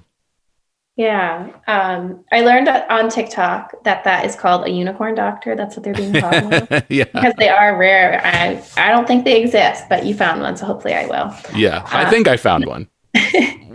Yeah. 0.98 1.52
Um, 1.68 2.26
I 2.32 2.42
learned 2.42 2.68
on 2.68 3.10
TikTok 3.10 3.84
that 3.84 4.04
that 4.04 4.26
is 4.26 4.36
called 4.36 4.66
a 4.66 4.72
unicorn 4.72 5.14
doctor. 5.14 5.56
That's 5.56 5.76
what 5.78 5.84
they're 5.84 5.94
being 5.94 6.20
called 6.20 6.68
yeah. 6.90 7.04
because 7.04 7.36
they 7.38 7.50
are 7.50 7.78
rare. 7.78 8.20
I, 8.26 8.64
I 8.78 8.90
don't 8.90 9.06
think 9.08 9.24
they 9.24 9.40
exist, 9.40 9.86
but 9.90 10.08
you 10.08 10.16
found 10.16 10.42
one, 10.42 10.58
so 10.58 10.66
hopefully 10.66 10.96
I 10.96 11.06
will. 11.06 11.34
Yeah. 11.56 11.84
I 11.86 12.10
think 12.10 12.28
I 12.28 12.36
found 12.36 12.66
one. 12.66 12.90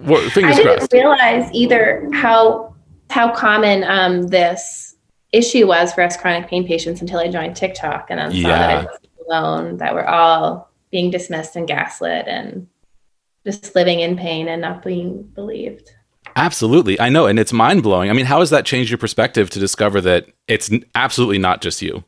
Well, 0.03 0.20
I 0.20 0.31
didn't 0.31 0.62
crossed. 0.64 0.93
realize 0.93 1.49
either 1.53 2.09
how 2.12 2.75
how 3.09 3.33
common 3.33 3.85
um, 3.85 4.27
this 4.27 4.97
issue 5.33 5.68
was 5.68 5.93
for 5.93 6.03
us 6.03 6.16
chronic 6.16 6.49
pain 6.49 6.66
patients 6.66 7.01
until 7.01 7.20
I 7.20 7.29
joined 7.29 7.55
TikTok 7.55 8.07
and 8.11 8.18
then 8.18 8.33
saw 8.43 8.49
that 8.49 8.70
I 8.70 8.77
wasn't 8.85 9.09
alone, 9.29 9.77
that 9.77 9.95
we're 9.95 10.05
all 10.05 10.73
being 10.91 11.12
dismissed 11.12 11.55
and 11.55 11.68
gaslit 11.68 12.27
and 12.27 12.66
just 13.47 13.77
living 13.77 14.01
in 14.01 14.16
pain 14.16 14.49
and 14.49 14.61
not 14.61 14.83
being 14.83 15.23
believed. 15.23 15.89
Absolutely. 16.37 16.99
I 17.01 17.09
know. 17.09 17.26
And 17.26 17.39
it's 17.39 17.53
mind 17.53 17.83
blowing. 17.83 18.11
I 18.11 18.12
mean, 18.12 18.26
how 18.26 18.41
has 18.41 18.51
that 18.51 18.64
changed 18.64 18.91
your 18.91 18.99
perspective 18.99 19.51
to 19.51 19.59
discover 19.59 20.01
that 20.01 20.26
it's 20.49 20.70
absolutely 20.95 21.39
not 21.39 21.61
just 21.61 21.83
you? 21.83 22.05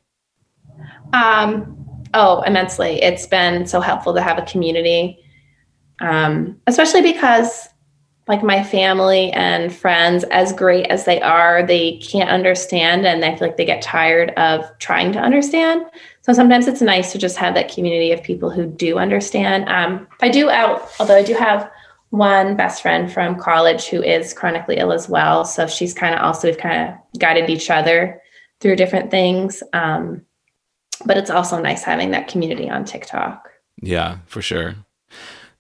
Um, 1.12 1.77
oh, 2.14 2.43
immensely. 2.43 3.03
It's 3.03 3.27
been 3.27 3.66
so 3.66 3.81
helpful 3.81 4.14
to 4.14 4.22
have 4.22 4.39
a 4.39 4.43
community, 4.43 5.18
um, 6.01 6.61
especially 6.66 7.03
because, 7.03 7.68
like, 8.27 8.43
my 8.43 8.64
family 8.64 9.31
and 9.33 9.72
friends, 9.72 10.25
as 10.25 10.53
great 10.53 10.87
as 10.87 11.05
they 11.05 11.20
are, 11.20 11.64
they 11.64 11.99
can't 11.99 12.31
understand 12.31 13.07
and 13.07 13.25
I 13.25 13.37
feel 13.37 13.49
like 13.49 13.57
they 13.57 13.64
get 13.64 13.83
tired 13.83 14.31
of 14.31 14.64
trying 14.79 15.12
to 15.12 15.20
understand. 15.20 15.85
So 16.22 16.33
sometimes 16.33 16.66
it's 16.66 16.81
nice 16.81 17.12
to 17.12 17.18
just 17.18 17.37
have 17.37 17.55
that 17.55 17.72
community 17.72 18.11
of 18.11 18.22
people 18.22 18.51
who 18.51 18.66
do 18.66 18.99
understand. 18.99 19.68
Um, 19.68 20.09
I 20.22 20.31
do 20.31 20.49
out, 20.49 20.91
although 20.99 21.16
I 21.16 21.22
do 21.22 21.35
have 21.35 21.70
one 22.15 22.57
best 22.57 22.81
friend 22.81 23.12
from 23.12 23.39
college 23.39 23.87
who 23.87 24.03
is 24.03 24.33
chronically 24.33 24.77
ill 24.77 24.93
as 24.93 25.09
well. 25.09 25.45
So 25.45 25.67
she's 25.67 25.93
kind 25.93 26.15
of 26.15 26.21
also, 26.21 26.49
we've 26.49 26.59
kind 26.59 26.89
of 26.89 27.19
guided 27.19 27.51
each 27.51 27.71
other 27.71 28.23
through 28.61 28.77
different 28.77 29.11
things. 29.11 29.62
Um, 29.73 30.23
but 31.05 31.17
it's 31.17 31.31
also 31.31 31.61
nice 31.61 31.83
having 31.83 32.12
that 32.12 32.29
community 32.29 32.71
on 32.71 32.85
TikTok. 32.85 33.49
Yeah, 33.83 34.19
for 34.27 34.41
sure. 34.41 34.77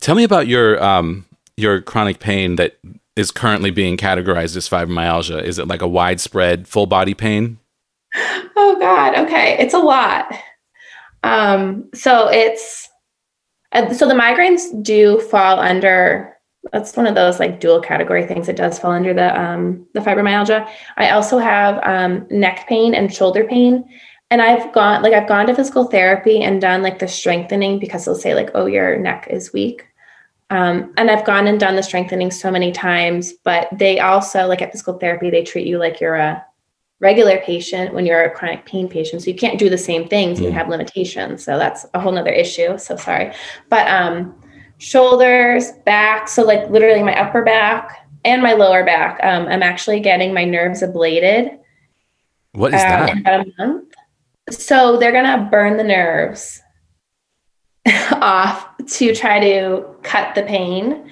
Tell 0.00 0.14
me 0.14 0.24
about 0.24 0.46
your 0.46 0.82
um 0.82 1.24
your 1.56 1.80
chronic 1.80 2.20
pain 2.20 2.56
that 2.56 2.78
is 3.16 3.30
currently 3.30 3.70
being 3.70 3.96
categorized 3.96 4.56
as 4.56 4.68
fibromyalgia. 4.68 5.42
Is 5.42 5.58
it 5.58 5.68
like 5.68 5.82
a 5.82 5.88
widespread 5.88 6.68
full 6.68 6.86
body 6.86 7.14
pain? 7.14 7.58
Oh 8.56 8.76
God. 8.78 9.18
Okay, 9.26 9.56
it's 9.58 9.74
a 9.74 9.78
lot. 9.78 10.32
Um, 11.22 11.88
so 11.94 12.28
it's 12.28 12.88
uh, 13.72 13.92
so 13.92 14.06
the 14.06 14.14
migraines 14.14 14.82
do 14.82 15.20
fall 15.20 15.58
under. 15.58 16.33
That's 16.72 16.96
one 16.96 17.06
of 17.06 17.14
those 17.14 17.38
like 17.38 17.60
dual 17.60 17.80
category 17.80 18.26
things. 18.26 18.48
It 18.48 18.56
does 18.56 18.78
fall 18.78 18.92
under 18.92 19.14
the 19.14 19.38
um, 19.40 19.86
the 19.92 20.00
fibromyalgia. 20.00 20.68
I 20.96 21.10
also 21.10 21.38
have 21.38 21.78
um, 21.82 22.26
neck 22.30 22.66
pain 22.68 22.94
and 22.94 23.12
shoulder 23.12 23.44
pain, 23.44 23.84
and 24.30 24.40
I've 24.40 24.72
gone 24.72 25.02
like 25.02 25.12
I've 25.12 25.28
gone 25.28 25.46
to 25.46 25.54
physical 25.54 25.84
therapy 25.84 26.42
and 26.42 26.60
done 26.60 26.82
like 26.82 26.98
the 26.98 27.08
strengthening 27.08 27.78
because 27.78 28.04
they'll 28.04 28.14
say 28.14 28.34
like, 28.34 28.50
oh, 28.54 28.66
your 28.66 28.98
neck 28.98 29.28
is 29.30 29.52
weak. 29.52 29.86
Um, 30.50 30.92
and 30.96 31.10
I've 31.10 31.24
gone 31.24 31.46
and 31.46 31.58
done 31.58 31.76
the 31.76 31.82
strengthening 31.82 32.30
so 32.30 32.50
many 32.50 32.70
times, 32.70 33.32
but 33.44 33.68
they 33.72 33.98
also 34.00 34.46
like 34.46 34.62
at 34.62 34.72
physical 34.72 34.98
therapy, 34.98 35.30
they 35.30 35.42
treat 35.42 35.66
you 35.66 35.78
like 35.78 36.00
you're 36.00 36.16
a 36.16 36.44
regular 37.00 37.38
patient 37.38 37.92
when 37.92 38.06
you're 38.06 38.24
a 38.24 38.30
chronic 38.30 38.64
pain 38.64 38.88
patient. 38.88 39.22
So 39.22 39.30
you 39.30 39.36
can't 39.36 39.58
do 39.58 39.68
the 39.68 39.78
same 39.78 40.06
things 40.08 40.38
and 40.38 40.46
you 40.46 40.52
Mm. 40.52 40.54
have 40.54 40.68
limitations. 40.68 41.44
So 41.44 41.58
that's 41.58 41.86
a 41.92 42.00
whole 42.00 42.12
nother 42.12 42.30
issue. 42.30 42.78
So 42.78 42.96
sorry. 42.96 43.32
But 43.68 43.88
um 43.88 44.34
shoulders, 44.78 45.72
back, 45.84 46.28
so 46.28 46.42
like 46.42 46.68
literally 46.70 47.02
my 47.02 47.18
upper 47.18 47.42
back 47.42 48.08
and 48.24 48.42
my 48.42 48.54
lower 48.54 48.84
back. 48.84 49.20
Um, 49.22 49.46
I'm 49.46 49.62
actually 49.62 50.00
getting 50.00 50.32
my 50.32 50.44
nerves 50.44 50.82
ablated 50.82 51.58
What 52.52 52.74
is 52.74 52.82
um, 52.82 52.88
that? 52.88 53.10
in 53.10 53.18
about 53.18 53.46
a 53.46 53.52
month. 53.58 53.94
So 54.50 54.98
they're 54.98 55.12
gonna 55.12 55.48
burn 55.50 55.76
the 55.76 55.84
nerves 55.84 56.60
off 58.12 58.66
to 58.86 59.14
try 59.14 59.40
to 59.40 59.86
cut 60.02 60.34
the 60.34 60.42
pain. 60.42 61.10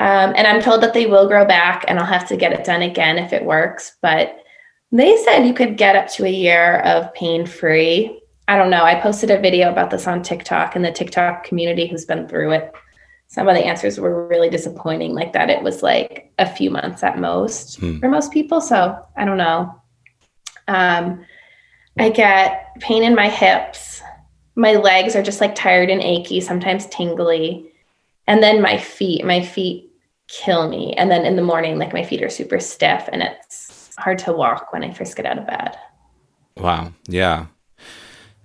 Um, 0.00 0.32
and 0.36 0.46
I'm 0.46 0.62
told 0.62 0.82
that 0.82 0.94
they 0.94 1.06
will 1.06 1.26
grow 1.26 1.44
back 1.44 1.84
and 1.88 1.98
I'll 1.98 2.06
have 2.06 2.28
to 2.28 2.36
get 2.36 2.52
it 2.52 2.64
done 2.64 2.82
again 2.82 3.18
if 3.18 3.32
it 3.32 3.44
works. 3.44 3.96
But 4.00 4.44
they 4.92 5.16
said 5.24 5.46
you 5.46 5.54
could 5.54 5.76
get 5.76 5.96
up 5.96 6.08
to 6.12 6.24
a 6.24 6.30
year 6.30 6.78
of 6.80 7.12
pain 7.14 7.46
free. 7.46 8.22
I 8.46 8.56
don't 8.56 8.70
know. 8.70 8.84
I 8.84 9.00
posted 9.00 9.30
a 9.30 9.40
video 9.40 9.70
about 9.70 9.90
this 9.90 10.06
on 10.06 10.22
TikTok 10.22 10.76
and 10.76 10.84
the 10.84 10.92
TikTok 10.92 11.44
community 11.44 11.86
who's 11.86 12.04
been 12.04 12.28
through 12.28 12.52
it. 12.52 12.74
Some 13.38 13.46
of 13.46 13.54
the 13.54 13.64
answers 13.64 14.00
were 14.00 14.26
really 14.26 14.50
disappointing, 14.50 15.14
like 15.14 15.32
that 15.34 15.48
it 15.48 15.62
was 15.62 15.80
like 15.80 16.32
a 16.40 16.46
few 16.52 16.72
months 16.72 17.04
at 17.04 17.20
most 17.20 17.78
Hmm. 17.78 18.00
for 18.00 18.08
most 18.08 18.32
people. 18.32 18.60
So 18.60 18.98
I 19.16 19.24
don't 19.24 19.36
know. 19.36 19.80
Um, 20.66 21.24
I 21.96 22.10
get 22.10 22.74
pain 22.80 23.04
in 23.04 23.14
my 23.14 23.28
hips. 23.28 24.02
My 24.56 24.72
legs 24.72 25.14
are 25.14 25.22
just 25.22 25.40
like 25.40 25.54
tired 25.54 25.88
and 25.88 26.00
achy, 26.02 26.40
sometimes 26.40 26.86
tingly. 26.86 27.70
And 28.26 28.42
then 28.42 28.60
my 28.60 28.76
feet, 28.76 29.24
my 29.24 29.40
feet 29.40 29.88
kill 30.26 30.68
me. 30.68 30.94
And 30.94 31.08
then 31.08 31.24
in 31.24 31.36
the 31.36 31.42
morning, 31.42 31.78
like 31.78 31.92
my 31.92 32.02
feet 32.02 32.24
are 32.24 32.28
super 32.28 32.58
stiff 32.58 33.08
and 33.12 33.22
it's 33.22 33.94
hard 33.98 34.18
to 34.18 34.32
walk 34.32 34.72
when 34.72 34.82
I 34.82 34.92
first 34.92 35.14
get 35.16 35.26
out 35.26 35.38
of 35.38 35.46
bed. 35.46 35.76
Wow. 36.56 36.92
Yeah. 37.06 37.46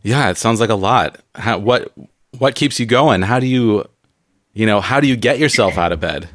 Yeah, 0.04 0.30
it 0.30 0.38
sounds 0.38 0.60
like 0.60 0.70
a 0.70 0.76
lot. 0.76 1.20
How, 1.34 1.58
what 1.58 1.91
what 2.38 2.54
keeps 2.54 2.80
you 2.80 2.86
going? 2.86 3.24
How 3.24 3.39
do 3.39 3.48
you 3.48 3.86
you 4.54 4.66
know, 4.66 4.82
how 4.82 4.99
do 4.99 5.08
you 5.08 5.16
get 5.16 5.39
yourself 5.39 5.78
out 5.78 5.91
of 5.91 5.99
bed? 5.99 6.30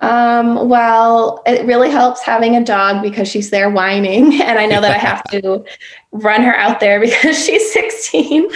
Um, 0.00 0.68
well, 0.68 1.42
it 1.46 1.66
really 1.66 1.90
helps 1.90 2.22
having 2.22 2.54
a 2.54 2.62
dog 2.62 3.02
because 3.02 3.28
she's 3.28 3.50
there 3.50 3.68
whining, 3.70 4.40
and 4.42 4.58
I 4.58 4.66
know 4.66 4.80
that 4.80 4.92
I 4.92 4.98
have 4.98 5.24
to 5.30 5.64
run 6.12 6.42
her 6.42 6.54
out 6.54 6.80
there 6.80 7.00
because 7.04 7.44
she's 7.44 7.72
16. 7.72 8.48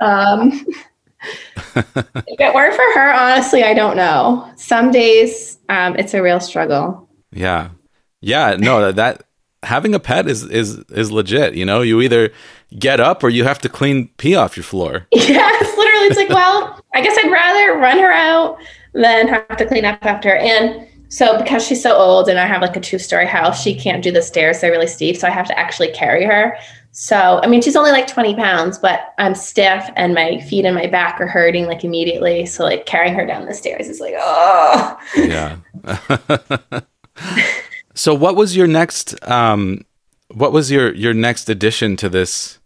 Um, 0.00 0.66
if 1.74 2.40
it 2.40 2.54
weren't 2.54 2.74
for 2.74 3.00
her, 3.00 3.12
honestly, 3.12 3.64
I 3.64 3.74
don't 3.74 3.96
know. 3.96 4.50
Some 4.56 4.90
days 4.90 5.58
um, 5.68 5.96
it's 5.96 6.14
a 6.14 6.22
real 6.22 6.40
struggle. 6.40 7.08
Yeah. 7.32 7.70
Yeah, 8.20 8.56
no, 8.58 8.80
that, 8.80 8.96
that 8.96 9.27
having 9.62 9.94
a 9.94 10.00
pet 10.00 10.28
is 10.28 10.44
is 10.44 10.78
is 10.90 11.10
legit, 11.10 11.54
you 11.54 11.64
know? 11.64 11.80
You 11.82 12.00
either 12.00 12.30
get 12.78 13.00
up 13.00 13.22
or 13.22 13.28
you 13.28 13.44
have 13.44 13.58
to 13.60 13.68
clean 13.68 14.08
pee 14.18 14.34
off 14.34 14.56
your 14.56 14.64
floor. 14.64 15.06
Yeah, 15.28 15.48
it's 15.52 15.76
literally, 15.76 16.06
it's 16.06 16.16
like, 16.16 16.28
well, 16.30 16.80
I 16.94 17.02
guess 17.02 17.18
I'd 17.18 17.30
rather 17.30 17.78
run 17.78 17.98
her 17.98 18.12
out 18.12 18.58
than 18.94 19.28
have 19.28 19.56
to 19.56 19.66
clean 19.66 19.84
up 19.84 19.98
after 20.04 20.30
her. 20.30 20.36
And 20.36 20.86
so, 21.08 21.38
because 21.38 21.66
she's 21.66 21.82
so 21.82 21.94
old 21.96 22.28
and 22.28 22.38
I 22.38 22.46
have 22.46 22.62
like 22.62 22.76
a 22.76 22.80
two 22.80 22.98
story 22.98 23.26
house, 23.26 23.62
she 23.62 23.74
can't 23.74 24.02
do 24.02 24.10
the 24.10 24.22
stairs. 24.22 24.60
They're 24.60 24.70
really 24.70 24.86
steep. 24.86 25.16
So, 25.16 25.26
I 25.26 25.30
have 25.30 25.46
to 25.48 25.58
actually 25.58 25.92
carry 25.92 26.24
her. 26.24 26.56
So, 26.92 27.40
I 27.42 27.46
mean, 27.46 27.60
she's 27.60 27.76
only 27.76 27.92
like 27.92 28.06
20 28.06 28.34
pounds, 28.34 28.78
but 28.78 29.14
I'm 29.18 29.34
stiff 29.34 29.88
and 29.96 30.14
my 30.14 30.40
feet 30.40 30.64
and 30.64 30.74
my 30.74 30.86
back 30.86 31.20
are 31.20 31.26
hurting 31.26 31.66
like 31.66 31.84
immediately. 31.84 32.46
So, 32.46 32.64
like, 32.64 32.86
carrying 32.86 33.14
her 33.14 33.26
down 33.26 33.46
the 33.46 33.54
stairs 33.54 33.88
is 33.88 34.00
like, 34.00 34.14
oh. 34.16 34.98
Yeah. 35.16 35.58
so 37.98 38.14
what 38.14 38.36
was 38.36 38.56
your 38.56 38.66
next 38.66 39.14
um 39.28 39.84
what 40.28 40.52
was 40.52 40.70
your 40.70 40.94
your 40.94 41.14
next 41.14 41.48
addition 41.48 41.96
to 41.96 42.08
this 42.08 42.58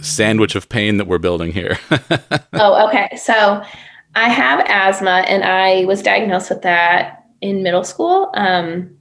sandwich 0.00 0.54
of 0.54 0.68
pain 0.68 0.96
that 0.96 1.06
we're 1.06 1.18
building 1.18 1.52
here? 1.52 1.78
oh, 2.54 2.88
okay. 2.88 3.16
So, 3.16 3.62
I 4.14 4.28
have 4.28 4.64
asthma 4.66 5.24
and 5.28 5.44
I 5.44 5.84
was 5.84 6.02
diagnosed 6.02 6.50
with 6.50 6.62
that 6.62 7.26
in 7.40 7.62
middle 7.62 7.84
school. 7.84 8.30
Um, 8.34 8.96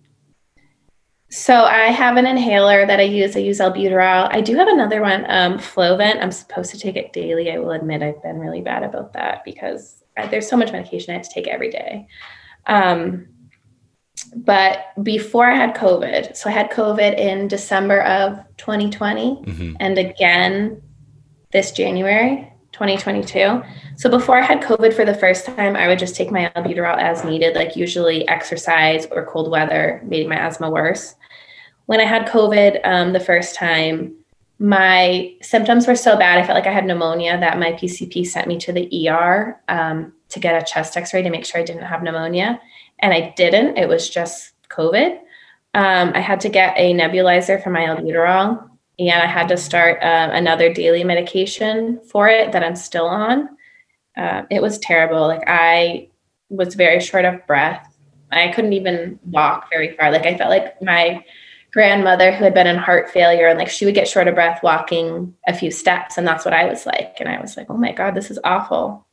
So 1.32 1.54
I 1.54 1.92
have 1.92 2.18
an 2.18 2.26
inhaler 2.26 2.88
that 2.88 3.00
I 3.00 3.04
use. 3.04 3.36
I 3.36 3.40
use 3.40 3.60
albuterol. 3.60 4.30
I 4.32 4.42
do 4.42 4.56
have 4.58 4.68
another 4.68 5.02
one, 5.02 5.26
um, 5.30 5.60
Flovent. 5.60 6.22
I'm 6.22 6.32
supposed 6.32 6.72
to 6.72 6.80
take 6.80 6.96
it 6.96 7.14
daily. 7.14 7.52
I 7.52 7.60
will 7.60 7.72
admit 7.72 8.02
I've 8.02 8.22
been 8.24 8.40
really 8.40 8.62
bad 8.62 8.84
about 8.84 9.14
that 9.14 9.44
because 9.46 10.04
I, 10.18 10.26
there's 10.28 10.50
so 10.50 10.58
much 10.58 10.72
medication 10.72 11.12
I 11.14 11.18
have 11.18 11.28
to 11.28 11.34
take 11.34 11.48
every 11.48 11.70
day. 11.70 12.08
Um, 12.66 13.28
but 14.36 14.92
before 15.04 15.50
I 15.50 15.56
had 15.56 15.76
COVID, 15.76 16.36
so 16.36 16.50
I 16.50 16.54
had 16.54 16.72
COVID 16.72 17.18
in 17.18 17.48
December 17.48 18.02
of 18.04 18.40
2020 18.58 19.42
Mhm. 19.46 19.76
and 19.80 19.98
again 19.98 20.82
this 21.52 21.72
January 21.72 22.52
2022. 22.72 23.62
So 23.96 24.10
before 24.10 24.38
I 24.38 24.44
had 24.44 24.62
COVID 24.62 24.94
for 24.94 25.04
the 25.04 25.14
first 25.16 25.46
time, 25.46 25.76
I 25.76 25.88
would 25.88 26.00
just 26.00 26.16
take 26.16 26.32
my 26.32 26.52
albuterol 26.56 26.98
as 26.98 27.26
needed, 27.26 27.56
like 27.56 27.76
usually 27.76 28.28
exercise 28.28 29.08
or 29.12 29.26
cold 29.26 29.50
weather 29.50 30.02
made 30.06 30.30
my 30.30 30.36
asthma 30.36 30.70
worse. 30.70 31.16
When 31.88 32.00
I 32.00 32.06
had 32.06 32.28
COVID 32.28 32.80
um, 32.84 33.14
the 33.14 33.20
first 33.20 33.56
time, 33.56 34.14
my 34.60 35.34
symptoms 35.42 35.88
were 35.88 35.96
so 35.96 36.18
bad, 36.18 36.38
I 36.38 36.44
felt 36.46 36.56
like 36.56 36.68
I 36.68 36.74
had 36.74 36.86
pneumonia 36.86 37.40
that 37.40 37.58
my 37.58 37.72
PCP 37.74 38.26
sent 38.26 38.48
me 38.48 38.58
to 38.60 38.72
the 38.72 39.10
ER 39.10 39.60
um, 39.70 40.14
to 40.30 40.40
get 40.40 40.62
a 40.62 40.66
chest 40.66 40.96
x 40.96 41.14
ray 41.14 41.24
to 41.24 41.30
make 41.30 41.46
sure 41.46 41.60
I 41.60 41.64
didn't 41.64 41.84
have 41.84 42.04
pneumonia. 42.04 42.60
And 43.02 43.14
I 43.14 43.34
didn't, 43.36 43.78
it 43.78 43.88
was 43.88 44.10
just 44.10 44.54
COVID. 44.70 45.20
Um, 45.74 46.12
I 46.16 46.20
had 46.20 46.40
to 46.42 46.50
get 46.50 46.74
a 46.78 46.94
nebulizer 46.94 47.62
for 47.64 47.70
my 47.70 47.82
albuterol 47.82 48.70
and 49.00 49.22
I 49.22 49.28
had 49.28 49.48
to 49.50 49.58
start 49.58 50.04
uh, 50.04 50.30
another 50.34 50.74
daily 50.74 51.04
medication 51.04 52.02
for 52.02 52.28
it 52.28 52.52
that 52.52 52.64
I'm 52.64 52.76
still 52.76 53.06
on. 53.08 53.50
Uh, 54.18 54.44
it 54.50 54.62
was 54.62 54.78
terrible. 54.80 55.28
Like 55.28 55.44
I 55.48 56.10
was 56.50 56.76
very 56.76 57.00
short 57.00 57.26
of 57.26 57.46
breath. 57.48 57.98
I 58.32 58.50
couldn't 58.50 58.74
even 58.74 59.20
walk 59.26 59.70
very 59.72 59.96
far. 59.96 60.12
Like 60.12 60.26
I 60.26 60.38
felt 60.38 60.50
like 60.50 60.82
my 60.82 61.24
grandmother 61.72 62.32
who 62.32 62.44
had 62.44 62.54
been 62.54 62.68
in 62.68 62.78
heart 62.78 63.10
failure 63.10 63.48
and 63.48 63.58
like 63.58 63.70
she 63.70 63.86
would 63.86 63.96
get 63.96 64.08
short 64.08 64.28
of 64.28 64.36
breath 64.36 64.62
walking 64.64 65.36
a 65.48 65.54
few 65.54 65.72
steps 65.72 66.18
and 66.18 66.28
that's 66.28 66.44
what 66.44 66.54
I 66.54 66.66
was 66.66 66.86
like. 66.86 67.18
And 67.20 67.30
I 67.30 67.40
was 67.40 67.56
like, 67.56 67.68
oh 67.70 67.78
my 67.78 67.92
God, 67.92 68.16
this 68.16 68.32
is 68.32 68.40
awful. 68.44 69.06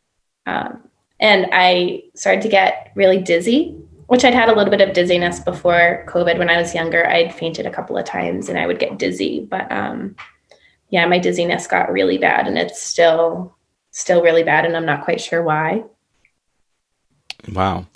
Um, 0.46 0.85
and 1.20 1.46
I 1.52 2.02
started 2.14 2.42
to 2.42 2.48
get 2.48 2.92
really 2.94 3.18
dizzy 3.18 3.76
which 4.06 4.24
I'd 4.24 4.34
had 4.34 4.48
a 4.48 4.54
little 4.54 4.70
bit 4.70 4.80
of 4.80 4.94
dizziness 4.94 5.40
before 5.40 6.04
COVID 6.08 6.38
when 6.38 6.48
I 6.48 6.56
was 6.56 6.74
younger. 6.74 7.06
I'd 7.06 7.34
fainted 7.34 7.66
a 7.66 7.70
couple 7.70 7.98
of 7.98 8.04
times 8.04 8.48
and 8.48 8.58
I 8.58 8.66
would 8.66 8.78
get 8.78 8.98
dizzy, 8.98 9.40
but 9.40 9.70
um, 9.72 10.14
yeah, 10.90 11.06
my 11.06 11.18
dizziness 11.18 11.66
got 11.66 11.90
really 11.90 12.18
bad 12.18 12.46
and 12.46 12.56
it's 12.56 12.80
still 12.80 13.54
still 13.90 14.22
really 14.22 14.42
bad 14.42 14.64
and 14.64 14.76
I'm 14.76 14.86
not 14.86 15.04
quite 15.04 15.20
sure 15.20 15.42
why. 15.42 15.82
Wow. 17.52 17.86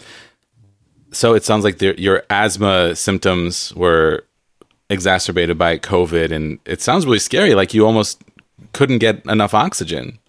So 1.12 1.34
it 1.34 1.44
sounds 1.44 1.64
like 1.64 1.80
your 1.80 2.24
asthma 2.30 2.96
symptoms 2.96 3.74
were 3.74 4.24
exacerbated 4.88 5.58
by 5.58 5.76
COVID, 5.76 6.30
and 6.30 6.60
it 6.64 6.80
sounds 6.80 7.04
really 7.04 7.18
scary. 7.18 7.54
Like 7.54 7.74
you 7.74 7.84
almost 7.84 8.22
couldn't 8.72 8.98
get 8.98 9.24
enough 9.26 9.52
oxygen. 9.52 10.19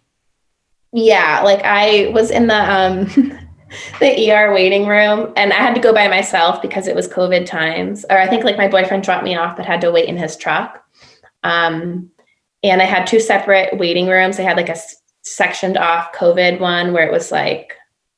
Yeah, 0.94 1.42
like 1.44 1.62
I 1.64 2.12
was 2.14 2.32
in 2.32 2.48
the 2.48 2.56
um 2.56 3.06
the 4.00 4.32
ER 4.32 4.54
waiting 4.54 4.86
room 4.86 5.32
and 5.38 5.54
I 5.54 5.58
had 5.58 5.76
to 5.76 5.82
go 5.82 5.94
by 5.94 6.08
myself 6.08 6.62
because 6.62 6.88
it 6.88 6.96
was 6.96 7.08
COVID 7.08 7.46
times. 7.46 8.06
Or 8.10 8.18
I 8.18 8.28
think 8.28 8.44
like 8.44 8.58
my 8.58 8.68
boyfriend 8.68 9.04
dropped 9.04 9.24
me 9.24 9.36
off 9.36 9.56
but 9.56 9.66
had 9.66 9.82
to 9.82 9.92
wait 9.92 10.10
in 10.10 10.18
his 10.18 10.36
truck. 10.36 10.84
Um 11.44 12.10
and 12.64 12.82
I 12.82 12.86
had 12.86 13.08
two 13.08 13.20
separate 13.20 13.78
waiting 13.78 14.08
rooms. 14.08 14.40
I 14.40 14.44
had 14.44 14.58
like 14.58 14.70
a 14.70 14.78
sectioned 15.24 15.78
off 15.78 16.14
COVID 16.14 16.60
one 16.60 16.94
where 16.94 17.06
it 17.08 17.12
was 17.12 17.32
like 17.32 17.76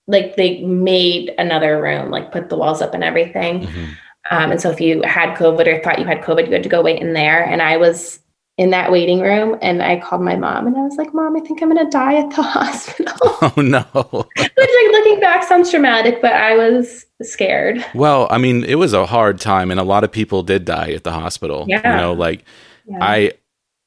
like 0.08 0.36
they 0.36 0.62
made 0.64 1.34
another 1.38 1.82
room, 1.82 2.10
like 2.10 2.32
put 2.32 2.50
the 2.50 2.58
walls 2.58 2.82
up 2.82 2.94
and 2.94 3.04
everything. 3.04 3.68
Mhm. 3.68 3.90
Um, 4.32 4.52
and 4.52 4.62
so 4.62 4.70
if 4.70 4.82
you 4.82 5.02
had 5.04 5.38
COVID 5.38 5.68
or 5.68 5.82
thought 5.82 6.00
you 6.00 6.06
had 6.06 6.22
COVID, 6.22 6.48
you 6.48 6.54
had 6.54 6.64
to 6.64 6.70
go 6.70 6.82
wait 6.82 7.02
in 7.02 7.14
there. 7.14 7.44
And 7.44 7.62
I 7.62 7.78
was 7.78 8.20
in 8.58 8.70
that 8.70 8.92
waiting 8.92 9.20
room 9.20 9.58
and 9.64 9.82
I 9.82 10.00
called 10.00 10.22
my 10.22 10.36
mom 10.36 10.68
and 10.68 10.78
I 10.78 10.82
was 10.82 10.96
like, 10.96 11.12
Mom, 11.14 11.36
I 11.36 11.40
think 11.40 11.62
I'm 11.64 11.70
gonna 11.74 11.90
die 11.90 12.16
at 12.16 12.30
the 12.36 12.42
hospital. 12.44 13.16
Oh 13.42 13.62
no. 13.62 13.82
Which 14.36 14.50
like 14.58 14.92
looking 14.92 15.20
back 15.20 15.44
sounds 15.44 15.70
dramatic, 15.72 16.22
but 16.22 16.32
I 16.34 16.56
was 16.56 17.06
scared. 17.24 17.84
Well, 17.94 18.28
I 18.30 18.38
mean, 18.38 18.64
it 18.64 18.76
was 18.76 18.94
a 18.94 19.06
hard 19.06 19.40
time, 19.40 19.70
and 19.72 19.80
a 19.80 19.84
lot 19.84 20.04
of 20.06 20.12
people 20.12 20.44
did 20.44 20.64
die 20.66 20.92
at 20.92 21.04
the 21.04 21.12
hospital. 21.12 21.66
Yeah. 21.68 21.96
You 21.96 22.02
know, 22.02 22.14
like 22.14 22.46
Yeah. 22.86 23.00
I, 23.02 23.32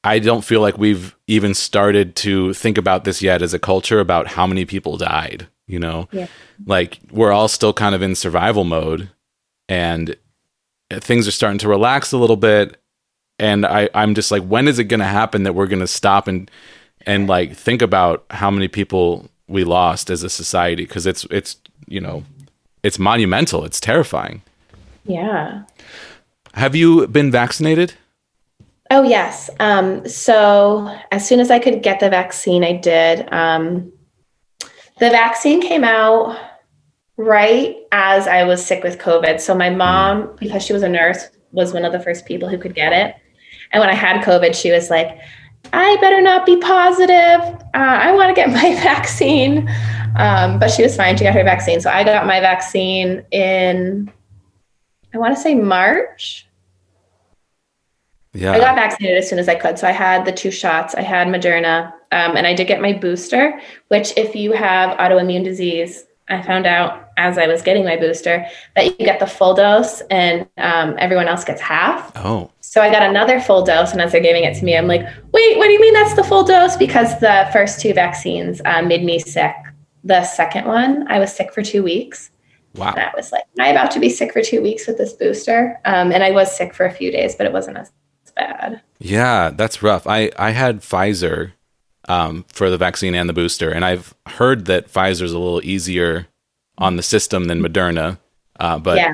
I 0.05 0.19
don't 0.19 0.45
feel 0.45 0.61
like 0.61 0.77
we've 0.79 1.17
even 1.27 1.55
started 1.55 2.17
to 2.17 2.53
think 2.55 2.77
about 2.77 3.05
this 3.05 3.23
yet 3.23 3.41
as 3.43 3.55
a 3.55 3.59
culture 3.59 3.99
about 4.01 4.27
how 4.27 4.47
many 4.47 4.65
people 4.65 4.97
died. 4.99 5.47
You 5.67 5.79
know, 5.79 6.09
Yeah. 6.13 6.27
like 6.67 6.99
we're 7.11 7.33
all 7.33 7.49
still 7.49 7.73
kind 7.73 7.95
of 7.95 8.03
in 8.03 8.15
survival 8.15 8.65
mode, 8.65 9.11
and 9.69 10.15
eh, 10.91 10.99
things 11.01 11.27
are 11.27 11.33
starting 11.33 11.59
to 11.61 11.69
relax 11.69 12.13
a 12.13 12.19
little 12.19 12.37
bit. 12.37 12.77
And 13.39 13.67
I, 13.67 13.89
I'm 13.95 14.15
just 14.15 14.31
like, 14.31 14.43
when 14.43 14.67
is 14.69 14.79
it 14.79 14.85
going 14.85 15.01
to 15.01 15.07
happen 15.07 15.43
that 15.43 15.55
we're 15.55 15.67
going 15.67 15.81
to 15.81 15.87
stop 15.87 16.27
and 16.29 16.51
and 17.05 17.29
like 17.29 17.55
think 17.55 17.83
about 17.83 18.25
how 18.31 18.51
many 18.51 18.67
people 18.67 19.29
we 19.47 19.65
lost 19.65 20.11
as 20.11 20.23
a 20.23 20.31
society? 20.31 20.85
Because 20.85 21.07
it's 21.07 21.25
it's 21.31 21.57
you 21.87 22.01
know, 22.01 22.25
it's 22.83 22.99
monumental. 22.99 23.65
It's 23.65 23.81
terrifying. 23.81 24.43
Yeah. 25.05 25.63
Have 26.55 26.75
you 26.75 27.07
been 27.07 27.31
vaccinated? 27.31 27.95
Oh 28.91 29.03
yes. 29.03 29.51
Um, 29.61 30.07
so 30.09 30.97
as 31.11 31.27
soon 31.27 31.41
as 31.41 31.51
I 31.51 31.59
could 31.59 31.83
get 31.83 32.01
the 32.01 32.09
vaccine, 32.09 32.65
I 32.65 32.73
did. 32.73 33.33
Um, 33.33 33.93
the 34.99 35.11
vaccine 35.11 35.61
came 35.61 35.85
out 35.85 36.39
right 37.17 37.77
as 37.93 38.27
I 38.27 38.45
was 38.45 38.65
sick 38.65 38.83
with 38.83 38.99
COVID. 38.99 39.41
So 39.41 39.55
my 39.55 39.71
mom, 39.71 40.37
because 40.39 40.63
she 40.63 40.73
was 40.73 40.83
a 40.83 40.89
nurse, 40.89 41.29
was 41.53 41.73
one 41.73 41.85
of 41.85 41.93
the 41.93 42.01
first 42.01 42.27
people 42.27 42.49
who 42.49 42.59
could 42.59 42.75
get 42.75 42.93
it. 42.93 43.17
And 43.73 43.81
when 43.81 43.91
I 43.91 43.95
had 43.95 44.23
COVID, 44.23 44.55
she 44.55 44.71
was 44.71 44.91
like, 44.91 45.19
"I 45.73 45.97
better 46.01 46.21
not 46.21 46.47
be 46.47 46.57
positive. 46.59 47.41
Uh, 47.75 47.99
I 48.05 48.13
want 48.13 48.29
to 48.29 48.35
get 48.35 48.49
my 48.63 48.75
vaccine." 48.83 49.69
Um, 50.17 50.59
but 50.59 50.71
she 50.71 50.83
was 50.83 50.97
fine. 50.97 51.17
She 51.17 51.25
got 51.25 51.35
her 51.35 51.45
vaccine. 51.45 51.81
So 51.81 51.91
I 51.91 52.03
got 52.03 52.27
my 52.27 52.41
vaccine 52.41 53.25
in, 53.31 54.11
I 55.13 55.19
want 55.19 55.35
to 55.37 55.41
say 55.41 55.55
March. 55.55 56.47
Yeah. 58.33 58.53
I 58.53 58.59
got 58.59 58.77
vaccinated 58.77 59.19
as 59.19 59.29
soon 59.29 59.39
as 59.39 59.49
I 59.49 59.55
could. 59.55 59.79
So 59.79 59.87
I 59.87 59.93
had 59.93 60.25
the 60.25 60.33
two 60.33 60.51
shots. 60.51 60.95
I 60.95 61.03
had 61.03 61.29
Moderna, 61.29 61.93
um, 62.13 62.37
and 62.37 62.47
I 62.47 62.55
did 62.55 62.67
get 62.67 62.81
my 62.83 62.93
booster. 62.93 63.61
Which, 63.89 64.13
if 64.17 64.35
you 64.37 64.53
have 64.53 64.97
autoimmune 64.99 65.43
disease, 65.43 66.05
I 66.29 66.43
found 66.43 66.67
out 66.67 67.09
as 67.17 67.39
I 67.39 67.47
was 67.47 67.63
getting 67.63 67.85
my 67.85 67.97
booster 67.97 68.47
that 68.75 68.85
you 68.85 69.07
get 69.07 69.21
the 69.21 69.27
full 69.27 69.55
dose, 69.55 70.03
and 70.11 70.47
um, 70.59 70.97
everyone 70.99 71.29
else 71.29 71.45
gets 71.45 71.63
half. 71.63 72.13
oh, 72.17 72.51
So 72.77 72.83
I 72.83 72.91
got 72.91 73.03
another 73.03 73.41
full 73.41 73.65
dose, 73.65 73.93
and 73.93 74.03
as 74.03 74.13
they're 74.13 74.21
giving 74.21 74.45
it 74.45 74.55
to 74.59 74.65
me, 74.67 74.77
I'm 74.77 74.87
like, 74.87 75.01
"Wait, 75.33 75.57
what 75.57 75.65
do 75.65 75.73
you 75.73 75.81
mean 75.81 75.95
that's 75.95 76.13
the 76.13 76.23
full 76.23 76.45
dose?" 76.45 76.77
Because 76.77 77.19
the 77.21 77.49
first 77.51 77.81
two 77.81 77.95
vaccines 77.95 78.61
um, 78.67 78.87
made 78.87 79.03
me 79.03 79.19
sick. 79.19 79.55
The 80.05 80.25
second 80.25 80.67
one, 80.67 81.11
I 81.11 81.19
was 81.19 81.35
sick 81.35 81.55
for 81.55 81.63
two 81.63 81.83
weeks. 81.83 82.31
wow. 82.75 82.91
And 82.91 82.99
I 82.99 83.13
was 83.17 83.33
like, 83.33 83.45
"Am 83.59 83.65
I 83.65 83.69
about 83.69 83.93
to 83.93 83.99
be 83.99 84.11
sick 84.11 84.31
for 84.31 84.43
two 84.43 84.61
weeks 84.61 84.87
with 84.87 84.99
this 84.99 85.15
booster?" 85.15 85.81
Um, 85.87 86.13
and 86.13 86.23
I 86.23 86.33
was 86.33 86.55
sick 86.55 86.75
for 86.75 86.85
a 86.85 86.93
few 86.93 87.11
days, 87.11 87.35
but 87.35 87.47
it 87.47 87.53
wasn't 87.55 87.79
as 87.79 87.91
bad. 88.37 88.83
Yeah, 88.99 89.53
that's 89.55 89.83
rough. 89.83 90.07
I 90.07 90.31
I 90.37 90.51
had 90.51 90.83
Pfizer 90.83 91.53
um, 92.09 92.45
for 92.53 92.69
the 92.69 92.77
vaccine 92.77 93.15
and 93.15 93.27
the 93.27 93.33
booster, 93.33 93.71
and 93.71 93.87
I've 93.87 94.15
heard 94.27 94.67
that 94.67 94.93
Pfizer's 94.93 95.33
a 95.33 95.39
little 95.39 95.65
easier 95.65 96.27
on 96.77 96.97
the 96.97 97.03
system 97.03 97.47
than 97.47 97.63
Moderna. 97.63 98.19
Uh, 98.61 98.79
but 98.79 98.99
yeah, 98.99 99.13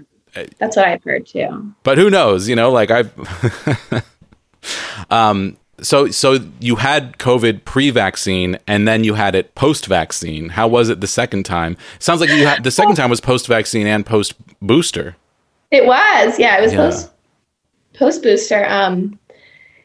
that's 0.58 0.76
what 0.76 0.86
I've 0.86 1.02
heard 1.04 1.26
too. 1.26 1.72
but 1.82 1.98
who 1.98 2.08
knows? 2.10 2.48
You 2.48 2.56
know, 2.56 2.70
like 2.70 2.90
I've. 2.90 4.02
um. 5.10 5.56
So 5.80 6.08
so 6.12 6.38
you 6.60 6.76
had 6.76 7.18
COVID 7.18 7.64
pre-vaccine, 7.64 8.56
and 8.68 8.86
then 8.86 9.02
you 9.02 9.14
had 9.14 9.34
it 9.34 9.54
post-vaccine. 9.56 10.50
How 10.50 10.68
was 10.68 10.88
it 10.88 11.00
the 11.00 11.08
second 11.08 11.44
time? 11.44 11.76
Sounds 11.98 12.20
like 12.20 12.30
you 12.30 12.46
had 12.46 12.62
the 12.62 12.70
second 12.70 12.94
time 12.94 13.10
was 13.10 13.20
post-vaccine 13.20 13.88
and 13.88 14.06
post-booster. 14.06 15.16
It 15.72 15.84
was, 15.86 16.38
yeah, 16.38 16.58
it 16.58 16.62
was 16.62 16.72
Yeah. 16.72 16.78
post 16.78 17.10
post 17.94 18.22
booster. 18.22 18.64
Um, 18.68 19.18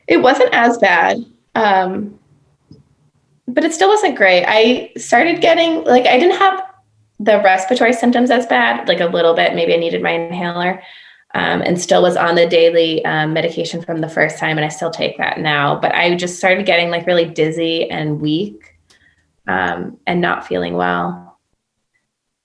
it 0.08 0.18
wasn't 0.18 0.54
as 0.54 0.78
bad, 0.78 1.18
um, 1.56 2.20
but 3.48 3.64
it 3.64 3.74
still 3.74 3.90
wasn't 3.90 4.16
great. 4.16 4.46
I 4.48 4.92
started 4.98 5.42
getting 5.42 5.84
like 5.86 6.06
I 6.06 6.20
didn't 6.20 6.38
have 6.38 6.64
the 7.20 7.42
respiratory 7.44 7.94
symptoms 7.94 8.30
as 8.30 8.46
bad, 8.46 8.88
like 8.88 9.00
a 9.00 9.06
little 9.06 9.34
bit. 9.34 9.56
Maybe 9.56 9.74
I 9.74 9.78
needed 9.78 10.02
my 10.02 10.12
inhaler. 10.12 10.82
Um, 11.36 11.62
and 11.62 11.80
still 11.80 12.02
was 12.02 12.16
on 12.16 12.36
the 12.36 12.48
daily 12.48 13.04
um, 13.06 13.34
medication 13.34 13.82
from 13.82 14.00
the 14.00 14.10
first 14.10 14.40
time, 14.40 14.58
and 14.58 14.64
I 14.66 14.70
still 14.70 14.90
take 14.90 15.18
that 15.18 15.40
now. 15.40 15.78
But 15.80 15.94
I 15.94 16.16
just 16.16 16.38
started 16.38 16.66
getting 16.66 16.90
like 16.90 17.06
really 17.06 17.26
dizzy 17.26 17.88
and 17.92 18.22
weak, 18.22 18.78
um, 19.46 20.00
and 20.08 20.22
not 20.22 20.48
feeling 20.48 20.76
well. 20.76 21.38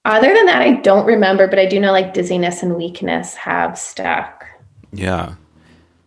Other 0.05 0.35
than 0.35 0.47
that, 0.47 0.62
I 0.62 0.75
don't 0.81 1.07
remember, 1.07 1.47
but 1.47 1.61
I 1.61 1.66
do 1.66 1.79
know 1.79 1.93
like 1.93 2.12
dizziness 2.12 2.62
and 2.62 2.77
weakness 2.77 3.35
have 3.37 3.79
stuck. 3.79 4.45
Yeah. 4.93 5.35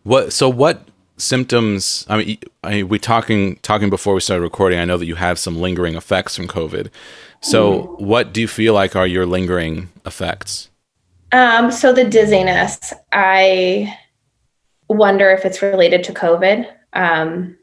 What? 0.04 0.34
So 0.34 0.50
what 0.50 0.88
symptoms? 1.18 2.06
I 2.10 2.18
mean, 2.18 2.38
I, 2.62 2.84
we 2.84 3.00
talking 3.00 3.56
talking 3.62 3.90
before 3.90 4.14
we 4.14 4.20
started 4.20 4.44
recording. 4.44 4.80
I 4.80 4.86
know 4.86 4.98
that 4.98 5.06
you 5.06 5.16
have 5.16 5.40
some 5.40 5.62
lingering 5.62 5.96
effects 5.96 6.36
from 6.36 6.48
COVID. 6.48 6.90
So 7.46 7.96
what 8.00 8.34
do 8.34 8.42
you 8.42 8.48
feel 8.48 8.74
like 8.74 8.96
are 8.96 9.06
your 9.06 9.28
lingering 9.28 9.90
effects? 10.04 10.72
Um, 11.32 11.72
so 11.72 11.94
the 11.94 12.04
dizziness, 12.04 12.92
I 13.12 13.96
wonder 14.90 15.30
if 15.30 15.46
it's 15.46 15.62
related 15.62 16.04
to 16.06 16.14
COVID 16.14 16.68
um, 16.94 17.56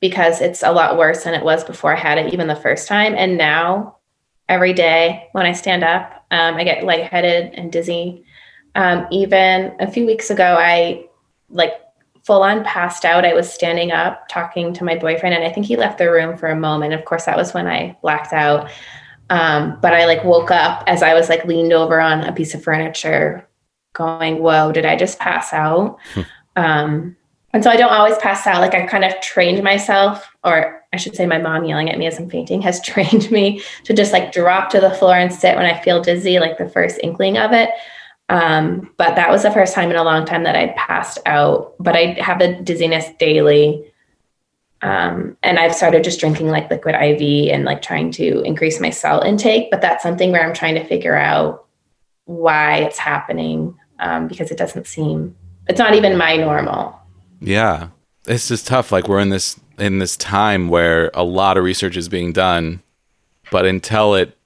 because 0.00 0.40
it's 0.40 0.62
a 0.62 0.70
lot 0.70 0.96
worse 0.96 1.24
than 1.24 1.34
it 1.34 1.44
was 1.44 1.64
before 1.64 1.92
I 1.92 1.98
had 1.98 2.16
it, 2.18 2.32
even 2.32 2.46
the 2.46 2.54
first 2.54 2.86
time. 2.86 3.14
And 3.16 3.36
now, 3.36 3.96
every 4.48 4.72
day 4.72 5.28
when 5.32 5.46
I 5.46 5.52
stand 5.52 5.82
up, 5.82 6.24
um, 6.30 6.54
I 6.54 6.62
get 6.62 6.84
lightheaded 6.84 7.54
and 7.54 7.72
dizzy. 7.72 8.24
Um, 8.76 9.08
even 9.10 9.74
a 9.80 9.90
few 9.90 10.06
weeks 10.06 10.30
ago, 10.30 10.56
I 10.60 11.06
like 11.48 11.72
full 12.22 12.42
on 12.44 12.62
passed 12.62 13.04
out. 13.04 13.24
I 13.24 13.34
was 13.34 13.52
standing 13.52 13.90
up 13.90 14.28
talking 14.28 14.72
to 14.74 14.84
my 14.84 14.94
boyfriend, 14.94 15.34
and 15.34 15.44
I 15.44 15.50
think 15.50 15.66
he 15.66 15.76
left 15.76 15.98
the 15.98 16.08
room 16.08 16.36
for 16.36 16.50
a 16.50 16.56
moment. 16.56 16.94
Of 16.94 17.04
course, 17.04 17.24
that 17.24 17.36
was 17.36 17.52
when 17.52 17.66
I 17.66 17.96
blacked 18.00 18.32
out. 18.32 18.70
Um, 19.30 19.78
but 19.80 19.94
I 19.94 20.06
like 20.06 20.24
woke 20.24 20.50
up 20.50 20.84
as 20.86 21.02
I 21.02 21.14
was 21.14 21.28
like 21.28 21.44
leaned 21.44 21.72
over 21.72 22.00
on 22.00 22.24
a 22.24 22.32
piece 22.32 22.54
of 22.54 22.62
furniture, 22.62 23.46
going, 23.94 24.42
"Whoa, 24.42 24.72
did 24.72 24.84
I 24.84 24.96
just 24.96 25.18
pass 25.18 25.52
out?" 25.52 25.98
Hmm. 26.14 26.20
um, 26.56 27.16
and 27.54 27.62
so 27.62 27.70
I 27.70 27.76
don't 27.76 27.92
always 27.92 28.18
pass 28.18 28.46
out. 28.48 28.60
Like 28.60 28.74
I 28.74 28.84
kind 28.84 29.04
of 29.04 29.18
trained 29.20 29.62
myself, 29.62 30.28
or 30.42 30.82
I 30.92 30.96
should 30.96 31.14
say, 31.14 31.24
my 31.24 31.38
mom 31.38 31.64
yelling 31.64 31.88
at 31.88 31.98
me 31.98 32.06
as 32.06 32.18
I'm 32.18 32.28
fainting 32.28 32.60
has 32.62 32.82
trained 32.84 33.30
me 33.30 33.62
to 33.84 33.94
just 33.94 34.12
like 34.12 34.32
drop 34.32 34.70
to 34.70 34.80
the 34.80 34.90
floor 34.90 35.14
and 35.14 35.32
sit 35.32 35.56
when 35.56 35.64
I 35.64 35.80
feel 35.80 36.02
dizzy, 36.02 36.40
like 36.40 36.58
the 36.58 36.68
first 36.68 36.98
inkling 37.02 37.38
of 37.38 37.52
it. 37.52 37.70
Um, 38.28 38.90
but 38.96 39.14
that 39.14 39.30
was 39.30 39.44
the 39.44 39.52
first 39.52 39.72
time 39.72 39.90
in 39.90 39.96
a 39.96 40.02
long 40.02 40.24
time 40.24 40.42
that 40.44 40.56
I'd 40.56 40.74
passed 40.74 41.18
out. 41.26 41.74
But 41.78 41.94
I 41.94 42.16
have 42.20 42.40
the 42.40 42.54
dizziness 42.54 43.06
daily. 43.20 43.92
Um, 44.84 45.36
and 45.42 45.58
I've 45.58 45.74
started 45.74 46.04
just 46.04 46.20
drinking 46.20 46.48
like 46.48 46.70
liquid 46.70 46.94
IV 46.94 47.50
and 47.50 47.64
like 47.64 47.80
trying 47.80 48.10
to 48.12 48.42
increase 48.42 48.80
my 48.80 48.90
salt 48.90 49.24
intake. 49.24 49.70
But 49.70 49.80
that's 49.80 50.02
something 50.02 50.30
where 50.30 50.46
I'm 50.46 50.54
trying 50.54 50.74
to 50.74 50.84
figure 50.84 51.16
out 51.16 51.66
why 52.26 52.76
it's 52.78 52.98
happening 52.98 53.76
um, 53.98 54.28
because 54.28 54.50
it 54.50 54.58
doesn't 54.58 54.86
seem, 54.86 55.34
it's 55.68 55.78
not 55.78 55.94
even 55.94 56.18
my 56.18 56.36
normal. 56.36 56.98
Yeah. 57.40 57.88
It's 58.26 58.48
just 58.48 58.66
tough. 58.66 58.92
Like 58.92 59.08
we're 59.08 59.20
in 59.20 59.30
this 59.30 59.58
in 59.78 59.98
this 59.98 60.16
time 60.16 60.68
where 60.68 61.10
a 61.14 61.24
lot 61.24 61.56
of 61.56 61.64
research 61.64 61.96
is 61.96 62.08
being 62.08 62.32
done, 62.32 62.82
but 63.50 63.66
until 63.66 64.14
it 64.14 64.36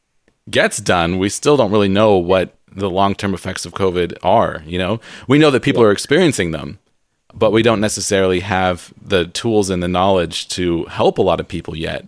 gets 0.51 0.79
done, 0.79 1.19
we 1.19 1.29
still 1.29 1.57
don't 1.57 1.71
really 1.71 1.89
know 1.89 2.17
what 2.17 2.57
the 2.73 2.91
long 2.91 3.15
term 3.15 3.35
effects 3.35 3.67
of 3.67 3.73
COVID 3.73 4.17
are. 4.23 4.63
You 4.67 4.79
know, 4.79 5.01
we 5.27 5.39
know 5.39 5.51
that 5.51 5.63
people 5.63 5.83
are 5.83 5.93
experiencing 5.93 6.53
them, 6.53 6.79
but 7.35 7.53
we 7.53 7.63
don't 7.63 7.81
necessarily 7.81 8.41
have 8.41 8.93
the 9.01 9.27
tools 9.27 9.71
and 9.71 9.83
the 9.83 9.89
knowledge 9.89 10.49
to 10.49 10.85
help 10.87 11.19
a 11.19 11.23
lot 11.23 11.41
of 11.41 11.49
people 11.49 11.77
yet. 11.77 12.07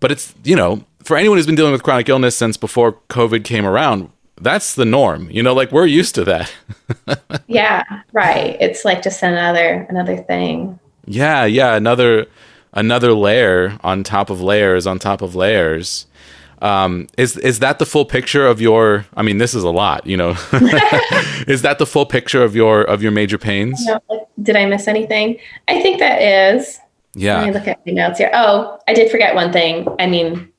But 0.00 0.12
it's, 0.12 0.34
you 0.44 0.56
know, 0.56 0.84
for 1.02 1.16
anyone 1.16 1.38
who's 1.38 1.46
been 1.46 1.54
dealing 1.54 1.72
with 1.72 1.82
chronic 1.82 2.08
illness 2.08 2.36
since 2.36 2.56
before 2.56 2.94
COVID 3.08 3.44
came 3.44 3.66
around, 3.66 4.10
that's 4.40 4.74
the 4.74 4.84
norm. 4.84 5.30
You 5.30 5.42
know, 5.42 5.54
like 5.54 5.72
we're 5.72 5.86
used 5.86 6.14
to 6.16 6.24
that. 6.24 6.52
yeah, 7.46 7.84
right. 8.12 8.56
It's 8.60 8.84
like 8.84 9.02
just 9.02 9.22
another 9.22 9.86
another 9.88 10.16
thing. 10.16 10.78
Yeah, 11.06 11.44
yeah, 11.44 11.74
another 11.74 12.26
another 12.72 13.12
layer 13.12 13.78
on 13.82 14.02
top 14.02 14.30
of 14.30 14.40
layers 14.40 14.86
on 14.86 14.98
top 14.98 15.22
of 15.22 15.34
layers. 15.34 16.06
Um, 16.62 17.08
is 17.18 17.36
is 17.38 17.58
that 17.58 17.80
the 17.80 17.86
full 17.86 18.04
picture 18.04 18.46
of 18.46 18.60
your? 18.60 19.04
I 19.14 19.22
mean, 19.22 19.38
this 19.38 19.52
is 19.52 19.64
a 19.64 19.70
lot, 19.70 20.06
you 20.06 20.16
know. 20.16 20.30
is 21.48 21.62
that 21.62 21.76
the 21.78 21.86
full 21.86 22.06
picture 22.06 22.42
of 22.42 22.54
your 22.54 22.82
of 22.82 23.02
your 23.02 23.10
major 23.10 23.36
pains? 23.36 23.84
No, 23.84 24.00
did 24.40 24.54
I 24.56 24.64
miss 24.66 24.86
anything? 24.86 25.38
I 25.66 25.82
think 25.82 25.98
that 25.98 26.22
is. 26.22 26.78
Yeah. 27.14 27.38
Let 27.38 27.46
me 27.46 27.52
look 27.52 27.66
at 27.66 27.84
my 27.84 27.92
notes 27.92 28.18
here. 28.18 28.30
Oh, 28.32 28.78
I 28.86 28.94
did 28.94 29.10
forget 29.10 29.34
one 29.34 29.52
thing. 29.52 29.86
I 29.98 30.06
mean, 30.06 30.50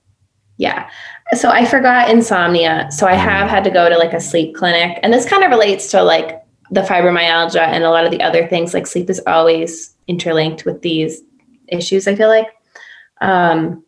yeah. 0.58 0.89
So 1.32 1.49
I 1.49 1.66
forgot 1.66 2.10
insomnia. 2.10 2.89
So 2.91 3.08
I 3.08 3.14
have 3.14 3.49
had 3.49 3.64
to 3.64 3.72
go 3.72 3.88
to 3.89 3.97
like 3.97 4.14
a 4.14 4.20
sleep 4.20 4.56
clinic, 4.56 4.99
and 5.04 5.14
this 5.14 5.28
kind 5.28 5.45
of 5.45 5.51
relates 5.51 5.89
to 5.91 6.04
like 6.04 6.43
the 6.70 6.82
fibromyalgia 6.82 7.66
and 7.66 7.86
a 7.86 7.89
lot 7.89 8.04
of 8.04 8.12
the 8.12 8.22
other 8.22 8.45
things. 8.45 8.74
Like 8.74 8.88
sleep 8.88 9.10
is 9.10 9.22
always 9.26 9.95
interlinked 10.08 10.66
with 10.66 10.82
these 10.82 11.22
issues. 11.70 12.10
I 12.10 12.16
feel 12.16 12.28
like. 12.28 12.47
Um, 13.22 13.86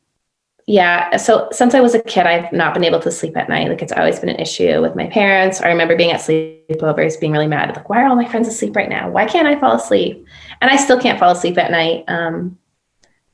yeah. 0.68 1.18
So 1.18 1.48
since 1.52 1.76
I 1.76 1.80
was 1.80 1.94
a 1.94 2.02
kid, 2.02 2.26
I've 2.26 2.52
not 2.52 2.74
been 2.74 2.84
able 2.84 3.00
to 3.02 3.12
sleep 3.12 3.38
at 3.38 3.50
night. 3.50 3.70
Like 3.70 3.84
it's 3.84 3.92
always 3.92 4.20
been 4.20 4.30
an 4.30 4.40
issue 4.40 4.82
with 4.82 4.96
my 4.96 5.06
parents. 5.08 5.62
I 5.62 5.68
remember 5.68 5.96
being 5.96 6.12
at 6.12 6.22
sleepovers, 6.22 7.20
being 7.20 7.34
really 7.34 7.48
mad. 7.48 7.76
Like, 7.76 7.88
why 7.88 8.02
are 8.02 8.08
all 8.08 8.16
my 8.16 8.28
friends 8.28 8.48
asleep 8.48 8.76
right 8.76 8.90
now? 8.90 9.10
Why 9.10 9.26
can't 9.26 9.48
I 9.48 9.60
fall 9.60 9.76
asleep? 9.76 10.26
And 10.62 10.72
I 10.72 10.76
still 10.78 11.00
can't 11.00 11.20
fall 11.20 11.32
asleep 11.32 11.60
at 11.60 11.70
night. 11.70 12.06
Um, 12.08 12.58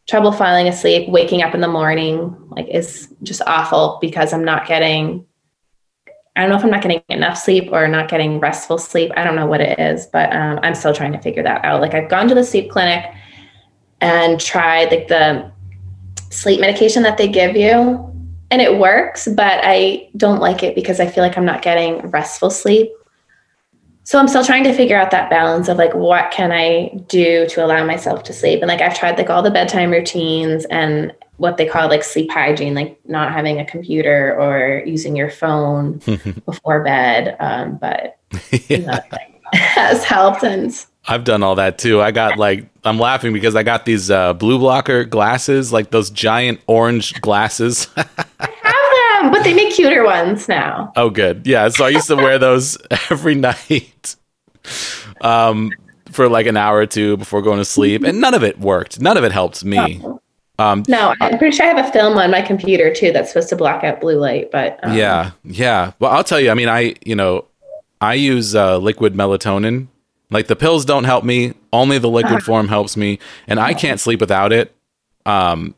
trouble 0.09 0.33
falling 0.33 0.67
asleep, 0.67 1.07
waking 1.09 1.41
up 1.41 1.55
in 1.55 1.61
the 1.61 1.69
morning, 1.69 2.35
like 2.49 2.67
is 2.67 3.13
just 3.23 3.41
awful 3.47 3.97
because 4.01 4.33
I'm 4.33 4.43
not 4.43 4.67
getting. 4.67 5.25
I 6.35 6.41
don't 6.41 6.49
know 6.49 6.57
if 6.57 6.63
I'm 6.63 6.71
not 6.71 6.81
getting 6.81 7.01
enough 7.09 7.37
sleep 7.37 7.69
or 7.71 7.87
not 7.87 8.09
getting 8.09 8.39
restful 8.39 8.77
sleep. 8.77 9.11
I 9.15 9.23
don't 9.23 9.35
know 9.35 9.45
what 9.45 9.61
it 9.61 9.79
is, 9.79 10.05
but 10.07 10.33
um, 10.33 10.59
I'm 10.63 10.75
still 10.75 10.93
trying 10.93 11.11
to 11.11 11.19
figure 11.19 11.43
that 11.43 11.63
out. 11.63 11.81
Like 11.81 11.93
I've 11.93 12.09
gone 12.09 12.27
to 12.29 12.35
the 12.35 12.43
sleep 12.43 12.71
clinic 12.71 13.05
and 13.99 14.39
tried 14.39 14.91
like 14.91 15.07
the 15.07 15.51
sleep 16.31 16.59
medication 16.59 17.03
that 17.03 17.17
they 17.17 17.27
give 17.27 17.55
you 17.55 18.07
and 18.49 18.61
it 18.61 18.77
works 18.77 19.27
but 19.35 19.59
i 19.63 20.09
don't 20.17 20.39
like 20.39 20.63
it 20.63 20.73
because 20.75 20.99
i 20.99 21.05
feel 21.05 21.23
like 21.23 21.37
i'm 21.37 21.45
not 21.45 21.61
getting 21.61 21.99
restful 22.09 22.49
sleep 22.49 22.89
so 24.03 24.17
i'm 24.17 24.27
still 24.27 24.43
trying 24.43 24.63
to 24.63 24.73
figure 24.73 24.97
out 24.97 25.11
that 25.11 25.29
balance 25.29 25.67
of 25.67 25.77
like 25.77 25.93
what 25.93 26.31
can 26.31 26.51
i 26.51 26.87
do 27.07 27.45
to 27.47 27.63
allow 27.63 27.85
myself 27.85 28.23
to 28.23 28.33
sleep 28.33 28.61
and 28.61 28.69
like 28.69 28.81
i've 28.81 28.97
tried 28.97 29.17
like 29.17 29.29
all 29.29 29.43
the 29.43 29.51
bedtime 29.51 29.91
routines 29.91 30.65
and 30.65 31.13
what 31.37 31.57
they 31.57 31.65
call 31.65 31.89
like 31.89 32.03
sleep 32.03 32.31
hygiene 32.31 32.75
like 32.75 32.99
not 33.05 33.31
having 33.31 33.59
a 33.59 33.65
computer 33.65 34.35
or 34.39 34.83
using 34.85 35.15
your 35.15 35.29
phone 35.29 35.99
before 36.45 36.83
bed 36.83 37.35
um, 37.39 37.77
but 37.77 38.17
yeah. 38.69 38.77
nothing 38.77 39.39
has 39.53 40.03
helped 40.03 40.43
and 40.43 40.85
I've 41.07 41.23
done 41.23 41.41
all 41.43 41.55
that 41.55 41.77
too. 41.77 42.01
I 42.01 42.11
got 42.11 42.37
like 42.37 42.67
I'm 42.83 42.99
laughing 42.99 43.33
because 43.33 43.55
I 43.55 43.63
got 43.63 43.85
these 43.85 44.11
uh, 44.11 44.33
blue 44.33 44.59
blocker 44.59 45.03
glasses, 45.03 45.73
like 45.73 45.91
those 45.91 46.09
giant 46.09 46.61
orange 46.67 47.19
glasses. 47.21 47.87
I 47.97 48.03
have 48.63 49.23
them, 49.23 49.31
but 49.31 49.43
they 49.43 49.53
make 49.53 49.73
cuter 49.73 50.03
ones 50.03 50.47
now. 50.47 50.91
oh, 50.95 51.09
good. 51.09 51.45
Yeah. 51.45 51.69
So 51.69 51.85
I 51.85 51.89
used 51.89 52.07
to 52.07 52.15
wear 52.15 52.37
those 52.37 52.77
every 53.09 53.35
night, 53.35 54.15
um, 55.21 55.71
for 56.11 56.29
like 56.29 56.45
an 56.45 56.57
hour 56.57 56.77
or 56.77 56.85
two 56.85 57.17
before 57.17 57.41
going 57.41 57.57
to 57.59 57.65
sleep, 57.65 58.03
and 58.03 58.21
none 58.21 58.33
of 58.33 58.43
it 58.43 58.59
worked. 58.59 58.99
None 59.01 59.17
of 59.17 59.23
it 59.23 59.31
helped 59.31 59.63
me. 59.65 60.03
Um, 60.59 60.83
No, 60.87 61.15
I'm 61.19 61.39
pretty 61.39 61.55
sure 61.55 61.65
I 61.65 61.69
have 61.69 61.83
a 61.87 61.91
film 61.91 62.17
on 62.19 62.29
my 62.29 62.41
computer 62.43 62.93
too 62.93 63.11
that's 63.11 63.29
supposed 63.29 63.49
to 63.49 63.55
block 63.55 63.83
out 63.83 64.01
blue 64.01 64.19
light, 64.19 64.51
but 64.51 64.79
um, 64.83 64.95
yeah, 64.95 65.31
yeah. 65.43 65.93
Well, 65.99 66.11
I'll 66.11 66.23
tell 66.23 66.39
you. 66.39 66.51
I 66.51 66.53
mean, 66.53 66.69
I 66.69 66.93
you 67.03 67.15
know, 67.15 67.45
I 67.99 68.13
use 68.13 68.53
uh, 68.53 68.77
liquid 68.77 69.15
melatonin. 69.15 69.87
Like 70.31 70.47
the 70.47 70.55
pills 70.55 70.85
don't 70.85 71.03
help 71.03 71.23
me. 71.23 71.53
Only 71.73 71.97
the 71.97 72.09
liquid 72.09 72.37
uh-huh. 72.37 72.45
form 72.45 72.67
helps 72.69 72.97
me, 72.97 73.19
and 73.47 73.59
I 73.59 73.73
can't 73.73 73.99
sleep 73.99 74.19
without 74.19 74.51
it. 74.51 74.75
Um, 75.25 75.75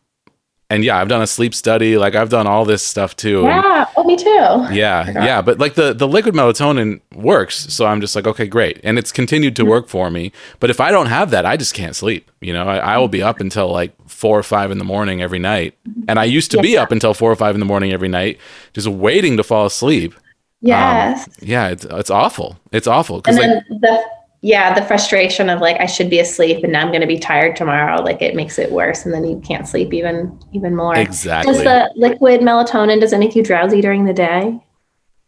and 0.70 0.84
yeah, 0.84 0.97
I've 0.97 1.08
done 1.08 1.22
a 1.22 1.28
sleep 1.28 1.54
study. 1.54 1.97
Like 1.97 2.16
I've 2.16 2.30
done 2.30 2.47
all 2.47 2.66
this 2.66 2.82
stuff 2.82 3.16
too. 3.16 3.43
Yeah, 3.43 3.86
oh, 3.95 4.04
me 4.04 4.16
too. 4.16 4.30
yeah, 4.76 5.06
oh 5.08 5.24
yeah, 5.24 5.41
but 5.41 5.60
like 5.60 5.76
the 5.76 5.93
the 5.93 6.08
liquid 6.08 6.34
melatonin 6.34 7.01
works, 7.14 7.74
so 7.74 7.86
I'm 7.86 8.01
just 8.01 8.16
like, 8.16 8.26
okay, 8.26 8.47
great, 8.47 8.80
and 8.84 8.97
it's 8.97 9.12
continued 9.12 9.56
to 9.58 9.64
mm-hmm. 9.64 9.72
work 9.72 9.88
for 9.88 10.10
me. 10.10 10.32
But 10.60 10.70
if 10.70 10.80
I 10.80 10.91
don't 10.91 11.08
have 11.08 11.30
that, 11.32 11.45
I 11.45 11.58
just 11.58 11.74
can't 11.74 11.95
sleep. 11.95 12.32
You 12.41 12.54
know, 12.54 12.68
I, 12.68 12.78
I 12.78 12.97
will 12.97 13.08
be 13.08 13.20
mm-hmm. 13.20 13.28
up 13.28 13.39
until 13.39 13.72
like 13.72 13.93
four 14.08 14.38
or 14.38 14.43
five 14.43 14.72
in 14.72 14.78
the 14.78 14.86
morning 14.86 15.22
every 15.22 15.39
night, 15.39 15.76
mm-hmm. 15.88 16.06
and 16.08 16.20
I 16.20 16.24
used 16.26 16.51
to 16.51 16.62
be 16.62 16.78
up 16.78 16.91
until 16.91 17.14
four 17.14 17.32
or 17.32 17.36
five 17.36 17.56
in 17.56 17.60
the 17.60 17.66
morning 17.68 17.91
every 17.91 18.10
night, 18.10 18.39
just 18.74 18.88
waiting 18.88 19.38
to 19.38 19.43
fall 19.43 19.66
asleep. 19.66 20.14
Um, 20.16 20.70
yes. 20.70 21.30
Yeah, 21.39 21.68
it's 21.68 21.86
it's 21.86 22.10
awful. 22.10 22.58
It's 22.72 22.88
awful 22.88 23.18
and 23.18 23.24
because 23.24 23.38
like 23.38 23.47
then 23.47 23.80
the 23.82 24.04
yeah, 24.44 24.78
the 24.78 24.86
frustration 24.86 25.50
of 25.50 25.62
like 25.62 25.80
I 25.80 25.86
should 25.86 26.10
be 26.10 26.20
asleep 26.20 26.64
and 26.64 26.74
now 26.74 26.82
I'm 26.82 26.89
going 26.89 27.00
to 27.00 27.08
be 27.08 27.18
tired 27.18 27.56
tomorrow. 27.56 28.02
Like 28.02 28.22
it 28.22 28.36
makes 28.36 28.60
it 28.60 28.72
worse, 28.72 29.06
and 29.06 29.14
then 29.14 29.24
you 29.24 29.39
can't 29.39 29.66
sleep 29.68 29.94
even 29.94 30.38
even 30.52 30.76
more. 30.76 30.96
exactly. 30.96 31.54
Does 31.54 31.64
the 31.64 31.91
liquid 31.96 32.41
melatonin 32.41 33.00
does 33.00 33.14
it 33.14 33.20
make 33.20 33.38
you 33.38 33.44
drowsy 33.44 33.80
during 33.80 34.04
the 34.04 34.14
day? 34.14 34.62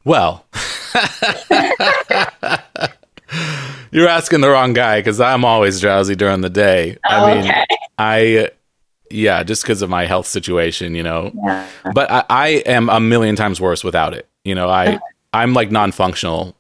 Well, 0.03 0.45
you're 3.91 4.07
asking 4.07 4.41
the 4.41 4.49
wrong 4.49 4.73
guy 4.73 4.99
because 4.99 5.21
I'm 5.21 5.45
always 5.45 5.79
drowsy 5.79 6.15
during 6.15 6.41
the 6.41 6.49
day. 6.49 6.97
Oh, 7.09 7.25
I 7.25 7.33
mean, 7.33 7.49
okay. 7.49 7.65
I, 7.97 8.49
yeah, 9.09 9.43
just 9.43 9.63
because 9.63 9.81
of 9.81 9.89
my 9.89 10.05
health 10.05 10.27
situation, 10.27 10.93
you 10.93 11.01
know. 11.01 11.31
Yeah. 11.33 11.67
But 11.93 12.11
I, 12.11 12.23
I 12.29 12.47
am 12.67 12.89
a 12.89 12.99
million 12.99 13.35
times 13.35 13.59
worse 13.59 13.83
without 13.83 14.13
it. 14.13 14.29
You 14.43 14.53
know, 14.53 14.69
I, 14.69 14.99
I'm 15.33 15.53
like 15.53 15.71
non-functional. 15.71 16.54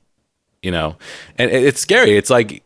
You 0.65 0.71
know, 0.71 0.95
and 1.37 1.51
it's 1.51 1.79
scary. 1.79 2.17
It's 2.17 2.29
like 2.31 2.63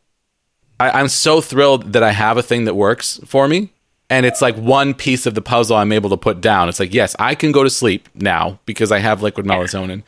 I, 0.79 0.89
I'm 0.99 1.09
so 1.09 1.41
thrilled 1.41 1.93
that 1.93 2.03
I 2.03 2.11
have 2.11 2.37
a 2.37 2.41
thing 2.41 2.65
that 2.65 2.75
works 2.75 3.19
for 3.25 3.47
me. 3.47 3.71
And 4.09 4.25
it's 4.25 4.41
like 4.41 4.55
one 4.55 4.93
piece 4.95 5.27
of 5.27 5.35
the 5.35 5.41
puzzle 5.41 5.75
I'm 5.77 5.91
able 5.91 6.09
to 6.09 6.17
put 6.17 6.41
down. 6.41 6.67
It's 6.69 6.79
like, 6.79 6.93
yes, 6.95 7.15
I 7.19 7.35
can 7.35 7.51
go 7.51 7.63
to 7.63 7.69
sleep 7.69 8.09
now 8.15 8.57
because 8.65 8.91
I 8.91 8.97
have 8.99 9.21
liquid 9.21 9.45
melatonin. 9.45 10.01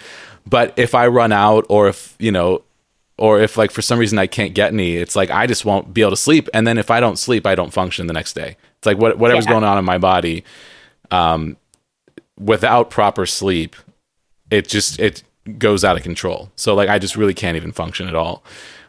But 0.49 0.73
if 0.75 0.95
I 0.95 1.05
run 1.07 1.31
out 1.31 1.65
or 1.69 1.87
if, 1.87 2.15
you 2.17 2.31
know, 2.31 2.63
or 3.19 3.39
if 3.39 3.57
like 3.57 3.69
for 3.69 3.83
some 3.83 3.99
reason 3.99 4.17
I 4.17 4.25
can't 4.25 4.55
get 4.55 4.73
any, 4.73 4.95
it's 4.95 5.15
like 5.15 5.29
I 5.29 5.45
just 5.45 5.65
won't 5.65 5.93
be 5.93 6.01
able 6.01 6.11
to 6.11 6.17
sleep. 6.17 6.49
And 6.53 6.65
then 6.65 6.79
if 6.79 6.89
I 6.89 6.99
don't 6.99 7.19
sleep, 7.19 7.45
I 7.45 7.53
don't 7.53 7.71
function 7.71 8.07
the 8.07 8.13
next 8.13 8.33
day. 8.33 8.57
It's 8.79 8.87
like 8.87 8.97
what, 8.97 9.19
whatever's 9.19 9.45
Yeah. 9.45 9.51
going 9.51 9.63
on 9.65 9.77
in 9.77 9.85
my 9.85 9.99
body, 9.99 10.43
um, 11.11 11.57
without 12.39 12.89
proper 12.89 13.27
sleep, 13.27 13.75
it 14.49 14.67
just 14.67 14.99
it 14.99 15.21
goes 15.57 15.83
out 15.83 15.97
of 15.97 16.03
control. 16.03 16.51
So 16.55 16.73
like 16.75 16.89
I 16.89 16.99
just 16.99 17.15
really 17.15 17.33
can't 17.33 17.55
even 17.57 17.71
function 17.71 18.07
at 18.07 18.15
all. 18.15 18.43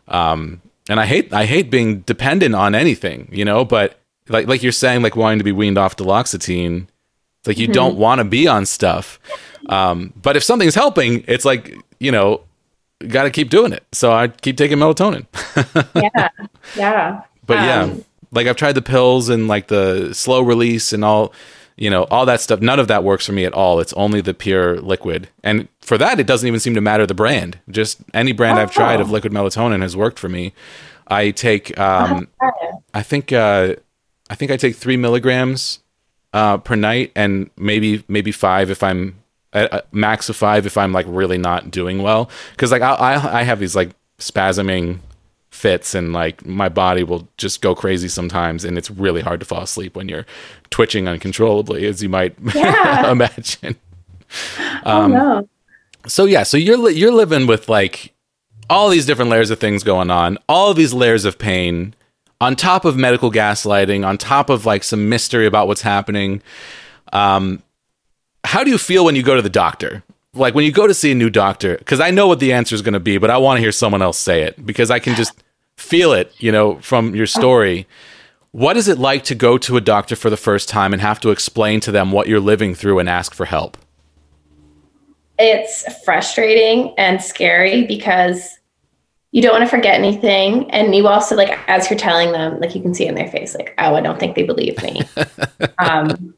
Um, 0.09 0.61
and 0.89 0.99
I 1.01 1.07
hate 1.07 1.33
I 1.33 1.45
hate 1.47 1.71
being 1.71 2.01
dependent 2.01 2.55
on 2.55 2.75
anything, 2.75 3.29
you 3.33 3.45
know. 3.45 3.65
But 3.65 3.99
like 4.29 4.47
like 4.49 4.63
you're 4.63 4.73
saying, 4.73 5.03
like 5.03 5.17
wanting 5.17 5.39
to 5.39 5.45
be 5.45 5.53
weaned 5.53 5.79
off 5.79 5.97
duloxetine, 5.97 6.87
it's 7.41 7.49
like 7.49 7.59
you 7.59 7.67
Mm-hmm. 7.67 7.73
don't 7.73 7.97
want 7.97 8.19
to 8.21 8.25
be 8.25 8.47
on 8.49 8.67
stuff. 8.67 9.19
Um, 9.69 10.13
but 10.21 10.37
if 10.37 10.43
something's 10.43 10.75
helping, 10.75 11.25
it's 11.29 11.45
like 11.45 11.75
you 12.01 12.11
know, 12.11 12.43
got 13.09 13.23
to 13.25 13.31
keep 13.31 13.49
doing 13.49 13.73
it. 13.73 13.85
So 13.93 14.13
I 14.13 14.29
keep 14.29 14.57
taking 14.57 14.79
melatonin. 14.79 15.27
yeah, 15.95 16.29
yeah. 16.77 17.23
But 17.47 17.55
yeah, 17.65 17.83
Um, 17.83 18.05
like 18.33 18.47
I've 18.47 18.57
tried 18.57 18.73
the 18.73 18.83
pills 18.83 19.29
and 19.29 19.47
like 19.49 19.69
the 19.69 20.13
slow 20.15 20.41
release 20.43 20.93
and 20.93 21.05
all, 21.05 21.33
you 21.77 21.91
know, 21.91 22.05
all 22.05 22.27
that 22.27 22.41
stuff. 22.41 22.61
None 22.61 22.79
of 22.79 22.89
that 22.89 23.03
works 23.05 23.27
for 23.27 23.33
me 23.33 23.45
at 23.45 23.53
all. 23.53 23.81
It's 23.81 23.93
only 23.95 24.21
the 24.21 24.35
pure 24.35 24.81
liquid. 24.81 25.29
And 25.43 25.69
for 25.81 25.97
that, 25.99 26.21
it 26.21 26.27
doesn't 26.27 26.47
even 26.47 26.61
seem 26.61 26.75
to 26.75 26.81
matter 26.81 27.07
the 27.07 27.15
brand. 27.15 27.59
Just 27.71 27.99
any 28.15 28.33
brand 28.33 28.59
I've 28.59 28.71
tried 28.73 29.01
of 29.01 29.09
Oh. 29.09 29.13
liquid 29.13 29.33
melatonin 29.33 29.81
has 29.83 29.97
worked 29.97 30.19
for 30.19 30.29
me. 30.29 30.53
I 31.09 31.31
take, 31.31 31.77
um, 31.79 32.29
I 32.95 33.03
think, 33.03 33.33
uh, 33.33 33.75
I 34.31 34.35
think 34.35 34.51
I 34.51 34.57
take 34.57 34.77
three 34.77 34.97
milligrams 34.97 35.81
uh, 36.33 36.57
per 36.59 36.75
night, 36.77 37.13
and 37.15 37.51
maybe 37.59 38.03
maybe 38.09 38.33
five 38.33 38.71
if 38.71 38.83
I'm 38.83 39.17
a, 39.53 39.69
a 39.71 39.83
max 39.93 40.31
of 40.31 40.37
five 40.37 40.65
if 40.65 40.79
I'm 40.79 40.91
like 40.93 41.05
really 41.09 41.37
not 41.37 41.71
doing 41.71 42.03
well. 42.03 42.31
Because 42.53 42.71
like 42.73 42.81
I, 42.81 42.95
I 42.95 43.41
I 43.41 43.43
have 43.43 43.61
these 43.61 43.77
like 43.77 43.91
spasming 44.19 45.01
fits 45.53 45.95
and 45.95 46.13
like 46.15 46.45
my 46.47 46.69
body 46.69 47.05
will 47.05 47.29
just 47.37 47.61
go 47.61 47.75
crazy 47.75 48.09
sometimes 48.09 48.65
and 48.65 48.79
it's 48.79 48.91
really 48.91 49.21
hard 49.21 49.39
to 49.39 49.47
fall 49.47 49.63
asleep 49.63 49.95
when 49.95 50.09
you're 50.09 50.25
twitching 50.71 51.07
uncontrollably 51.07 51.87
as 51.87 52.03
you 52.03 52.09
might 52.09 52.35
Yeah. 52.55 53.13
imagine 53.13 53.77
oh 54.85 55.07
no. 55.07 55.49
so 56.07 56.25
yeah 56.25 56.43
so 56.43 56.57
you're 56.57 56.79
li- 56.79 56.95
you're 56.95 57.13
living 57.13 57.47
with 57.47 57.69
like 57.69 58.15
all 58.71 58.89
these 58.89 59.05
different 59.05 59.31
layers 59.31 59.51
of 59.51 59.59
things 59.61 59.85
going 59.85 60.11
on 60.11 60.39
all 60.49 60.71
of 60.71 60.77
these 60.79 60.95
layers 60.95 61.27
of 61.27 61.39
pain 61.39 61.95
on 62.41 62.57
top 62.57 62.87
of 62.87 62.97
medical 62.97 63.31
gaslighting 63.31 64.07
on 64.07 64.17
top 64.17 64.49
of 64.49 64.65
like 64.65 64.83
some 64.83 65.11
mystery 65.11 65.47
about 65.47 65.69
what's 65.69 65.83
happening 65.83 66.41
um 67.13 67.63
how 68.45 68.65
do 68.65 68.71
you 68.71 68.79
feel 68.79 69.05
when 69.05 69.15
you 69.17 69.23
go 69.23 69.37
to 69.37 69.43
the 69.43 69.51
doctor 69.51 70.03
like 70.35 70.55
when 70.55 70.65
you 70.65 70.73
go 70.73 70.87
to 70.87 70.95
see 70.95 71.13
a 71.13 71.15
new 71.15 71.31
doctor 71.31 71.77
because 71.77 72.01
i 72.01 72.11
know 72.11 72.27
what 72.27 72.41
the 72.41 72.53
answer 72.53 72.75
is 72.75 72.83
going 72.83 72.95
to 72.95 73.01
be 73.01 73.19
but 73.19 73.31
i 73.31 73.37
want 73.37 73.59
to 73.59 73.61
hear 73.61 73.73
someone 73.73 74.03
else 74.03 74.19
say 74.19 74.43
it 74.43 74.65
because 74.65 74.91
i 74.91 74.99
can 74.99 75.15
just 75.15 75.43
feel 75.77 76.13
it 76.13 76.33
you 76.39 76.51
know 76.51 76.77
from 76.81 77.15
your 77.15 77.27
story 77.27 77.87
what 78.53 78.77
is 78.77 78.89
it 78.89 78.99
like 78.99 79.25
to 79.25 79.35
go 79.35 79.57
to 79.59 79.77
a 79.77 79.81
doctor 79.81 80.17
for 80.17 80.31
the 80.31 80.37
first 80.37 80.69
time 80.69 80.93
and 80.93 81.03
have 81.03 81.21
to 81.21 81.31
explain 81.31 81.81
to 81.81 81.91
them 81.91 82.13
what 82.13 82.29
you're 82.29 82.41
living 82.41 82.75
through 82.75 82.99
and 82.99 83.09
ask 83.09 83.35
for 83.35 83.45
help 83.45 83.77
It's 85.39 85.85
frustrating 86.05 86.95
and 86.99 87.21
scary 87.21 87.85
because 87.87 88.59
you 89.33 89.41
don't 89.41 89.53
want 89.53 89.65
to 89.65 89.69
forget 89.69 89.95
anything. 89.95 90.71
And 90.71 90.95
you 90.95 91.09
also 91.09 91.35
like 91.35 91.59
as 91.67 91.89
you're 91.89 91.99
telling 91.99 92.33
them, 92.33 92.61
like 92.61 92.75
you 92.75 92.83
can 92.83 92.95
see 92.95 93.07
in 93.07 93.15
their 93.15 93.31
face, 93.31 93.55
like, 93.55 93.75
oh, 93.79 93.95
I 93.95 94.03
don't 94.03 94.21
think 94.21 94.37
they 94.37 94.43
believe 94.43 94.81
me. 94.83 95.01
um 95.79 96.35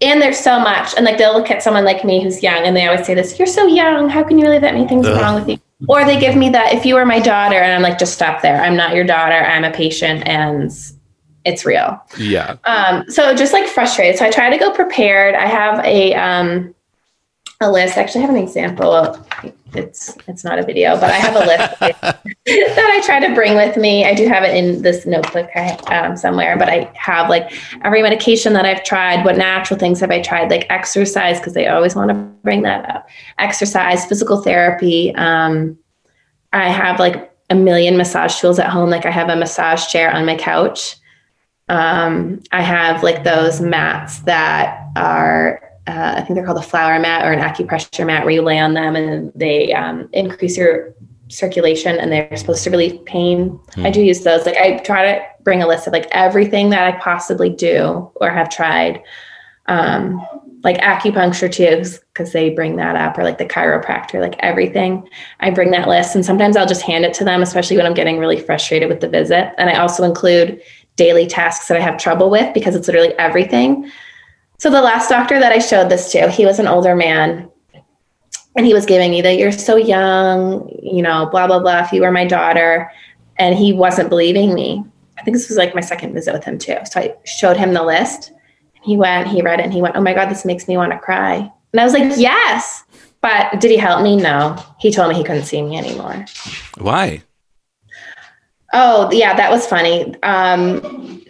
and 0.00 0.22
there's 0.22 0.38
so 0.38 0.60
much. 0.60 0.94
And 0.96 1.04
like 1.04 1.18
they'll 1.18 1.34
look 1.34 1.50
at 1.50 1.62
someone 1.62 1.84
like 1.84 2.04
me 2.04 2.22
who's 2.22 2.42
young 2.42 2.64
and 2.64 2.76
they 2.76 2.86
always 2.86 3.06
say 3.06 3.14
this, 3.14 3.38
you're 3.38 3.46
so 3.46 3.66
young. 3.66 4.08
How 4.08 4.22
can 4.22 4.38
you 4.38 4.44
believe 4.44 4.60
that 4.60 4.74
anything's 4.74 5.06
Ugh. 5.06 5.20
wrong 5.20 5.34
with 5.34 5.48
you? 5.48 5.58
Or 5.88 6.04
they 6.04 6.18
give 6.18 6.34
me 6.36 6.50
that 6.50 6.74
if 6.74 6.84
you 6.84 6.96
were 6.96 7.06
my 7.06 7.20
daughter, 7.20 7.54
and 7.54 7.72
I'm 7.72 7.82
like, 7.82 8.00
just 8.00 8.14
stop 8.14 8.42
there. 8.42 8.60
I'm 8.60 8.76
not 8.76 8.96
your 8.96 9.04
daughter. 9.04 9.36
I'm 9.36 9.62
a 9.62 9.70
patient 9.70 10.26
and 10.26 10.72
it's 11.44 11.64
real. 11.64 12.02
yeah 12.18 12.56
Um, 12.64 13.08
so 13.08 13.34
just 13.34 13.52
like 13.52 13.66
frustrated. 13.68 14.18
So 14.18 14.26
I 14.26 14.30
try 14.30 14.50
to 14.50 14.58
go 14.58 14.72
prepared. 14.72 15.34
I 15.34 15.46
have 15.46 15.84
a 15.84 16.14
um, 16.14 16.74
a 17.60 17.70
list. 17.70 17.96
I 17.96 18.02
actually 18.02 18.22
have 18.22 18.30
an 18.30 18.36
example. 18.36 19.24
It's 19.74 20.16
it's 20.26 20.44
not 20.44 20.58
a 20.58 20.62
video, 20.62 20.94
but 20.94 21.10
I 21.10 21.16
have 21.16 21.36
a 21.36 21.40
list 21.40 21.80
that 22.46 22.90
I 22.90 23.02
try 23.04 23.20
to 23.26 23.34
bring 23.34 23.54
with 23.54 23.76
me. 23.76 24.04
I 24.04 24.14
do 24.14 24.26
have 24.26 24.42
it 24.42 24.56
in 24.56 24.82
this 24.82 25.04
notebook 25.06 25.50
I, 25.54 25.72
um, 25.94 26.16
somewhere, 26.16 26.56
but 26.56 26.68
I 26.68 26.90
have 26.94 27.28
like 27.28 27.52
every 27.84 28.02
medication 28.02 28.52
that 28.54 28.64
I've 28.64 28.84
tried. 28.84 29.24
What 29.24 29.36
natural 29.36 29.78
things 29.78 30.00
have 30.00 30.10
I 30.10 30.22
tried? 30.22 30.50
Like 30.50 30.66
exercise, 30.70 31.38
because 31.38 31.54
they 31.54 31.68
always 31.68 31.94
want 31.94 32.10
to 32.10 32.14
bring 32.14 32.62
that 32.62 32.88
up. 32.88 33.08
Exercise, 33.38 34.06
physical 34.06 34.42
therapy. 34.42 35.14
Um, 35.14 35.78
I 36.52 36.70
have 36.70 36.98
like 36.98 37.30
a 37.50 37.54
million 37.54 37.96
massage 37.96 38.40
tools 38.40 38.58
at 38.58 38.70
home. 38.70 38.90
Like 38.90 39.06
I 39.06 39.10
have 39.10 39.28
a 39.28 39.36
massage 39.36 39.86
chair 39.86 40.10
on 40.10 40.26
my 40.26 40.36
couch. 40.36 40.96
Um, 41.68 42.42
I 42.52 42.62
have 42.62 43.02
like 43.02 43.24
those 43.24 43.60
mats 43.60 44.20
that 44.20 44.86
are, 44.96 45.67
uh, 45.88 46.14
I 46.16 46.20
think 46.20 46.34
they're 46.34 46.44
called 46.44 46.58
a 46.58 46.62
flower 46.62 46.98
mat 47.00 47.24
or 47.24 47.32
an 47.32 47.40
acupressure 47.40 48.06
mat 48.06 48.24
where 48.24 48.34
you 48.34 48.42
lay 48.42 48.58
on 48.58 48.74
them 48.74 48.94
and 48.94 49.32
they 49.34 49.72
um, 49.72 50.08
increase 50.12 50.56
your 50.56 50.94
circulation 51.28 51.98
and 51.98 52.12
they're 52.12 52.36
supposed 52.36 52.62
to 52.64 52.70
relieve 52.70 53.02
pain. 53.06 53.58
I 53.78 53.90
do 53.90 54.02
use 54.02 54.22
those. 54.22 54.44
Like 54.44 54.56
I 54.56 54.78
try 54.78 55.12
to 55.12 55.26
bring 55.42 55.62
a 55.62 55.66
list 55.66 55.86
of 55.86 55.94
like 55.94 56.06
everything 56.12 56.70
that 56.70 56.82
I 56.82 56.98
possibly 56.98 57.48
do 57.48 58.10
or 58.16 58.30
have 58.30 58.50
tried. 58.50 59.02
Um, 59.66 60.24
like 60.64 60.78
acupuncture 60.78 61.50
too, 61.50 61.84
because 62.12 62.32
they 62.32 62.50
bring 62.50 62.76
that 62.76 62.96
up, 62.96 63.16
or 63.16 63.22
like 63.22 63.38
the 63.38 63.44
chiropractor, 63.44 64.20
like 64.20 64.34
everything. 64.40 65.08
I 65.40 65.50
bring 65.50 65.70
that 65.70 65.86
list, 65.86 66.16
and 66.16 66.24
sometimes 66.24 66.56
I'll 66.56 66.66
just 66.66 66.82
hand 66.82 67.04
it 67.04 67.14
to 67.14 67.24
them, 67.24 67.42
especially 67.42 67.76
when 67.76 67.86
I'm 67.86 67.94
getting 67.94 68.18
really 68.18 68.40
frustrated 68.40 68.88
with 68.88 69.00
the 69.00 69.08
visit. 69.08 69.52
And 69.56 69.70
I 69.70 69.78
also 69.78 70.02
include 70.02 70.60
daily 70.96 71.26
tasks 71.26 71.68
that 71.68 71.76
I 71.76 71.80
have 71.80 71.96
trouble 71.96 72.28
with 72.28 72.52
because 72.54 72.74
it's 72.74 72.88
literally 72.88 73.14
everything. 73.18 73.88
So 74.58 74.70
the 74.70 74.82
last 74.82 75.08
doctor 75.08 75.38
that 75.38 75.52
I 75.52 75.58
showed 75.58 75.88
this 75.88 76.10
to, 76.12 76.30
he 76.30 76.44
was 76.44 76.58
an 76.58 76.66
older 76.66 76.96
man. 76.96 77.50
And 78.56 78.66
he 78.66 78.74
was 78.74 78.86
giving 78.86 79.12
me 79.12 79.22
that 79.22 79.36
you're 79.36 79.52
so 79.52 79.76
young, 79.76 80.68
you 80.82 81.00
know, 81.00 81.28
blah, 81.30 81.46
blah, 81.46 81.60
blah. 81.60 81.84
If 81.84 81.92
you 81.92 82.02
were 82.02 82.10
my 82.10 82.26
daughter. 82.26 82.90
And 83.38 83.54
he 83.54 83.72
wasn't 83.72 84.08
believing 84.08 84.52
me. 84.52 84.84
I 85.16 85.22
think 85.22 85.36
this 85.36 85.48
was 85.48 85.58
like 85.58 85.74
my 85.74 85.80
second 85.80 86.12
visit 86.12 86.32
with 86.32 86.42
him 86.42 86.58
too. 86.58 86.76
So 86.90 87.00
I 87.00 87.14
showed 87.24 87.56
him 87.56 87.72
the 87.72 87.84
list. 87.84 88.30
And 88.30 88.84
he 88.84 88.96
went, 88.96 89.28
he 89.28 89.42
read 89.42 89.60
it, 89.60 89.64
and 89.64 89.72
he 89.72 89.80
went, 89.80 89.94
Oh 89.96 90.00
my 90.00 90.12
God, 90.12 90.28
this 90.28 90.44
makes 90.44 90.66
me 90.66 90.76
want 90.76 90.90
to 90.92 90.98
cry. 90.98 91.50
And 91.72 91.80
I 91.80 91.84
was 91.84 91.92
like, 91.92 92.18
Yes. 92.18 92.82
But 93.20 93.60
did 93.60 93.70
he 93.70 93.76
help 93.76 94.02
me? 94.02 94.16
No. 94.16 94.56
He 94.78 94.90
told 94.90 95.08
me 95.08 95.16
he 95.16 95.24
couldn't 95.24 95.44
see 95.44 95.62
me 95.62 95.76
anymore. 95.76 96.24
why 96.78 97.22
Oh, 98.72 99.10
yeah, 99.12 99.34
that 99.34 99.50
was 99.50 99.66
funny. 99.66 100.14
Um, 100.22 101.24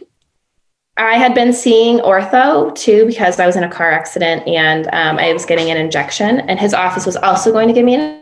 I 0.98 1.14
had 1.14 1.32
been 1.32 1.52
seeing 1.52 1.98
ortho 2.00 2.74
too 2.74 3.06
because 3.06 3.38
I 3.38 3.46
was 3.46 3.54
in 3.54 3.62
a 3.62 3.70
car 3.70 3.90
accident 3.92 4.46
and 4.48 4.88
um, 4.88 5.16
I 5.18 5.32
was 5.32 5.46
getting 5.46 5.70
an 5.70 5.76
injection, 5.76 6.40
and 6.40 6.58
his 6.58 6.74
office 6.74 7.06
was 7.06 7.16
also 7.16 7.52
going 7.52 7.68
to 7.68 7.74
give 7.74 7.84
me 7.84 7.94
an, 7.94 8.20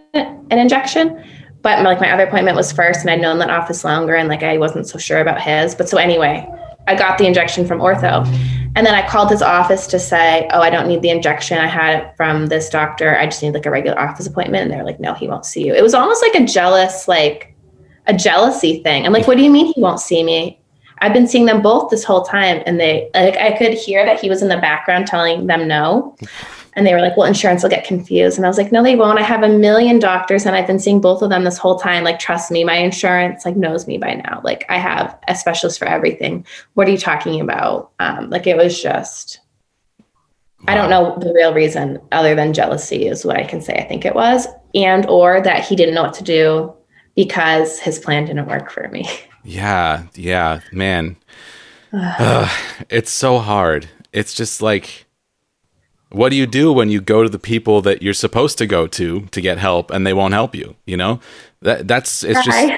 an 0.51 0.59
injection. 0.59 1.22
But 1.62 1.83
like 1.83 2.01
my 2.01 2.12
other 2.12 2.27
appointment 2.27 2.57
was 2.57 2.70
first, 2.70 3.01
and 3.01 3.11
I'd 3.11 3.20
known 3.20 3.39
that 3.39 3.51
office 3.51 3.83
longer, 3.83 4.14
and 4.14 4.29
like 4.29 4.43
I 4.43 4.59
wasn't 4.59 4.87
so 4.87 4.99
sure 4.99 5.18
about 5.20 5.41
his. 5.41 5.74
But 5.74 5.89
so 5.89 5.97
anyway, 5.97 6.47
I 6.87 6.95
got 6.95 7.16
the 7.18 7.27
injection 7.27 7.66
from 7.66 7.81
ortho, 7.81 8.27
and 8.77 8.87
then 8.87 8.95
I 8.95 9.09
called 9.09 9.31
his 9.31 9.41
office 9.41 9.87
to 9.89 9.99
say, 9.99 10.47
"Oh, 10.53 10.61
I 10.61 10.68
don't 10.68 10.87
need 10.87 11.01
the 11.01 11.11
injection. 11.11 11.59
I 11.59 11.66
had 11.66 11.99
it 11.99 12.16
from 12.16 12.49
this 12.49 12.68
doctor. 12.68 13.18
I 13.18 13.24
just 13.24 13.43
need 13.43 13.55
like 13.55 13.66
a 13.66 13.70
regular 13.70 13.99
office 13.99 14.27
appointment." 14.27 14.64
And 14.64 14.70
they're 14.70 14.85
like, 14.85 15.01
"No, 15.01 15.14
he 15.14 15.27
won't 15.27 15.47
see 15.47 15.66
you." 15.66 15.74
It 15.74 15.83
was 15.83 15.95
almost 15.95 16.22
like 16.22 16.35
a 16.35 16.45
jealous, 16.45 17.09
like 17.09 17.57
a 18.07 18.14
jealousy 18.14 18.83
thing. 18.83 19.05
I'm 19.05 19.12
like, 19.12 19.27
what 19.27 19.37
do 19.37 19.43
you 19.43 19.51
mean 19.51 19.72
he 19.72 19.81
won't 19.81 20.01
see 20.01 20.22
me? 20.22 20.61
I've 20.99 21.12
been 21.12 21.28
seeing 21.28 21.47
them 21.47 21.62
both 21.62 21.90
this 21.90 22.05
whole 22.05 22.22
time. 22.22 22.62
And 22.66 22.80
they 22.80 23.11
like 23.14 23.36
I 23.36 23.57
could 23.57 23.74
hear 23.74 24.05
that 24.05 24.20
he 24.20 24.28
was 24.28 24.42
in 24.42 24.49
the 24.49 24.57
background 24.57 25.07
telling 25.07 25.47
them 25.47 25.68
no. 25.68 26.16
And 26.74 26.86
they 26.86 26.92
were 26.92 27.01
like, 27.01 27.16
well, 27.16 27.26
insurance 27.26 27.62
will 27.62 27.70
get 27.70 27.86
confused. 27.86 28.36
And 28.36 28.44
I 28.44 28.49
was 28.49 28.59
like, 28.59 28.70
no, 28.70 28.82
they 28.82 28.97
won't. 28.97 29.18
I 29.18 29.22
have 29.22 29.42
a 29.42 29.49
million 29.49 29.99
doctors 29.99 30.44
and 30.44 30.55
I've 30.55 30.66
been 30.66 30.78
seeing 30.78 31.01
both 31.01 31.22
of 31.22 31.30
them 31.30 31.44
this 31.44 31.57
whole 31.57 31.78
time. 31.78 32.05
Like, 32.05 32.18
trust 32.18 32.51
me, 32.51 32.64
my 32.64 32.76
insurance 32.76 33.47
like 33.47 33.57
knows 33.57 33.86
me 33.86 33.97
by 33.97 34.14
now. 34.14 34.42
Like 34.44 34.66
I 34.68 34.76
have 34.76 35.18
a 35.26 35.34
specialist 35.34 35.78
for 35.78 35.86
everything. 35.86 36.44
What 36.74 36.86
are 36.86 36.90
you 36.90 36.99
talking 36.99 37.40
about? 37.40 37.92
Um, 37.99 38.28
like 38.28 38.47
it 38.47 38.59
was 38.59 38.80
just 38.80 39.40
I 40.68 40.74
don't 40.74 40.90
know 40.90 41.16
the 41.18 41.32
real 41.32 41.55
reason 41.55 42.01
other 42.12 42.34
than 42.34 42.53
jealousy 42.53 43.07
is 43.07 43.24
what 43.24 43.36
I 43.36 43.44
can 43.44 43.61
say 43.61 43.74
I 43.74 43.84
think 43.84 44.05
it 44.05 44.14
was. 44.14 44.47
And 44.74 45.07
or 45.07 45.40
that 45.40 45.64
he 45.64 45.76
didn't 45.76 45.94
know 45.94 46.03
what 46.03 46.14
to 46.14 46.24
do 46.24 46.74
because 47.14 47.78
his 47.78 47.99
plan 47.99 48.26
didn't 48.26 48.47
work 48.47 48.70
for 48.70 48.88
me. 48.88 49.09
Yeah, 49.47 50.07
yeah, 50.14 50.61
man. 50.72 51.16
Ugh, 51.92 52.51
it's 52.90 53.11
so 53.11 53.38
hard. 53.38 53.88
It's 54.12 54.34
just 54.34 54.61
like, 54.61 55.07
what 56.11 56.30
do 56.30 56.36
you 56.36 56.47
do 56.47 56.72
when 56.72 56.90
you 56.90 57.01
go 57.01 57.22
to 57.22 57.28
the 57.28 57.38
people 57.38 57.80
that 57.82 58.03
you're 58.03 58.14
supposed 58.14 58.59
to 58.59 58.66
go 58.66 58.86
to 58.88 59.20
to 59.20 59.40
get 59.40 59.59
help 59.59 59.90
and 59.90 60.07
they 60.07 60.12
won't 60.12 60.34
help 60.34 60.55
you? 60.55 60.74
You 60.84 60.97
know, 60.97 61.20
that 61.62 61.86
that's 61.86 62.24
it's 62.24 62.44
just 62.44 62.72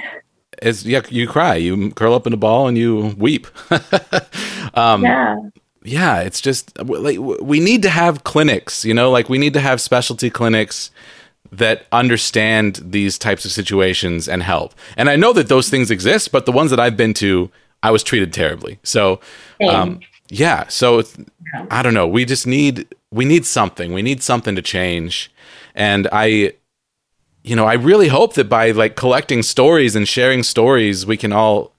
it's 0.63 0.85
yeah. 0.85 1.03
You 1.09 1.27
cry, 1.27 1.55
you 1.57 1.91
curl 1.93 2.15
up 2.15 2.27
in 2.27 2.33
a 2.33 2.37
ball, 2.37 2.69
and 2.69 2.77
you 2.77 3.15
weep. 3.17 3.47
um, 4.75 5.05
yeah. 5.05 5.37
yeah, 5.83 6.21
it's 6.21 6.41
just 6.41 6.79
like 6.83 7.19
we 7.19 7.61
need 7.61 7.83
to 7.83 7.91
have 7.91 8.25
clinics, 8.25 8.85
you 8.85 8.93
know, 8.93 9.11
like 9.11 9.29
we 9.29 9.39
need 9.39 9.55
to 9.55 9.61
have 9.61 9.81
specialty 9.81 10.29
clinics 10.29 10.91
that 11.51 11.87
understand 11.93 12.81
these 12.83 13.19
types 13.19 13.45
of 13.45 13.53
situations 13.53 14.29
and 14.29 14.43
help. 14.43 14.75
And 14.97 15.09
I 15.09 15.17
know 15.17 15.33
that 15.33 15.49
those 15.49 15.71
things 15.71 15.91
exist, 15.91 16.31
but 16.31 16.47
the 16.47 16.53
ones 16.53 16.71
that 16.71 16.81
I've 16.81 16.97
been 16.97 17.15
to, 17.15 17.51
I 17.83 17.91
was 17.91 18.03
treated 18.03 18.33
terribly. 18.33 18.79
So, 18.83 19.21
um, 19.67 20.01
yeah, 20.29 20.69
so 20.69 20.99
it's, 20.99 21.17
I 21.71 21.83
don't 21.83 21.95
know. 21.95 22.07
We 22.07 22.25
just 22.25 22.47
need 22.47 22.87
we 23.11 23.25
need 23.25 23.47
something. 23.47 23.95
We 23.95 24.03
need 24.03 24.23
something 24.23 24.55
to 24.57 24.63
change. 24.63 25.31
And 25.75 26.07
I 26.13 26.53
you 27.45 27.57
know, 27.57 27.67
I 27.67 27.75
really 27.75 28.09
hope 28.09 28.35
that 28.35 28.49
by 28.49 28.73
like 28.73 28.95
collecting 28.95 29.43
stories 29.43 29.97
and 29.97 30.07
sharing 30.07 30.43
stories, 30.43 31.07
we 31.07 31.17
can 31.17 31.33
all 31.33 31.73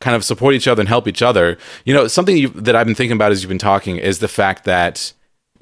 kind 0.00 0.14
of 0.14 0.24
support 0.24 0.54
each 0.54 0.68
other 0.68 0.80
and 0.80 0.88
help 0.88 1.08
each 1.08 1.22
other. 1.22 1.58
You 1.84 1.92
know, 1.92 2.06
something 2.06 2.36
you, 2.36 2.48
that 2.50 2.76
I've 2.76 2.86
been 2.86 2.94
thinking 2.94 3.16
about 3.16 3.32
as 3.32 3.42
you've 3.42 3.48
been 3.48 3.58
talking 3.58 3.96
is 3.96 4.20
the 4.20 4.28
fact 4.28 4.64
that 4.64 5.12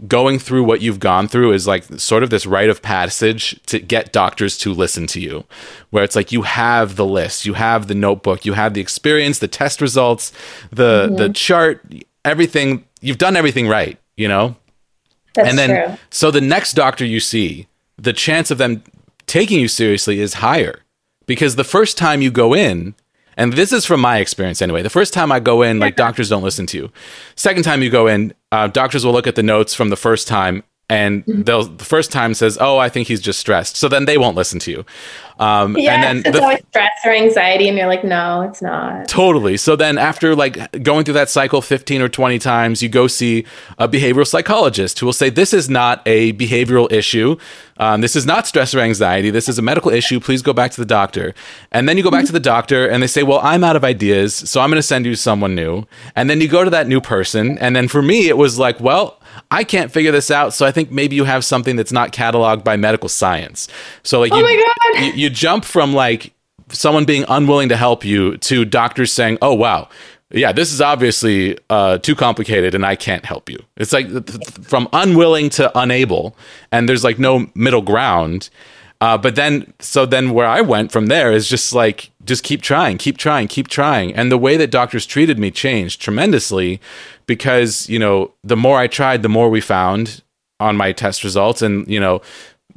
going 0.07 0.39
through 0.39 0.63
what 0.63 0.83
you've 0.83 1.01
gone 1.01 1.27
through 1.27 1.53
is 1.53 1.67
like 1.67 1.85
sort 1.99 2.23
of 2.23 2.29
this 2.29 2.45
rite 2.45 2.69
of 2.69 2.83
passage 2.83 3.61
to 3.65 3.79
get 3.79 4.13
doctors 4.13 4.59
to 4.59 4.73
listen 4.73 5.07
to 5.07 5.21
you 5.21 5.45
where 5.91 6.05
it's 6.05 6.15
like 6.15 6.31
you 6.31 6.43
have 6.43 6.97
the 6.97 7.07
list 7.07 7.47
you 7.47 7.55
have 7.55 7.87
the 7.87 7.95
notebook 7.95 8.45
you 8.45 8.53
have 8.53 8.75
the 8.75 8.81
experience 8.81 9.39
the 9.39 9.49
test 9.49 9.81
results 9.81 10.33
the 10.71 11.07
mm-hmm. 11.07 11.17
the 11.17 11.29
chart 11.31 11.83
everything 12.27 12.85
you've 13.01 13.17
done 13.17 13.37
everything 13.37 13.67
right 13.67 13.99
you 14.17 14.29
know 14.29 14.55
That's 15.35 15.49
and 15.49 15.59
then 15.59 15.87
true. 15.87 15.99
so 16.11 16.31
the 16.31 16.43
next 16.43 16.75
doctor 16.75 17.05
you 17.07 17.21
see 17.21 17.67
the 17.97 18.13
chance 18.13 18.51
of 18.51 18.59
them 18.59 18.85
taking 19.27 19.59
you 19.59 19.69
seriously 19.69 20.21
is 20.21 20.35
higher 20.35 20.81
because 21.25 21.57
the 21.57 21.65
first 21.65 21.97
time 21.97 22.21
you 22.21 22.31
go 22.31 22.55
in 22.55 22.95
and 23.37 23.53
this 23.53 23.73
is 23.73 23.85
from 23.85 24.01
my 24.01 24.19
experience 24.19 24.63
anyway. 24.63 24.83
The 24.83 24.91
first 24.91 25.13
time 25.13 25.31
I 25.31 25.41
go 25.41 25.63
in, 25.63 25.79
like 25.79 25.97
doctors 25.97 26.29
don't 26.29 26.43
listen 26.43 26.67
to 26.67 26.79
you. 26.79 26.93
Second 27.35 27.63
time 27.63 27.83
you 27.83 27.91
go 27.91 28.07
in, 28.07 28.33
uh, 28.53 28.69
doctors 28.69 29.05
will 29.05 29.13
look 29.13 29.27
at 29.27 29.35
the 29.35 29.43
notes 29.43 29.75
from 29.75 29.91
the 29.91 29.97
first 29.97 30.27
time 30.27 30.63
and 30.89 31.25
mm-hmm. 31.27 31.43
they'll 31.43 31.65
the 31.65 31.85
first 31.85 32.13
time 32.13 32.35
says, 32.35 32.57
"Oh, 32.61 32.79
I 32.79 32.89
think 32.89 33.09
he's 33.09 33.21
just 33.21 33.41
stressed." 33.41 33.77
So 33.77 33.89
then 33.89 34.05
they 34.05 34.19
won't 34.19 34.37
listen 34.37 34.59
to 34.61 34.71
you. 34.71 34.85
Um, 35.39 35.77
yeah, 35.77 35.95
and 35.95 36.03
then 36.03 36.17
it's 36.27 36.37
the, 36.37 36.43
always 36.43 36.63
stress 36.71 36.91
or 37.05 37.13
anxiety, 37.13 37.69
and 37.69 37.77
you're 37.77 37.87
like, 37.87 38.05
"No, 38.05 38.41
it's 38.41 38.63
not." 38.63 39.07
Totally. 39.07 39.59
So 39.59 39.77
then 39.77 39.99
after 39.99 40.35
like 40.35 40.83
going 40.83 41.05
through 41.05 41.15
that 41.15 41.29
cycle 41.29 41.61
15 41.61 42.01
or 42.01 42.09
20 42.09 42.39
times, 42.39 42.83
you 42.83 42.89
go 42.89 43.07
see 43.07 43.45
a 43.79 43.87
behavioral 43.87 44.27
psychologist 44.27 44.99
who 44.99 45.07
will 45.07 45.13
say, 45.13 45.29
"This 45.29 45.53
is 45.53 45.69
not 45.69 46.01
a 46.07 46.33
behavioral 46.35 46.91
issue. 46.91 47.37
Um, 47.79 48.01
this 48.01 48.17
is 48.17 48.25
not 48.25 48.47
stress 48.47 48.75
or 48.75 48.81
anxiety. 48.81 49.29
This 49.29 49.49
is 49.49 49.59
a 49.59 49.63
medical 49.63 49.91
issue. 49.91 50.21
Please 50.21 50.41
go 50.41 50.55
back 50.55 50.71
to 50.71 50.81
the 50.81 50.87
doctor." 50.87 51.35
And 51.71 51.87
then 51.87 51.99
you 51.99 52.03
go 52.03 52.11
back 52.11 52.25
to 52.27 52.33
the 52.33 52.41
doctor, 52.41 52.87
and 52.87 53.03
they 53.03 53.07
say, 53.07 53.23
"Well, 53.23 53.41
I'm 53.43 53.63
out 53.63 53.77
of 53.77 53.85
ideas, 53.85 54.35
so 54.35 54.63
I'm 54.63 54.71
going 54.71 54.79
to 54.79 54.83
send 54.83 55.05
you 55.05 55.17
someone 55.17 55.55
new." 55.55 55.85
And 56.15 56.31
then 56.31 56.41
you 56.41 56.49
go 56.49 56.65
to 56.65 56.71
that 56.71 56.89
new 56.89 57.03
person, 57.03 57.59
and 57.59 57.77
then 57.77 57.89
for 57.89 58.01
me, 58.01 58.29
it 58.29 58.39
was 58.39 58.59
like, 58.59 58.81
"Well." 58.81 59.21
I 59.51 59.65
can't 59.65 59.93
figure 59.93 60.13
this 60.13 60.31
out. 60.31 60.55
So 60.55 60.67
I 60.67 60.73
think 60.73 60.91
maybe 60.91 61.17
you 61.17 61.25
have 61.25 61.45
something 61.45 61.77
that's 61.77 61.93
not 61.93 62.13
cataloged 62.13 62.65
by 62.65 62.77
medical 62.77 63.09
science. 63.09 63.69
So 64.03 64.21
like, 64.21 64.33
oh 64.33 64.39
you, 64.39 64.43
my 64.43 64.73
God. 64.95 65.05
You, 65.05 65.13
you 65.13 65.26
jump 65.31 65.65
from 65.65 65.93
like 65.93 66.33
someone 66.69 67.05
being 67.05 67.25
unwilling 67.29 67.69
to 67.69 67.77
help 67.77 68.05
you 68.05 68.37
to 68.39 68.65
doctors 68.65 69.13
saying, 69.13 69.39
"Oh 69.43 69.55
wow, 69.55 69.89
yeah, 70.31 70.53
this 70.53 70.73
is 70.73 70.81
obviously 70.81 71.57
uh, 71.71 71.99
too 71.99 72.15
complicated 72.15 72.75
and 72.75 72.85
I 72.85 72.97
can't 72.97 73.25
help 73.25 73.49
you. 73.49 73.59
It's 73.77 73.93
like 73.93 74.09
th- 74.09 74.27
th- 74.27 74.67
from 74.67 74.89
unwilling 74.93 75.51
to 75.51 75.77
unable, 75.79 76.37
and 76.73 76.89
there's 76.89 77.05
like 77.05 77.19
no 77.19 77.49
middle 77.55 77.83
ground. 77.83 78.51
Uh, 79.01 79.19
but 79.19 79.37
then, 79.37 79.73
so 79.79 80.07
then 80.07 80.31
where 80.31 80.47
I 80.47 80.63
went 80.63 80.91
from 80.91 81.07
there 81.07 81.31
is 81.31 81.49
just 81.49 81.75
like, 81.75 82.11
just 82.25 82.43
keep 82.43 82.63
trying, 82.63 82.97
keep 82.97 83.19
trying, 83.19 83.47
keep 83.47 83.69
trying. 83.69 84.15
And 84.15 84.33
the 84.33 84.39
way 84.39 84.57
that 84.57 84.71
doctors 84.71 85.05
treated 85.05 85.39
me 85.39 85.51
changed 85.51 86.01
tremendously 86.01 86.81
because, 87.27 87.89
you 87.91 87.99
know, 87.99 88.33
the 88.43 88.57
more 88.57 88.79
I 88.79 88.87
tried, 88.87 89.23
the 89.23 89.29
more 89.29 89.51
we 89.51 89.61
found 89.61 90.23
on 90.61 90.79
my 90.79 90.93
test 90.93 91.25
results. 91.25 91.61
And, 91.61 91.87
you 91.87 92.01
know, 92.01 92.23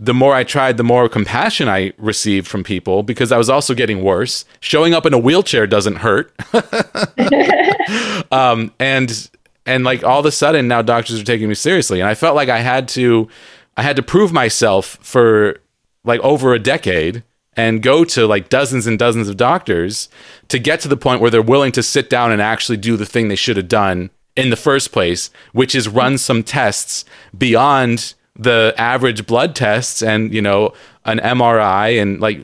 the 0.01 0.13
more 0.13 0.33
I 0.33 0.45
tried, 0.45 0.77
the 0.77 0.83
more 0.83 1.09
compassion 1.09 1.67
I 1.67 1.91
received 1.97 2.47
from 2.47 2.63
people 2.63 3.03
because 3.03 3.33
I 3.33 3.37
was 3.37 3.49
also 3.49 3.73
getting 3.73 4.01
worse. 4.01 4.45
Showing 4.61 4.93
up 4.93 5.05
in 5.05 5.13
a 5.13 5.17
wheelchair 5.17 5.67
doesn't 5.67 5.97
hurt. 5.97 6.33
um, 8.31 8.73
and, 8.79 9.29
and 9.65 9.83
like 9.83 10.05
all 10.05 10.21
of 10.21 10.25
a 10.25 10.31
sudden 10.31 10.69
now 10.69 10.81
doctors 10.81 11.19
are 11.19 11.25
taking 11.25 11.49
me 11.49 11.55
seriously. 11.55 11.99
And 11.99 12.07
I 12.07 12.15
felt 12.15 12.37
like 12.37 12.47
I 12.47 12.59
had 12.59 12.87
to, 12.89 13.27
I 13.75 13.81
had 13.81 13.97
to 13.97 14.01
prove 14.01 14.31
myself 14.31 14.97
for 15.01 15.59
like 16.05 16.21
over 16.21 16.53
a 16.53 16.59
decade 16.59 17.23
and 17.57 17.83
go 17.83 18.05
to 18.05 18.25
like 18.25 18.47
dozens 18.47 18.87
and 18.87 18.97
dozens 18.97 19.27
of 19.27 19.35
doctors 19.35 20.07
to 20.47 20.59
get 20.59 20.79
to 20.79 20.87
the 20.87 20.95
point 20.95 21.19
where 21.19 21.29
they're 21.29 21.41
willing 21.41 21.73
to 21.73 21.83
sit 21.83 22.09
down 22.09 22.31
and 22.31 22.41
actually 22.41 22.77
do 22.77 22.95
the 22.95 23.05
thing 23.05 23.27
they 23.27 23.35
should 23.35 23.57
have 23.57 23.67
done 23.67 24.11
in 24.37 24.49
the 24.49 24.55
first 24.55 24.93
place, 24.93 25.29
which 25.51 25.75
is 25.75 25.89
run 25.89 26.17
some 26.17 26.41
tests 26.41 27.03
beyond 27.37 28.13
the 28.39 28.73
average 28.77 29.27
blood 29.27 29.55
tests 29.55 30.01
and, 30.01 30.33
you 30.33 30.41
know, 30.41 30.73
an 31.05 31.19
MRI 31.19 32.01
and 32.01 32.19
like 32.19 32.39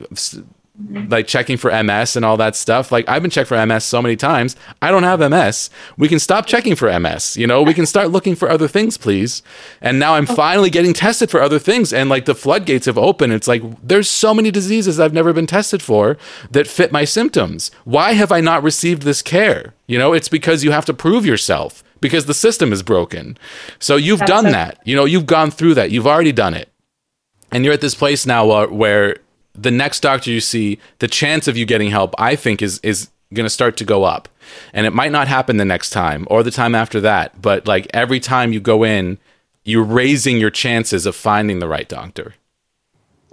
like 1.08 1.26
checking 1.26 1.56
for 1.56 1.70
MS 1.82 2.16
and 2.16 2.24
all 2.24 2.36
that 2.36 2.54
stuff. 2.54 2.92
Like 2.92 3.08
I've 3.08 3.22
been 3.22 3.30
checked 3.30 3.48
for 3.48 3.64
MS 3.64 3.84
so 3.84 4.02
many 4.02 4.16
times. 4.16 4.56
I 4.82 4.90
don't 4.90 5.04
have 5.04 5.20
MS. 5.20 5.70
We 5.96 6.08
can 6.08 6.18
stop 6.18 6.46
checking 6.46 6.76
for 6.76 6.98
MS. 6.98 7.36
You 7.36 7.46
know, 7.46 7.62
we 7.62 7.72
can 7.72 7.86
start 7.86 8.10
looking 8.10 8.34
for 8.34 8.50
other 8.50 8.68
things, 8.68 8.98
please. 8.98 9.42
And 9.80 9.98
now 9.98 10.14
I'm 10.14 10.26
oh. 10.28 10.34
finally 10.34 10.70
getting 10.70 10.92
tested 10.92 11.30
for 11.30 11.40
other 11.40 11.58
things. 11.58 11.92
And 11.92 12.10
like 12.10 12.26
the 12.26 12.34
floodgates 12.34 12.86
have 12.86 12.98
opened. 12.98 13.32
It's 13.32 13.48
like 13.48 13.62
there's 13.82 14.10
so 14.10 14.34
many 14.34 14.50
diseases 14.50 15.00
I've 15.00 15.14
never 15.14 15.32
been 15.32 15.46
tested 15.46 15.82
for 15.82 16.18
that 16.50 16.66
fit 16.66 16.92
my 16.92 17.04
symptoms. 17.04 17.70
Why 17.84 18.12
have 18.12 18.30
I 18.30 18.40
not 18.40 18.62
received 18.62 19.02
this 19.02 19.22
care? 19.22 19.74
You 19.86 19.98
know, 19.98 20.12
it's 20.12 20.28
because 20.28 20.62
you 20.62 20.72
have 20.72 20.84
to 20.86 20.94
prove 20.94 21.24
yourself 21.24 21.82
because 22.00 22.26
the 22.26 22.34
system 22.34 22.72
is 22.72 22.82
broken. 22.82 23.38
So 23.78 23.96
you've 23.96 24.20
That's 24.20 24.30
done 24.30 24.44
that. 24.44 24.80
You 24.84 24.96
know, 24.96 25.04
you've 25.04 25.26
gone 25.26 25.50
through 25.50 25.74
that. 25.74 25.90
You've 25.90 26.06
already 26.06 26.32
done 26.32 26.54
it. 26.54 26.70
And 27.52 27.64
you're 27.64 27.74
at 27.74 27.80
this 27.80 27.94
place 27.94 28.26
now 28.26 28.50
uh, 28.50 28.66
where 28.66 29.18
the 29.54 29.70
next 29.70 30.00
doctor 30.00 30.30
you 30.30 30.40
see, 30.40 30.78
the 30.98 31.08
chance 31.08 31.48
of 31.48 31.56
you 31.56 31.64
getting 31.64 31.90
help, 31.90 32.14
I 32.18 32.36
think, 32.36 32.60
is 32.60 32.78
is 32.82 33.08
going 33.32 33.46
to 33.46 33.50
start 33.50 33.76
to 33.78 33.84
go 33.84 34.04
up. 34.04 34.28
And 34.72 34.86
it 34.86 34.92
might 34.92 35.12
not 35.12 35.28
happen 35.28 35.56
the 35.56 35.64
next 35.64 35.90
time 35.90 36.26
or 36.30 36.42
the 36.42 36.50
time 36.50 36.74
after 36.74 37.00
that, 37.00 37.40
but 37.40 37.66
like 37.66 37.88
every 37.92 38.20
time 38.20 38.52
you 38.52 38.60
go 38.60 38.84
in, 38.84 39.18
you're 39.64 39.82
raising 39.82 40.38
your 40.38 40.50
chances 40.50 41.06
of 41.06 41.16
finding 41.16 41.58
the 41.58 41.68
right 41.68 41.88
doctor. 41.88 42.34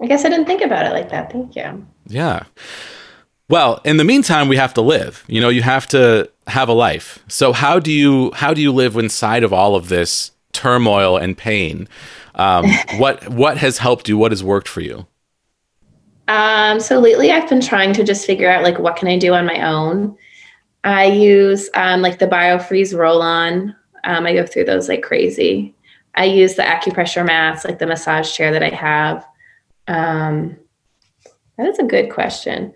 I 0.02 0.08
guess 0.08 0.26
I 0.26 0.30
didn't 0.30 0.48
think 0.48 0.62
about 0.62 0.88
it 0.88 0.94
like 0.94 1.10
that. 1.10 1.32
Thank 1.32 1.56
you. 1.56 1.86
Yeah. 2.08 2.44
Well, 3.50 3.82
in 3.84 3.98
the 3.98 4.04
meantime, 4.04 4.48
we 4.48 4.58
have 4.58 4.74
to 4.76 4.82
live. 4.82 5.24
You 5.28 5.42
know, 5.42 5.50
you 5.50 5.62
have 5.62 5.88
to 5.88 6.30
have 6.48 6.70
a 6.70 6.74
life. 6.74 7.20
So 7.28 7.54
how 7.54 7.80
do 7.80 7.92
you 7.92 8.32
how 8.34 8.54
do 8.54 8.62
you 8.62 8.72
live 8.72 8.98
inside 8.98 9.44
of 9.44 9.54
all 9.54 9.76
of 9.76 9.90
this 9.90 10.32
turmoil 10.54 11.18
and 11.18 11.38
pain? 11.38 11.88
Um, 12.36 12.72
what 12.98 13.28
what 13.30 13.58
has 13.58 13.78
helped 13.78 14.08
you? 14.08 14.18
What 14.18 14.32
has 14.32 14.44
worked 14.44 14.68
for 14.68 14.82
you? 14.82 15.06
Um, 16.28 16.80
so 16.80 17.00
lately 17.00 17.32
I've 17.32 17.50
been 17.50 17.62
trying 17.62 17.94
to 17.94 18.04
just 18.04 18.26
figure 18.26 18.50
out 18.50 18.64
like 18.64 18.80
what 18.80 18.96
can 18.96 19.08
I 19.08 19.18
do 19.18 19.34
on 19.34 19.46
my 19.46 19.62
own. 19.62 20.18
I 20.86 21.06
use 21.06 21.70
um, 21.76 22.02
like 22.02 22.20
the 22.20 22.28
BioFreeze 22.28 22.98
roll 22.98 23.22
on. 23.22 23.76
Um, 24.04 24.26
I 24.26 24.34
go 24.34 24.46
through 24.46 24.66
those 24.66 24.90
like 24.90 25.02
crazy. 25.02 25.76
I 26.16 26.26
use 26.26 26.56
the 26.56 26.64
acupressure 26.64 27.26
mats, 27.26 27.66
like 27.66 27.80
the 27.80 27.88
massage 27.88 28.32
chair 28.32 28.52
that 28.52 28.64
I 28.64 28.70
have. 28.70 29.26
Um, 29.88 30.58
that 31.58 31.68
is 31.68 31.80
a 31.80 31.84
good 31.84 32.12
question. 32.12 32.74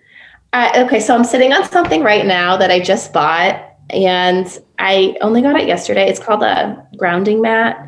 Uh, 0.54 0.72
okay, 0.86 1.00
so 1.00 1.16
I'm 1.16 1.24
sitting 1.24 1.54
on 1.54 1.68
something 1.70 2.04
right 2.04 2.26
now 2.26 2.58
that 2.58 2.72
I 2.72 2.80
just 2.80 3.14
bought, 3.14 3.64
and 3.90 4.60
I 4.80 5.18
only 5.22 5.42
got 5.42 5.60
it 5.60 5.68
yesterday. 5.68 6.10
It's 6.10 6.20
called 6.20 6.44
a 6.44 6.88
grounding 6.98 7.42
mat 7.42 7.88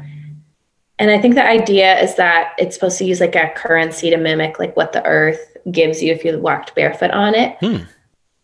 and 0.99 1.09
I 1.09 1.19
think 1.19 1.35
the 1.35 1.47
idea 1.47 1.97
is 2.01 2.15
that 2.15 2.53
it's 2.59 2.75
supposed 2.75 2.97
to 2.97 3.05
use 3.05 3.21
like 3.21 3.35
a 3.35 3.49
currency 3.55 4.09
to 4.09 4.17
mimic 4.17 4.59
like 4.59 4.75
what 4.75 4.91
the 4.91 5.03
earth 5.05 5.57
gives 5.71 6.03
you 6.03 6.11
if 6.11 6.25
you 6.25 6.37
walked 6.37 6.75
barefoot 6.75 7.11
on 7.11 7.33
it. 7.35 7.57
Hmm. 7.61 7.83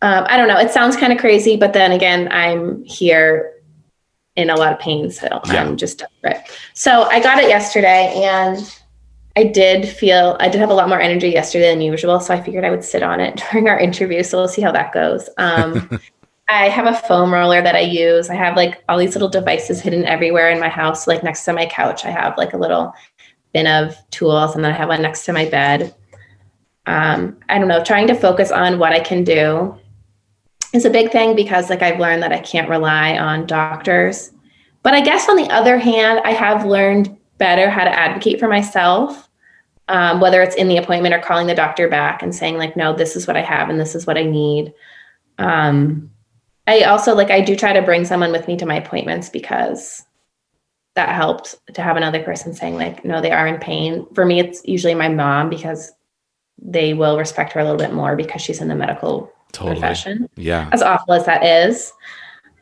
Um, 0.02 0.26
I 0.28 0.38
don't 0.38 0.48
know. 0.48 0.58
It 0.58 0.70
sounds 0.70 0.96
kind 0.96 1.12
of 1.12 1.18
crazy, 1.18 1.56
but 1.56 1.74
then 1.74 1.92
again, 1.92 2.28
I'm 2.30 2.82
here 2.84 3.52
in 4.36 4.50
a 4.50 4.56
lot 4.56 4.72
of 4.72 4.78
pain, 4.78 5.10
so 5.10 5.26
yeah. 5.46 5.62
I'm 5.62 5.76
just 5.76 5.98
desperate. 5.98 6.50
So 6.74 7.04
I 7.04 7.20
got 7.20 7.38
it 7.38 7.48
yesterday, 7.48 8.12
and 8.22 8.58
I 9.36 9.44
did 9.44 9.86
feel 9.86 10.36
I 10.40 10.48
did 10.48 10.60
have 10.60 10.70
a 10.70 10.74
lot 10.74 10.88
more 10.88 11.00
energy 11.00 11.28
yesterday 11.28 11.68
than 11.68 11.82
usual. 11.82 12.20
So 12.20 12.32
I 12.32 12.40
figured 12.40 12.64
I 12.64 12.70
would 12.70 12.84
sit 12.84 13.02
on 13.02 13.20
it 13.20 13.42
during 13.50 13.68
our 13.68 13.78
interview. 13.78 14.22
So 14.22 14.38
we'll 14.38 14.48
see 14.48 14.62
how 14.62 14.72
that 14.72 14.92
goes. 14.92 15.28
Um, 15.36 16.00
I 16.48 16.68
have 16.68 16.86
a 16.86 16.96
foam 16.96 17.34
roller 17.34 17.60
that 17.60 17.74
I 17.74 17.80
use. 17.80 18.30
I 18.30 18.34
have 18.34 18.56
like 18.56 18.82
all 18.88 18.98
these 18.98 19.14
little 19.14 19.28
devices 19.28 19.80
hidden 19.80 20.04
everywhere 20.04 20.50
in 20.50 20.60
my 20.60 20.68
house. 20.68 21.06
Like 21.06 21.24
next 21.24 21.44
to 21.44 21.52
my 21.52 21.66
couch, 21.66 22.04
I 22.04 22.10
have 22.10 22.38
like 22.38 22.52
a 22.52 22.56
little 22.56 22.94
bin 23.52 23.66
of 23.66 23.96
tools, 24.10 24.54
and 24.54 24.62
then 24.62 24.72
I 24.72 24.76
have 24.76 24.88
one 24.88 25.02
next 25.02 25.24
to 25.24 25.32
my 25.32 25.46
bed. 25.46 25.94
Um, 26.86 27.38
I 27.48 27.58
don't 27.58 27.66
know, 27.66 27.82
trying 27.82 28.06
to 28.06 28.14
focus 28.14 28.52
on 28.52 28.78
what 28.78 28.92
I 28.92 29.00
can 29.00 29.24
do 29.24 29.76
is 30.72 30.84
a 30.84 30.90
big 30.90 31.10
thing 31.10 31.34
because 31.34 31.68
like 31.68 31.82
I've 31.82 31.98
learned 31.98 32.22
that 32.22 32.32
I 32.32 32.38
can't 32.38 32.68
rely 32.68 33.18
on 33.18 33.46
doctors. 33.46 34.30
But 34.84 34.94
I 34.94 35.00
guess 35.00 35.28
on 35.28 35.34
the 35.34 35.50
other 35.50 35.78
hand, 35.78 36.20
I 36.24 36.30
have 36.30 36.64
learned 36.64 37.16
better 37.38 37.68
how 37.68 37.82
to 37.82 37.90
advocate 37.90 38.38
for 38.38 38.46
myself, 38.46 39.25
um, 39.88 40.20
whether 40.20 40.42
it's 40.42 40.56
in 40.56 40.68
the 40.68 40.76
appointment 40.76 41.14
or 41.14 41.20
calling 41.20 41.46
the 41.46 41.54
doctor 41.54 41.88
back 41.88 42.22
and 42.22 42.34
saying 42.34 42.58
like, 42.58 42.76
no, 42.76 42.94
this 42.94 43.14
is 43.14 43.26
what 43.26 43.36
I 43.36 43.42
have 43.42 43.68
and 43.68 43.78
this 43.78 43.94
is 43.94 44.06
what 44.06 44.18
I 44.18 44.24
need. 44.24 44.74
Um, 45.38 46.10
I 46.66 46.82
also 46.82 47.14
like 47.14 47.30
I 47.30 47.40
do 47.40 47.54
try 47.54 47.72
to 47.72 47.82
bring 47.82 48.04
someone 48.04 48.32
with 48.32 48.48
me 48.48 48.56
to 48.56 48.66
my 48.66 48.76
appointments 48.76 49.28
because 49.28 50.02
that 50.94 51.10
helped 51.10 51.54
to 51.74 51.82
have 51.82 51.96
another 51.96 52.22
person 52.22 52.54
saying 52.54 52.74
like 52.74 53.04
no 53.04 53.20
they 53.20 53.30
are 53.30 53.46
in 53.46 53.58
pain. 53.58 54.06
For 54.14 54.24
me 54.24 54.40
it's 54.40 54.62
usually 54.64 54.94
my 54.94 55.08
mom 55.08 55.48
because 55.48 55.92
they 56.58 56.94
will 56.94 57.18
respect 57.18 57.52
her 57.52 57.60
a 57.60 57.64
little 57.64 57.78
bit 57.78 57.92
more 57.92 58.16
because 58.16 58.42
she's 58.42 58.60
in 58.60 58.68
the 58.68 58.74
medical 58.74 59.32
totally. 59.52 59.78
profession. 59.78 60.28
Yeah. 60.36 60.68
As 60.72 60.82
awful 60.82 61.14
as 61.14 61.26
that 61.26 61.44
is. 61.44 61.92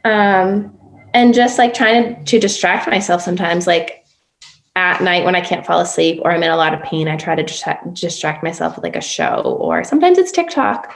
Um 0.04 0.76
and 1.14 1.32
just 1.32 1.58
like 1.58 1.72
trying 1.72 2.16
to, 2.16 2.24
to 2.24 2.38
distract 2.40 2.88
myself 2.88 3.22
sometimes 3.22 3.66
like 3.66 4.03
at 4.76 5.00
night 5.02 5.24
when 5.24 5.36
I 5.36 5.40
can't 5.40 5.64
fall 5.64 5.80
asleep 5.80 6.20
or 6.24 6.32
I'm 6.32 6.42
in 6.42 6.50
a 6.50 6.56
lot 6.56 6.74
of 6.74 6.82
pain, 6.82 7.08
I 7.08 7.16
try 7.16 7.34
to 7.34 7.42
distract, 7.92 8.42
myself 8.42 8.76
with 8.76 8.82
like 8.82 8.96
a 8.96 9.00
show 9.00 9.56
or 9.60 9.84
sometimes 9.84 10.18
it's 10.18 10.32
TikTok. 10.32 10.94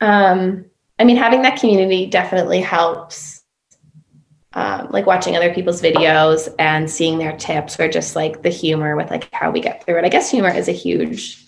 Um, 0.00 0.64
I 0.98 1.04
mean, 1.04 1.16
having 1.16 1.42
that 1.42 1.58
community 1.58 2.06
definitely 2.06 2.60
helps. 2.60 3.38
Um, 4.52 4.88
like 4.90 5.06
watching 5.06 5.36
other 5.36 5.54
people's 5.54 5.80
videos 5.80 6.52
and 6.58 6.90
seeing 6.90 7.18
their 7.18 7.36
tips 7.36 7.78
or 7.78 7.88
just 7.88 8.16
like 8.16 8.42
the 8.42 8.48
humor 8.48 8.96
with 8.96 9.08
like 9.08 9.32
how 9.32 9.48
we 9.48 9.60
get 9.60 9.84
through 9.84 9.98
it. 9.98 10.04
I 10.04 10.08
guess 10.08 10.28
humor 10.28 10.52
is 10.52 10.66
a 10.66 10.72
huge, 10.72 11.46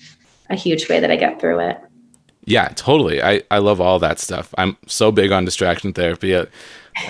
a 0.50 0.54
huge 0.54 0.88
way 0.88 1.00
that 1.00 1.10
I 1.10 1.16
get 1.16 1.40
through 1.40 1.58
it. 1.58 1.80
Yeah, 2.44 2.68
totally. 2.76 3.20
I, 3.20 3.42
I 3.50 3.58
love 3.58 3.80
all 3.80 3.98
that 3.98 4.20
stuff. 4.20 4.54
I'm 4.56 4.76
so 4.86 5.10
big 5.10 5.32
on 5.32 5.44
distraction 5.44 5.92
therapy. 5.92 6.36
I 6.36 6.46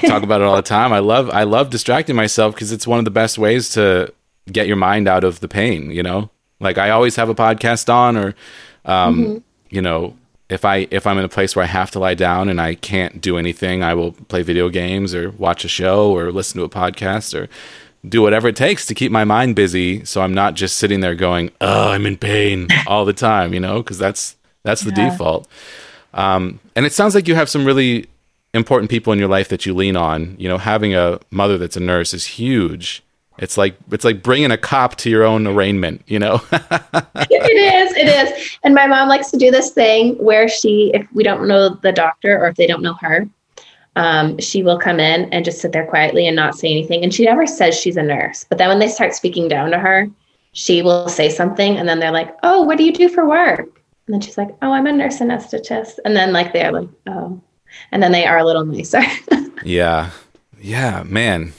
talk 0.06 0.22
about 0.22 0.40
it 0.40 0.44
all 0.44 0.56
the 0.56 0.62
time. 0.62 0.94
I 0.94 1.01
love 1.01 1.28
I 1.30 1.43
love 1.43 1.68
distracting 1.68 2.16
myself 2.16 2.55
because 2.55 2.72
it's 2.72 2.86
one 2.86 2.98
of 2.98 3.05
the 3.05 3.10
best 3.10 3.39
ways 3.39 3.68
to 3.70 4.12
get 4.51 4.66
your 4.66 4.77
mind 4.77 5.09
out 5.09 5.24
of 5.24 5.40
the 5.40 5.48
pain, 5.48 5.90
you 5.90 6.02
know? 6.02 6.31
Like 6.60 6.78
I 6.78 6.90
always 6.90 7.16
have 7.16 7.28
a 7.28 7.35
podcast 7.35 7.93
on 7.93 8.16
or 8.16 8.35
um, 8.85 9.19
mm-hmm. 9.19 9.39
you 9.70 9.82
know, 9.82 10.16
if 10.48 10.64
I 10.64 10.86
if 10.90 11.06
I'm 11.06 11.19
in 11.19 11.24
a 11.24 11.28
place 11.28 11.56
where 11.56 11.64
I 11.64 11.69
have 11.69 11.90
to 11.93 11.98
lie 11.98 12.14
down 12.14 12.48
and 12.48 12.60
I 12.60 12.74
can't 12.74 13.20
do 13.20 13.39
anything, 13.39 13.82
I 13.82 13.94
will 13.94 14.12
play 14.12 14.43
video 14.43 14.69
games 14.69 15.14
or 15.14 15.31
watch 15.32 15.64
a 15.64 15.69
show 15.69 16.10
or 16.10 16.31
listen 16.31 16.59
to 16.59 16.64
a 16.64 16.69
podcast 16.69 17.39
or 17.39 17.48
do 18.06 18.20
whatever 18.20 18.48
it 18.48 18.56
takes 18.56 18.86
to 18.86 18.94
keep 18.94 19.12
my 19.12 19.24
mind 19.24 19.55
busy 19.55 20.05
so 20.05 20.23
I'm 20.23 20.35
not 20.35 20.55
just 20.55 20.77
sitting 20.77 21.01
there 21.01 21.14
going, 21.14 21.51
"Oh, 21.60 21.90
I'm 21.90 22.06
in 22.06 22.16
pain" 22.16 22.69
all 22.86 23.05
the 23.05 23.12
time, 23.12 23.55
you 23.55 23.60
know, 23.60 23.82
because 23.82 23.98
that's 23.98 24.36
that's 24.62 24.82
the 24.82 24.93
yeah. 24.97 25.10
default. 25.10 25.48
Um, 26.14 26.60
and 26.77 26.85
it 26.85 26.93
sounds 26.93 27.14
like 27.14 27.27
you 27.27 27.35
have 27.35 27.48
some 27.48 27.64
really 27.64 28.06
important 28.55 28.90
people 28.90 29.12
in 29.12 29.19
your 29.19 29.28
life 29.28 29.48
that 29.48 29.64
you 29.64 29.74
lean 29.74 29.97
on. 29.97 30.36
You 30.39 30.48
know, 30.48 30.59
having 30.59 30.94
a 30.94 31.19
mother 31.31 31.59
that's 31.59 31.77
a 31.77 31.81
nurse 31.81 32.12
is 32.12 32.27
huge. 32.27 33.02
It's 33.38 33.56
like 33.56 33.76
it's 33.90 34.04
like 34.04 34.22
bringing 34.22 34.50
a 34.50 34.59
cop 34.59 34.96
to 34.96 35.10
your 35.10 35.24
own 35.24 35.46
arraignment, 35.46 36.02
you 36.06 36.18
know. 36.18 36.42
it 36.52 37.56
is, 37.56 37.96
it 37.96 38.09
is. 38.09 38.59
And 38.62 38.74
my 38.74 38.86
mom 38.86 39.09
likes 39.09 39.30
to 39.30 39.38
do 39.38 39.50
this 39.50 39.70
thing 39.70 40.16
where 40.16 40.48
she, 40.48 40.90
if 40.94 41.06
we 41.12 41.22
don't 41.22 41.48
know 41.48 41.70
the 41.70 41.92
doctor 41.92 42.38
or 42.38 42.48
if 42.48 42.56
they 42.56 42.66
don't 42.66 42.82
know 42.82 42.94
her, 43.00 43.26
um, 43.96 44.38
she 44.38 44.62
will 44.62 44.78
come 44.78 45.00
in 45.00 45.32
and 45.32 45.44
just 45.44 45.60
sit 45.60 45.72
there 45.72 45.86
quietly 45.86 46.26
and 46.26 46.36
not 46.36 46.56
say 46.56 46.70
anything. 46.70 47.02
And 47.02 47.12
she 47.12 47.24
never 47.24 47.46
says 47.46 47.78
she's 47.78 47.96
a 47.96 48.02
nurse. 48.02 48.44
But 48.48 48.59
then 48.59 48.68
when 48.68 48.78
they 48.78 48.88
start 48.88 49.14
speaking 49.14 49.48
down 49.48 49.70
to 49.70 49.78
her, 49.78 50.09
she 50.52 50.82
will 50.82 51.09
say 51.09 51.30
something, 51.30 51.78
and 51.78 51.88
then 51.88 51.98
they're 51.98 52.12
like, 52.12 52.36
"Oh, 52.42 52.62
what 52.62 52.76
do 52.76 52.84
you 52.84 52.92
do 52.92 53.09
for 53.09 53.26
work?" 53.26 53.60
And 53.60 54.14
then 54.14 54.20
she's 54.20 54.36
like, 54.36 54.50
"Oh, 54.60 54.72
I'm 54.72 54.86
a 54.86 54.92
nurse 54.92 55.20
anesthetist." 55.20 55.98
And 56.04 56.14
then 56.14 56.34
like 56.34 56.52
they're 56.52 56.72
like, 56.72 56.88
"Oh," 57.06 57.40
and 57.90 58.02
then 58.02 58.12
they 58.12 58.26
are 58.26 58.36
a 58.36 58.44
little 58.44 58.66
nicer. 58.66 59.02
yeah, 59.64 60.10
yeah, 60.60 61.02
man 61.04 61.54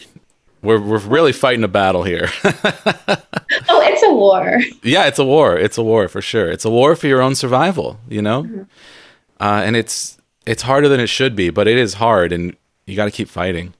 we're 0.64 0.80
we're 0.80 1.00
really 1.00 1.34
fighting 1.34 1.64
a 1.64 1.68
battle 1.68 2.04
here. 2.04 2.30
oh, 2.44 3.82
it's 3.82 4.04
a 4.04 4.14
war. 4.14 4.60
Yeah, 4.82 5.06
it's 5.06 5.20
a 5.20 5.26
war. 5.26 5.58
It's 5.58 5.78
a 5.78 5.84
war 5.84 6.08
for 6.08 6.22
sure. 6.22 6.50
It's 6.50 6.66
a 6.66 6.70
war 6.70 6.96
for 6.96 7.08
your 7.08 7.22
own 7.22 7.36
survival. 7.36 8.00
You 8.10 8.22
know, 8.22 8.44
mm-hmm. 8.44 8.64
uh, 9.40 9.62
and 9.64 9.76
it's 9.76 10.18
it's 10.46 10.64
harder 10.64 10.88
than 10.88 11.00
it 11.00 11.08
should 11.08 11.36
be, 11.36 11.50
but 11.50 11.68
it 11.68 11.78
is 11.78 11.96
hard, 11.96 12.32
and 12.32 12.56
you 12.86 12.96
got 12.96 13.06
to 13.06 13.12
keep 13.12 13.30
fighting. 13.30 13.74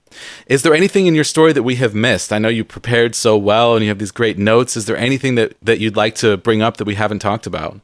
Is 0.46 0.62
there 0.62 0.74
anything 0.74 1.06
in 1.06 1.14
your 1.14 1.24
story 1.24 1.52
that 1.52 1.64
we 1.64 1.74
have 1.76 1.94
missed? 1.94 2.32
I 2.32 2.38
know 2.38 2.48
you 2.48 2.64
prepared 2.64 3.14
so 3.14 3.36
well, 3.36 3.74
and 3.74 3.82
you 3.82 3.88
have 3.88 3.98
these 3.98 4.12
great 4.12 4.38
notes. 4.38 4.76
Is 4.76 4.86
there 4.86 4.96
anything 4.96 5.34
that 5.36 5.56
that 5.62 5.80
you'd 5.80 5.96
like 5.96 6.14
to 6.16 6.36
bring 6.36 6.62
up 6.62 6.76
that 6.76 6.84
we 6.84 6.94
haven't 6.94 7.20
talked 7.20 7.46
about? 7.46 7.80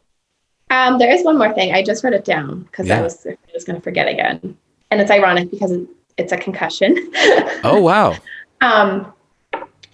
Um, 0.71 0.99
there 0.99 1.13
is 1.13 1.25
one 1.25 1.37
more 1.37 1.53
thing. 1.53 1.75
I 1.75 1.83
just 1.83 2.05
wrote 2.05 2.13
it 2.13 2.25
down 2.25 2.63
because 2.63 2.87
yeah. 2.87 2.99
I 2.99 3.03
was 3.03 3.27
I 3.27 3.37
was 3.53 3.65
going 3.65 3.77
to 3.77 3.83
forget 3.83 4.09
again, 4.09 4.57
and 4.91 5.01
it's 5.01 5.11
ironic 5.11 5.51
because 5.51 5.73
it's 6.17 6.33
a 6.33 6.37
concussion. 6.37 6.97
oh 7.65 7.81
wow! 7.81 8.17
Um, 8.61 9.13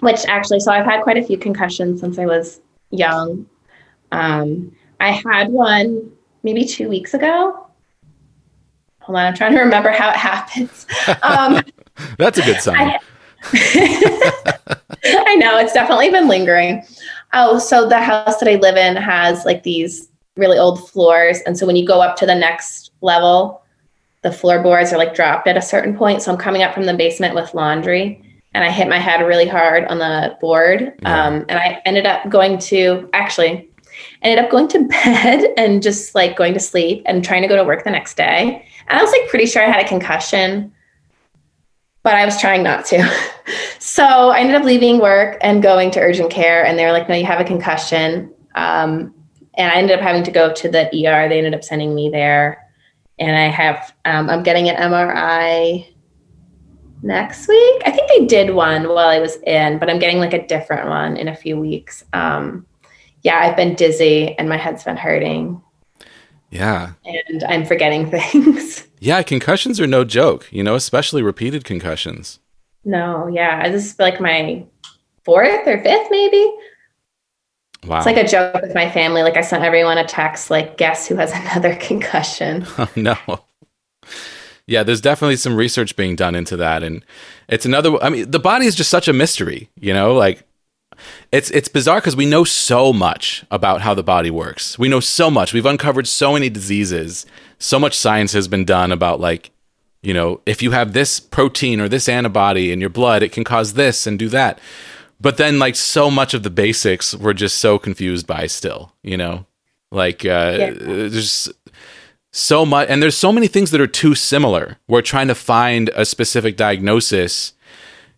which 0.00 0.20
actually, 0.26 0.60
so 0.60 0.72
I've 0.72 0.84
had 0.84 1.02
quite 1.02 1.16
a 1.16 1.22
few 1.22 1.38
concussions 1.38 2.00
since 2.00 2.18
I 2.18 2.26
was 2.26 2.60
young. 2.90 3.46
Um, 4.12 4.74
I 5.00 5.10
had 5.10 5.48
one 5.48 6.12
maybe 6.42 6.64
two 6.64 6.88
weeks 6.88 7.14
ago. 7.14 7.66
Hold 9.00 9.18
on, 9.18 9.26
I'm 9.26 9.34
trying 9.34 9.52
to 9.52 9.60
remember 9.60 9.90
how 9.90 10.10
it 10.10 10.16
happens. 10.30 10.86
Um, 11.22 11.62
That's 12.18 12.38
a 12.38 12.42
good 12.42 12.60
sign. 12.60 12.76
I, 12.76 12.98
I 15.04 15.36
know 15.36 15.58
it's 15.58 15.72
definitely 15.72 16.10
been 16.10 16.28
lingering. 16.28 16.82
Oh, 17.32 17.58
so 17.58 17.88
the 17.88 18.00
house 18.00 18.38
that 18.38 18.48
I 18.48 18.56
live 18.56 18.76
in 18.76 18.96
has 18.96 19.44
like 19.44 19.62
these 19.62 20.08
really 20.36 20.58
old 20.58 20.88
floors, 20.90 21.40
and 21.46 21.56
so 21.56 21.66
when 21.66 21.76
you 21.76 21.86
go 21.86 22.02
up 22.02 22.16
to 22.16 22.26
the 22.26 22.34
next 22.34 22.90
level, 23.00 23.62
the 24.22 24.32
floorboards 24.32 24.92
are 24.92 24.98
like 24.98 25.14
dropped 25.14 25.46
at 25.46 25.56
a 25.56 25.62
certain 25.62 25.96
point. 25.96 26.22
So 26.22 26.32
I'm 26.32 26.38
coming 26.38 26.62
up 26.62 26.74
from 26.74 26.86
the 26.86 26.94
basement 26.94 27.34
with 27.34 27.54
laundry, 27.54 28.22
and 28.56 28.64
I 28.64 28.70
hit 28.70 28.88
my 28.88 28.98
head 28.98 29.20
really 29.20 29.46
hard 29.46 29.84
on 29.84 29.98
the 29.98 30.34
board. 30.40 30.94
Yeah. 31.02 31.26
Um, 31.26 31.44
and 31.50 31.58
I 31.58 31.82
ended 31.84 32.06
up 32.06 32.26
going 32.30 32.56
to 32.70 33.06
actually 33.12 33.68
ended 34.22 34.42
up 34.42 34.50
going 34.50 34.66
to 34.68 34.84
bed 34.88 35.52
and 35.58 35.82
just 35.82 36.14
like 36.14 36.36
going 36.36 36.54
to 36.54 36.60
sleep 36.60 37.02
and 37.04 37.22
trying 37.22 37.42
to 37.42 37.48
go 37.48 37.56
to 37.56 37.64
work 37.64 37.84
the 37.84 37.90
next 37.90 38.16
day. 38.16 38.66
And 38.88 38.98
I 38.98 39.02
was 39.02 39.12
like 39.12 39.28
pretty 39.28 39.44
sure 39.44 39.62
I 39.62 39.70
had 39.70 39.84
a 39.84 39.86
concussion, 39.86 40.72
but 42.02 42.14
I 42.14 42.24
was 42.24 42.40
trying 42.40 42.62
not 42.62 42.86
to. 42.86 43.06
so 43.78 44.04
I 44.04 44.38
ended 44.38 44.56
up 44.56 44.64
leaving 44.64 45.00
work 45.00 45.36
and 45.42 45.62
going 45.62 45.90
to 45.90 46.00
urgent 46.00 46.30
care. 46.30 46.64
And 46.64 46.78
they 46.78 46.86
were 46.86 46.92
like, 46.92 47.10
no, 47.10 47.14
you 47.14 47.26
have 47.26 47.40
a 47.40 47.44
concussion. 47.44 48.32
Um, 48.54 49.14
and 49.58 49.70
I 49.70 49.74
ended 49.74 49.98
up 49.98 50.02
having 50.02 50.22
to 50.22 50.30
go 50.30 50.54
to 50.54 50.68
the 50.70 50.86
ER. 50.86 51.28
They 51.28 51.36
ended 51.36 51.54
up 51.54 51.62
sending 51.62 51.94
me 51.94 52.08
there. 52.08 52.66
And 53.18 53.36
I 53.36 53.48
have, 53.48 53.94
um, 54.06 54.30
I'm 54.30 54.42
getting 54.42 54.70
an 54.70 54.76
MRI 54.76 55.92
next 57.02 57.48
week. 57.48 57.82
I 57.84 57.90
think 57.90 58.10
I 58.10 58.24
did 58.26 58.54
one 58.54 58.88
while 58.88 59.08
I 59.08 59.18
was 59.18 59.36
in, 59.46 59.78
but 59.78 59.90
I'm 59.90 59.98
getting 59.98 60.18
like 60.18 60.32
a 60.32 60.46
different 60.46 60.88
one 60.88 61.16
in 61.16 61.28
a 61.28 61.36
few 61.36 61.58
weeks. 61.58 62.04
Um, 62.12 62.66
yeah, 63.22 63.40
I've 63.40 63.56
been 63.56 63.74
dizzy 63.74 64.36
and 64.38 64.48
my 64.48 64.56
head's 64.56 64.84
been 64.84 64.96
hurting. 64.96 65.60
Yeah. 66.50 66.92
And 67.04 67.44
I'm 67.44 67.64
forgetting 67.64 68.10
things. 68.10 68.86
Yeah, 69.00 69.22
concussions 69.22 69.80
are 69.80 69.86
no 69.86 70.04
joke, 70.04 70.48
you 70.50 70.62
know, 70.62 70.74
especially 70.74 71.22
repeated 71.22 71.64
concussions. 71.64 72.38
No, 72.84 73.26
yeah. 73.26 73.68
This 73.68 73.92
is 73.92 73.98
like 73.98 74.20
my 74.20 74.64
fourth 75.24 75.66
or 75.66 75.82
fifth, 75.82 76.08
maybe. 76.10 76.54
Wow. 77.86 77.98
It's 77.98 78.06
like 78.06 78.16
a 78.16 78.26
joke 78.26 78.62
with 78.62 78.74
my 78.74 78.90
family. 78.90 79.22
Like 79.22 79.36
I 79.36 79.42
sent 79.42 79.64
everyone 79.64 79.98
a 79.98 80.06
text, 80.06 80.50
like, 80.50 80.76
guess 80.76 81.06
who 81.06 81.16
has 81.16 81.32
another 81.34 81.74
concussion? 81.76 82.64
Oh, 82.78 82.88
no 82.96 83.16
yeah, 84.66 84.82
there's 84.82 85.00
definitely 85.00 85.36
some 85.36 85.56
research 85.56 85.94
being 85.96 86.16
done 86.16 86.34
into 86.34 86.56
that, 86.56 86.82
and 86.82 87.04
it's 87.48 87.64
another. 87.64 88.02
I 88.02 88.08
mean, 88.08 88.30
the 88.30 88.40
body 88.40 88.66
is 88.66 88.74
just 88.74 88.90
such 88.90 89.06
a 89.06 89.12
mystery, 89.12 89.70
you 89.78 89.94
know. 89.94 90.12
Like, 90.12 90.42
it's 91.30 91.50
it's 91.50 91.68
bizarre 91.68 92.00
because 92.00 92.16
we 92.16 92.26
know 92.26 92.42
so 92.42 92.92
much 92.92 93.44
about 93.50 93.82
how 93.82 93.94
the 93.94 94.02
body 94.02 94.30
works. 94.30 94.78
We 94.78 94.88
know 94.88 95.00
so 95.00 95.30
much. 95.30 95.52
We've 95.52 95.66
uncovered 95.66 96.08
so 96.08 96.32
many 96.32 96.48
diseases. 96.48 97.26
So 97.58 97.78
much 97.78 97.96
science 97.96 98.32
has 98.32 98.48
been 98.48 98.64
done 98.64 98.90
about 98.90 99.20
like, 99.20 99.50
you 100.02 100.12
know, 100.12 100.40
if 100.46 100.62
you 100.62 100.72
have 100.72 100.92
this 100.92 101.20
protein 101.20 101.80
or 101.80 101.88
this 101.88 102.08
antibody 102.08 102.72
in 102.72 102.80
your 102.80 102.90
blood, 102.90 103.22
it 103.22 103.32
can 103.32 103.44
cause 103.44 103.74
this 103.74 104.06
and 104.06 104.18
do 104.18 104.28
that. 104.30 104.58
But 105.20 105.36
then, 105.38 105.58
like, 105.58 105.76
so 105.76 106.10
much 106.10 106.34
of 106.34 106.42
the 106.42 106.50
basics 106.50 107.14
we're 107.14 107.32
just 107.32 107.58
so 107.58 107.78
confused 107.78 108.26
by 108.26 108.46
still, 108.48 108.92
you 109.02 109.16
know. 109.16 109.46
Like, 109.90 110.24
uh, 110.24 110.56
yeah. 110.58 110.70
there's 110.74 111.48
so 112.36 112.66
much 112.66 112.86
and 112.90 113.02
there's 113.02 113.16
so 113.16 113.32
many 113.32 113.48
things 113.48 113.70
that 113.70 113.80
are 113.80 113.86
too 113.86 114.14
similar. 114.14 114.76
We're 114.86 115.00
trying 115.00 115.28
to 115.28 115.34
find 115.34 115.88
a 115.94 116.04
specific 116.04 116.56
diagnosis. 116.56 117.54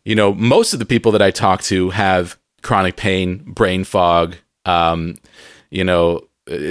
You 0.04 0.16
know 0.16 0.34
most 0.34 0.72
of 0.72 0.78
the 0.78 0.86
people 0.86 1.12
that 1.12 1.22
i 1.22 1.30
talk 1.30 1.62
to 1.62 1.90
have 1.90 2.38
chronic 2.62 2.96
pain 2.96 3.38
brain 3.46 3.84
fog 3.84 4.36
um, 4.64 5.16
you 5.70 5.84
know 5.84 6.26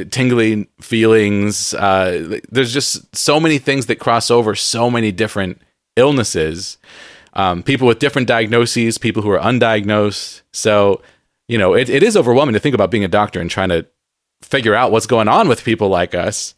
tingling 0.09 0.67
feelings 0.81 1.73
uh, 1.75 2.39
there's 2.49 2.73
just 2.73 3.15
so 3.15 3.39
many 3.39 3.59
things 3.59 3.85
that 3.85 3.97
cross 3.99 4.29
over 4.29 4.55
so 4.55 4.89
many 4.89 5.11
different 5.11 5.61
illnesses. 5.95 6.77
Um, 7.33 7.61
people 7.63 7.87
with 7.87 7.99
different 7.99 8.27
diagnoses 8.27 8.97
people 8.97 9.21
who 9.23 9.29
are 9.29 9.39
undiagnosed. 9.39 10.41
So 10.51 11.01
you 11.47 11.57
know 11.57 11.75
it, 11.75 11.89
it 11.89 12.03
is 12.03 12.17
overwhelming 12.17 12.53
to 12.53 12.59
think 12.59 12.75
about 12.75 12.91
being 12.91 13.05
a 13.05 13.07
doctor 13.07 13.39
and 13.39 13.49
trying 13.49 13.69
to 13.69 13.85
figure 14.41 14.75
out 14.75 14.91
what's 14.91 15.07
going 15.07 15.27
on 15.29 15.47
with 15.47 15.63
people 15.63 15.87
like 15.87 16.13
us 16.13 16.53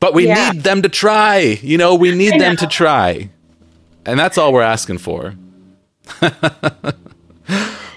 but 0.00 0.14
we 0.14 0.26
yeah. 0.26 0.50
need 0.50 0.62
them 0.62 0.82
to 0.82 0.88
try. 0.88 1.58
You 1.62 1.78
know, 1.78 1.94
we 1.94 2.12
need 2.14 2.40
them 2.40 2.56
to 2.56 2.66
try. 2.66 3.30
And 4.04 4.18
that's 4.18 4.36
all 4.38 4.52
we're 4.52 4.62
asking 4.62 4.98
for. 4.98 5.36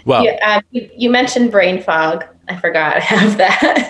well, 0.06 0.24
you, 0.24 0.32
uh, 0.44 0.62
you, 0.72 0.90
you, 0.96 1.10
mentioned 1.10 1.50
brain 1.52 1.82
fog. 1.82 2.26
I 2.48 2.60
forgot 2.60 2.98
I 2.98 3.00
have 3.00 3.38
that. 3.38 3.90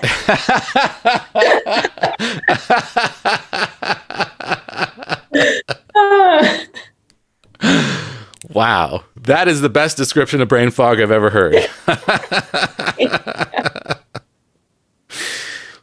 wow. 8.49 9.03
That 9.15 9.48
is 9.48 9.61
the 9.61 9.69
best 9.69 9.95
description 9.95 10.41
of 10.41 10.49
brain 10.49 10.72
fog 10.72 10.99
I've 10.99 11.11
ever 11.11 11.30
heard. 11.30 11.56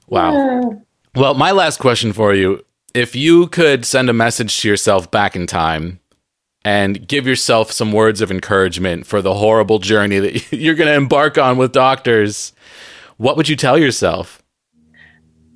wow. 0.08 0.82
Well, 1.16 1.32
my 1.32 1.50
last 1.50 1.78
question 1.80 2.12
for 2.12 2.34
you 2.34 2.62
if 2.92 3.16
you 3.16 3.46
could 3.46 3.86
send 3.86 4.10
a 4.10 4.12
message 4.12 4.60
to 4.60 4.68
yourself 4.68 5.10
back 5.10 5.34
in 5.34 5.46
time 5.46 5.98
and 6.62 7.08
give 7.08 7.26
yourself 7.26 7.72
some 7.72 7.90
words 7.90 8.20
of 8.20 8.30
encouragement 8.30 9.06
for 9.06 9.22
the 9.22 9.32
horrible 9.32 9.78
journey 9.78 10.18
that 10.18 10.52
you're 10.52 10.74
going 10.74 10.88
to 10.88 10.94
embark 10.94 11.38
on 11.38 11.56
with 11.56 11.72
doctors, 11.72 12.52
what 13.16 13.38
would 13.38 13.48
you 13.48 13.56
tell 13.56 13.78
yourself? 13.78 14.42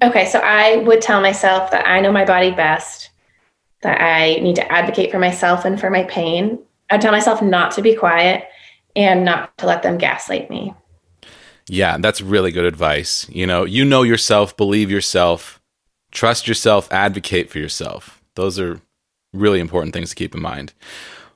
Okay, 0.02 0.24
so 0.24 0.38
I 0.38 0.76
would 0.76 1.02
tell 1.02 1.20
myself 1.20 1.70
that 1.72 1.86
I 1.86 2.00
know 2.00 2.10
my 2.10 2.24
body 2.24 2.52
best, 2.52 3.10
that 3.82 4.00
I 4.00 4.40
need 4.40 4.56
to 4.56 4.72
advocate 4.72 5.10
for 5.10 5.18
myself 5.18 5.66
and 5.66 5.78
for 5.78 5.90
my 5.90 6.04
pain. 6.04 6.58
I'd 6.88 7.02
tell 7.02 7.12
myself 7.12 7.42
not 7.42 7.72
to 7.72 7.82
be 7.82 7.94
quiet 7.94 8.44
and 8.96 9.26
not 9.26 9.58
to 9.58 9.66
let 9.66 9.82
them 9.82 9.98
gaslight 9.98 10.48
me. 10.48 10.72
Yeah, 11.70 11.98
that's 11.98 12.20
really 12.20 12.50
good 12.50 12.64
advice. 12.64 13.28
You 13.30 13.46
know, 13.46 13.64
you 13.64 13.84
know 13.84 14.02
yourself, 14.02 14.56
believe 14.56 14.90
yourself, 14.90 15.60
trust 16.10 16.48
yourself, 16.48 16.92
advocate 16.92 17.48
for 17.48 17.58
yourself. 17.60 18.20
Those 18.34 18.58
are 18.58 18.80
really 19.32 19.60
important 19.60 19.94
things 19.94 20.10
to 20.10 20.16
keep 20.16 20.34
in 20.34 20.42
mind. 20.42 20.72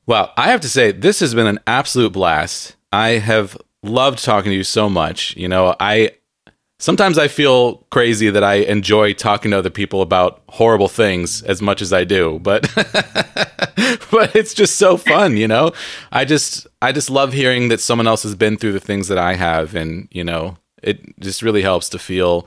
Well, 0.06 0.32
I 0.36 0.50
have 0.50 0.60
to 0.62 0.68
say, 0.68 0.90
this 0.90 1.20
has 1.20 1.36
been 1.36 1.46
an 1.46 1.60
absolute 1.68 2.12
blast. 2.12 2.74
I 2.90 3.10
have 3.10 3.56
loved 3.84 4.24
talking 4.24 4.50
to 4.50 4.56
you 4.56 4.64
so 4.64 4.90
much. 4.90 5.36
You 5.36 5.46
know, 5.46 5.76
I 5.78 6.10
sometimes 6.84 7.16
I 7.16 7.28
feel 7.28 7.76
crazy 7.90 8.28
that 8.28 8.44
I 8.44 8.56
enjoy 8.56 9.14
talking 9.14 9.52
to 9.52 9.58
other 9.58 9.70
people 9.70 10.02
about 10.02 10.42
horrible 10.50 10.88
things 10.88 11.42
as 11.44 11.62
much 11.62 11.80
as 11.80 11.94
I 11.94 12.04
do, 12.04 12.38
but 12.40 12.70
but 14.10 14.36
it's 14.36 14.52
just 14.52 14.76
so 14.76 14.98
fun, 14.98 15.38
you 15.38 15.48
know. 15.48 15.72
I 16.12 16.26
just 16.26 16.66
I 16.82 16.92
just 16.92 17.08
love 17.08 17.32
hearing 17.32 17.68
that 17.68 17.80
someone 17.80 18.06
else 18.06 18.22
has 18.22 18.34
been 18.34 18.58
through 18.58 18.72
the 18.72 18.80
things 18.80 19.08
that 19.08 19.16
I 19.16 19.34
have 19.34 19.74
and, 19.74 20.08
you 20.10 20.24
know, 20.24 20.58
it 20.82 21.18
just 21.20 21.42
really 21.42 21.62
helps 21.62 21.88
to 21.88 21.98
feel 21.98 22.46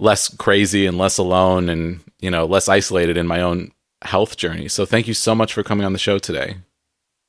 less 0.00 0.34
crazy 0.34 0.86
and 0.86 0.96
less 0.96 1.18
alone 1.18 1.68
and, 1.68 2.00
you 2.20 2.30
know, 2.30 2.46
less 2.46 2.70
isolated 2.70 3.18
in 3.18 3.26
my 3.26 3.42
own 3.42 3.72
health 4.02 4.38
journey. 4.38 4.68
So 4.68 4.86
thank 4.86 5.06
you 5.06 5.14
so 5.14 5.34
much 5.34 5.52
for 5.52 5.62
coming 5.62 5.84
on 5.84 5.92
the 5.92 5.98
show 5.98 6.18
today. 6.18 6.56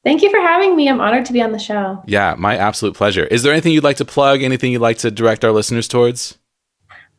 Thank 0.03 0.21
you 0.21 0.29
for 0.29 0.39
having 0.39 0.75
me. 0.75 0.87
I'm 0.87 1.01
honored 1.01 1.25
to 1.25 1.33
be 1.33 1.41
on 1.41 1.51
the 1.51 1.59
show. 1.59 2.01
Yeah, 2.07 2.35
my 2.37 2.55
absolute 2.55 2.95
pleasure. 2.95 3.25
Is 3.25 3.43
there 3.43 3.51
anything 3.51 3.73
you'd 3.73 3.83
like 3.83 3.97
to 3.97 4.05
plug? 4.05 4.41
Anything 4.41 4.71
you'd 4.71 4.81
like 4.81 4.99
to 4.99 5.11
direct 5.11 5.43
our 5.43 5.51
listeners 5.51 5.87
towards? 5.87 6.37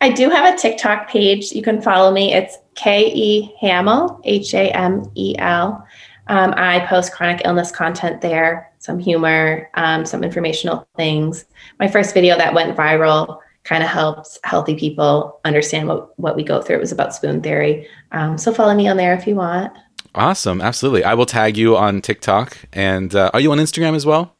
I 0.00 0.10
do 0.10 0.30
have 0.30 0.54
a 0.54 0.56
TikTok 0.56 1.08
page. 1.08 1.52
You 1.52 1.62
can 1.62 1.82
follow 1.82 2.12
me. 2.12 2.32
It's 2.32 2.56
K 2.76 3.12
E 3.12 3.54
Hamel, 3.60 4.20
H 4.24 4.54
A 4.54 4.70
M 4.70 5.10
E 5.16 5.34
L. 5.38 5.84
Um, 6.28 6.54
I 6.56 6.86
post 6.86 7.12
chronic 7.12 7.42
illness 7.44 7.70
content 7.72 8.20
there, 8.20 8.70
some 8.78 8.98
humor, 8.98 9.68
um, 9.74 10.04
some 10.04 10.22
informational 10.22 10.86
things. 10.96 11.44
My 11.80 11.88
first 11.88 12.14
video 12.14 12.36
that 12.36 12.54
went 12.54 12.76
viral 12.76 13.38
kind 13.64 13.82
of 13.82 13.88
helps 13.88 14.38
healthy 14.44 14.74
people 14.76 15.40
understand 15.44 15.88
what, 15.88 16.18
what 16.18 16.36
we 16.36 16.42
go 16.42 16.62
through. 16.62 16.76
It 16.76 16.80
was 16.80 16.92
about 16.92 17.14
spoon 17.14 17.42
theory. 17.42 17.88
Um, 18.12 18.38
so 18.38 18.52
follow 18.52 18.74
me 18.74 18.88
on 18.88 18.96
there 18.96 19.14
if 19.14 19.26
you 19.26 19.34
want. 19.34 19.72
Awesome. 20.14 20.60
Absolutely. 20.60 21.04
I 21.04 21.14
will 21.14 21.26
tag 21.26 21.56
you 21.56 21.76
on 21.76 22.00
TikTok. 22.00 22.58
And 22.72 23.14
uh, 23.14 23.30
are 23.32 23.40
you 23.40 23.52
on 23.52 23.58
Instagram 23.58 23.94
as 23.94 24.06
well? 24.06 24.34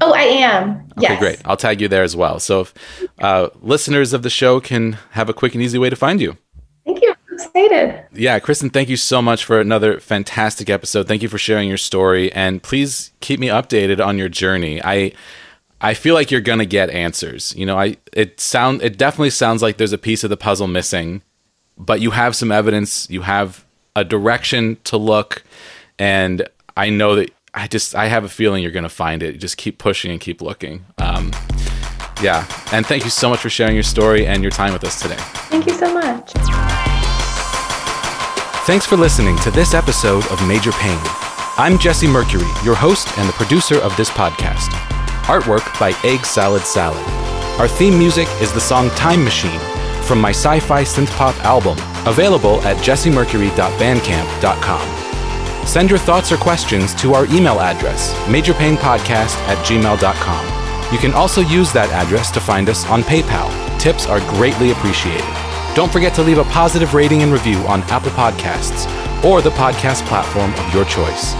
Oh, 0.00 0.12
I 0.12 0.22
am. 0.22 0.88
Okay, 0.96 1.02
yes. 1.02 1.18
great. 1.18 1.40
I'll 1.44 1.56
tag 1.56 1.80
you 1.80 1.88
there 1.88 2.02
as 2.02 2.16
well. 2.16 2.38
So 2.40 2.60
if 2.62 2.74
uh, 3.18 3.48
listeners 3.60 4.12
of 4.12 4.22
the 4.22 4.30
show 4.30 4.60
can 4.60 4.98
have 5.10 5.28
a 5.28 5.34
quick 5.34 5.54
and 5.54 5.62
easy 5.62 5.78
way 5.78 5.90
to 5.90 5.96
find 5.96 6.20
you. 6.20 6.36
Thank 6.84 7.02
you. 7.02 7.14
I'm 7.28 7.34
excited. 7.34 8.04
Yeah, 8.12 8.38
Kristen, 8.38 8.70
thank 8.70 8.88
you 8.88 8.96
so 8.96 9.22
much 9.22 9.44
for 9.44 9.60
another 9.60 10.00
fantastic 10.00 10.68
episode. 10.70 11.08
Thank 11.08 11.22
you 11.22 11.28
for 11.28 11.38
sharing 11.38 11.68
your 11.68 11.78
story. 11.78 12.32
And 12.32 12.62
please 12.62 13.12
keep 13.20 13.40
me 13.40 13.48
updated 13.48 14.04
on 14.04 14.18
your 14.18 14.28
journey. 14.28 14.82
I 14.82 15.12
I 15.80 15.94
feel 15.94 16.14
like 16.14 16.30
you're 16.30 16.40
gonna 16.40 16.64
get 16.66 16.90
answers. 16.90 17.54
You 17.56 17.66
know, 17.66 17.78
I 17.78 17.96
it 18.12 18.40
sound 18.40 18.82
it 18.82 18.98
definitely 18.98 19.30
sounds 19.30 19.62
like 19.62 19.76
there's 19.76 19.92
a 19.92 19.98
piece 19.98 20.24
of 20.24 20.30
the 20.30 20.36
puzzle 20.36 20.68
missing, 20.68 21.22
but 21.76 22.00
you 22.00 22.12
have 22.12 22.36
some 22.36 22.52
evidence, 22.52 23.08
you 23.10 23.22
have 23.22 23.64
a 23.94 24.04
direction 24.04 24.76
to 24.84 24.96
look, 24.96 25.42
and 25.98 26.46
I 26.76 26.90
know 26.90 27.16
that 27.16 27.30
I 27.54 27.66
just 27.66 27.94
I 27.94 28.08
have 28.08 28.24
a 28.24 28.28
feeling 28.28 28.62
you're 28.62 28.72
gonna 28.72 28.88
find 28.88 29.22
it. 29.22 29.38
Just 29.38 29.56
keep 29.56 29.78
pushing 29.78 30.10
and 30.10 30.20
keep 30.20 30.40
looking. 30.40 30.84
Um, 30.98 31.32
yeah, 32.22 32.46
and 32.72 32.86
thank 32.86 33.04
you 33.04 33.10
so 33.10 33.28
much 33.28 33.40
for 33.40 33.50
sharing 33.50 33.74
your 33.74 33.82
story 33.82 34.26
and 34.26 34.42
your 34.42 34.52
time 34.52 34.72
with 34.72 34.84
us 34.84 35.00
today. 35.00 35.16
Thank 35.18 35.66
you 35.66 35.74
so 35.74 35.92
much. 35.92 36.32
Thanks 38.64 38.86
for 38.86 38.96
listening 38.96 39.36
to 39.38 39.50
this 39.50 39.74
episode 39.74 40.24
of 40.28 40.46
Major 40.46 40.72
Pain. 40.72 40.98
I'm 41.58 41.78
Jesse 41.78 42.06
Mercury, 42.06 42.46
your 42.64 42.76
host 42.76 43.08
and 43.18 43.28
the 43.28 43.32
producer 43.34 43.78
of 43.78 43.94
this 43.96 44.08
podcast. 44.08 44.68
Artwork 45.26 45.78
by 45.78 45.94
Egg 46.04 46.24
Salad 46.24 46.62
Salad. 46.62 47.04
Our 47.60 47.68
theme 47.68 47.98
music 47.98 48.28
is 48.40 48.52
the 48.52 48.60
song 48.60 48.88
Time 48.90 49.22
Machine 49.22 49.60
from 50.02 50.20
my 50.20 50.30
sci 50.30 50.60
fi 50.60 50.82
synth 50.82 51.10
pop 51.16 51.34
album, 51.44 51.78
available 52.06 52.60
at 52.62 52.76
jessemercury.bandcamp.com. 52.78 55.66
Send 55.66 55.90
your 55.90 55.98
thoughts 55.98 56.32
or 56.32 56.36
questions 56.36 56.94
to 56.96 57.14
our 57.14 57.24
email 57.26 57.60
address, 57.60 58.12
majorpainpodcast 58.26 59.36
at 59.48 59.58
gmail.com. 59.64 60.92
You 60.92 60.98
can 60.98 61.14
also 61.14 61.40
use 61.40 61.72
that 61.72 61.90
address 61.90 62.30
to 62.32 62.40
find 62.40 62.68
us 62.68 62.84
on 62.86 63.02
PayPal. 63.02 63.48
Tips 63.80 64.06
are 64.06 64.20
greatly 64.36 64.72
appreciated. 64.72 65.24
Don't 65.74 65.90
forget 65.90 66.12
to 66.14 66.22
leave 66.22 66.38
a 66.38 66.44
positive 66.44 66.92
rating 66.92 67.22
and 67.22 67.32
review 67.32 67.56
on 67.60 67.80
Apple 67.84 68.10
Podcasts 68.10 68.86
or 69.24 69.40
the 69.40 69.50
podcast 69.50 70.04
platform 70.06 70.52
of 70.52 70.74
your 70.74 70.84
choice. 70.84 71.34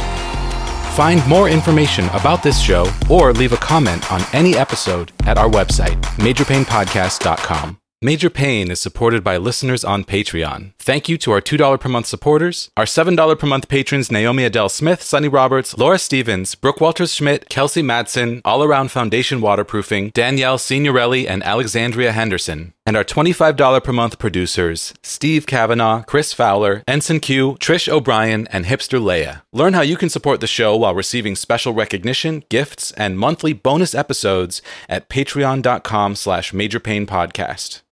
Find 0.97 1.27
more 1.27 1.49
information 1.49 2.07
about 2.11 2.43
this 2.43 2.61
show 2.61 2.87
or 3.11 3.33
leave 3.33 3.53
a 3.53 3.57
comment 3.57 4.11
on 4.13 4.23
any 4.33 4.57
episode 4.57 5.13
at 5.25 5.39
our 5.39 5.49
website, 5.49 6.01
majorpainpodcast.com. 6.17 7.82
Major 8.05 8.31
Pain 8.31 8.73
is 8.73 8.81
supported 8.81 9.23
by 9.23 9.37
listeners 9.37 9.85
on 9.85 10.03
Patreon. 10.03 10.73
Thank 10.81 11.09
you 11.09 11.17
to 11.19 11.31
our 11.31 11.41
$2 11.41 11.79
per 11.79 11.89
month 11.89 12.07
supporters, 12.07 12.69
our 12.77 12.85
$7 12.85 13.39
per 13.39 13.47
month 13.47 13.69
patrons 13.69 14.11
Naomi 14.11 14.43
Adele 14.43 14.71
Smith, 14.71 15.01
Sunny 15.01 15.29
Roberts, 15.29 15.79
Laura 15.79 16.01
Stevens, 16.01 16.57
Brooke 16.57 16.81
Walters 16.81 17.15
Schmidt, 17.15 17.49
Kelsey 17.49 17.81
Madsen, 17.81 18.41
All 18.45 18.65
Around 18.65 18.91
Foundation 18.91 19.41
Waterproofing, 19.41 20.11
Danielle 20.15 20.59
Signorelli, 20.59 21.29
and 21.29 21.45
Alexandria 21.45 22.11
Henderson. 22.11 22.73
And 22.85 22.97
our 22.97 23.05
$25 23.05 23.85
per 23.85 23.93
month 23.93 24.19
producers 24.19 24.93
Steve 25.05 25.47
Kavanaugh, 25.47 26.03
Chris 26.03 26.33
Fowler, 26.33 26.83
Ensign 26.89 27.21
Q, 27.21 27.53
Trish 27.61 27.89
O'Brien, 27.89 28.49
and 28.49 28.65
Hipster 28.65 29.01
Leia. 29.01 29.43
Learn 29.53 29.75
how 29.75 29.83
you 29.83 29.97
can 29.97 30.09
support 30.09 30.41
the 30.41 30.49
show 30.49 30.77
while 30.77 30.93
receiving 30.93 31.37
special 31.37 31.73
recognition, 31.73 32.43
gifts, 32.49 32.91
and 32.97 33.17
monthly 33.17 33.53
bonus 33.53 33.95
episodes 33.95 34.61
at 34.89 35.09
patreon.com 35.09 36.17
slash 36.17 36.51
majorpainpodcast. 36.51 37.83